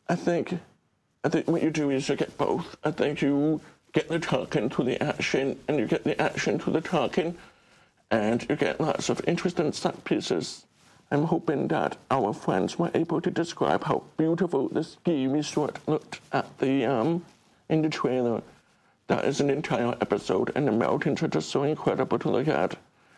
I 0.09 0.15
think, 0.15 0.59
I 1.23 1.29
think 1.29 1.47
what 1.47 1.63
you 1.63 1.69
do 1.69 1.89
is 1.89 2.09
you 2.09 2.17
get 2.17 2.37
both. 2.37 2.75
I 2.83 2.91
think 2.91 3.21
you 3.21 3.61
get 3.93 4.09
the 4.09 4.19
talking 4.19 4.69
to 4.69 4.83
the 4.83 5.01
action, 5.01 5.57
and 5.67 5.79
you 5.79 5.85
get 5.85 6.03
the 6.03 6.19
action 6.21 6.59
to 6.59 6.71
the 6.71 6.81
talking, 6.81 7.37
and 8.11 8.45
you 8.49 8.55
get 8.55 8.81
lots 8.81 9.09
of 9.09 9.21
interesting 9.27 9.71
set 9.71 10.03
pieces. 10.03 10.65
I'm 11.11 11.25
hoping 11.25 11.67
that 11.67 11.97
our 12.09 12.33
friends 12.33 12.79
were 12.79 12.89
able 12.95 13.21
to 13.21 13.29
describe 13.29 13.83
how 13.83 14.03
beautiful 14.17 14.67
the 14.67 14.83
ski 14.83 15.27
resort 15.27 15.77
looked 15.87 16.19
at 16.31 16.57
the 16.57 16.85
um, 16.85 17.23
in 17.69 17.83
the 17.83 17.89
trailer. 17.89 18.41
That 19.07 19.25
is 19.25 19.39
an 19.39 19.51
entire 19.51 19.95
episode, 20.01 20.51
and 20.55 20.67
the 20.67 20.71
mountains 20.71 21.21
are 21.21 21.27
just 21.27 21.49
so 21.49 21.63
incredible 21.63 22.17
to 22.19 22.31
look 22.31 22.47
at. 22.47 22.75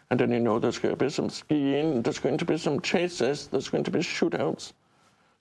And 0.09 0.19
then 0.19 0.31
you 0.31 0.39
know 0.39 0.59
there's 0.59 0.77
going 0.77 0.95
to 0.95 1.03
be 1.03 1.09
some 1.09 1.29
skiing, 1.29 2.01
there's 2.01 2.19
going 2.19 2.37
to 2.37 2.45
be 2.45 2.57
some 2.57 2.81
chases, 2.81 3.47
there's 3.47 3.69
going 3.69 3.85
to 3.85 3.91
be 3.91 3.99
shootouts. 3.99 4.73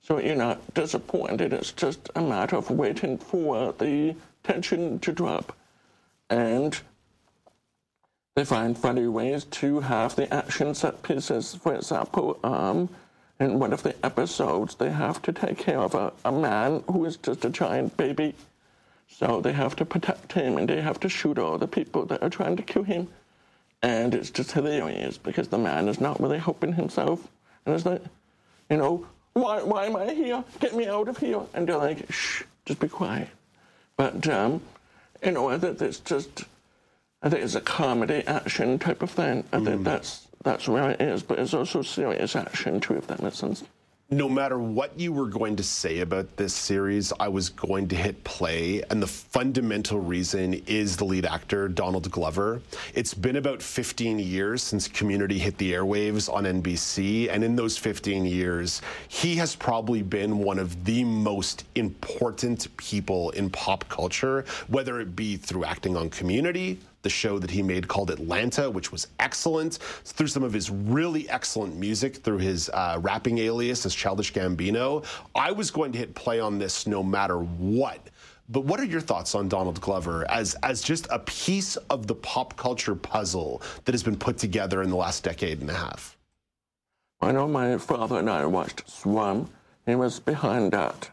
So 0.02 0.19
you're 0.19 0.36
not 0.36 0.74
disappointed. 0.74 1.52
It's 1.52 1.73
just 1.73 2.09
a 2.15 2.20
matter 2.20 2.56
of 2.56 2.70
waiting 2.70 3.19
for 3.19 3.73
the 3.73 4.15
tension 4.45 4.99
to 5.01 5.12
drop. 5.12 5.57
And 6.31 6.79
they 8.37 8.45
find 8.45 8.77
funny 8.77 9.07
ways 9.07 9.45
to 9.45 9.81
have 9.81 10.16
the 10.16 10.33
action 10.33 10.75
set 10.75 11.03
pieces. 11.03 11.55
For 11.55 11.75
example, 11.75 12.39
um, 12.45 12.89
in 13.41 13.59
one 13.59 13.73
of 13.73 13.83
the 13.83 13.95
episodes, 14.05 14.77
they 14.77 14.91
have 14.91 15.21
to 15.23 15.33
take 15.33 15.59
care 15.59 15.81
of 15.81 15.95
a, 15.95 16.12
a 16.25 16.33
man 16.33 16.85
who 16.91 17.05
is 17.05 17.16
just 17.16 17.45
a 17.45 17.51
giant 17.51 17.97
baby. 17.97 18.35
So 19.09 19.41
they 19.41 19.53
have 19.53 19.77
to 19.77 19.85
protect 19.85 20.33
him 20.33 20.59
and 20.59 20.69
they 20.69 20.81
have 20.81 20.99
to 21.01 21.09
shoot 21.09 21.39
all 21.39 21.59
the 21.59 21.69
people 21.69 22.07
that 22.07 22.23
are 22.23 22.31
trying 22.31 22.57
to 22.57 22.62
kill 22.62 22.85
him. 22.85 23.09
And 23.83 24.15
it's 24.15 24.31
just 24.31 24.53
hilarious 24.53 25.19
because 25.19 25.49
the 25.49 25.59
man 25.59 25.89
is 25.89 26.01
not 26.01 26.21
really 26.21 26.39
helping 26.39 26.73
himself. 26.73 27.29
And 27.66 27.75
it's 27.75 27.87
like, 27.87 28.03
you 28.71 28.79
know, 28.79 29.07
why, 29.35 29.62
why 29.62 29.87
am 29.87 29.97
I 29.97 30.12
here? 30.12 30.43
Get 30.59 30.75
me 30.75 30.87
out 30.89 31.09
of 31.09 31.19
here. 31.19 31.43
And 31.55 31.69
they're 31.69 31.77
like, 31.77 32.11
shh, 32.11 32.45
just 32.65 32.81
be 32.81 32.89
quiet. 32.89 33.29
But 33.97 34.29
um, 34.29 34.61
you 35.25 35.33
know, 35.33 35.49
I 35.51 35.59
think 35.59 35.81
it's 35.81 36.01
just, 36.01 36.45
I 37.23 37.29
think 37.29 37.43
it's 37.43 37.55
a 37.55 37.61
comedy 37.61 38.23
action 38.27 38.79
type 38.79 39.03
of 39.03 39.11
thing. 39.11 39.45
I 39.53 39.61
think 39.61 39.85
that's 39.85 40.27
that's 40.43 40.69
where 40.69 40.91
it 40.91 41.01
is, 41.01 41.23
but 41.23 41.39
it's 41.39 41.55
also 41.55 41.83
serious 41.83 42.37
action 42.37 42.81
too, 42.81 42.97
if 42.97 43.07
that 43.07 43.23
makes 43.23 43.39
sense. 43.39 43.65
No 44.10 44.28
matter 44.28 44.59
what 44.59 45.01
you 45.01 45.14
were 45.14 45.28
going 45.28 45.56
to 45.56 45.62
say 45.62 46.01
about 46.01 46.36
this 46.36 46.52
series, 46.52 47.10
I 47.18 47.28
was 47.28 47.48
going 47.48 47.89
to 47.89 47.97
hit 47.97 48.22
play. 48.22 48.82
And 48.90 49.02
the 49.02 49.06
fundamental 49.06 49.98
reason 49.98 50.62
is 50.66 50.98
the 50.98 51.06
lead 51.06 51.24
actor, 51.24 51.68
Donald 51.68 52.10
Glover. 52.10 52.60
It's 52.93 53.14
been 53.14 53.36
about 53.36 53.62
15 53.62 54.18
years 54.18 54.62
since 54.62 54.89
Community 54.89 55.39
hit 55.39 55.56
the 55.56 55.72
airwaves 55.72 56.31
on 56.31 56.44
NBC. 56.44 57.31
And 57.31 57.43
in 57.43 57.56
those 57.56 57.78
15 57.78 58.26
years, 58.26 58.82
he 59.09 59.36
has 59.36 59.56
probably 59.56 60.02
been 60.02 60.39
one 60.39 60.59
of 60.59 60.85
the 60.85 61.02
most 61.02 61.64
important 61.74 62.68
people 62.76 63.31
in 63.31 63.48
pop 63.48 63.89
culture, 63.89 64.44
whether 64.68 65.01
it 65.01 65.16
be 65.16 65.39
through 65.39 65.64
acting 65.64 65.97
on 65.97 66.10
Community, 66.10 66.78
the 67.05 67.10
show 67.10 67.39
that 67.39 67.51
he 67.52 67.62
made 67.62 67.86
called 67.86 68.10
Atlanta, 68.10 68.68
which 68.68 68.90
was 68.90 69.06
excellent, 69.20 69.74
through 70.05 70.26
some 70.26 70.43
of 70.43 70.52
his 70.52 70.70
really 70.70 71.31
excellent 71.31 71.76
music, 71.76 72.16
through 72.16 72.39
his 72.39 72.68
uh, 72.70 72.98
rapping 73.01 73.39
alias 73.39 73.86
as 73.86 73.94
Childish 73.94 74.32
Gambino. 74.32 75.05
I 75.36 75.52
was 75.52 75.70
going 75.70 75.93
to 75.93 75.98
hit 75.98 76.16
play 76.16 76.40
on 76.40 76.59
this 76.59 76.89
no 76.89 77.05
matter 77.05 77.39
what. 77.39 78.01
But 78.48 78.64
what 78.64 78.81
are 78.81 78.85
your 78.85 79.01
thoughts 79.01 79.35
on 79.35 79.48
Donald 79.48 79.81
Glover 79.81 80.31
as 80.31 80.55
as 80.62 80.82
just 80.82 81.06
a 81.10 81.20
piece 81.20 81.76
of 81.76 82.06
the 82.06 82.14
pop 82.14 82.56
culture 82.56 82.94
puzzle 82.94 83.62
that 83.85 83.93
has 83.93 84.02
been 84.02 84.16
put 84.16 84.36
together 84.36 84.82
in 84.82 84.90
the 84.90 84.97
last 84.97 85.24
decade 85.24 85.60
and 85.60 85.70
a 85.70 85.74
half? 85.74 86.18
I 87.20 87.32
know 87.32 87.48
my 87.48 87.78
father 87.78 88.18
and 88.18 88.28
I 88.28 88.44
watched 88.44 88.89
Swarm. 88.90 89.48
He 89.86 89.94
was 89.94 90.20
behind 90.20 90.72
that. 90.72 91.10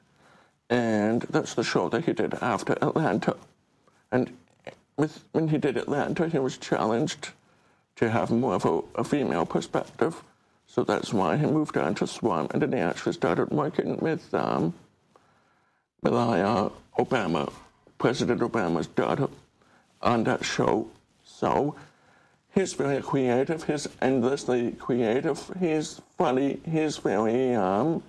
And 0.70 1.22
that's 1.24 1.54
the 1.54 1.64
show 1.64 1.90
that 1.90 2.06
he 2.06 2.14
did 2.14 2.34
after 2.42 2.74
Atlanta. 2.82 3.36
And 4.12 4.36
with, 5.02 5.24
when 5.32 5.48
he 5.48 5.58
did 5.58 5.78
Atlanta, 5.78 6.30
he 6.30 6.38
was 6.38 6.58
challenged 6.58 7.30
to 7.96 8.10
have 8.10 8.30
more 8.30 8.54
of 8.54 8.66
a, 8.66 8.82
a 9.02 9.04
female 9.04 9.46
perspective. 9.46 10.24
So 10.68 10.84
that's 10.84 11.12
why 11.12 11.38
he 11.38 11.46
moved 11.48 11.76
on 11.76 11.96
to 11.96 12.08
Swarm. 12.08 12.48
And 12.52 12.62
then 12.62 12.72
he 12.72 12.80
actually 12.80 13.14
started 13.14 13.50
working 13.50 13.98
with 13.98 14.34
um, 14.34 14.74
Obama, 16.06 17.52
President 17.98 18.42
Obama's 18.42 18.88
daughter, 18.88 19.28
on 20.02 20.24
that 20.26 20.46
show. 20.46 20.88
So 21.26 21.76
he's 22.54 22.74
very 22.74 23.02
creative. 23.02 23.64
He's 23.64 23.88
endlessly 24.02 24.74
creative. 24.74 25.52
He's 25.60 26.00
funny. 26.18 26.60
He's 26.64 26.98
very 26.98 27.56
um, 27.56 28.04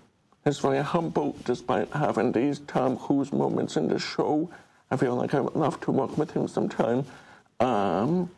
he's 0.45 0.59
very 0.59 0.83
humble, 0.83 1.37
despite 1.45 1.89
having 1.93 2.33
these 2.33 2.61
Tom 2.61 2.97
Cruise 2.97 3.33
moments 3.33 3.77
in 3.77 3.89
the 3.89 3.99
show. 3.99 4.51
I 4.93 4.97
feel 4.97 5.17
like 5.17 5.33
I 5.33 5.41
would 5.41 5.57
love 5.57 5.81
to 5.81 5.91
work 5.91 6.19
with 6.19 6.33
him 6.33 6.47
sometime. 6.47 7.07
Um, 7.61 8.31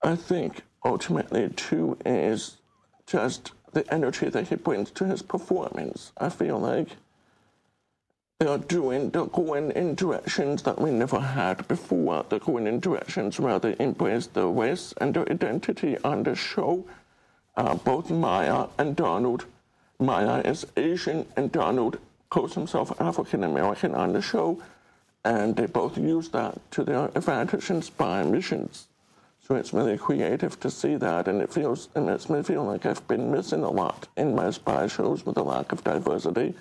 I 0.00 0.14
think 0.14 0.62
ultimately 0.84 1.48
too 1.48 1.98
is 2.06 2.58
just 3.06 3.50
the 3.72 3.84
energy 3.92 4.28
that 4.28 4.46
he 4.46 4.54
brings 4.54 4.92
to 4.92 5.04
his 5.04 5.20
performance. 5.20 6.12
I 6.16 6.28
feel 6.28 6.60
like 6.60 6.90
they're 8.38 8.58
doing, 8.58 9.10
they're 9.10 9.26
going 9.26 9.72
in 9.72 9.96
directions 9.96 10.62
that 10.62 10.80
we 10.80 10.92
never 10.92 11.18
had 11.18 11.66
before. 11.66 12.24
They're 12.28 12.38
going 12.38 12.68
in 12.68 12.78
directions 12.78 13.40
where 13.40 13.58
they 13.58 13.74
embrace 13.80 14.28
their 14.28 14.46
race 14.46 14.94
and 15.00 15.12
their 15.12 15.28
identity 15.28 15.98
on 16.04 16.22
the 16.22 16.36
show. 16.36 16.84
Uh, 17.56 17.74
both 17.74 18.10
Maya 18.10 18.68
and 18.78 18.94
Donald. 18.94 19.46
Maya 19.98 20.40
is 20.44 20.66
Asian, 20.76 21.26
and 21.36 21.50
Donald 21.50 21.98
calls 22.30 22.54
himself 22.54 22.92
African 23.00 23.42
American 23.42 23.94
on 23.94 24.12
the 24.12 24.22
show, 24.22 24.62
and 25.24 25.56
they 25.56 25.66
both 25.66 25.96
use 25.96 26.28
that 26.30 26.58
to 26.72 26.84
their 26.84 27.06
advantage 27.14 27.70
in 27.70 27.82
spy 27.82 28.22
missions. 28.22 28.88
So 29.46 29.56
it's 29.56 29.72
really 29.72 29.98
creative 29.98 30.58
to 30.60 30.70
see 30.70 30.96
that, 30.96 31.26
and 31.28 31.42
it 31.42 31.52
feels 31.52 31.88
it 31.96 32.00
makes 32.00 32.30
me 32.30 32.42
feel 32.42 32.64
like 32.64 32.86
I've 32.86 33.06
been 33.08 33.30
missing 33.30 33.62
a 33.64 33.70
lot 33.70 34.06
in 34.16 34.34
my 34.34 34.50
spy 34.50 34.86
shows 34.86 35.26
with 35.26 35.36
a 35.36 35.42
lack 35.42 35.72
of 35.72 35.82
diversity. 35.84 36.54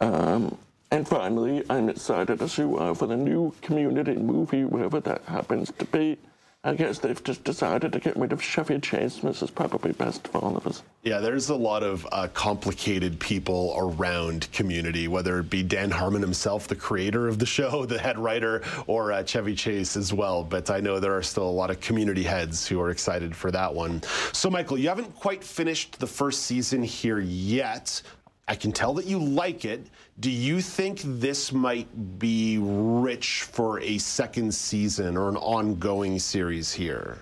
Um, 0.00 0.58
and 0.90 1.06
finally, 1.06 1.64
I'm 1.70 1.88
excited 1.88 2.42
as 2.42 2.58
you 2.58 2.76
are 2.78 2.94
for 2.94 3.06
the 3.06 3.16
new 3.16 3.54
community 3.62 4.16
movie, 4.16 4.64
wherever 4.64 5.00
that 5.00 5.22
happens 5.24 5.72
to 5.78 5.84
be. 5.86 6.18
I 6.64 6.74
guess 6.74 7.00
they've 7.00 7.22
just 7.24 7.42
decided 7.42 7.92
to 7.92 7.98
get 7.98 8.16
rid 8.16 8.32
of 8.32 8.40
Chevy 8.40 8.78
Chase, 8.78 9.16
this 9.16 9.42
is 9.42 9.50
probably 9.50 9.90
best 9.90 10.28
for 10.28 10.38
all 10.38 10.56
of 10.56 10.64
us. 10.64 10.84
Yeah, 11.02 11.18
there's 11.18 11.48
a 11.48 11.56
lot 11.56 11.82
of 11.82 12.06
uh, 12.12 12.28
complicated 12.34 13.18
people 13.18 13.74
around 13.76 14.46
Community, 14.52 15.08
whether 15.08 15.40
it 15.40 15.50
be 15.50 15.64
Dan 15.64 15.90
Harmon 15.90 16.22
himself, 16.22 16.68
the 16.68 16.76
creator 16.76 17.26
of 17.26 17.40
the 17.40 17.46
show, 17.46 17.84
the 17.86 17.98
head 17.98 18.16
writer, 18.16 18.62
or 18.86 19.10
uh, 19.10 19.24
Chevy 19.24 19.56
Chase 19.56 19.96
as 19.96 20.12
well. 20.12 20.44
But 20.44 20.70
I 20.70 20.78
know 20.78 21.00
there 21.00 21.16
are 21.16 21.22
still 21.22 21.48
a 21.48 21.50
lot 21.50 21.70
of 21.70 21.80
Community 21.80 22.22
heads 22.22 22.64
who 22.68 22.80
are 22.80 22.90
excited 22.90 23.34
for 23.34 23.50
that 23.50 23.74
one. 23.74 24.00
So, 24.32 24.48
Michael, 24.48 24.78
you 24.78 24.88
haven't 24.88 25.12
quite 25.16 25.42
finished 25.42 25.98
the 25.98 26.06
first 26.06 26.42
season 26.42 26.84
here 26.84 27.18
yet. 27.18 28.00
I 28.48 28.54
can 28.54 28.72
tell 28.72 28.94
that 28.94 29.06
you 29.06 29.18
like 29.18 29.64
it. 29.64 29.86
Do 30.18 30.30
you 30.30 30.60
think 30.60 31.00
this 31.04 31.52
might 31.52 32.18
be 32.18 32.58
rich 32.60 33.42
for 33.42 33.80
a 33.80 33.98
second 33.98 34.52
season 34.52 35.16
or 35.16 35.28
an 35.28 35.36
ongoing 35.36 36.18
series 36.18 36.72
here? 36.72 37.18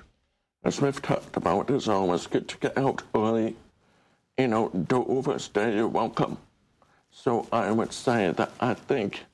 As 0.64 0.80
we've 0.80 1.00
talked 1.00 1.36
about, 1.36 1.70
it's 1.70 1.88
always 1.88 2.26
good 2.26 2.48
to 2.48 2.58
get 2.58 2.76
out 2.76 3.02
early. 3.14 3.56
You 4.38 4.48
know, 4.48 4.68
don't 4.70 5.08
overstay 5.08 5.76
your 5.76 5.88
welcome. 5.88 6.38
So 7.10 7.46
I 7.52 7.70
would 7.70 7.92
say 7.92 8.30
that 8.32 8.52
I 8.60 8.74
think 8.74 9.24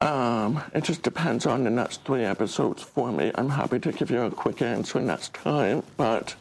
um, 0.00 0.62
it 0.74 0.84
just 0.84 1.02
depends 1.02 1.46
on 1.46 1.64
the 1.64 1.70
next 1.70 2.04
three 2.04 2.24
episodes 2.24 2.82
for 2.82 3.12
me. 3.12 3.30
I'm 3.34 3.50
happy 3.50 3.78
to 3.80 3.92
give 3.92 4.10
you 4.10 4.22
a 4.22 4.30
quick 4.30 4.62
answer 4.62 5.00
next 5.00 5.34
time, 5.34 5.82
but 5.96 6.34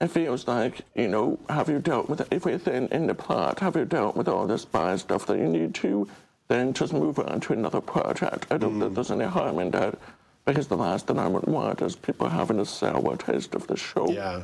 it 0.00 0.08
feels 0.08 0.48
like, 0.48 0.80
you 0.94 1.08
know, 1.08 1.38
have 1.48 1.68
you 1.68 1.78
dealt 1.78 2.08
with 2.08 2.26
everything 2.32 2.88
in 2.90 3.06
the 3.06 3.14
plot? 3.14 3.60
Have 3.60 3.76
you 3.76 3.84
dealt 3.84 4.16
with 4.16 4.28
all 4.28 4.46
the 4.46 4.58
spy 4.58 4.96
stuff 4.96 5.26
that 5.26 5.38
you 5.38 5.46
need 5.46 5.74
to? 5.76 6.08
Then 6.48 6.72
just 6.72 6.92
move 6.92 7.18
on 7.18 7.40
to 7.40 7.52
another 7.52 7.80
project. 7.80 8.46
I 8.50 8.56
don't 8.56 8.80
think 8.80 8.92
mm. 8.92 8.94
there's 8.94 9.10
any 9.10 9.26
harm 9.26 9.58
in 9.58 9.70
that 9.72 9.98
because 10.46 10.68
the 10.68 10.76
last 10.76 11.06
thing 11.06 11.18
I 11.18 11.28
would 11.28 11.46
want 11.46 11.82
is 11.82 11.94
people 11.94 12.28
having 12.28 12.58
a 12.58 12.64
sour 12.64 13.16
taste 13.16 13.54
of 13.54 13.66
the 13.66 13.76
show. 13.76 14.10
Yeah. 14.10 14.42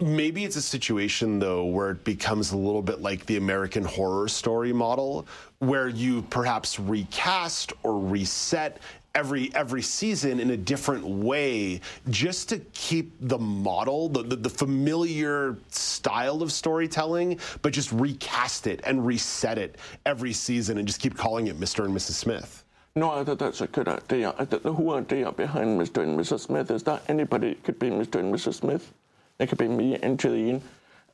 Maybe 0.00 0.44
it's 0.44 0.56
a 0.56 0.62
situation 0.62 1.38
though 1.38 1.64
where 1.64 1.90
it 1.90 2.04
becomes 2.04 2.52
a 2.52 2.56
little 2.56 2.80
bit 2.80 3.02
like 3.02 3.26
the 3.26 3.36
American 3.36 3.84
horror 3.84 4.26
story 4.26 4.72
model 4.72 5.26
where 5.58 5.88
you 5.88 6.22
perhaps 6.22 6.80
recast 6.80 7.74
or 7.82 7.98
reset 7.98 8.78
every 9.16 9.52
every 9.54 9.82
season 9.82 10.38
in 10.38 10.50
a 10.50 10.56
different 10.56 11.04
way 11.04 11.80
just 12.10 12.50
to 12.50 12.58
keep 12.74 13.10
the 13.22 13.38
model 13.38 14.08
the, 14.10 14.22
the, 14.22 14.36
the 14.36 14.50
familiar 14.50 15.56
style 15.70 16.42
of 16.42 16.52
storytelling 16.52 17.38
but 17.62 17.72
just 17.72 17.90
recast 17.92 18.66
it 18.66 18.80
and 18.84 19.04
reset 19.06 19.56
it 19.56 19.76
every 20.04 20.32
season 20.32 20.76
and 20.76 20.86
just 20.86 21.00
keep 21.00 21.16
calling 21.16 21.46
it 21.46 21.58
Mr. 21.58 21.84
and 21.84 21.96
Mrs. 21.96 22.12
Smith. 22.12 22.62
No, 22.94 23.10
I 23.10 23.24
think 23.24 23.38
that's 23.38 23.60
a 23.60 23.66
good 23.66 23.88
idea. 23.88 24.34
I 24.38 24.44
think 24.44 24.62
the 24.62 24.72
whole 24.72 24.94
idea 24.94 25.30
behind 25.32 25.78
Mr. 25.78 26.02
and 26.02 26.18
Mrs. 26.18 26.40
Smith 26.40 26.70
is 26.70 26.82
that 26.84 27.02
anybody 27.08 27.54
could 27.56 27.78
be 27.78 27.90
Mr. 27.90 28.20
and 28.20 28.32
Mrs. 28.32 28.54
Smith. 28.54 28.92
It 29.38 29.48
could 29.48 29.58
be 29.58 29.68
me 29.68 29.96
and 29.96 30.18
Gillian, 30.18 30.62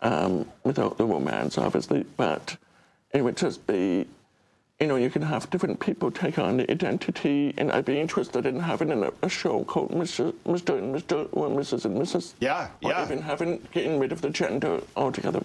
um, 0.01 0.47
without 0.63 0.97
the 0.97 1.05
romance, 1.05 1.59
obviously, 1.59 2.05
but 2.17 2.57
it 3.13 3.23
would 3.23 3.37
just 3.37 3.67
be, 3.67 4.07
you 4.83 4.89
know, 4.89 4.97
you 4.97 5.11
can 5.11 5.23
have 5.23 5.49
different 5.51 5.79
people 5.79 6.11
take 6.11 6.41
on 6.41 6.57
the 6.57 6.69
identity, 6.69 7.55
and 7.57 7.71
I'd 7.71 7.85
be 7.85 8.01
interested 8.01 8.47
in 8.47 8.59
having 8.59 8.91
a, 8.91 9.13
a 9.23 9.29
show 9.29 9.63
called 9.63 9.93
Mr. 9.93 10.33
Mr. 10.45 10.77
and 10.77 10.93
Mr. 10.93 11.29
or 11.31 11.49
Mrs. 11.49 11.85
and 11.85 11.97
Mrs. 11.97 12.33
Yeah, 12.41 12.67
or 12.83 12.91
yeah. 12.91 13.05
even 13.05 13.23
having 13.23 13.65
getting 13.71 14.01
rid 14.01 14.11
of 14.11 14.23
the 14.23 14.31
gender 14.31 14.81
altogether. 14.97 15.45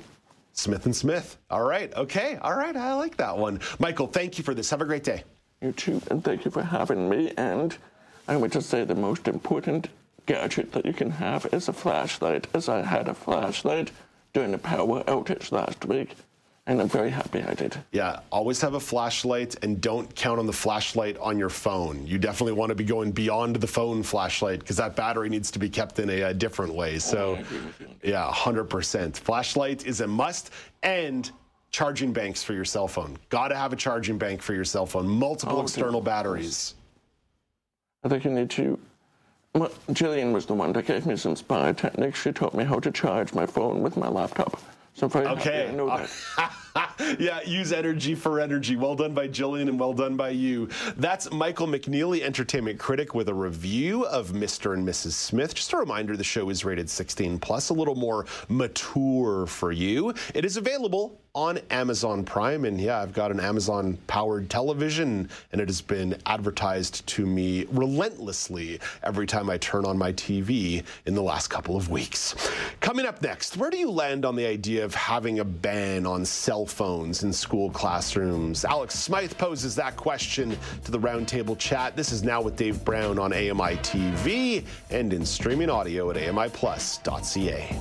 Smith 0.53 0.87
and 0.87 0.95
Smith. 0.95 1.37
All 1.51 1.63
right. 1.63 1.93
Okay. 1.93 2.37
All 2.41 2.55
right. 2.55 2.75
I 2.75 2.95
like 2.95 3.17
that 3.17 3.37
one. 3.37 3.59
Michael, 3.77 4.07
thank 4.07 4.39
you 4.39 4.43
for 4.43 4.55
this. 4.55 4.71
Have 4.71 4.81
a 4.81 4.85
great 4.85 5.03
day. 5.03 5.23
You 5.61 5.71
too, 5.71 6.01
and 6.09 6.23
thank 6.23 6.43
you 6.43 6.49
for 6.49 6.63
having 6.63 7.07
me. 7.07 7.31
And 7.37 7.77
I 8.27 8.37
would 8.37 8.51
just 8.51 8.71
say 8.71 8.85
the 8.85 8.95
most 8.95 9.27
important 9.27 9.89
gadget 10.25 10.71
that 10.71 10.87
you 10.87 10.93
can 10.93 11.11
have 11.11 11.45
is 11.51 11.67
a 11.67 11.73
flashlight, 11.73 12.47
as 12.55 12.69
I 12.69 12.81
had 12.81 13.07
a 13.07 13.13
flashlight 13.13 13.91
during 14.33 14.51
the 14.51 14.57
power 14.57 15.03
outage 15.03 15.51
last 15.51 15.85
week, 15.85 16.15
and 16.67 16.81
I'm 16.81 16.89
very 16.89 17.09
happy 17.09 17.41
I 17.41 17.53
did. 17.53 17.77
Yeah, 17.93 18.19
always 18.29 18.59
have 18.59 18.73
a 18.73 18.79
flashlight 18.79 19.55
and 19.63 19.79
don't 19.79 20.13
count 20.15 20.37
on 20.37 20.45
the 20.45 20.53
flashlight 20.53 21.17
on 21.17 21.39
your 21.39 21.49
phone. 21.49 22.05
You 22.05 22.17
definitely 22.19 22.53
want 22.53 22.69
to 22.69 22.75
be 22.75 22.83
going 22.83 23.11
beyond 23.11 23.55
the 23.55 23.67
phone 23.67 24.03
flashlight 24.03 24.59
because 24.59 24.75
that 24.75 24.95
battery 24.95 25.29
needs 25.29 25.49
to 25.51 25.59
be 25.59 25.69
kept 25.69 25.97
in 25.99 26.09
a, 26.09 26.21
a 26.23 26.33
different 26.33 26.73
way. 26.73 26.95
Oh, 26.95 26.99
so, 26.99 27.39
yeah, 28.03 28.29
100%. 28.31 29.15
Flashlight 29.17 29.87
is 29.87 30.01
a 30.01 30.07
must 30.07 30.51
and 30.83 31.31
charging 31.71 32.11
banks 32.11 32.43
for 32.43 32.53
your 32.53 32.65
cell 32.65 32.87
phone. 32.87 33.17
Got 33.29 33.47
to 33.47 33.55
have 33.55 33.71
a 33.71 33.77
charging 33.77 34.17
bank 34.17 34.41
for 34.41 34.53
your 34.53 34.65
cell 34.65 34.85
phone, 34.85 35.07
multiple 35.07 35.59
Oh, 35.59 35.63
external 35.63 36.01
batteries. 36.01 36.75
I 38.03 38.09
think 38.09 38.25
you 38.25 38.31
need 38.31 38.49
to. 38.51 38.77
Well, 39.53 39.71
Jillian 39.89 40.33
was 40.33 40.45
the 40.45 40.53
one 40.53 40.73
that 40.73 40.85
gave 40.85 41.05
me 41.05 41.15
some 41.15 41.37
spy 41.37 41.71
techniques. 41.71 42.21
She 42.21 42.33
taught 42.33 42.53
me 42.53 42.65
how 42.65 42.79
to 42.79 42.91
charge 42.91 43.33
my 43.33 43.45
phone 43.45 43.81
with 43.81 43.95
my 43.95 44.09
laptop. 44.09 44.61
Okay. 45.03 45.67
I 45.67 45.71
know 45.71 45.87
that. 45.87 47.19
yeah, 47.19 47.41
use 47.43 47.71
energy 47.71 48.15
for 48.15 48.39
energy. 48.39 48.75
Well 48.75 48.95
done 48.95 49.13
by 49.13 49.27
Jillian 49.27 49.69
and 49.69 49.79
well 49.79 49.93
done 49.93 50.17
by 50.17 50.29
you. 50.29 50.69
That's 50.97 51.31
Michael 51.31 51.67
McNeely, 51.67 52.21
entertainment 52.21 52.79
critic, 52.79 53.13
with 53.13 53.29
a 53.29 53.33
review 53.33 54.05
of 54.07 54.29
Mr. 54.29 54.73
and 54.73 54.87
Mrs. 54.87 55.11
Smith. 55.11 55.53
Just 55.53 55.73
a 55.73 55.77
reminder 55.77 56.17
the 56.17 56.23
show 56.23 56.49
is 56.49 56.65
rated 56.65 56.89
16 56.89 57.39
plus, 57.39 57.69
a 57.69 57.73
little 57.73 57.95
more 57.95 58.25
mature 58.49 59.45
for 59.45 59.71
you. 59.71 60.13
It 60.33 60.45
is 60.45 60.57
available 60.57 61.21
on 61.37 61.59
Amazon 61.69 62.23
Prime. 62.23 62.65
And 62.65 62.81
yeah, 62.81 62.99
I've 62.99 63.13
got 63.13 63.29
an 63.29 63.39
Amazon 63.39 63.99
powered 64.07 64.49
television, 64.49 65.29
and 65.51 65.61
it 65.61 65.69
has 65.69 65.81
been 65.81 66.17
advertised 66.25 67.05
to 67.05 67.27
me 67.27 67.65
relentlessly 67.69 68.79
every 69.03 69.27
time 69.27 69.47
I 69.47 69.59
turn 69.59 69.85
on 69.85 69.99
my 69.99 70.13
TV 70.13 70.83
in 71.05 71.13
the 71.13 71.21
last 71.21 71.49
couple 71.49 71.77
of 71.77 71.91
weeks. 71.91 72.33
Coming 72.79 73.05
up 73.05 73.21
next, 73.21 73.55
where 73.55 73.69
do 73.69 73.77
you 73.77 73.91
land 73.91 74.25
on 74.25 74.35
the 74.35 74.47
idea 74.47 74.83
of 74.83 74.95
having 74.95 75.37
a 75.37 75.45
ban 75.45 76.07
on 76.07 76.25
cell 76.25 76.65
phones 76.65 77.21
in 77.21 77.31
school 77.31 77.69
classrooms? 77.69 78.65
Alex 78.65 78.95
Smythe 78.95 79.37
poses 79.37 79.75
that 79.75 79.95
question 79.95 80.57
to 80.85 80.91
the 80.91 80.99
roundtable 80.99 81.55
chat. 81.59 81.95
This 81.95 82.11
is 82.11 82.23
now 82.23 82.41
with 82.41 82.55
Dave 82.55 82.83
Brown 82.83 83.19
on 83.19 83.31
AMI 83.31 83.77
TV 83.83 84.65
and 84.89 85.13
in 85.13 85.23
streaming 85.23 85.69
audio 85.69 86.09
at 86.09 86.15
AMIplus.ca. 86.15 87.77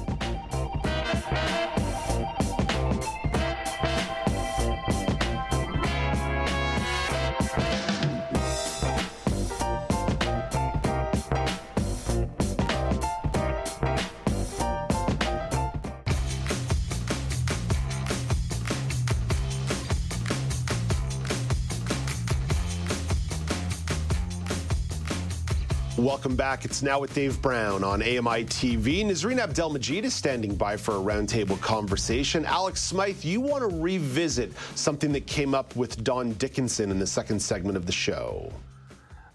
Welcome 26.06 26.36
back. 26.36 26.64
It's 26.64 26.82
now 26.82 27.00
with 27.00 27.12
Dave 27.14 27.42
Brown 27.42 27.82
on 27.82 28.00
AMI 28.00 28.44
TV. 28.44 29.04
Nazreen 29.04 29.44
Abdelmajid 29.44 30.04
is 30.04 30.14
standing 30.14 30.54
by 30.54 30.76
for 30.76 30.92
a 30.92 31.00
roundtable 31.00 31.60
conversation. 31.60 32.44
Alex 32.44 32.80
Smythe, 32.80 33.24
you 33.24 33.40
want 33.40 33.68
to 33.68 33.76
revisit 33.76 34.52
something 34.76 35.10
that 35.10 35.26
came 35.26 35.52
up 35.52 35.74
with 35.74 36.04
Dawn 36.04 36.34
Dickinson 36.34 36.92
in 36.92 37.00
the 37.00 37.08
second 37.08 37.40
segment 37.40 37.76
of 37.76 37.86
the 37.86 37.92
show. 37.92 38.52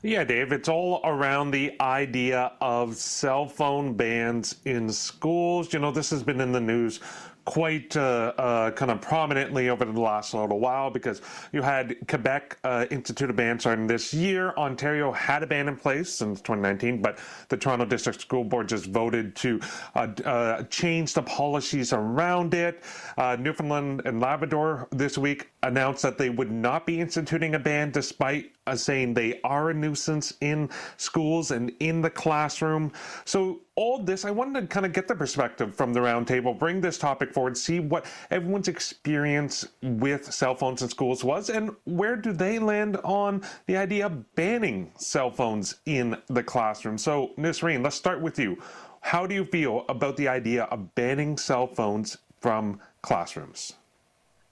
Yeah, 0.02 0.24
Dave, 0.24 0.54
it's 0.54 0.70
all 0.70 1.02
around 1.04 1.52
the 1.52 1.74
idea 1.82 2.54
of 2.62 2.96
cell 2.96 3.46
phone 3.48 3.94
bans 3.94 4.56
in 4.64 4.90
schools. 4.90 5.74
You 5.74 5.80
know, 5.80 5.92
this 5.92 6.10
has 6.12 6.24
been 6.24 6.40
in 6.40 6.54
the 6.54 6.62
news 6.62 7.02
quite 7.46 7.96
uh, 7.98 8.34
uh, 8.38 8.72
kind 8.72 8.92
of 8.92 9.02
prominently 9.02 9.70
over 9.70 9.86
the 9.86 10.00
last 10.00 10.34
little 10.34 10.60
while 10.60 10.90
because 10.90 11.22
you 11.52 11.62
had 11.62 11.96
Quebec 12.08 12.58
uh, 12.64 12.86
institute 12.92 13.30
a 13.30 13.34
ban 13.34 13.60
starting 13.60 13.88
this 13.88 14.14
year. 14.14 14.54
Ontario 14.58 15.12
had 15.12 15.44
a 15.44 15.48
ban 15.48 15.68
in 15.68 15.76
place 15.76 16.12
since 16.12 16.40
2019, 16.42 17.02
but 17.02 17.18
the 17.50 17.58
Toronto 17.58 17.86
District 17.86 18.22
School 18.22 18.44
Board 18.44 18.70
just 18.70 18.86
voted 18.88 19.36
to 19.38 19.60
uh, 19.96 20.08
uh, 20.26 20.64
change 20.64 21.14
the 21.14 21.24
policies 21.24 21.94
around 21.94 22.54
it. 22.54 22.84
Uh, 23.18 23.36
Newfoundland 23.40 24.02
and 24.06 24.20
Labrador 24.20 24.88
this 24.92 25.18
week 25.18 25.50
announced 25.64 26.02
that 26.04 26.18
they 26.18 26.30
would 26.30 26.52
not 26.52 26.86
be 26.86 27.00
instituting 27.00 27.56
a 27.56 27.60
ban 27.60 27.92
despite 27.92 28.52
Uh, 28.68 28.76
saying 28.76 29.16
they 29.16 29.42
are 29.44 29.72
a 29.72 29.74
nuisance 29.74 30.36
in 30.42 30.70
schools 30.98 31.50
and 31.50 31.72
in 31.80 32.00
the 32.00 32.10
classroom. 32.12 32.92
So, 33.26 33.62
all 33.76 33.98
this, 33.98 34.24
I 34.24 34.30
wanted 34.30 34.62
to 34.62 34.68
kind 34.68 34.86
of 34.86 34.94
get 34.94 35.08
the 35.08 35.16
perspective 35.16 35.76
from 35.76 35.94
the 35.94 36.00
roundtable, 36.00 36.58
bring 36.60 36.80
this 36.80 37.00
topic 37.00 37.34
forward, 37.34 37.58
see 37.58 37.80
what 37.80 38.06
everyone's 38.30 38.68
experience 38.68 39.68
with 39.82 40.32
cell 40.32 40.54
phones 40.54 40.84
in 40.84 40.90
schools 40.90 41.24
was, 41.24 41.50
and 41.50 41.72
where 41.86 42.16
do 42.16 42.32
they 42.34 42.60
land 42.60 42.98
on 42.98 43.42
the 43.66 43.76
idea 43.76 44.06
of 44.06 44.36
banning 44.36 44.92
cell 44.96 45.32
phones 45.32 45.78
in 45.88 46.16
the 46.28 46.44
classroom. 46.44 47.00
So, 47.00 47.32
Nisreen, 47.40 47.84
let's 47.84 47.96
start 47.96 48.22
with 48.22 48.38
you. 48.38 48.62
How 49.02 49.26
do 49.26 49.34
you 49.34 49.46
feel 49.46 49.86
about 49.90 50.18
the 50.18 50.28
idea 50.28 50.66
of 50.66 50.94
banning 50.94 51.36
cell 51.36 51.66
phones 51.66 52.18
from 52.40 52.80
classrooms? 53.02 53.74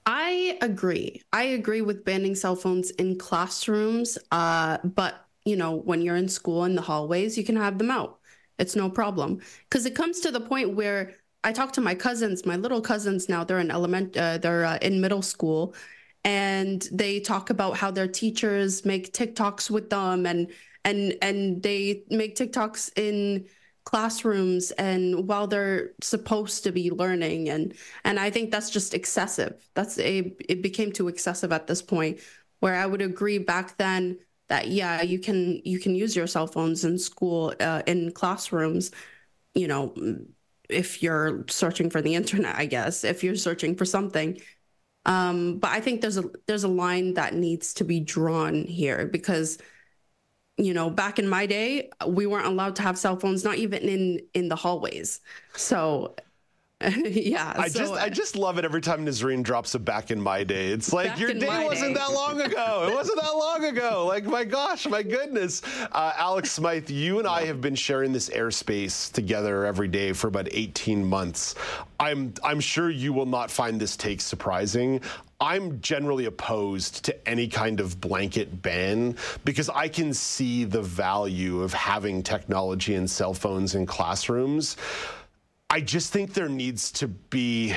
I 0.06 0.58
agree. 0.62 1.22
I 1.32 1.44
agree 1.44 1.82
with 1.82 2.04
banning 2.06 2.36
cell 2.36 2.56
phones 2.56 2.92
in 2.92 3.18
classrooms. 3.18 4.18
Uh, 4.32 4.78
but 4.84 5.26
you 5.46 5.56
know, 5.56 5.76
when 5.76 6.02
you're 6.02 6.16
in 6.16 6.30
school 6.30 6.66
in 6.66 6.76
the 6.76 6.82
hallways, 6.82 7.38
you 7.38 7.44
can 7.44 7.56
have 7.56 7.78
them 7.78 7.92
out. 7.92 8.20
It's 8.58 8.76
no 8.76 8.90
problem 8.90 9.40
because 9.70 9.86
it 9.86 9.96
comes 9.96 10.20
to 10.22 10.32
the 10.32 10.42
point 10.42 10.76
where 10.76 11.16
I 11.44 11.54
talk 11.54 11.72
to 11.74 11.82
my 11.82 11.96
cousins, 11.96 12.46
my 12.46 12.58
little 12.58 12.82
cousins 12.82 13.30
now. 13.30 13.44
They're 13.44 13.60
in 13.60 13.72
element, 13.72 14.18
uh, 14.18 14.38
they're 14.38 14.66
uh, 14.66 14.78
in 14.82 15.00
middle 15.00 15.22
school, 15.22 15.76
and 16.26 16.88
they 16.92 17.20
talk 17.22 17.50
about 17.50 17.78
how 17.78 17.92
their 17.92 18.08
teachers 18.08 18.86
make 18.86 19.14
TikToks 19.14 19.70
with 19.70 19.90
them, 19.90 20.26
and 20.26 20.52
and 20.84 21.16
and 21.22 21.64
they 21.64 22.04
make 22.10 22.36
TikToks 22.36 22.92
in 22.98 23.46
classrooms 23.90 24.70
and 24.72 25.28
while 25.28 25.48
they're 25.48 25.94
supposed 26.00 26.64
to 26.64 26.72
be 26.72 26.92
learning 26.92 27.50
and 27.50 27.74
and 28.04 28.20
I 28.20 28.30
think 28.30 28.52
that's 28.52 28.70
just 28.70 28.94
excessive. 28.94 29.68
That's 29.74 29.98
a 29.98 30.32
it 30.48 30.62
became 30.62 30.92
too 30.92 31.08
excessive 31.08 31.52
at 31.52 31.66
this 31.66 31.82
point 31.82 32.20
where 32.60 32.76
I 32.76 32.86
would 32.86 33.02
agree 33.02 33.40
back 33.40 33.78
then 33.78 34.20
that 34.48 34.68
yeah, 34.68 35.02
you 35.02 35.18
can 35.18 35.62
you 35.66 35.80
can 35.80 35.96
use 35.96 36.16
your 36.16 36.28
cell 36.28 36.46
phones 36.46 36.86
in 36.86 37.00
school 37.00 37.52
uh, 37.60 37.82
in 37.88 38.12
classrooms, 38.12 38.92
you 39.56 39.68
know, 39.68 39.96
if 40.70 41.02
you're 41.02 41.46
searching 41.50 41.90
for 41.90 42.02
the 42.04 42.14
internet, 42.14 42.56
I 42.58 42.68
guess, 42.68 43.04
if 43.04 43.24
you're 43.24 43.36
searching 43.36 43.76
for 43.76 43.86
something. 43.86 44.40
Um, 45.06 45.58
but 45.60 45.72
I 45.72 45.82
think 45.82 46.02
there's 46.02 46.18
a 46.18 46.26
there's 46.46 46.64
a 46.64 46.68
line 46.68 47.16
that 47.16 47.34
needs 47.34 47.74
to 47.76 47.84
be 47.84 48.00
drawn 48.02 48.66
here 48.66 49.08
because 49.08 49.58
you 50.60 50.74
know, 50.74 50.90
back 50.90 51.20
in 51.20 51.28
my 51.28 51.46
day, 51.46 51.90
we 52.06 52.26
weren't 52.26 52.46
allowed 52.46 52.76
to 52.78 52.82
have 52.82 52.98
cell 52.98 53.18
phones, 53.18 53.44
not 53.44 53.56
even 53.56 53.82
in 53.82 54.22
in 54.34 54.50
the 54.50 54.56
hallways. 54.56 55.22
So 55.56 56.16
yeah. 56.82 57.54
I 57.58 57.68
so, 57.68 57.80
just 57.80 57.94
I 57.94 58.10
just 58.10 58.36
love 58.38 58.58
it 58.58 58.64
every 58.64 58.80
time 58.80 59.06
Nazreen 59.06 59.44
drops 59.44 59.76
a 59.76 59.80
back 59.80 60.12
in 60.12 60.22
my 60.22 60.46
day. 60.46 60.68
It's 60.68 60.94
like 60.94 61.20
your 61.20 61.34
day 61.34 61.66
wasn't 61.66 61.96
day. 61.96 62.00
that 62.00 62.14
long 62.14 62.40
ago. 62.40 62.88
It 62.90 62.94
wasn't 62.94 63.22
that 63.22 63.36
long 63.36 63.66
ago. 63.66 64.06
Like 64.08 64.26
my 64.26 64.46
gosh, 64.46 64.88
my 64.88 65.04
goodness. 65.04 65.62
Uh, 65.92 66.14
Alex 66.18 66.52
Smythe, 66.52 66.90
you 66.90 67.20
and 67.20 67.28
I 67.28 67.46
have 67.46 67.60
been 67.60 67.76
sharing 67.76 68.14
this 68.14 68.30
airspace 68.30 69.12
together 69.12 69.66
every 69.66 69.90
day 69.90 70.14
for 70.14 70.28
about 70.28 70.48
18 70.52 71.06
months. 71.06 71.56
I'm 72.00 72.34
I'm 72.46 72.62
sure 72.62 72.90
you 72.90 73.12
will 73.12 73.26
not 73.26 73.52
find 73.52 73.80
this 73.80 73.98
take 73.98 74.22
surprising. 74.22 75.02
I'm 75.42 75.80
generally 75.80 76.26
opposed 76.26 77.06
to 77.06 77.30
any 77.30 77.48
kind 77.48 77.80
of 77.80 78.02
blanket 78.02 78.62
ban 78.62 79.16
because 79.46 79.70
I 79.70 79.88
can 79.88 80.14
see 80.14 80.66
the 80.66 80.82
value 80.82 81.62
of 81.62 81.72
having 81.74 82.24
technology 82.24 82.96
and 82.96 83.10
cell 83.10 83.34
phones 83.34 83.74
in 83.74 83.86
classrooms. 83.86 84.76
I 85.70 85.80
just 85.80 86.12
think 86.12 86.34
there 86.34 86.50
needs 86.50 86.92
to 86.94 87.08
be 87.08 87.74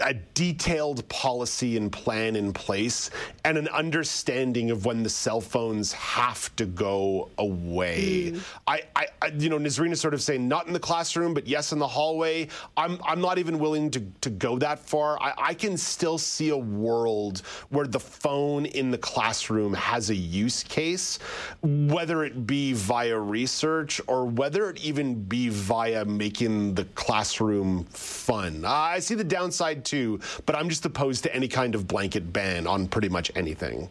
a 0.00 0.14
detailed 0.34 1.08
policy 1.08 1.76
and 1.76 1.90
plan 1.90 2.36
in 2.36 2.52
place 2.52 3.10
and 3.44 3.58
an 3.58 3.68
understanding 3.68 4.70
of 4.70 4.84
when 4.84 5.02
the 5.02 5.08
cell 5.08 5.40
phones 5.40 5.92
have 5.92 6.54
to 6.56 6.66
go 6.66 7.30
away. 7.38 8.32
Mm. 8.32 8.40
I, 8.66 8.82
I, 8.96 9.06
I, 9.22 9.26
you 9.28 9.48
know, 9.48 9.58
Nazreen 9.58 9.92
is 9.92 10.00
sort 10.00 10.14
of 10.14 10.22
saying 10.22 10.46
not 10.46 10.66
in 10.66 10.72
the 10.72 10.80
classroom, 10.80 11.34
but 11.34 11.46
yes 11.46 11.72
in 11.72 11.78
the 11.78 11.86
hallway. 11.86 12.48
I'm, 12.76 12.98
I'm 13.04 13.20
not 13.20 13.38
even 13.38 13.58
willing 13.58 13.90
to, 13.92 14.00
to 14.20 14.30
go 14.30 14.58
that 14.58 14.78
far. 14.78 15.20
I, 15.20 15.34
I 15.38 15.54
can 15.54 15.76
still 15.76 16.18
see 16.18 16.50
a 16.50 16.56
world 16.56 17.42
where 17.70 17.86
the 17.86 18.00
phone 18.00 18.66
in 18.66 18.90
the 18.90 18.98
classroom 18.98 19.74
has 19.74 20.10
a 20.10 20.14
use 20.14 20.62
case, 20.62 21.18
whether 21.62 22.24
it 22.24 22.46
be 22.46 22.72
via 22.72 23.18
research 23.18 24.00
or 24.06 24.26
whether 24.26 24.70
it 24.70 24.78
even 24.78 25.22
be 25.24 25.48
via 25.48 26.04
making 26.04 26.74
the 26.74 26.84
classroom 26.94 27.84
fun. 27.84 28.64
I 28.64 28.98
see 28.98 29.14
the 29.14 29.24
downside 29.24 29.84
too, 29.88 30.20
but 30.46 30.54
I'm 30.56 30.68
just 30.68 30.84
opposed 30.84 31.22
to 31.24 31.34
any 31.34 31.48
kind 31.48 31.74
of 31.74 31.86
blanket 31.86 32.32
ban 32.32 32.66
on 32.66 32.88
pretty 32.88 33.08
much 33.08 33.30
anything. 33.34 33.88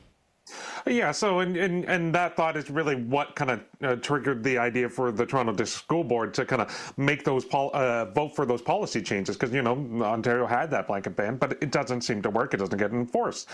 Yeah, 0.86 1.12
so 1.12 1.40
and, 1.40 1.58
and 1.58 1.84
and 1.86 2.16
that 2.16 2.38
thought 2.38 2.56
is 2.56 2.70
really 2.70 2.96
what 2.96 3.36
kind 3.36 3.52
of 3.52 3.62
uh, 3.84 3.96
triggered 3.98 4.44
the 4.44 4.58
idea 4.58 4.88
for 4.88 5.12
the 5.12 5.26
Toronto 5.26 5.52
District 5.52 5.84
School 5.84 6.04
Board 6.04 6.34
to 6.36 6.46
kind 6.46 6.62
of 6.62 6.94
make 6.98 7.26
those 7.26 7.44
pol- 7.44 7.72
uh, 7.74 8.06
vote 8.06 8.36
for 8.36 8.46
those 8.46 8.62
policy 8.62 9.02
changes 9.02 9.36
because 9.36 9.54
you 9.54 9.62
know 9.62 9.76
Ontario 10.02 10.46
had 10.46 10.72
that 10.72 10.88
blanket 10.88 11.16
ban, 11.16 11.36
but 11.36 11.58
it 11.62 11.72
doesn't 11.72 12.02
seem 12.02 12.22
to 12.22 12.30
work. 12.30 12.54
It 12.54 12.58
doesn't 12.58 12.78
get 12.78 12.92
enforced. 12.92 13.50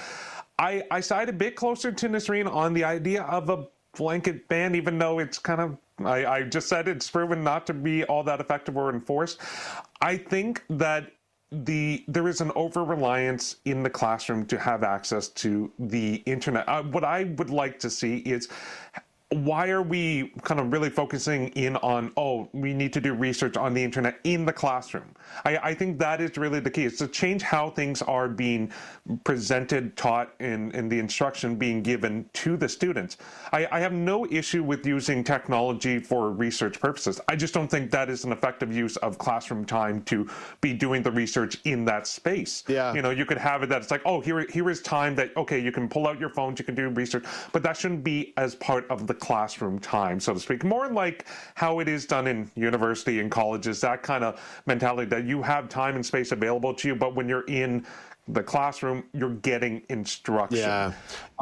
I 0.59 0.83
I 0.91 0.99
side 0.99 1.29
a 1.29 1.33
bit 1.33 1.55
closer 1.55 1.91
to 1.91 2.09
Nazreen 2.09 2.51
on 2.51 2.73
the 2.73 2.83
idea 2.83 3.23
of 3.23 3.49
a 3.49 3.65
blanket 3.97 4.47
ban, 4.47 4.75
even 4.75 4.99
though 4.99 5.17
it's 5.17 5.39
kind 5.39 5.61
of 5.61 5.77
I, 6.05 6.25
I 6.25 6.43
just 6.43 6.67
said 6.67 6.87
it's 6.87 7.09
proven 7.09 7.43
not 7.43 7.65
to 7.67 7.73
be 7.73 8.03
all 8.05 8.23
that 8.23 8.39
effective 8.39 8.77
or 8.77 8.89
enforced. 8.89 9.39
I 10.01 10.17
think 10.17 10.63
that 10.69 11.12
the 11.53 12.03
there 12.07 12.27
is 12.27 12.41
an 12.41 12.51
over 12.55 12.83
reliance 12.83 13.57
in 13.65 13.83
the 13.83 13.89
classroom 13.89 14.45
to 14.47 14.57
have 14.57 14.83
access 14.83 15.27
to 15.29 15.71
the 15.77 16.15
internet. 16.25 16.67
Uh, 16.67 16.83
what 16.83 17.03
I 17.03 17.25
would 17.25 17.51
like 17.51 17.79
to 17.79 17.89
see 17.89 18.17
is 18.17 18.49
why 19.33 19.69
are 19.69 19.81
we 19.81 20.31
kind 20.43 20.59
of 20.59 20.71
really 20.71 20.89
focusing 20.89 21.49
in 21.49 21.75
on 21.77 22.11
oh 22.17 22.47
we 22.53 22.73
need 22.73 22.93
to 22.93 23.01
do 23.01 23.13
research 23.13 23.57
on 23.57 23.73
the 23.73 23.83
internet 23.83 24.19
in 24.23 24.45
the 24.45 24.53
classroom? 24.53 25.15
I, 25.45 25.57
I 25.57 25.73
think 25.73 25.97
that 25.99 26.21
is 26.21 26.37
really 26.37 26.59
the 26.59 26.69
key. 26.69 26.85
It's 26.85 26.97
to 26.99 27.07
change 27.07 27.41
how 27.41 27.69
things 27.69 28.01
are 28.01 28.27
being 28.27 28.71
presented 29.23 29.95
taught 29.97 30.33
in, 30.39 30.71
in 30.71 30.89
the 30.89 30.99
instruction 30.99 31.55
being 31.55 31.81
given 31.81 32.29
to 32.33 32.57
the 32.57 32.69
students. 32.69 33.17
I, 33.51 33.67
I 33.71 33.79
have 33.79 33.93
no 33.93 34.25
issue 34.27 34.63
with 34.63 34.85
using 34.85 35.23
technology 35.23 35.99
for 35.99 36.31
research 36.31 36.79
purposes. 36.79 37.19
I 37.27 37.35
just 37.35 37.53
don't 37.53 37.69
think 37.69 37.91
that 37.91 38.09
is 38.09 38.25
an 38.25 38.31
effective 38.31 38.73
use 38.73 38.97
of 38.97 39.17
classroom 39.17 39.65
time 39.65 40.03
to 40.03 40.29
be 40.61 40.73
doing 40.73 41.01
the 41.01 41.11
research 41.11 41.57
in 41.65 41.85
that 41.85 42.07
space. 42.07 42.63
Yeah. 42.67 42.93
You 42.93 43.01
know 43.01 43.09
you 43.09 43.25
could 43.25 43.37
have 43.37 43.63
it 43.63 43.69
that 43.69 43.81
it's 43.81 43.91
like 43.91 44.01
oh 44.05 44.19
here 44.21 44.45
here 44.49 44.69
is 44.69 44.81
time 44.81 45.15
that 45.15 45.35
okay 45.37 45.59
you 45.59 45.71
can 45.71 45.87
pull 45.87 46.07
out 46.07 46.19
your 46.19 46.29
phones 46.29 46.59
you 46.59 46.65
can 46.65 46.75
do 46.75 46.89
research 46.89 47.25
but 47.51 47.63
that 47.63 47.77
shouldn't 47.77 48.03
be 48.03 48.33
as 48.37 48.55
part 48.55 48.89
of 48.89 49.07
the 49.07 49.13
classroom 49.23 49.79
time, 49.79 50.19
so 50.19 50.33
to 50.33 50.39
speak. 50.39 50.65
More 50.65 50.89
like 50.89 51.27
how 51.55 51.79
it 51.79 51.87
is 51.87 52.05
done 52.05 52.27
in 52.27 52.51
university 52.55 53.21
and 53.21 53.31
colleges, 53.31 53.79
that 53.79 54.03
kind 54.03 54.21
of 54.21 54.61
mentality 54.65 55.07
that 55.11 55.23
you 55.23 55.41
have 55.41 55.69
time 55.69 55.95
and 55.95 56.05
space 56.05 56.33
available 56.33 56.73
to 56.73 56.89
you, 56.89 56.95
but 56.95 57.15
when 57.15 57.29
you're 57.29 57.45
in 57.45 57.85
the 58.27 58.43
classroom, 58.43 59.05
you're 59.13 59.35
getting 59.35 59.81
instruction. 59.87 60.59
Yeah. 60.59 60.91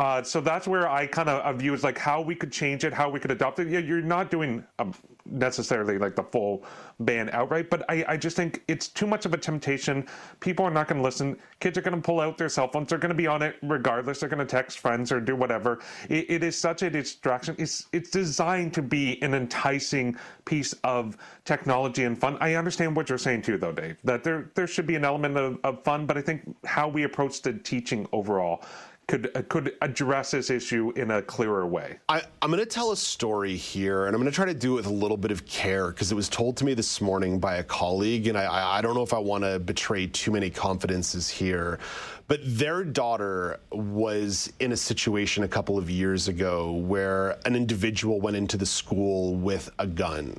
Uh, 0.02 0.24
so 0.24 0.42
that's 0.42 0.68
where 0.68 0.90
I 0.90 1.06
kind 1.06 1.30
of 1.30 1.58
view 1.58 1.76
is 1.76 1.84
like 1.84 1.96
how 1.96 2.22
we 2.22 2.34
could 2.34 2.52
change 2.52 2.84
it, 2.86 2.92
how 2.92 3.08
we 3.08 3.20
could 3.20 3.30
adopt 3.30 3.60
it. 3.60 3.68
Yeah, 3.68 3.78
you're 3.78 4.02
not 4.02 4.32
doing 4.32 4.66
um, 4.80 4.96
necessarily 5.26 6.00
like 6.00 6.16
the 6.16 6.24
full 6.24 6.64
ban 7.02 7.30
outright, 7.34 7.70
but 7.70 7.86
I, 7.88 8.04
I 8.08 8.18
just 8.18 8.36
think 8.36 8.64
it's 8.68 8.88
too 8.88 9.06
much 9.06 9.28
of 9.28 9.36
a 9.36 9.38
temptation. 9.38 10.08
People 10.40 10.66
are 10.66 10.72
not 10.72 10.88
going 10.88 10.98
to 10.98 11.04
listen. 11.04 11.38
Kids 11.60 11.78
are 11.78 11.82
going 11.82 11.96
to 11.96 12.02
pull 12.02 12.20
out 12.20 12.36
their 12.36 12.50
cell 12.50 12.68
phones. 12.68 12.90
They're 12.90 12.98
going 12.98 13.12
to 13.12 13.16
be 13.16 13.28
on 13.28 13.44
it 13.44 13.58
regardless. 13.62 14.22
They're 14.22 14.30
going 14.30 14.40
to 14.40 14.52
text 14.52 14.80
friends 14.80 15.12
or 15.12 15.22
do 15.22 15.36
whatever. 15.36 15.82
It, 16.10 16.32
it 16.32 16.44
is 16.44 16.58
such 16.58 16.82
a 16.82 16.90
distraction. 16.90 17.56
It's 17.60 17.86
it's 17.92 18.10
designed 18.10 18.74
to 18.74 18.82
be 18.82 19.22
an 19.22 19.36
enticing 19.36 20.18
piece 20.46 20.74
of 20.84 21.16
technology 21.46 22.06
and 22.06 22.18
fun. 22.20 22.40
I 22.42 22.56
understand 22.56 22.96
what 22.96 23.08
you're 23.08 23.20
saying 23.20 23.44
too, 23.44 23.60
though, 23.60 23.72
Dave. 23.72 23.98
That 24.04 24.24
there 24.24 24.50
there 24.56 24.66
should 24.66 24.88
be 24.88 24.96
an 24.96 25.06
element 25.06 25.38
of, 25.38 25.60
of 25.64 25.84
fun, 25.84 26.08
but 26.08 26.18
I 26.18 26.22
think 26.22 26.42
how 26.66 26.88
we 26.88 27.04
approach 27.04 27.44
the 27.44 27.54
teaching 27.54 28.08
overall 28.12 28.64
could 29.08 29.32
uh, 29.36 29.42
could 29.50 29.74
address 29.82 30.32
this 30.32 30.50
issue 30.50 30.92
in 30.96 31.12
a 31.12 31.22
clearer 31.22 31.68
way. 31.68 32.00
I, 32.08 32.22
I'm 32.42 32.50
going 32.50 32.64
to 32.64 32.66
tell 32.66 32.92
a 32.92 32.98
story 32.98 33.56
here, 33.56 34.06
and 34.06 34.16
I'm 34.16 34.22
going 34.22 34.32
to 34.32 34.36
try 34.36 34.46
to 34.46 34.54
do 34.54 34.74
it 34.74 34.76
with 34.78 34.86
a 34.86 34.94
little 34.94 35.18
bit 35.18 35.32
of 35.32 35.46
care 35.46 35.88
because 35.88 36.12
it 36.12 36.16
was 36.16 36.30
told 36.30 36.58
to 36.58 36.66
me 36.66 36.74
this 36.74 37.02
morning 37.02 37.40
by 37.40 37.56
a 37.56 37.64
colleague, 37.64 38.28
and 38.28 38.38
I, 38.38 38.78
I 38.78 38.82
don't 38.82 38.96
know 38.96 39.04
if 39.04 39.14
I 39.14 39.20
want 39.20 39.44
to 39.44 39.60
betray 39.60 40.08
too 40.08 40.32
many 40.32 40.50
confidences 40.50 41.30
here. 41.30 41.80
But 42.28 42.40
their 42.46 42.86
daughter 42.86 43.60
was 43.74 44.54
in 44.62 44.72
a 44.72 44.78
situation 44.78 45.44
a 45.44 45.50
couple 45.50 45.78
of 45.78 45.90
years 45.90 46.30
ago 46.30 46.72
where 46.72 47.38
an 47.46 47.58
individual 47.58 48.22
went 48.22 48.38
into 48.38 48.56
the 48.56 48.66
school 48.66 49.36
with 49.36 49.70
a 49.80 49.86
gun. 49.86 50.34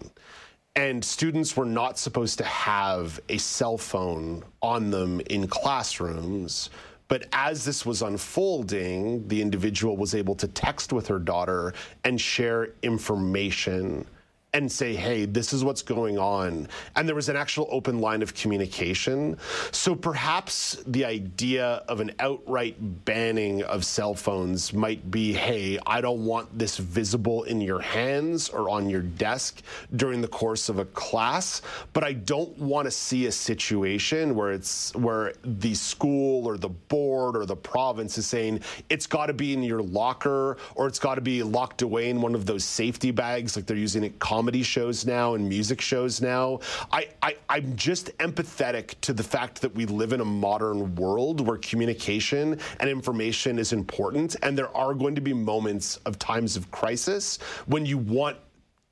And 0.75 1.05
students 1.05 1.55
were 1.55 1.67
not 1.67 1.99
supposed 1.99 2.39
to 2.39 2.45
have 2.45 3.21
a 3.29 3.37
cell 3.37 3.77
phone 3.77 4.43
on 4.63 4.91
them 4.91 5.21
in 5.29 5.47
classrooms. 5.47 6.71
But 7.13 7.27
as 7.35 7.67
this 7.67 7.85
was 7.85 8.01
unfolding, 8.01 9.29
the 9.29 9.43
individual 9.43 9.99
was 9.99 10.15
able 10.15 10.35
to 10.37 10.49
text 10.49 10.95
with 10.95 11.09
her 11.09 11.19
daughter 11.19 11.75
and 12.05 12.19
share 12.19 12.73
information 12.81 14.07
and 14.55 14.71
say, 14.71 14.95
hey, 14.95 15.25
this 15.25 15.55
is 15.55 15.65
what's 15.65 15.81
going 15.81 16.19
on. 16.19 16.69
And 16.95 17.09
there 17.09 17.15
was 17.15 17.31
an 17.31 17.37
actual 17.37 17.67
open 17.71 18.01
line 18.01 18.21
of 18.21 18.35
communication. 18.35 19.39
So 19.71 19.95
perhaps 19.95 20.83
the 20.87 21.07
idea 21.07 21.83
of 21.89 22.01
an 22.01 22.13
outright 22.19 22.77
banning 23.07 23.63
of 23.63 23.83
cell 23.83 24.15
phones 24.15 24.75
might 24.75 25.11
be, 25.11 25.33
hey, 25.33 25.79
I 25.87 26.03
don't 26.03 26.27
want 26.27 26.59
this 26.59 26.77
visible 26.77 27.45
in 27.45 27.63
your 27.63 27.81
hands 27.81 28.51
or 28.51 28.69
on 28.69 28.91
your 28.91 29.01
desk 29.01 29.63
during 29.97 30.21
the 30.21 30.29
course 30.29 30.69
of 30.69 30.79
a 30.79 30.85
class, 30.85 31.63
but 31.95 32.05
I 32.05 32.13
don't 32.13 32.57
want 32.59 32.85
to 32.85 32.91
see 32.91 33.27
a 33.27 33.33
situation 33.33 34.35
where 34.35 34.53
it's 34.53 34.95
where 34.95 35.33
the 35.45 35.75
school 35.75 36.47
or 36.47 36.59
the 36.59 36.69
board 36.69 37.39
or 37.39 37.47
the 37.47 37.57
province 37.57 38.19
is 38.19 38.27
saying 38.27 38.61
it's 38.91 39.07
got 39.07 39.27
to 39.27 39.33
be 39.33 39.55
in 39.55 39.63
your 39.63 39.81
locker 39.81 40.59
or 40.75 40.87
it's 40.89 40.99
got 40.99 41.15
to 41.15 41.23
be 41.23 41.43
locked 41.43 41.81
away 41.81 42.11
in 42.11 42.21
one 42.21 42.35
of 42.35 42.45
those 42.45 42.65
safety 42.65 43.11
bags 43.11 43.57
like 43.57 43.65
they're 43.65 43.77
using 43.79 44.05
it 44.05 44.19
comedy 44.43 44.65
shows 44.65 45.07
now 45.07 45.35
and 45.35 45.49
music 45.49 45.81
shows 45.81 46.21
now. 46.21 46.59
I, 46.91 47.07
I, 47.23 47.37
I'm 47.49 47.77
just 47.77 48.07
empathetic 48.19 49.01
to 49.03 49.13
the 49.13 49.23
fact 49.23 49.61
that 49.61 49.73
we 49.73 49.87
live 49.87 50.13
in 50.13 50.21
a 50.21 50.25
modern 50.25 50.97
world 50.97 51.47
where 51.47 51.59
communication 51.59 52.59
and 52.81 52.91
information 52.91 53.57
is 53.57 53.73
important. 53.73 54.35
And 54.43 54.59
there 54.59 54.77
are 54.77 54.95
going 54.95 55.15
to 55.15 55.21
be 55.21 55.33
moments 55.33 55.99
of 56.07 56.19
times 56.19 56.57
of 56.57 56.69
crisis 56.73 57.39
when 57.67 57.87
you 57.87 57.99
want 57.99 58.37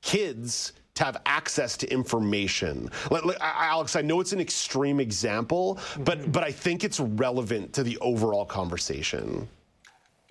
kids 0.01 0.71
to 0.93 1.03
have 1.03 1.21
access 1.25 1.75
to 1.75 1.91
information. 1.91 2.89
Like, 3.09 3.25
like, 3.25 3.37
Alex, 3.41 3.97
I 3.97 4.01
know 4.01 4.21
it's 4.21 4.31
an 4.31 4.39
extreme 4.39 5.01
example, 5.01 5.79
but 6.05 6.31
but 6.31 6.45
I 6.45 6.51
think 6.51 6.85
it's 6.85 7.01
relevant 7.01 7.73
to 7.73 7.83
the 7.83 7.97
overall 7.97 8.45
conversation. 8.45 9.49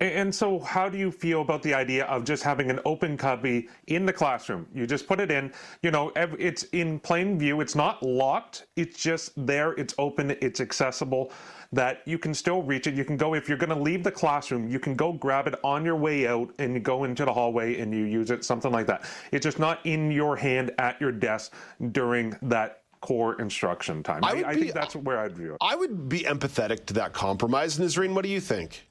And 0.01 0.33
so, 0.33 0.57
how 0.59 0.89
do 0.89 0.97
you 0.97 1.11
feel 1.11 1.41
about 1.41 1.61
the 1.61 1.75
idea 1.75 2.05
of 2.05 2.23
just 2.23 2.41
having 2.41 2.71
an 2.71 2.79
open 2.85 3.15
copy 3.15 3.69
in 3.85 4.03
the 4.03 4.11
classroom? 4.11 4.65
You 4.73 4.87
just 4.87 5.07
put 5.07 5.19
it 5.19 5.29
in, 5.29 5.53
you 5.83 5.91
know, 5.91 6.11
it's 6.15 6.63
in 6.73 6.99
plain 6.99 7.37
view, 7.37 7.61
it's 7.61 7.75
not 7.75 8.01
locked, 8.01 8.65
it's 8.75 8.97
just 8.97 9.33
there, 9.45 9.73
it's 9.73 9.93
open, 9.99 10.31
it's 10.41 10.59
accessible, 10.59 11.31
that 11.71 12.01
you 12.05 12.17
can 12.17 12.33
still 12.33 12.63
reach 12.63 12.87
it. 12.87 12.95
You 12.95 13.05
can 13.05 13.15
go, 13.15 13.35
if 13.35 13.47
you're 13.47 13.59
going 13.59 13.69
to 13.69 13.79
leave 13.79 14.03
the 14.03 14.11
classroom, 14.11 14.67
you 14.67 14.79
can 14.79 14.95
go 14.95 15.13
grab 15.13 15.45
it 15.45 15.53
on 15.63 15.85
your 15.85 15.95
way 15.95 16.27
out 16.27 16.51
and 16.57 16.73
you 16.73 16.79
go 16.79 17.03
into 17.03 17.23
the 17.23 17.31
hallway 17.31 17.79
and 17.79 17.93
you 17.93 18.05
use 18.05 18.31
it, 18.31 18.43
something 18.43 18.71
like 18.71 18.87
that. 18.87 19.03
It's 19.31 19.43
just 19.43 19.59
not 19.59 19.85
in 19.85 20.09
your 20.09 20.35
hand 20.35 20.71
at 20.79 20.99
your 20.99 21.11
desk 21.11 21.53
during 21.91 22.35
that 22.41 22.81
core 23.01 23.39
instruction 23.39 24.01
time. 24.01 24.23
I, 24.23 24.43
I, 24.45 24.55
be, 24.55 24.61
think 24.61 24.73
that's 24.73 24.95
where 24.95 25.19
I'd 25.19 25.37
view 25.37 25.53
it. 25.53 25.57
I 25.61 25.75
would 25.75 26.09
be 26.09 26.21
empathetic 26.21 26.87
to 26.87 26.93
that 26.95 27.13
compromise. 27.13 27.77
Nazreen, 27.77 28.15
what 28.15 28.23
do 28.23 28.29
you 28.29 28.39
think? 28.39 28.87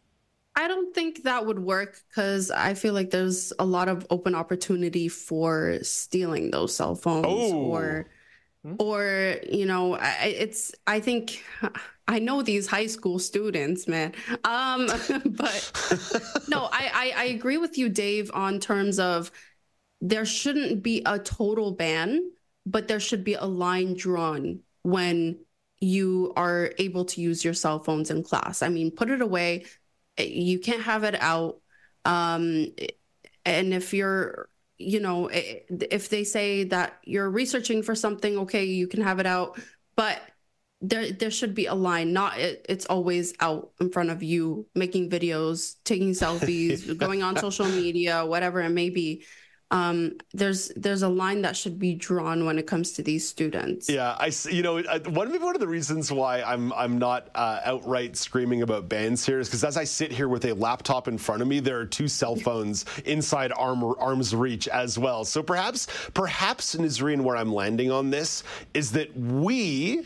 I 0.57 0.69
don't 0.69 0.95
think 0.95 1.23
that 1.23 1.47
would 1.47 1.59
work 1.59 1.97
because 2.09 2.51
I 2.51 2.75
feel 2.75 2.93
like 2.93 3.11
there's 3.11 3.53
a 3.59 3.65
lot 3.65 3.89
of 3.89 4.07
open 4.11 4.35
opportunity 4.35 5.09
for 5.09 5.79
stealing 5.83 6.51
those 6.51 6.75
cell 6.75 6.95
phones 6.95 7.27
oh. 7.27 7.57
or 7.57 8.07
or 8.79 9.37
you 9.51 9.65
know 9.65 9.95
I, 9.95 10.35
it's 10.39 10.73
i 10.87 11.01
think 11.01 11.43
i 12.09 12.19
know 12.19 12.43
these 12.43 12.67
high 12.67 12.87
school 12.87 13.19
students 13.19 13.89
man. 13.89 14.13
Um 14.45 14.87
but 15.25 16.43
no 16.49 16.69
I, 16.73 16.91
I 16.93 17.13
i 17.17 17.25
agree 17.25 17.57
with 17.57 17.79
you 17.79 17.89
dave 17.89 18.31
on 18.35 18.61
terms 18.61 18.99
of 18.99 19.31
there 20.01 20.25
shouldn't 20.25 20.83
be 20.83 21.03
a 21.07 21.19
total 21.19 21.73
ban 21.73 22.31
but 22.67 22.89
there 22.89 23.01
should 23.01 23.25
be 23.25 23.35
a 23.35 23.45
line 23.45 23.95
drawn 23.95 24.61
when 24.83 25.39
you 25.81 26.35
are 26.37 26.73
able 26.77 27.07
to 27.07 27.23
use 27.23 27.43
your 27.43 27.55
cell 27.55 27.79
phones 27.79 28.11
in 28.11 28.23
class. 28.23 28.61
I 28.63 28.69
mean 28.69 28.91
put 28.91 29.09
it 29.09 29.23
away 29.23 29.65
you 30.19 30.59
can't 30.59 30.83
have 30.83 31.05
it 31.05 31.21
out. 31.21 31.61
Um 32.05 32.69
and 33.45 33.75
if 33.75 33.95
you're 33.95 34.49
you 34.79 35.01
know 35.01 35.29
if 35.33 36.09
they 36.09 36.25
say 36.25 36.65
that 36.65 36.99
you're 37.05 37.31
researching 37.31 37.83
for 37.83 37.95
something 37.95 38.39
okay 38.39 38.65
you 38.65 38.87
can 38.87 39.03
have 39.03 39.19
it 39.19 39.27
out. 39.27 39.61
But 39.97 40.21
there 40.81 41.13
there 41.13 41.31
should 41.31 41.55
be 41.55 41.67
a 41.67 41.75
line. 41.75 42.13
Not 42.13 42.39
it, 42.39 42.65
it's 42.69 42.87
always 42.87 43.35
out 43.41 43.73
in 43.81 43.91
front 43.91 44.11
of 44.11 44.23
you 44.23 44.67
making 44.75 45.11
videos 45.11 45.77
taking 45.85 46.11
selfies 46.13 46.97
going 46.97 47.23
on 47.23 47.37
social 47.37 47.67
media 47.67 48.25
whatever 48.25 48.61
it 48.61 48.71
may 48.71 48.91
be 48.91 49.25
um, 49.71 50.19
there's 50.35 50.69
there's 50.75 51.03
a 51.03 51.09
line 51.09 51.43
that 51.43 51.57
should 51.57 51.79
be 51.79 51.95
drawn 51.95 52.45
when 52.45 52.59
it 52.59 52.67
comes 52.67 52.93
to 52.93 53.03
these 53.03 53.29
students. 53.29 53.89
Yeah, 53.89 54.17
I 54.19 54.33
you 54.51 54.63
know 54.63 54.83
one 55.07 55.33
of 55.33 55.43
one 55.43 55.55
of 55.55 55.61
the 55.61 55.69
reasons 55.69 56.11
why 56.11 56.43
I'm 56.43 56.73
I'm 56.73 56.99
not 56.99 57.29
uh, 57.35 57.61
outright 57.65 58.17
screaming 58.17 58.63
about 58.63 58.89
bans 58.89 59.25
here 59.25 59.39
is 59.39 59.49
because 59.49 59.63
as 59.63 59.77
I 59.77 59.85
sit 59.85 60.11
here 60.11 60.29
with 60.29 60.45
a 60.45 60.55
laptop 60.55 61.07
in 61.07 61.19
front 61.19 61.41
of 61.41 61.47
me, 61.47 61.61
there 61.61 61.79
are 61.79 61.87
two 61.87 62.09
cell 62.09 62.35
phones 62.35 62.85
inside 63.05 63.53
arm, 63.57 63.85
arm's 63.99 64.35
reach 64.35 64.67
as 64.67 64.99
well. 64.99 65.25
So 65.25 65.43
perhaps 65.43 65.87
perhaps 66.15 66.75
Nazreen, 66.75 67.21
where 67.21 67.37
I'm 67.37 67.53
landing 67.53 67.93
on 67.93 68.11
this 68.11 68.43
is 68.75 68.91
that 68.93 69.17
we 69.17 70.05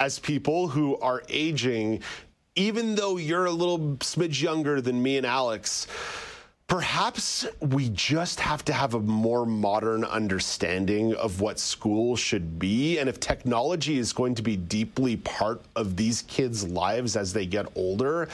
as 0.00 0.18
people 0.18 0.68
who 0.68 0.98
are 0.98 1.22
aging, 1.28 2.02
even 2.56 2.94
though 2.94 3.18
you're 3.18 3.44
a 3.44 3.52
little 3.52 3.78
smidge 3.98 4.40
younger 4.40 4.80
than 4.80 5.02
me 5.02 5.18
and 5.18 5.26
Alex 5.26 5.86
Perhaps 6.68 7.46
we 7.60 7.90
just 7.90 8.40
have 8.40 8.64
to 8.64 8.72
have 8.72 8.94
a 8.94 9.00
more 9.00 9.44
modern 9.44 10.04
understanding 10.04 11.14
of 11.16 11.42
what 11.42 11.58
school 11.58 12.16
should 12.16 12.58
be. 12.58 12.98
And 12.98 13.10
if 13.10 13.20
technology 13.20 13.98
is 13.98 14.14
going 14.14 14.34
to 14.36 14.42
be 14.42 14.56
deeply 14.56 15.18
part 15.18 15.60
of 15.76 15.96
these 15.96 16.22
kids' 16.22 16.66
lives 16.66 17.14
as 17.14 17.34
they 17.34 17.44
get 17.44 17.66
older, 17.76 18.28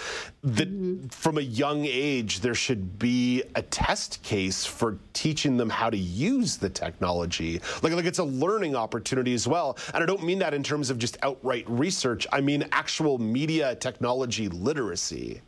that 0.45 0.71
mm-hmm. 0.71 1.09
from 1.09 1.39
a 1.39 1.41
young 1.41 1.85
age, 1.85 2.39
there 2.39 2.55
should 2.55 2.99
be 2.99 3.43
a 3.57 3.63
test 3.63 4.23
case 4.23 4.65
for 4.65 4.99
teaching 5.15 5.57
them 5.57 5.69
how 5.69 5.91
to 5.91 5.99
use 5.99 6.57
the 6.57 6.71
technology. 6.71 7.61
Like, 7.83 7.93
like 7.93 8.05
it's 8.05 8.21
a 8.21 8.25
learning 8.25 8.77
opportunity 8.77 9.35
as 9.35 9.49
well. 9.49 9.77
And 9.93 10.03
I 10.03 10.07
don't 10.07 10.23
mean 10.23 10.39
that 10.39 10.55
in 10.55 10.63
terms 10.63 10.91
of 10.91 10.99
just 10.99 11.19
outright 11.23 11.69
research, 11.69 12.25
I 12.31 12.41
mean 12.41 12.69
actual 12.71 13.19
media 13.19 13.75
technology 13.75 14.49
literacy. 14.49 15.41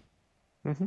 Mm-hmm. 0.67 0.85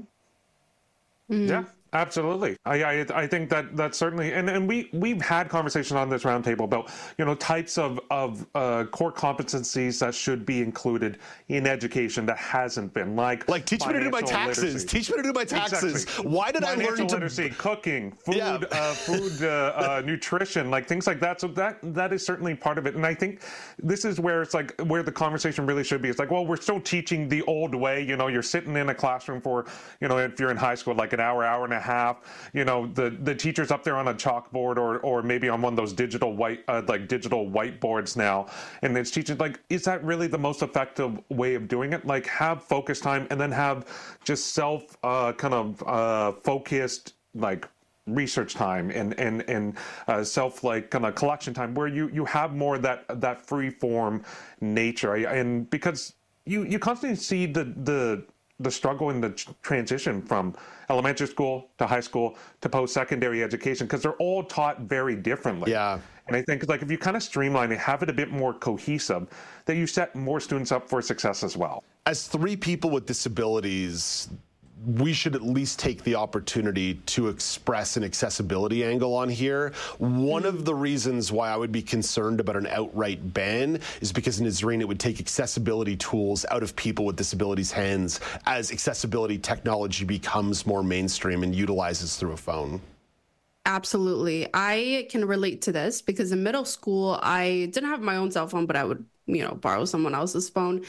Mm-hmm. 1.32 1.48
Yeah. 1.48 1.64
Absolutely, 1.94 2.58
I, 2.66 2.84
I 2.84 3.06
I 3.14 3.28
think 3.28 3.50
that 3.52 3.78
that's 3.78 3.98
certainly, 4.00 4.34
and, 4.34 4.50
and 4.50 4.68
we 4.68 4.90
we've 4.94 5.22
had 5.22 5.48
conversations 5.48 5.92
on 5.94 6.10
this 6.10 6.24
roundtable 6.24 6.64
about 6.64 6.92
you 7.20 7.26
know 7.26 7.36
types 7.36 7.78
of 7.78 8.00
of 8.10 8.46
uh, 8.56 8.86
core 8.86 9.12
competencies 9.12 10.00
that 10.00 10.16
should 10.16 10.44
be 10.46 10.62
included 10.62 11.20
in 11.50 11.68
education 11.68 12.26
that 12.26 12.38
hasn't 12.38 12.94
been 12.96 13.16
like 13.16 13.48
like 13.48 13.66
teach 13.68 13.86
me 13.86 13.94
to 13.94 14.00
do 14.00 14.10
my 14.10 14.22
taxes, 14.22 14.64
literacy. 14.64 14.88
teach 14.88 15.12
me 15.12 15.18
to 15.18 15.24
do 15.24 15.34
my 15.34 15.46
taxes. 15.46 16.04
Exactly. 16.04 16.32
Why 16.32 16.52
did 16.52 16.64
I 16.64 16.74
learn 16.76 16.98
to 16.98 17.04
literacy, 17.04 17.52
cooking, 17.52 18.12
food, 18.12 18.38
Yeah. 18.38 18.60
uh, 18.72 18.94
food, 18.94 19.44
uh, 19.44 19.48
uh, 19.76 20.02
nutrition, 20.04 20.72
like 20.72 20.88
things 20.88 21.06
like 21.06 21.20
that. 21.20 21.40
So 21.42 21.48
that 21.50 21.78
that 21.94 22.12
is 22.12 22.26
certainly 22.26 22.56
part 22.56 22.80
of 22.80 22.88
it, 22.88 22.96
and 22.96 23.06
I 23.06 23.14
think 23.14 23.42
this 23.78 24.04
is 24.04 24.20
where 24.20 24.42
it's 24.42 24.56
like 24.56 24.80
where 24.82 25.04
the 25.04 25.12
conversation 25.12 25.68
really 25.68 25.84
should 25.84 26.02
be. 26.02 26.10
It's 26.10 26.18
like, 26.20 26.32
well, 26.32 26.46
we're 26.46 26.58
still 26.58 26.82
teaching 26.82 27.30
the 27.30 27.44
old 27.44 27.76
way. 27.76 28.02
You 28.02 28.18
know, 28.18 28.30
you're 28.30 28.42
sitting 28.42 28.76
in 28.78 28.90
a 28.90 28.96
classroom 28.96 29.42
for, 29.42 29.66
you 30.02 30.08
know, 30.08 30.18
if 30.18 30.40
you're 30.40 30.50
in 30.52 30.58
high 30.58 30.76
school, 30.76 30.96
like 30.96 31.14
an 31.14 31.20
hour, 31.20 31.44
hour 31.44 31.66
and 31.66 31.74
a 31.74 31.83
half. 31.84 32.50
You 32.54 32.66
know, 32.66 32.88
the 32.88 33.10
the 33.10 33.36
teacher's 33.36 33.72
up 33.72 33.84
there 33.84 33.98
on 33.98 34.08
a 34.08 34.14
chalkboard 34.14 34.78
or 34.78 35.00
or 35.00 35.22
maybe 35.22 35.50
on 35.50 35.62
one 35.62 35.74
of 35.74 35.78
those 35.78 35.94
digital 35.94 36.36
white 36.36 36.64
uh, 36.68 36.82
like 36.88 37.08
digital 37.08 37.50
whiteboards 37.50 38.16
now, 38.18 38.48
and 38.82 38.98
it's 38.98 39.12
teaching 39.12 39.38
like, 39.38 39.60
is 39.70 39.84
that 39.84 40.04
really 40.04 40.28
the 40.28 40.38
most 40.38 40.62
effective 40.62 41.20
way 41.30 41.56
of 41.56 41.68
doing 41.68 41.94
it? 41.94 42.06
Like, 42.06 42.26
have 42.28 42.64
focus 42.64 43.00
time 43.00 43.28
and 43.30 43.40
then 43.40 43.52
have 43.52 43.86
just 44.24 44.54
self 44.54 44.98
uh, 45.04 45.34
kind 45.34 45.54
of 45.54 45.84
uh, 45.86 46.32
focused 46.44 47.14
like 47.36 47.68
research 48.08 48.54
time 48.54 48.90
and 48.92 49.18
and 49.20 49.48
and 49.50 49.78
uh, 50.08 50.24
self 50.24 50.64
like 50.64 50.90
kind 50.90 51.06
of 51.06 51.16
collection 51.16 51.54
time 51.54 51.74
where 51.74 51.88
you 51.88 52.10
you 52.10 52.26
have 52.26 52.54
more 52.54 52.78
that 52.78 53.06
that 53.22 53.46
free 53.46 53.70
form 53.70 54.24
nature 54.60 55.14
and 55.14 55.70
because 55.70 56.14
you 56.46 56.64
you 56.64 56.80
constantly 56.80 57.16
see 57.16 57.46
the 57.46 57.64
the 57.64 58.26
the 58.60 58.72
struggle 58.72 59.10
in 59.10 59.20
the 59.20 59.30
transition 59.62 60.22
from 60.22 60.56
elementary 60.90 61.28
school 61.28 61.70
to 61.78 61.88
high 61.88 62.00
school 62.00 62.38
to 62.62 62.70
post 62.70 62.94
secondary 62.94 63.44
education 63.44 63.88
because 63.88 64.02
they're 64.02 64.14
all 64.14 64.44
taught 64.44 64.82
very 64.82 65.16
differently 65.16 65.72
yeah 65.72 66.00
and 66.28 66.38
I 66.38 66.42
think 66.42 66.68
like 66.70 66.82
if 66.82 66.90
you 66.90 66.98
kind 66.98 67.18
of 67.18 67.24
streamline 67.24 67.72
it, 67.72 67.80
have 67.80 68.02
it 68.04 68.10
a 68.10 68.14
bit 68.14 68.32
more 68.32 68.54
cohesive, 68.54 69.28
that 69.66 69.76
you 69.76 69.86
set 69.88 70.16
more 70.16 70.40
students 70.40 70.72
up 70.72 70.88
for 70.88 71.02
success 71.02 71.44
as 71.44 71.58
well. 71.58 71.84
As 72.06 72.28
three 72.28 72.56
people 72.56 72.90
with 72.90 73.06
disabilities, 73.06 74.30
we 74.86 75.14
should 75.14 75.36
at 75.36 75.42
least 75.42 75.80
take 75.80 76.04
the 76.04 76.16
opportunity 76.16 76.96
to 77.06 77.28
express 77.30 77.98
an 77.98 78.04
accessibility 78.04 78.84
angle 78.84 79.16
on 79.16 79.30
here. 79.30 79.72
One 79.98 80.46
of 80.46 80.66
the 80.66 80.76
reasons 80.76 81.32
why 81.32 81.50
I 81.50 81.58
would 81.58 81.72
be 81.72 81.82
concerned 81.82 82.40
about 82.40 82.56
an 82.56 82.68
outright 82.68 83.34
ban 83.34 83.80
is 84.02 84.12
because 84.12 84.40
in 84.40 84.46
Nazreen 84.46 84.82
it 84.82 84.88
would 84.88 85.00
take 85.00 85.20
accessibility 85.20 85.96
tools 85.96 86.46
out 86.52 86.64
of 86.64 86.76
people 86.76 87.06
with 87.06 87.16
disabilities' 87.16 87.72
hands 87.72 88.20
as 88.46 88.72
accessibility 88.72 89.38
technology 89.38 90.06
becomes 90.06 90.66
more 90.66 90.84
mainstream 90.84 91.44
and 91.44 91.56
utilizes 91.56 92.18
through 92.18 92.34
a 92.34 92.38
phone. 92.38 92.82
Absolutely. 93.66 94.48
I 94.54 95.08
can 95.10 95.26
relate 95.26 95.62
to 95.64 95.72
this 95.72 96.02
because 96.02 96.34
in 96.34 96.44
middle 96.44 96.66
school, 96.66 97.18
I 97.22 97.70
didn't 97.72 97.90
have 97.90 98.02
my 98.02 98.18
own 98.18 98.30
cell 98.30 98.48
phone, 98.48 98.66
but 98.66 98.76
I 98.76 98.84
would, 98.84 99.06
you 99.26 99.42
know, 99.42 99.56
borrow 99.56 99.86
someone 99.86 100.14
else's 100.14 100.50
phone 100.50 100.84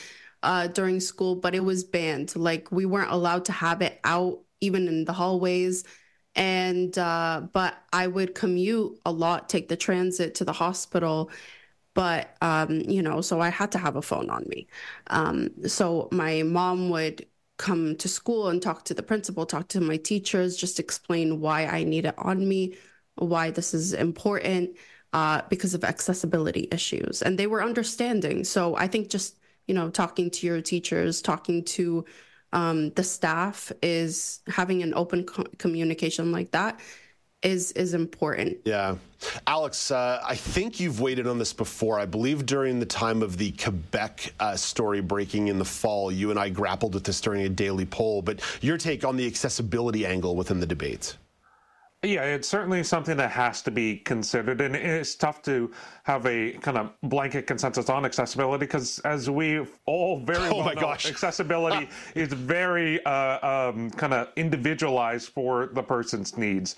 uh, 0.45 0.66
during 0.69 1.01
school, 1.01 1.35
but 1.35 1.55
it 1.55 1.65
was 1.65 1.83
banned. 1.85 2.37
Like 2.37 2.71
we 2.71 2.87
weren't 2.87 3.11
allowed 3.11 3.47
to 3.47 3.53
have 3.53 3.83
it 3.83 3.99
out 4.05 4.41
even 4.61 4.89
in 4.89 5.05
the 5.05 5.12
hallways. 5.12 5.85
And, 6.37 6.97
uh, 6.99 7.43
but 7.53 7.75
I 7.93 8.07
would 8.07 8.35
commute 8.35 8.99
a 9.05 9.12
lot, 9.12 9.49
take 9.49 9.69
the 9.69 9.77
transit 9.77 10.35
to 10.37 10.45
the 10.45 10.53
hospital. 10.53 11.31
But, 11.95 12.37
um, 12.41 12.81
you 12.81 13.03
know, 13.03 13.21
so 13.21 13.41
I 13.41 13.51
had 13.51 13.71
to 13.73 13.79
have 13.79 13.97
a 13.97 14.03
phone 14.03 14.29
on 14.31 14.45
me. 14.49 14.66
Um, 15.07 15.49
so 15.66 16.09
my 16.11 16.43
mom 16.43 16.91
would 16.91 17.27
come 17.57 17.95
to 17.97 18.09
school 18.09 18.49
and 18.49 18.61
talk 18.61 18.85
to 18.87 18.95
the 18.95 19.03
principal, 19.03 19.47
talk 19.47 19.69
to 19.69 19.81
my 19.81 19.97
teachers, 19.97 20.57
just 20.57 20.81
explain 20.81 21.41
why 21.41 21.66
I 21.66 21.85
need 21.85 22.05
it 22.05 22.15
on 22.19 22.49
me, 22.49 22.77
why 23.15 23.53
this 23.53 23.75
is 23.75 23.93
important, 23.93 24.77
uh, 25.12 25.43
because 25.49 25.75
of 25.75 25.85
accessibility 25.85 26.66
issues. 26.73 27.23
And 27.23 27.39
they 27.39 27.47
were 27.47 27.62
understanding. 27.62 28.43
So 28.43 28.75
I 28.77 28.89
think 28.89 29.09
just, 29.09 29.39
you 29.66 29.74
know, 29.74 29.91
talking 29.91 30.31
to 30.31 30.47
your 30.47 30.61
teachers, 30.61 31.23
talking 31.23 31.65
to 31.65 32.05
um, 32.53 32.91
the 32.91 33.03
staff 33.03 33.73
is 33.82 34.41
having 34.47 34.82
an 34.82 34.95
open 34.95 35.24
co- 35.24 35.47
communication 35.59 36.31
like 36.32 36.53
that 36.53 36.81
is 37.43 37.73
is 37.73 37.95
important. 37.95 38.59
Yeah. 38.65 38.97
Alex, 39.47 39.91
uh, 39.91 40.23
I 40.27 40.35
think 40.35 40.81
you've 40.81 41.01
waited 41.01 41.27
on 41.27 41.39
this 41.39 41.53
before. 41.53 42.01
I 42.01 42.07
believe 42.07 42.47
during 42.47 42.81
the 42.81 42.86
time 42.86 43.23
of 43.23 43.36
the 43.36 43.53
Quebec 43.53 44.32
uh, 44.41 44.57
story 44.57 45.01
breaking 45.01 45.49
in 45.49 45.59
the 45.59 45.65
fall, 45.65 46.11
you 46.11 46.31
and 46.31 46.39
I 46.39 46.49
grappled 46.49 46.95
with 46.95 47.05
this 47.05 47.20
during 47.20 47.43
a 47.43 47.49
daily 47.49 47.86
poll. 47.86 48.23
But 48.23 48.41
your 48.62 48.78
take 48.78 49.05
on 49.05 49.16
the 49.16 49.27
accessibility 49.27 50.07
angle 50.07 50.36
within 50.36 50.61
the 50.61 50.66
debate? 50.66 51.16
Yeah, 52.05 52.22
it's 52.24 52.47
certainly 52.47 52.82
something 52.82 53.16
that 53.16 53.31
has 53.31 53.62
to 53.62 53.70
be 53.70 53.97
considered, 53.97 54.60
and 54.60 54.76
it's 54.76 55.14
tough 55.14 55.40
to 55.43 55.72
have 56.02 56.26
a 56.26 56.52
kind 56.52 56.76
of 56.76 56.90
blanket 57.02 57.47
consensus 57.47 57.89
on 57.89 58.05
accessibility 58.05 58.66
because, 58.66 58.98
as 59.01 59.31
we 59.31 59.66
all 59.86 60.20
very 60.20 60.48
Oh 60.48 60.56
well 60.56 60.66
my 60.66 60.74
know, 60.74 60.82
gosh. 60.82 61.06
accessibility 61.06 61.89
is 62.14 62.32
very 62.32 63.02
uh, 63.06 63.70
um, 63.70 63.90
kind 63.90 64.12
of 64.12 64.28
individualized 64.36 65.31
for 65.31 65.70
the 65.72 65.82
person's 65.82 66.36
needs. 66.36 66.76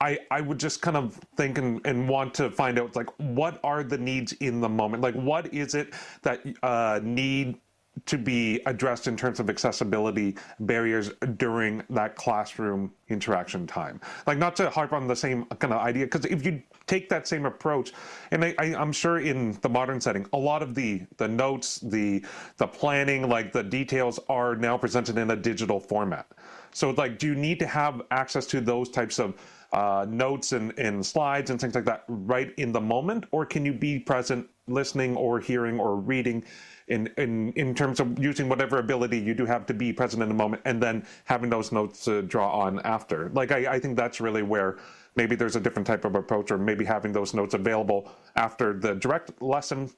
I, 0.00 0.18
I 0.32 0.40
would 0.40 0.58
just 0.58 0.82
kind 0.82 0.96
of 0.96 1.14
think 1.36 1.56
and, 1.58 1.80
and 1.86 2.08
want 2.08 2.34
to 2.34 2.50
find 2.50 2.78
out 2.78 2.96
like 2.96 3.08
what 3.18 3.60
are 3.62 3.84
the 3.84 3.96
needs 3.98 4.32
in 4.34 4.60
the 4.60 4.68
moment, 4.68 5.02
like 5.02 5.14
what 5.14 5.54
is 5.54 5.74
it 5.76 5.94
that 6.22 6.40
uh, 6.64 6.98
need 7.02 7.58
to 8.06 8.18
be 8.18 8.60
addressed 8.66 9.06
in 9.06 9.16
terms 9.16 9.40
of 9.40 9.48
accessibility 9.48 10.36
barriers 10.60 11.10
during 11.36 11.82
that 11.90 12.16
classroom 12.16 12.92
interaction 13.08 13.66
time. 13.66 14.00
Like 14.26 14.38
not 14.38 14.56
to 14.56 14.68
harp 14.68 14.92
on 14.92 15.06
the 15.06 15.16
same 15.16 15.44
kind 15.44 15.72
of 15.72 15.80
idea, 15.80 16.06
because 16.06 16.24
if 16.24 16.44
you 16.44 16.62
take 16.86 17.08
that 17.08 17.26
same 17.26 17.46
approach, 17.46 17.92
and 18.30 18.44
I, 18.44 18.54
I'm 18.58 18.92
sure 18.92 19.20
in 19.20 19.58
the 19.62 19.68
modern 19.68 20.00
setting, 20.00 20.26
a 20.32 20.38
lot 20.38 20.62
of 20.62 20.74
the 20.74 21.02
the 21.16 21.28
notes, 21.28 21.78
the 21.80 22.24
the 22.56 22.66
planning, 22.66 23.28
like 23.28 23.52
the 23.52 23.62
details 23.62 24.18
are 24.28 24.56
now 24.56 24.76
presented 24.76 25.16
in 25.16 25.30
a 25.30 25.36
digital 25.36 25.80
format. 25.80 26.26
So 26.72 26.90
like, 26.90 27.18
do 27.18 27.28
you 27.28 27.36
need 27.36 27.58
to 27.60 27.66
have 27.66 28.02
access 28.10 28.46
to 28.46 28.60
those 28.60 28.90
types 28.90 29.20
of 29.20 29.34
uh, 29.72 30.06
notes 30.08 30.52
and, 30.52 30.76
and 30.78 31.04
slides 31.04 31.50
and 31.50 31.60
things 31.60 31.74
like 31.74 31.84
that 31.84 32.04
right 32.08 32.52
in 32.58 32.72
the 32.72 32.80
moment, 32.80 33.26
or 33.30 33.46
can 33.46 33.64
you 33.64 33.72
be 33.72 33.98
present, 33.98 34.48
listening 34.66 35.16
or 35.16 35.40
hearing 35.40 35.78
or 35.78 35.96
reading? 35.96 36.44
In, 36.88 37.08
in 37.16 37.52
in 37.52 37.74
terms 37.74 38.00
of 38.00 38.18
using 38.18 38.48
whatever 38.48 38.78
ability 38.78 39.18
you 39.18 39.34
do 39.34 39.46
have 39.46 39.64
to 39.66 39.74
be 39.74 39.92
present 39.92 40.22
in 40.22 40.28
the 40.28 40.34
moment 40.34 40.62
and 40.64 40.82
then 40.82 41.06
having 41.24 41.48
those 41.48 41.72
notes 41.72 42.04
to 42.04 42.22
draw 42.22 42.50
on 42.50 42.80
after. 42.80 43.30
Like 43.30 43.52
I, 43.52 43.74
I 43.74 43.78
think 43.78 43.96
that's 43.96 44.20
really 44.20 44.42
where 44.42 44.78
maybe 45.16 45.36
there's 45.36 45.56
a 45.56 45.60
different 45.60 45.86
type 45.86 46.04
of 46.04 46.14
approach 46.14 46.50
or 46.50 46.58
maybe 46.58 46.84
having 46.84 47.12
those 47.12 47.34
notes 47.34 47.54
available 47.54 48.10
after 48.36 48.78
the 48.78 48.94
direct 48.94 49.40
lesson 49.40 49.88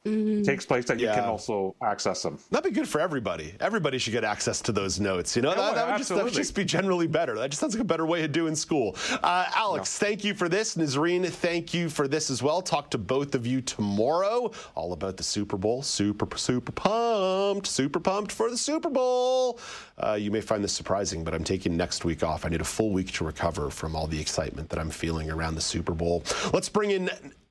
takes 0.44 0.66
place 0.66 0.84
that 0.86 1.00
you 1.00 1.06
can 1.08 1.24
also 1.24 1.74
access 1.82 2.22
them. 2.22 2.38
That'd 2.50 2.72
be 2.72 2.74
good 2.74 2.88
for 2.88 3.00
everybody. 3.00 3.54
Everybody 3.60 3.98
should 3.98 4.12
get 4.12 4.24
access 4.24 4.60
to 4.62 4.72
those 4.72 5.00
notes. 5.00 5.34
You 5.34 5.42
know, 5.42 5.50
Yeah, 5.50 5.56
that, 5.56 5.74
that, 5.74 5.88
would 5.88 5.98
just, 5.98 6.08
that 6.10 6.24
would 6.24 6.32
just 6.32 6.54
be 6.54 6.64
generally 6.64 7.06
better. 7.06 7.34
That 7.36 7.50
just 7.50 7.60
sounds 7.60 7.74
like 7.74 7.82
a 7.82 7.84
better 7.84 8.06
way 8.06 8.24
of 8.24 8.32
doing 8.32 8.54
school. 8.54 8.96
Uh, 9.22 9.46
Alex, 9.54 9.98
thank 9.98 10.24
you 10.24 10.34
for 10.34 10.48
this. 10.48 10.76
Nazreen, 10.76 11.26
thank 11.26 11.72
you 11.72 11.88
for 11.88 12.06
this 12.06 12.30
as 12.30 12.42
well. 12.42 12.60
Talk 12.60 12.90
to 12.90 12.98
both 12.98 13.34
of 13.34 13.46
you 13.46 13.60
tomorrow 13.62 14.50
all 14.74 14.92
about 14.92 15.16
the 15.16 15.22
Super 15.22 15.56
Bowl. 15.56 15.82
Super, 15.82 16.36
super 16.36 16.72
pumped. 16.72 17.66
Super 17.66 18.00
pumped 18.00 18.32
for 18.32 18.50
the 18.50 18.56
Super 18.56 18.90
Bowl. 18.90 19.58
Uh, 19.98 20.12
you 20.12 20.30
may 20.30 20.40
find 20.42 20.62
this 20.62 20.72
surprising, 20.74 21.24
but 21.24 21.32
I'm 21.34 21.44
taking 21.44 21.76
next 21.76 22.04
week 22.04 22.22
off. 22.22 22.44
I 22.44 22.48
need 22.50 22.60
a 22.60 22.64
full 22.64 22.90
week 22.90 23.12
to 23.12 23.24
recover 23.24 23.70
from 23.70 23.96
all 23.96 24.06
the 24.06 24.20
excitement 24.20 24.68
that 24.68 24.78
I'm 24.78 24.90
feeling 24.90 25.05
around 25.08 25.54
the 25.54 25.60
Super 25.60 25.92
Bowl. 25.92 26.24
Let's 26.52 26.68
bring 26.68 26.90
in 26.90 27.10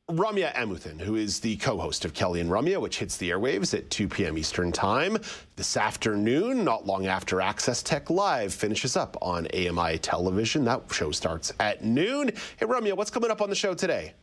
Ramya 0.10 0.54
Amuthan, 0.54 1.02
who 1.02 1.16
is 1.16 1.40
the 1.40 1.56
co-host 1.58 2.06
of 2.06 2.14
Kelly 2.14 2.40
and 2.40 2.50
Ramya, 2.50 2.80
which 2.80 3.00
hits 3.00 3.18
the 3.18 3.32
airwaves 3.32 3.74
at 3.76 3.90
2 3.90 4.08
p.m. 4.08 4.38
Eastern 4.38 4.72
Time 4.72 5.18
this 5.56 5.76
afternoon, 5.76 6.64
not 6.64 6.86
long 6.86 7.08
after 7.08 7.42
Access 7.42 7.82
Tech 7.82 8.12
Live 8.12 8.54
finishes 8.54 8.96
up 8.96 9.18
on 9.22 9.48
AMI 9.48 9.98
television. 9.98 10.64
That 10.66 10.84
show 10.92 11.12
starts 11.12 11.52
at 11.60 11.84
noon. 11.84 12.32
Hey, 12.58 12.68
Ramya, 12.68 12.96
what's 12.96 13.10
coming 13.10 13.32
up 13.32 13.42
on 13.42 13.50
the 13.50 13.56
show 13.56 13.74
today? 13.74 14.14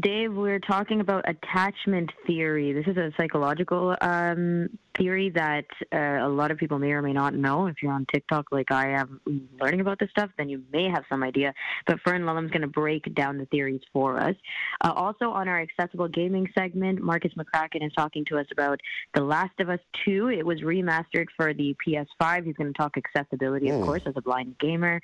Dave, 0.00 0.34
we're 0.34 0.58
talking 0.58 1.00
about 1.00 1.24
attachment 1.28 2.10
theory. 2.26 2.72
This 2.72 2.86
is 2.88 2.96
a 2.96 3.12
psychological 3.16 3.96
um, 4.00 4.68
theory 4.96 5.30
that 5.30 5.66
uh, 5.92 6.26
a 6.26 6.28
lot 6.28 6.50
of 6.50 6.58
people 6.58 6.78
may 6.78 6.92
or 6.92 7.02
may 7.02 7.12
not 7.12 7.34
know. 7.34 7.66
If 7.66 7.82
you're 7.82 7.92
on 7.92 8.06
TikTok 8.12 8.46
like 8.52 8.70
I 8.70 8.90
am 8.90 9.20
learning 9.60 9.80
about 9.80 9.98
this 9.98 10.10
stuff, 10.10 10.30
then 10.38 10.48
you 10.48 10.62
may 10.72 10.88
have 10.88 11.04
some 11.08 11.22
idea. 11.22 11.52
But 11.86 12.00
Fern 12.04 12.24
Lulham's 12.26 12.50
going 12.50 12.62
to 12.62 12.68
break 12.68 13.14
down 13.14 13.38
the 13.38 13.46
theories 13.46 13.80
for 13.92 14.18
us. 14.18 14.34
Uh, 14.82 14.92
also, 14.94 15.30
on 15.30 15.48
our 15.48 15.60
accessible 15.60 16.08
gaming 16.08 16.48
segment, 16.56 17.00
Marcus 17.00 17.32
McCracken 17.34 17.84
is 17.86 17.92
talking 17.94 18.24
to 18.26 18.38
us 18.38 18.46
about 18.52 18.80
The 19.14 19.22
Last 19.22 19.58
of 19.60 19.68
Us 19.68 19.80
2. 20.04 20.28
It 20.30 20.46
was 20.46 20.60
remastered 20.60 21.26
for 21.36 21.52
the 21.54 21.76
PS5. 21.86 22.44
He's 22.46 22.56
going 22.56 22.72
to 22.72 22.76
talk 22.78 22.96
accessibility, 22.96 23.68
of 23.70 23.76
Mm. 23.80 23.84
course, 23.86 24.02
as 24.06 24.14
a 24.16 24.22
blind 24.22 24.56
gamer. 24.58 25.00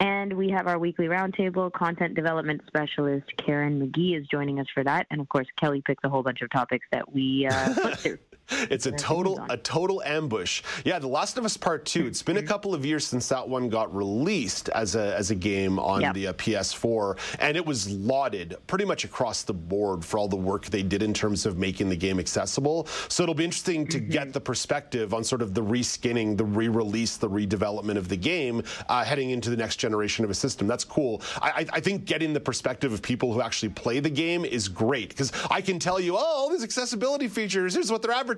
And 0.00 0.32
we 0.32 0.50
have 0.50 0.66
our 0.66 0.78
weekly 0.78 1.06
roundtable. 1.06 1.72
Content 1.72 2.14
development 2.14 2.62
specialist 2.66 3.26
Karen 3.44 3.80
McGee 3.80 4.18
is 4.20 4.26
joining 4.26 4.58
us 4.58 4.66
for 4.74 4.82
that. 4.82 5.06
And 5.10 5.20
of 5.20 5.28
course, 5.28 5.46
Kelly 5.60 5.82
picks 5.86 6.02
a 6.04 6.08
whole 6.08 6.22
bunch 6.24 6.42
of 6.42 6.50
topics 6.50 6.84
that 6.90 7.12
we 7.12 7.46
uh, 7.46 7.74
flip 7.80 7.98
through. 8.00 8.18
It's 8.70 8.86
a 8.86 8.92
total 8.92 9.44
a 9.50 9.56
total 9.56 10.02
ambush. 10.04 10.62
Yeah, 10.84 10.98
The 10.98 11.06
Last 11.08 11.38
of 11.38 11.44
Us 11.44 11.56
Part 11.56 11.84
Two. 11.86 12.06
It's 12.06 12.22
been 12.22 12.38
a 12.38 12.42
couple 12.42 12.74
of 12.74 12.84
years 12.84 13.06
since 13.06 13.28
that 13.28 13.46
one 13.48 13.68
got 13.68 13.94
released 13.94 14.68
as 14.70 14.94
a 14.94 15.14
as 15.16 15.30
a 15.30 15.34
game 15.34 15.78
on 15.78 16.00
Yep. 16.02 16.14
the 16.14 16.26
uh, 16.28 16.32
PS4, 16.34 17.18
and 17.40 17.56
it 17.56 17.64
was 17.64 17.90
lauded 17.90 18.56
pretty 18.66 18.84
much 18.84 19.04
across 19.04 19.42
the 19.42 19.52
board 19.54 20.04
for 20.04 20.18
all 20.18 20.28
the 20.28 20.36
work 20.36 20.66
they 20.66 20.82
did 20.82 21.02
in 21.02 21.14
terms 21.14 21.46
of 21.46 21.56
making 21.58 21.88
the 21.88 21.96
game 21.96 22.18
accessible. 22.18 22.86
So 23.08 23.22
it'll 23.22 23.34
be 23.34 23.44
interesting 23.44 23.86
to 23.88 23.98
get 24.00 24.32
the 24.32 24.40
perspective 24.40 25.14
on 25.14 25.24
sort 25.24 25.42
of 25.42 25.54
the 25.54 25.62
reskinning, 25.62 26.36
the 26.36 26.44
re-release, 26.44 27.16
the 27.16 27.28
redevelopment 27.28 27.96
of 27.96 28.08
the 28.08 28.16
game 28.16 28.62
uh, 28.88 29.04
heading 29.04 29.30
into 29.30 29.50
the 29.50 29.56
next 29.56 29.76
generation 29.76 30.24
of 30.24 30.30
a 30.30 30.34
system. 30.34 30.66
That's 30.66 30.84
cool. 30.84 31.22
I, 31.40 31.50
I, 31.50 31.66
I 31.74 31.80
think 31.80 32.04
getting 32.04 32.32
the 32.32 32.40
perspective 32.40 32.92
of 32.92 33.02
people 33.02 33.32
who 33.32 33.40
actually 33.40 33.70
play 33.70 34.00
the 34.00 34.10
game 34.10 34.44
is 34.44 34.68
great 34.68 35.08
because 35.10 35.32
I 35.50 35.60
can 35.60 35.78
tell 35.78 35.98
you, 36.00 36.14
oh, 36.16 36.18
all 36.18 36.50
these 36.50 36.64
accessibility 36.64 37.28
features. 37.28 37.74
Here's 37.74 37.90
what 37.90 38.02
they're 38.02 38.12
advertising, 38.12 38.33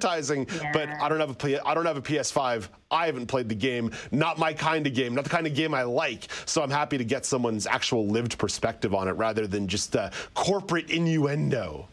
but 0.73 0.89
I 1.01 1.09
don't 1.09 1.20
have 1.20 1.31
a 1.44 1.68
I 1.68 1.74
don't 1.74 1.86
have 1.86 1.97
a 1.97 2.02
PS5. 2.02 2.68
I 2.90 3.06
haven't 3.06 3.27
played 3.27 3.48
the 3.48 3.55
game. 3.55 3.90
Not 4.12 4.39
my 4.39 4.52
kind 4.52 4.86
of 4.86 4.94
game. 4.94 5.14
Not 5.14 5.24
the 5.24 5.31
kind 5.31 5.47
of 5.47 5.55
game 5.55 5.74
I 5.74 5.82
like. 5.82 6.28
So 6.44 6.62
I'm 6.62 6.70
happy 6.70 6.98
to 6.98 7.05
get 7.05 7.27
someone's 7.27 7.66
actual 7.66 8.06
lived 8.06 8.39
perspective 8.39 8.94
on 8.94 9.09
it 9.09 9.12
rather 9.12 9.47
than 9.47 9.66
just 9.66 9.97
uh, 9.97 10.10
corporate 10.35 10.90
innuendo. 10.90 11.89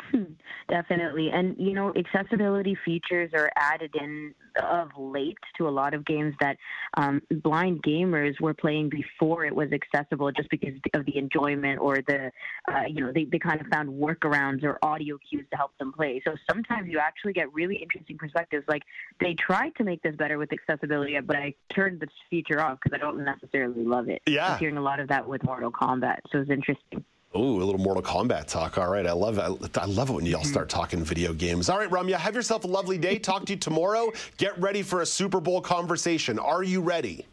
Definitely. 0.68 1.30
And, 1.30 1.56
you 1.58 1.72
know, 1.72 1.92
accessibility 1.94 2.76
features 2.84 3.30
are 3.34 3.50
added 3.56 3.94
in 4.00 4.34
of 4.62 4.90
late 4.98 5.38
to 5.56 5.66
a 5.66 5.70
lot 5.70 5.94
of 5.94 6.04
games 6.04 6.34
that 6.40 6.58
um, 6.98 7.22
blind 7.42 7.82
gamers 7.82 8.38
were 8.40 8.52
playing 8.52 8.90
before 8.90 9.44
it 9.44 9.54
was 9.54 9.68
accessible 9.72 10.30
just 10.30 10.50
because 10.50 10.74
of 10.94 11.06
the 11.06 11.16
enjoyment 11.16 11.80
or 11.80 11.98
the, 12.06 12.30
uh, 12.70 12.82
you 12.86 13.00
know, 13.00 13.12
they, 13.12 13.24
they 13.24 13.38
kind 13.38 13.60
of 13.60 13.66
found 13.68 13.88
workarounds 13.88 14.62
or 14.62 14.78
audio 14.82 15.18
cues 15.28 15.46
to 15.50 15.56
help 15.56 15.76
them 15.78 15.92
play. 15.92 16.20
So 16.26 16.34
sometimes 16.50 16.88
you 16.90 16.98
actually 16.98 17.32
get 17.32 17.52
really 17.52 17.76
interesting 17.76 18.18
perspectives. 18.18 18.64
Like 18.68 18.82
they 19.20 19.34
tried 19.34 19.74
to 19.76 19.84
make 19.84 20.02
this 20.02 20.14
better 20.16 20.38
with 20.38 20.50
accessibility, 20.52 21.18
but 21.20 21.36
I 21.36 21.54
turned 21.74 22.00
this 22.00 22.10
feature 22.28 22.60
off 22.60 22.78
because 22.82 22.94
I 22.94 23.00
don't 23.00 23.24
necessarily 23.24 23.84
love 23.84 24.08
it. 24.08 24.22
Yeah. 24.26 24.52
I'm 24.52 24.58
hearing 24.58 24.76
a 24.76 24.82
lot 24.82 25.00
of 25.00 25.08
that 25.08 25.26
with 25.26 25.42
Mortal 25.44 25.72
Kombat. 25.72 26.18
So 26.30 26.40
it's 26.40 26.50
interesting. 26.50 27.04
Ooh, 27.34 27.62
a 27.62 27.64
little 27.64 27.78
Mortal 27.78 28.02
Kombat 28.02 28.46
talk. 28.46 28.76
All 28.76 28.90
right, 28.90 29.06
I 29.06 29.12
love 29.12 29.38
it. 29.38 29.78
I 29.78 29.86
love 29.86 30.10
it 30.10 30.12
when 30.12 30.26
y'all 30.26 30.44
start 30.44 30.68
talking 30.68 31.02
video 31.02 31.32
games. 31.32 31.70
All 31.70 31.78
right, 31.78 31.88
Ramya, 31.88 32.16
have 32.16 32.34
yourself 32.34 32.64
a 32.64 32.66
lovely 32.66 32.98
day. 32.98 33.18
Talk 33.22 33.46
to 33.46 33.54
you 33.54 33.58
tomorrow. 33.58 34.12
Get 34.36 34.58
ready 34.58 34.82
for 34.82 35.00
a 35.00 35.06
Super 35.06 35.40
Bowl 35.40 35.60
conversation. 35.62 36.38
Are 36.38 36.62
you 36.62 36.82
ready? 36.82 37.26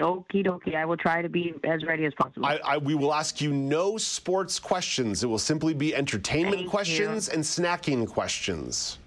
Okie 0.00 0.44
dokie. 0.44 0.74
I 0.74 0.86
will 0.86 0.96
try 0.96 1.20
to 1.20 1.28
be 1.28 1.52
as 1.64 1.84
ready 1.84 2.06
as 2.06 2.14
possible. 2.14 2.46
I, 2.46 2.58
I, 2.64 2.78
we 2.78 2.94
will 2.94 3.12
ask 3.12 3.40
you 3.40 3.52
no 3.52 3.98
sports 3.98 4.58
questions. 4.58 5.22
It 5.22 5.26
will 5.26 5.38
simply 5.38 5.74
be 5.74 5.94
entertainment 5.94 6.56
Thank 6.56 6.70
questions 6.70 7.28
and 7.28 7.42
snacking 7.42 8.08
questions. 8.08 8.98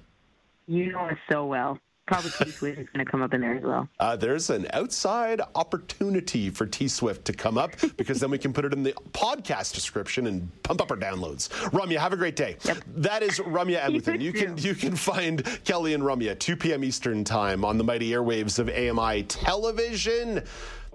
You 0.68 0.92
know 0.92 1.00
us 1.00 1.18
so 1.30 1.46
well. 1.46 1.80
Probably 2.08 2.30
T 2.30 2.52
Swift 2.52 2.78
is 2.80 2.88
going 2.90 3.04
to 3.04 3.10
come 3.12 3.24
up 3.24 3.34
in 3.34 3.42
there 3.42 3.56
as 3.56 3.64
well. 3.64 3.90
Uh, 4.00 4.16
there's 4.16 4.52
an 4.52 4.68
outside 4.74 5.42
opportunity 5.56 6.52
for 6.52 6.68
T 6.68 6.88
Swift 6.88 7.26
to 7.26 7.34
come 7.34 7.58
up 7.58 7.72
because 7.98 8.20
then 8.20 8.30
we 8.30 8.38
can 8.38 8.54
put 8.54 8.64
it 8.64 8.74
in 8.74 8.84
the 8.84 8.94
podcast 9.12 9.74
description 9.74 10.28
and 10.28 10.50
pump 10.62 10.82
up 10.82 10.92
our 10.92 10.98
downloads. 10.98 11.50
Ramya, 11.72 11.98
have 11.98 12.14
a 12.14 12.18
great 12.18 12.36
day. 12.36 12.58
That 12.96 13.24
is 13.24 13.40
Ramya 13.40 13.82
Amuthan. 13.86 14.22
You 14.22 14.34
can 14.34 14.56
you 14.58 14.76
can 14.76 14.96
find 14.96 15.44
Kelly 15.64 15.96
and 15.96 16.04
Ramya 16.04 16.32
at 16.32 16.40
2 16.40 16.56
p.m. 16.56 16.84
Eastern 16.84 17.24
time 17.24 17.66
on 17.66 17.78
the 17.78 17.84
mighty 17.84 18.12
airwaves 18.12 18.60
of 18.60 18.70
AMI 18.70 19.24
television. 19.24 20.44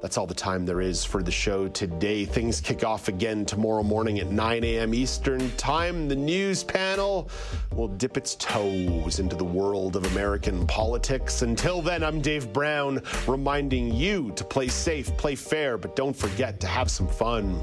That's 0.00 0.16
all 0.16 0.26
the 0.26 0.34
time 0.34 0.64
there 0.64 0.80
is 0.80 1.04
for 1.04 1.22
the 1.22 1.30
show 1.30 1.68
today. 1.68 2.24
Things 2.24 2.58
kick 2.60 2.84
off 2.84 3.08
again 3.08 3.44
tomorrow 3.44 3.82
morning 3.82 4.18
at 4.18 4.30
9 4.30 4.64
a.m. 4.64 4.94
Eastern 4.94 5.50
Time. 5.56 6.08
The 6.08 6.16
news 6.16 6.64
panel 6.64 7.28
will 7.72 7.88
dip 7.88 8.16
its 8.16 8.34
toes 8.36 9.18
into 9.18 9.36
the 9.36 9.44
world 9.44 9.96
of 9.96 10.06
American 10.12 10.66
politics. 10.66 11.42
Until 11.42 11.82
then, 11.82 12.02
I'm 12.02 12.22
Dave 12.22 12.50
Brown, 12.50 13.02
reminding 13.26 13.94
you 13.94 14.32
to 14.36 14.44
play 14.44 14.68
safe, 14.68 15.14
play 15.18 15.34
fair, 15.34 15.76
but 15.76 15.96
don't 15.96 16.16
forget 16.16 16.60
to 16.60 16.66
have 16.66 16.90
some 16.90 17.06
fun. 17.06 17.62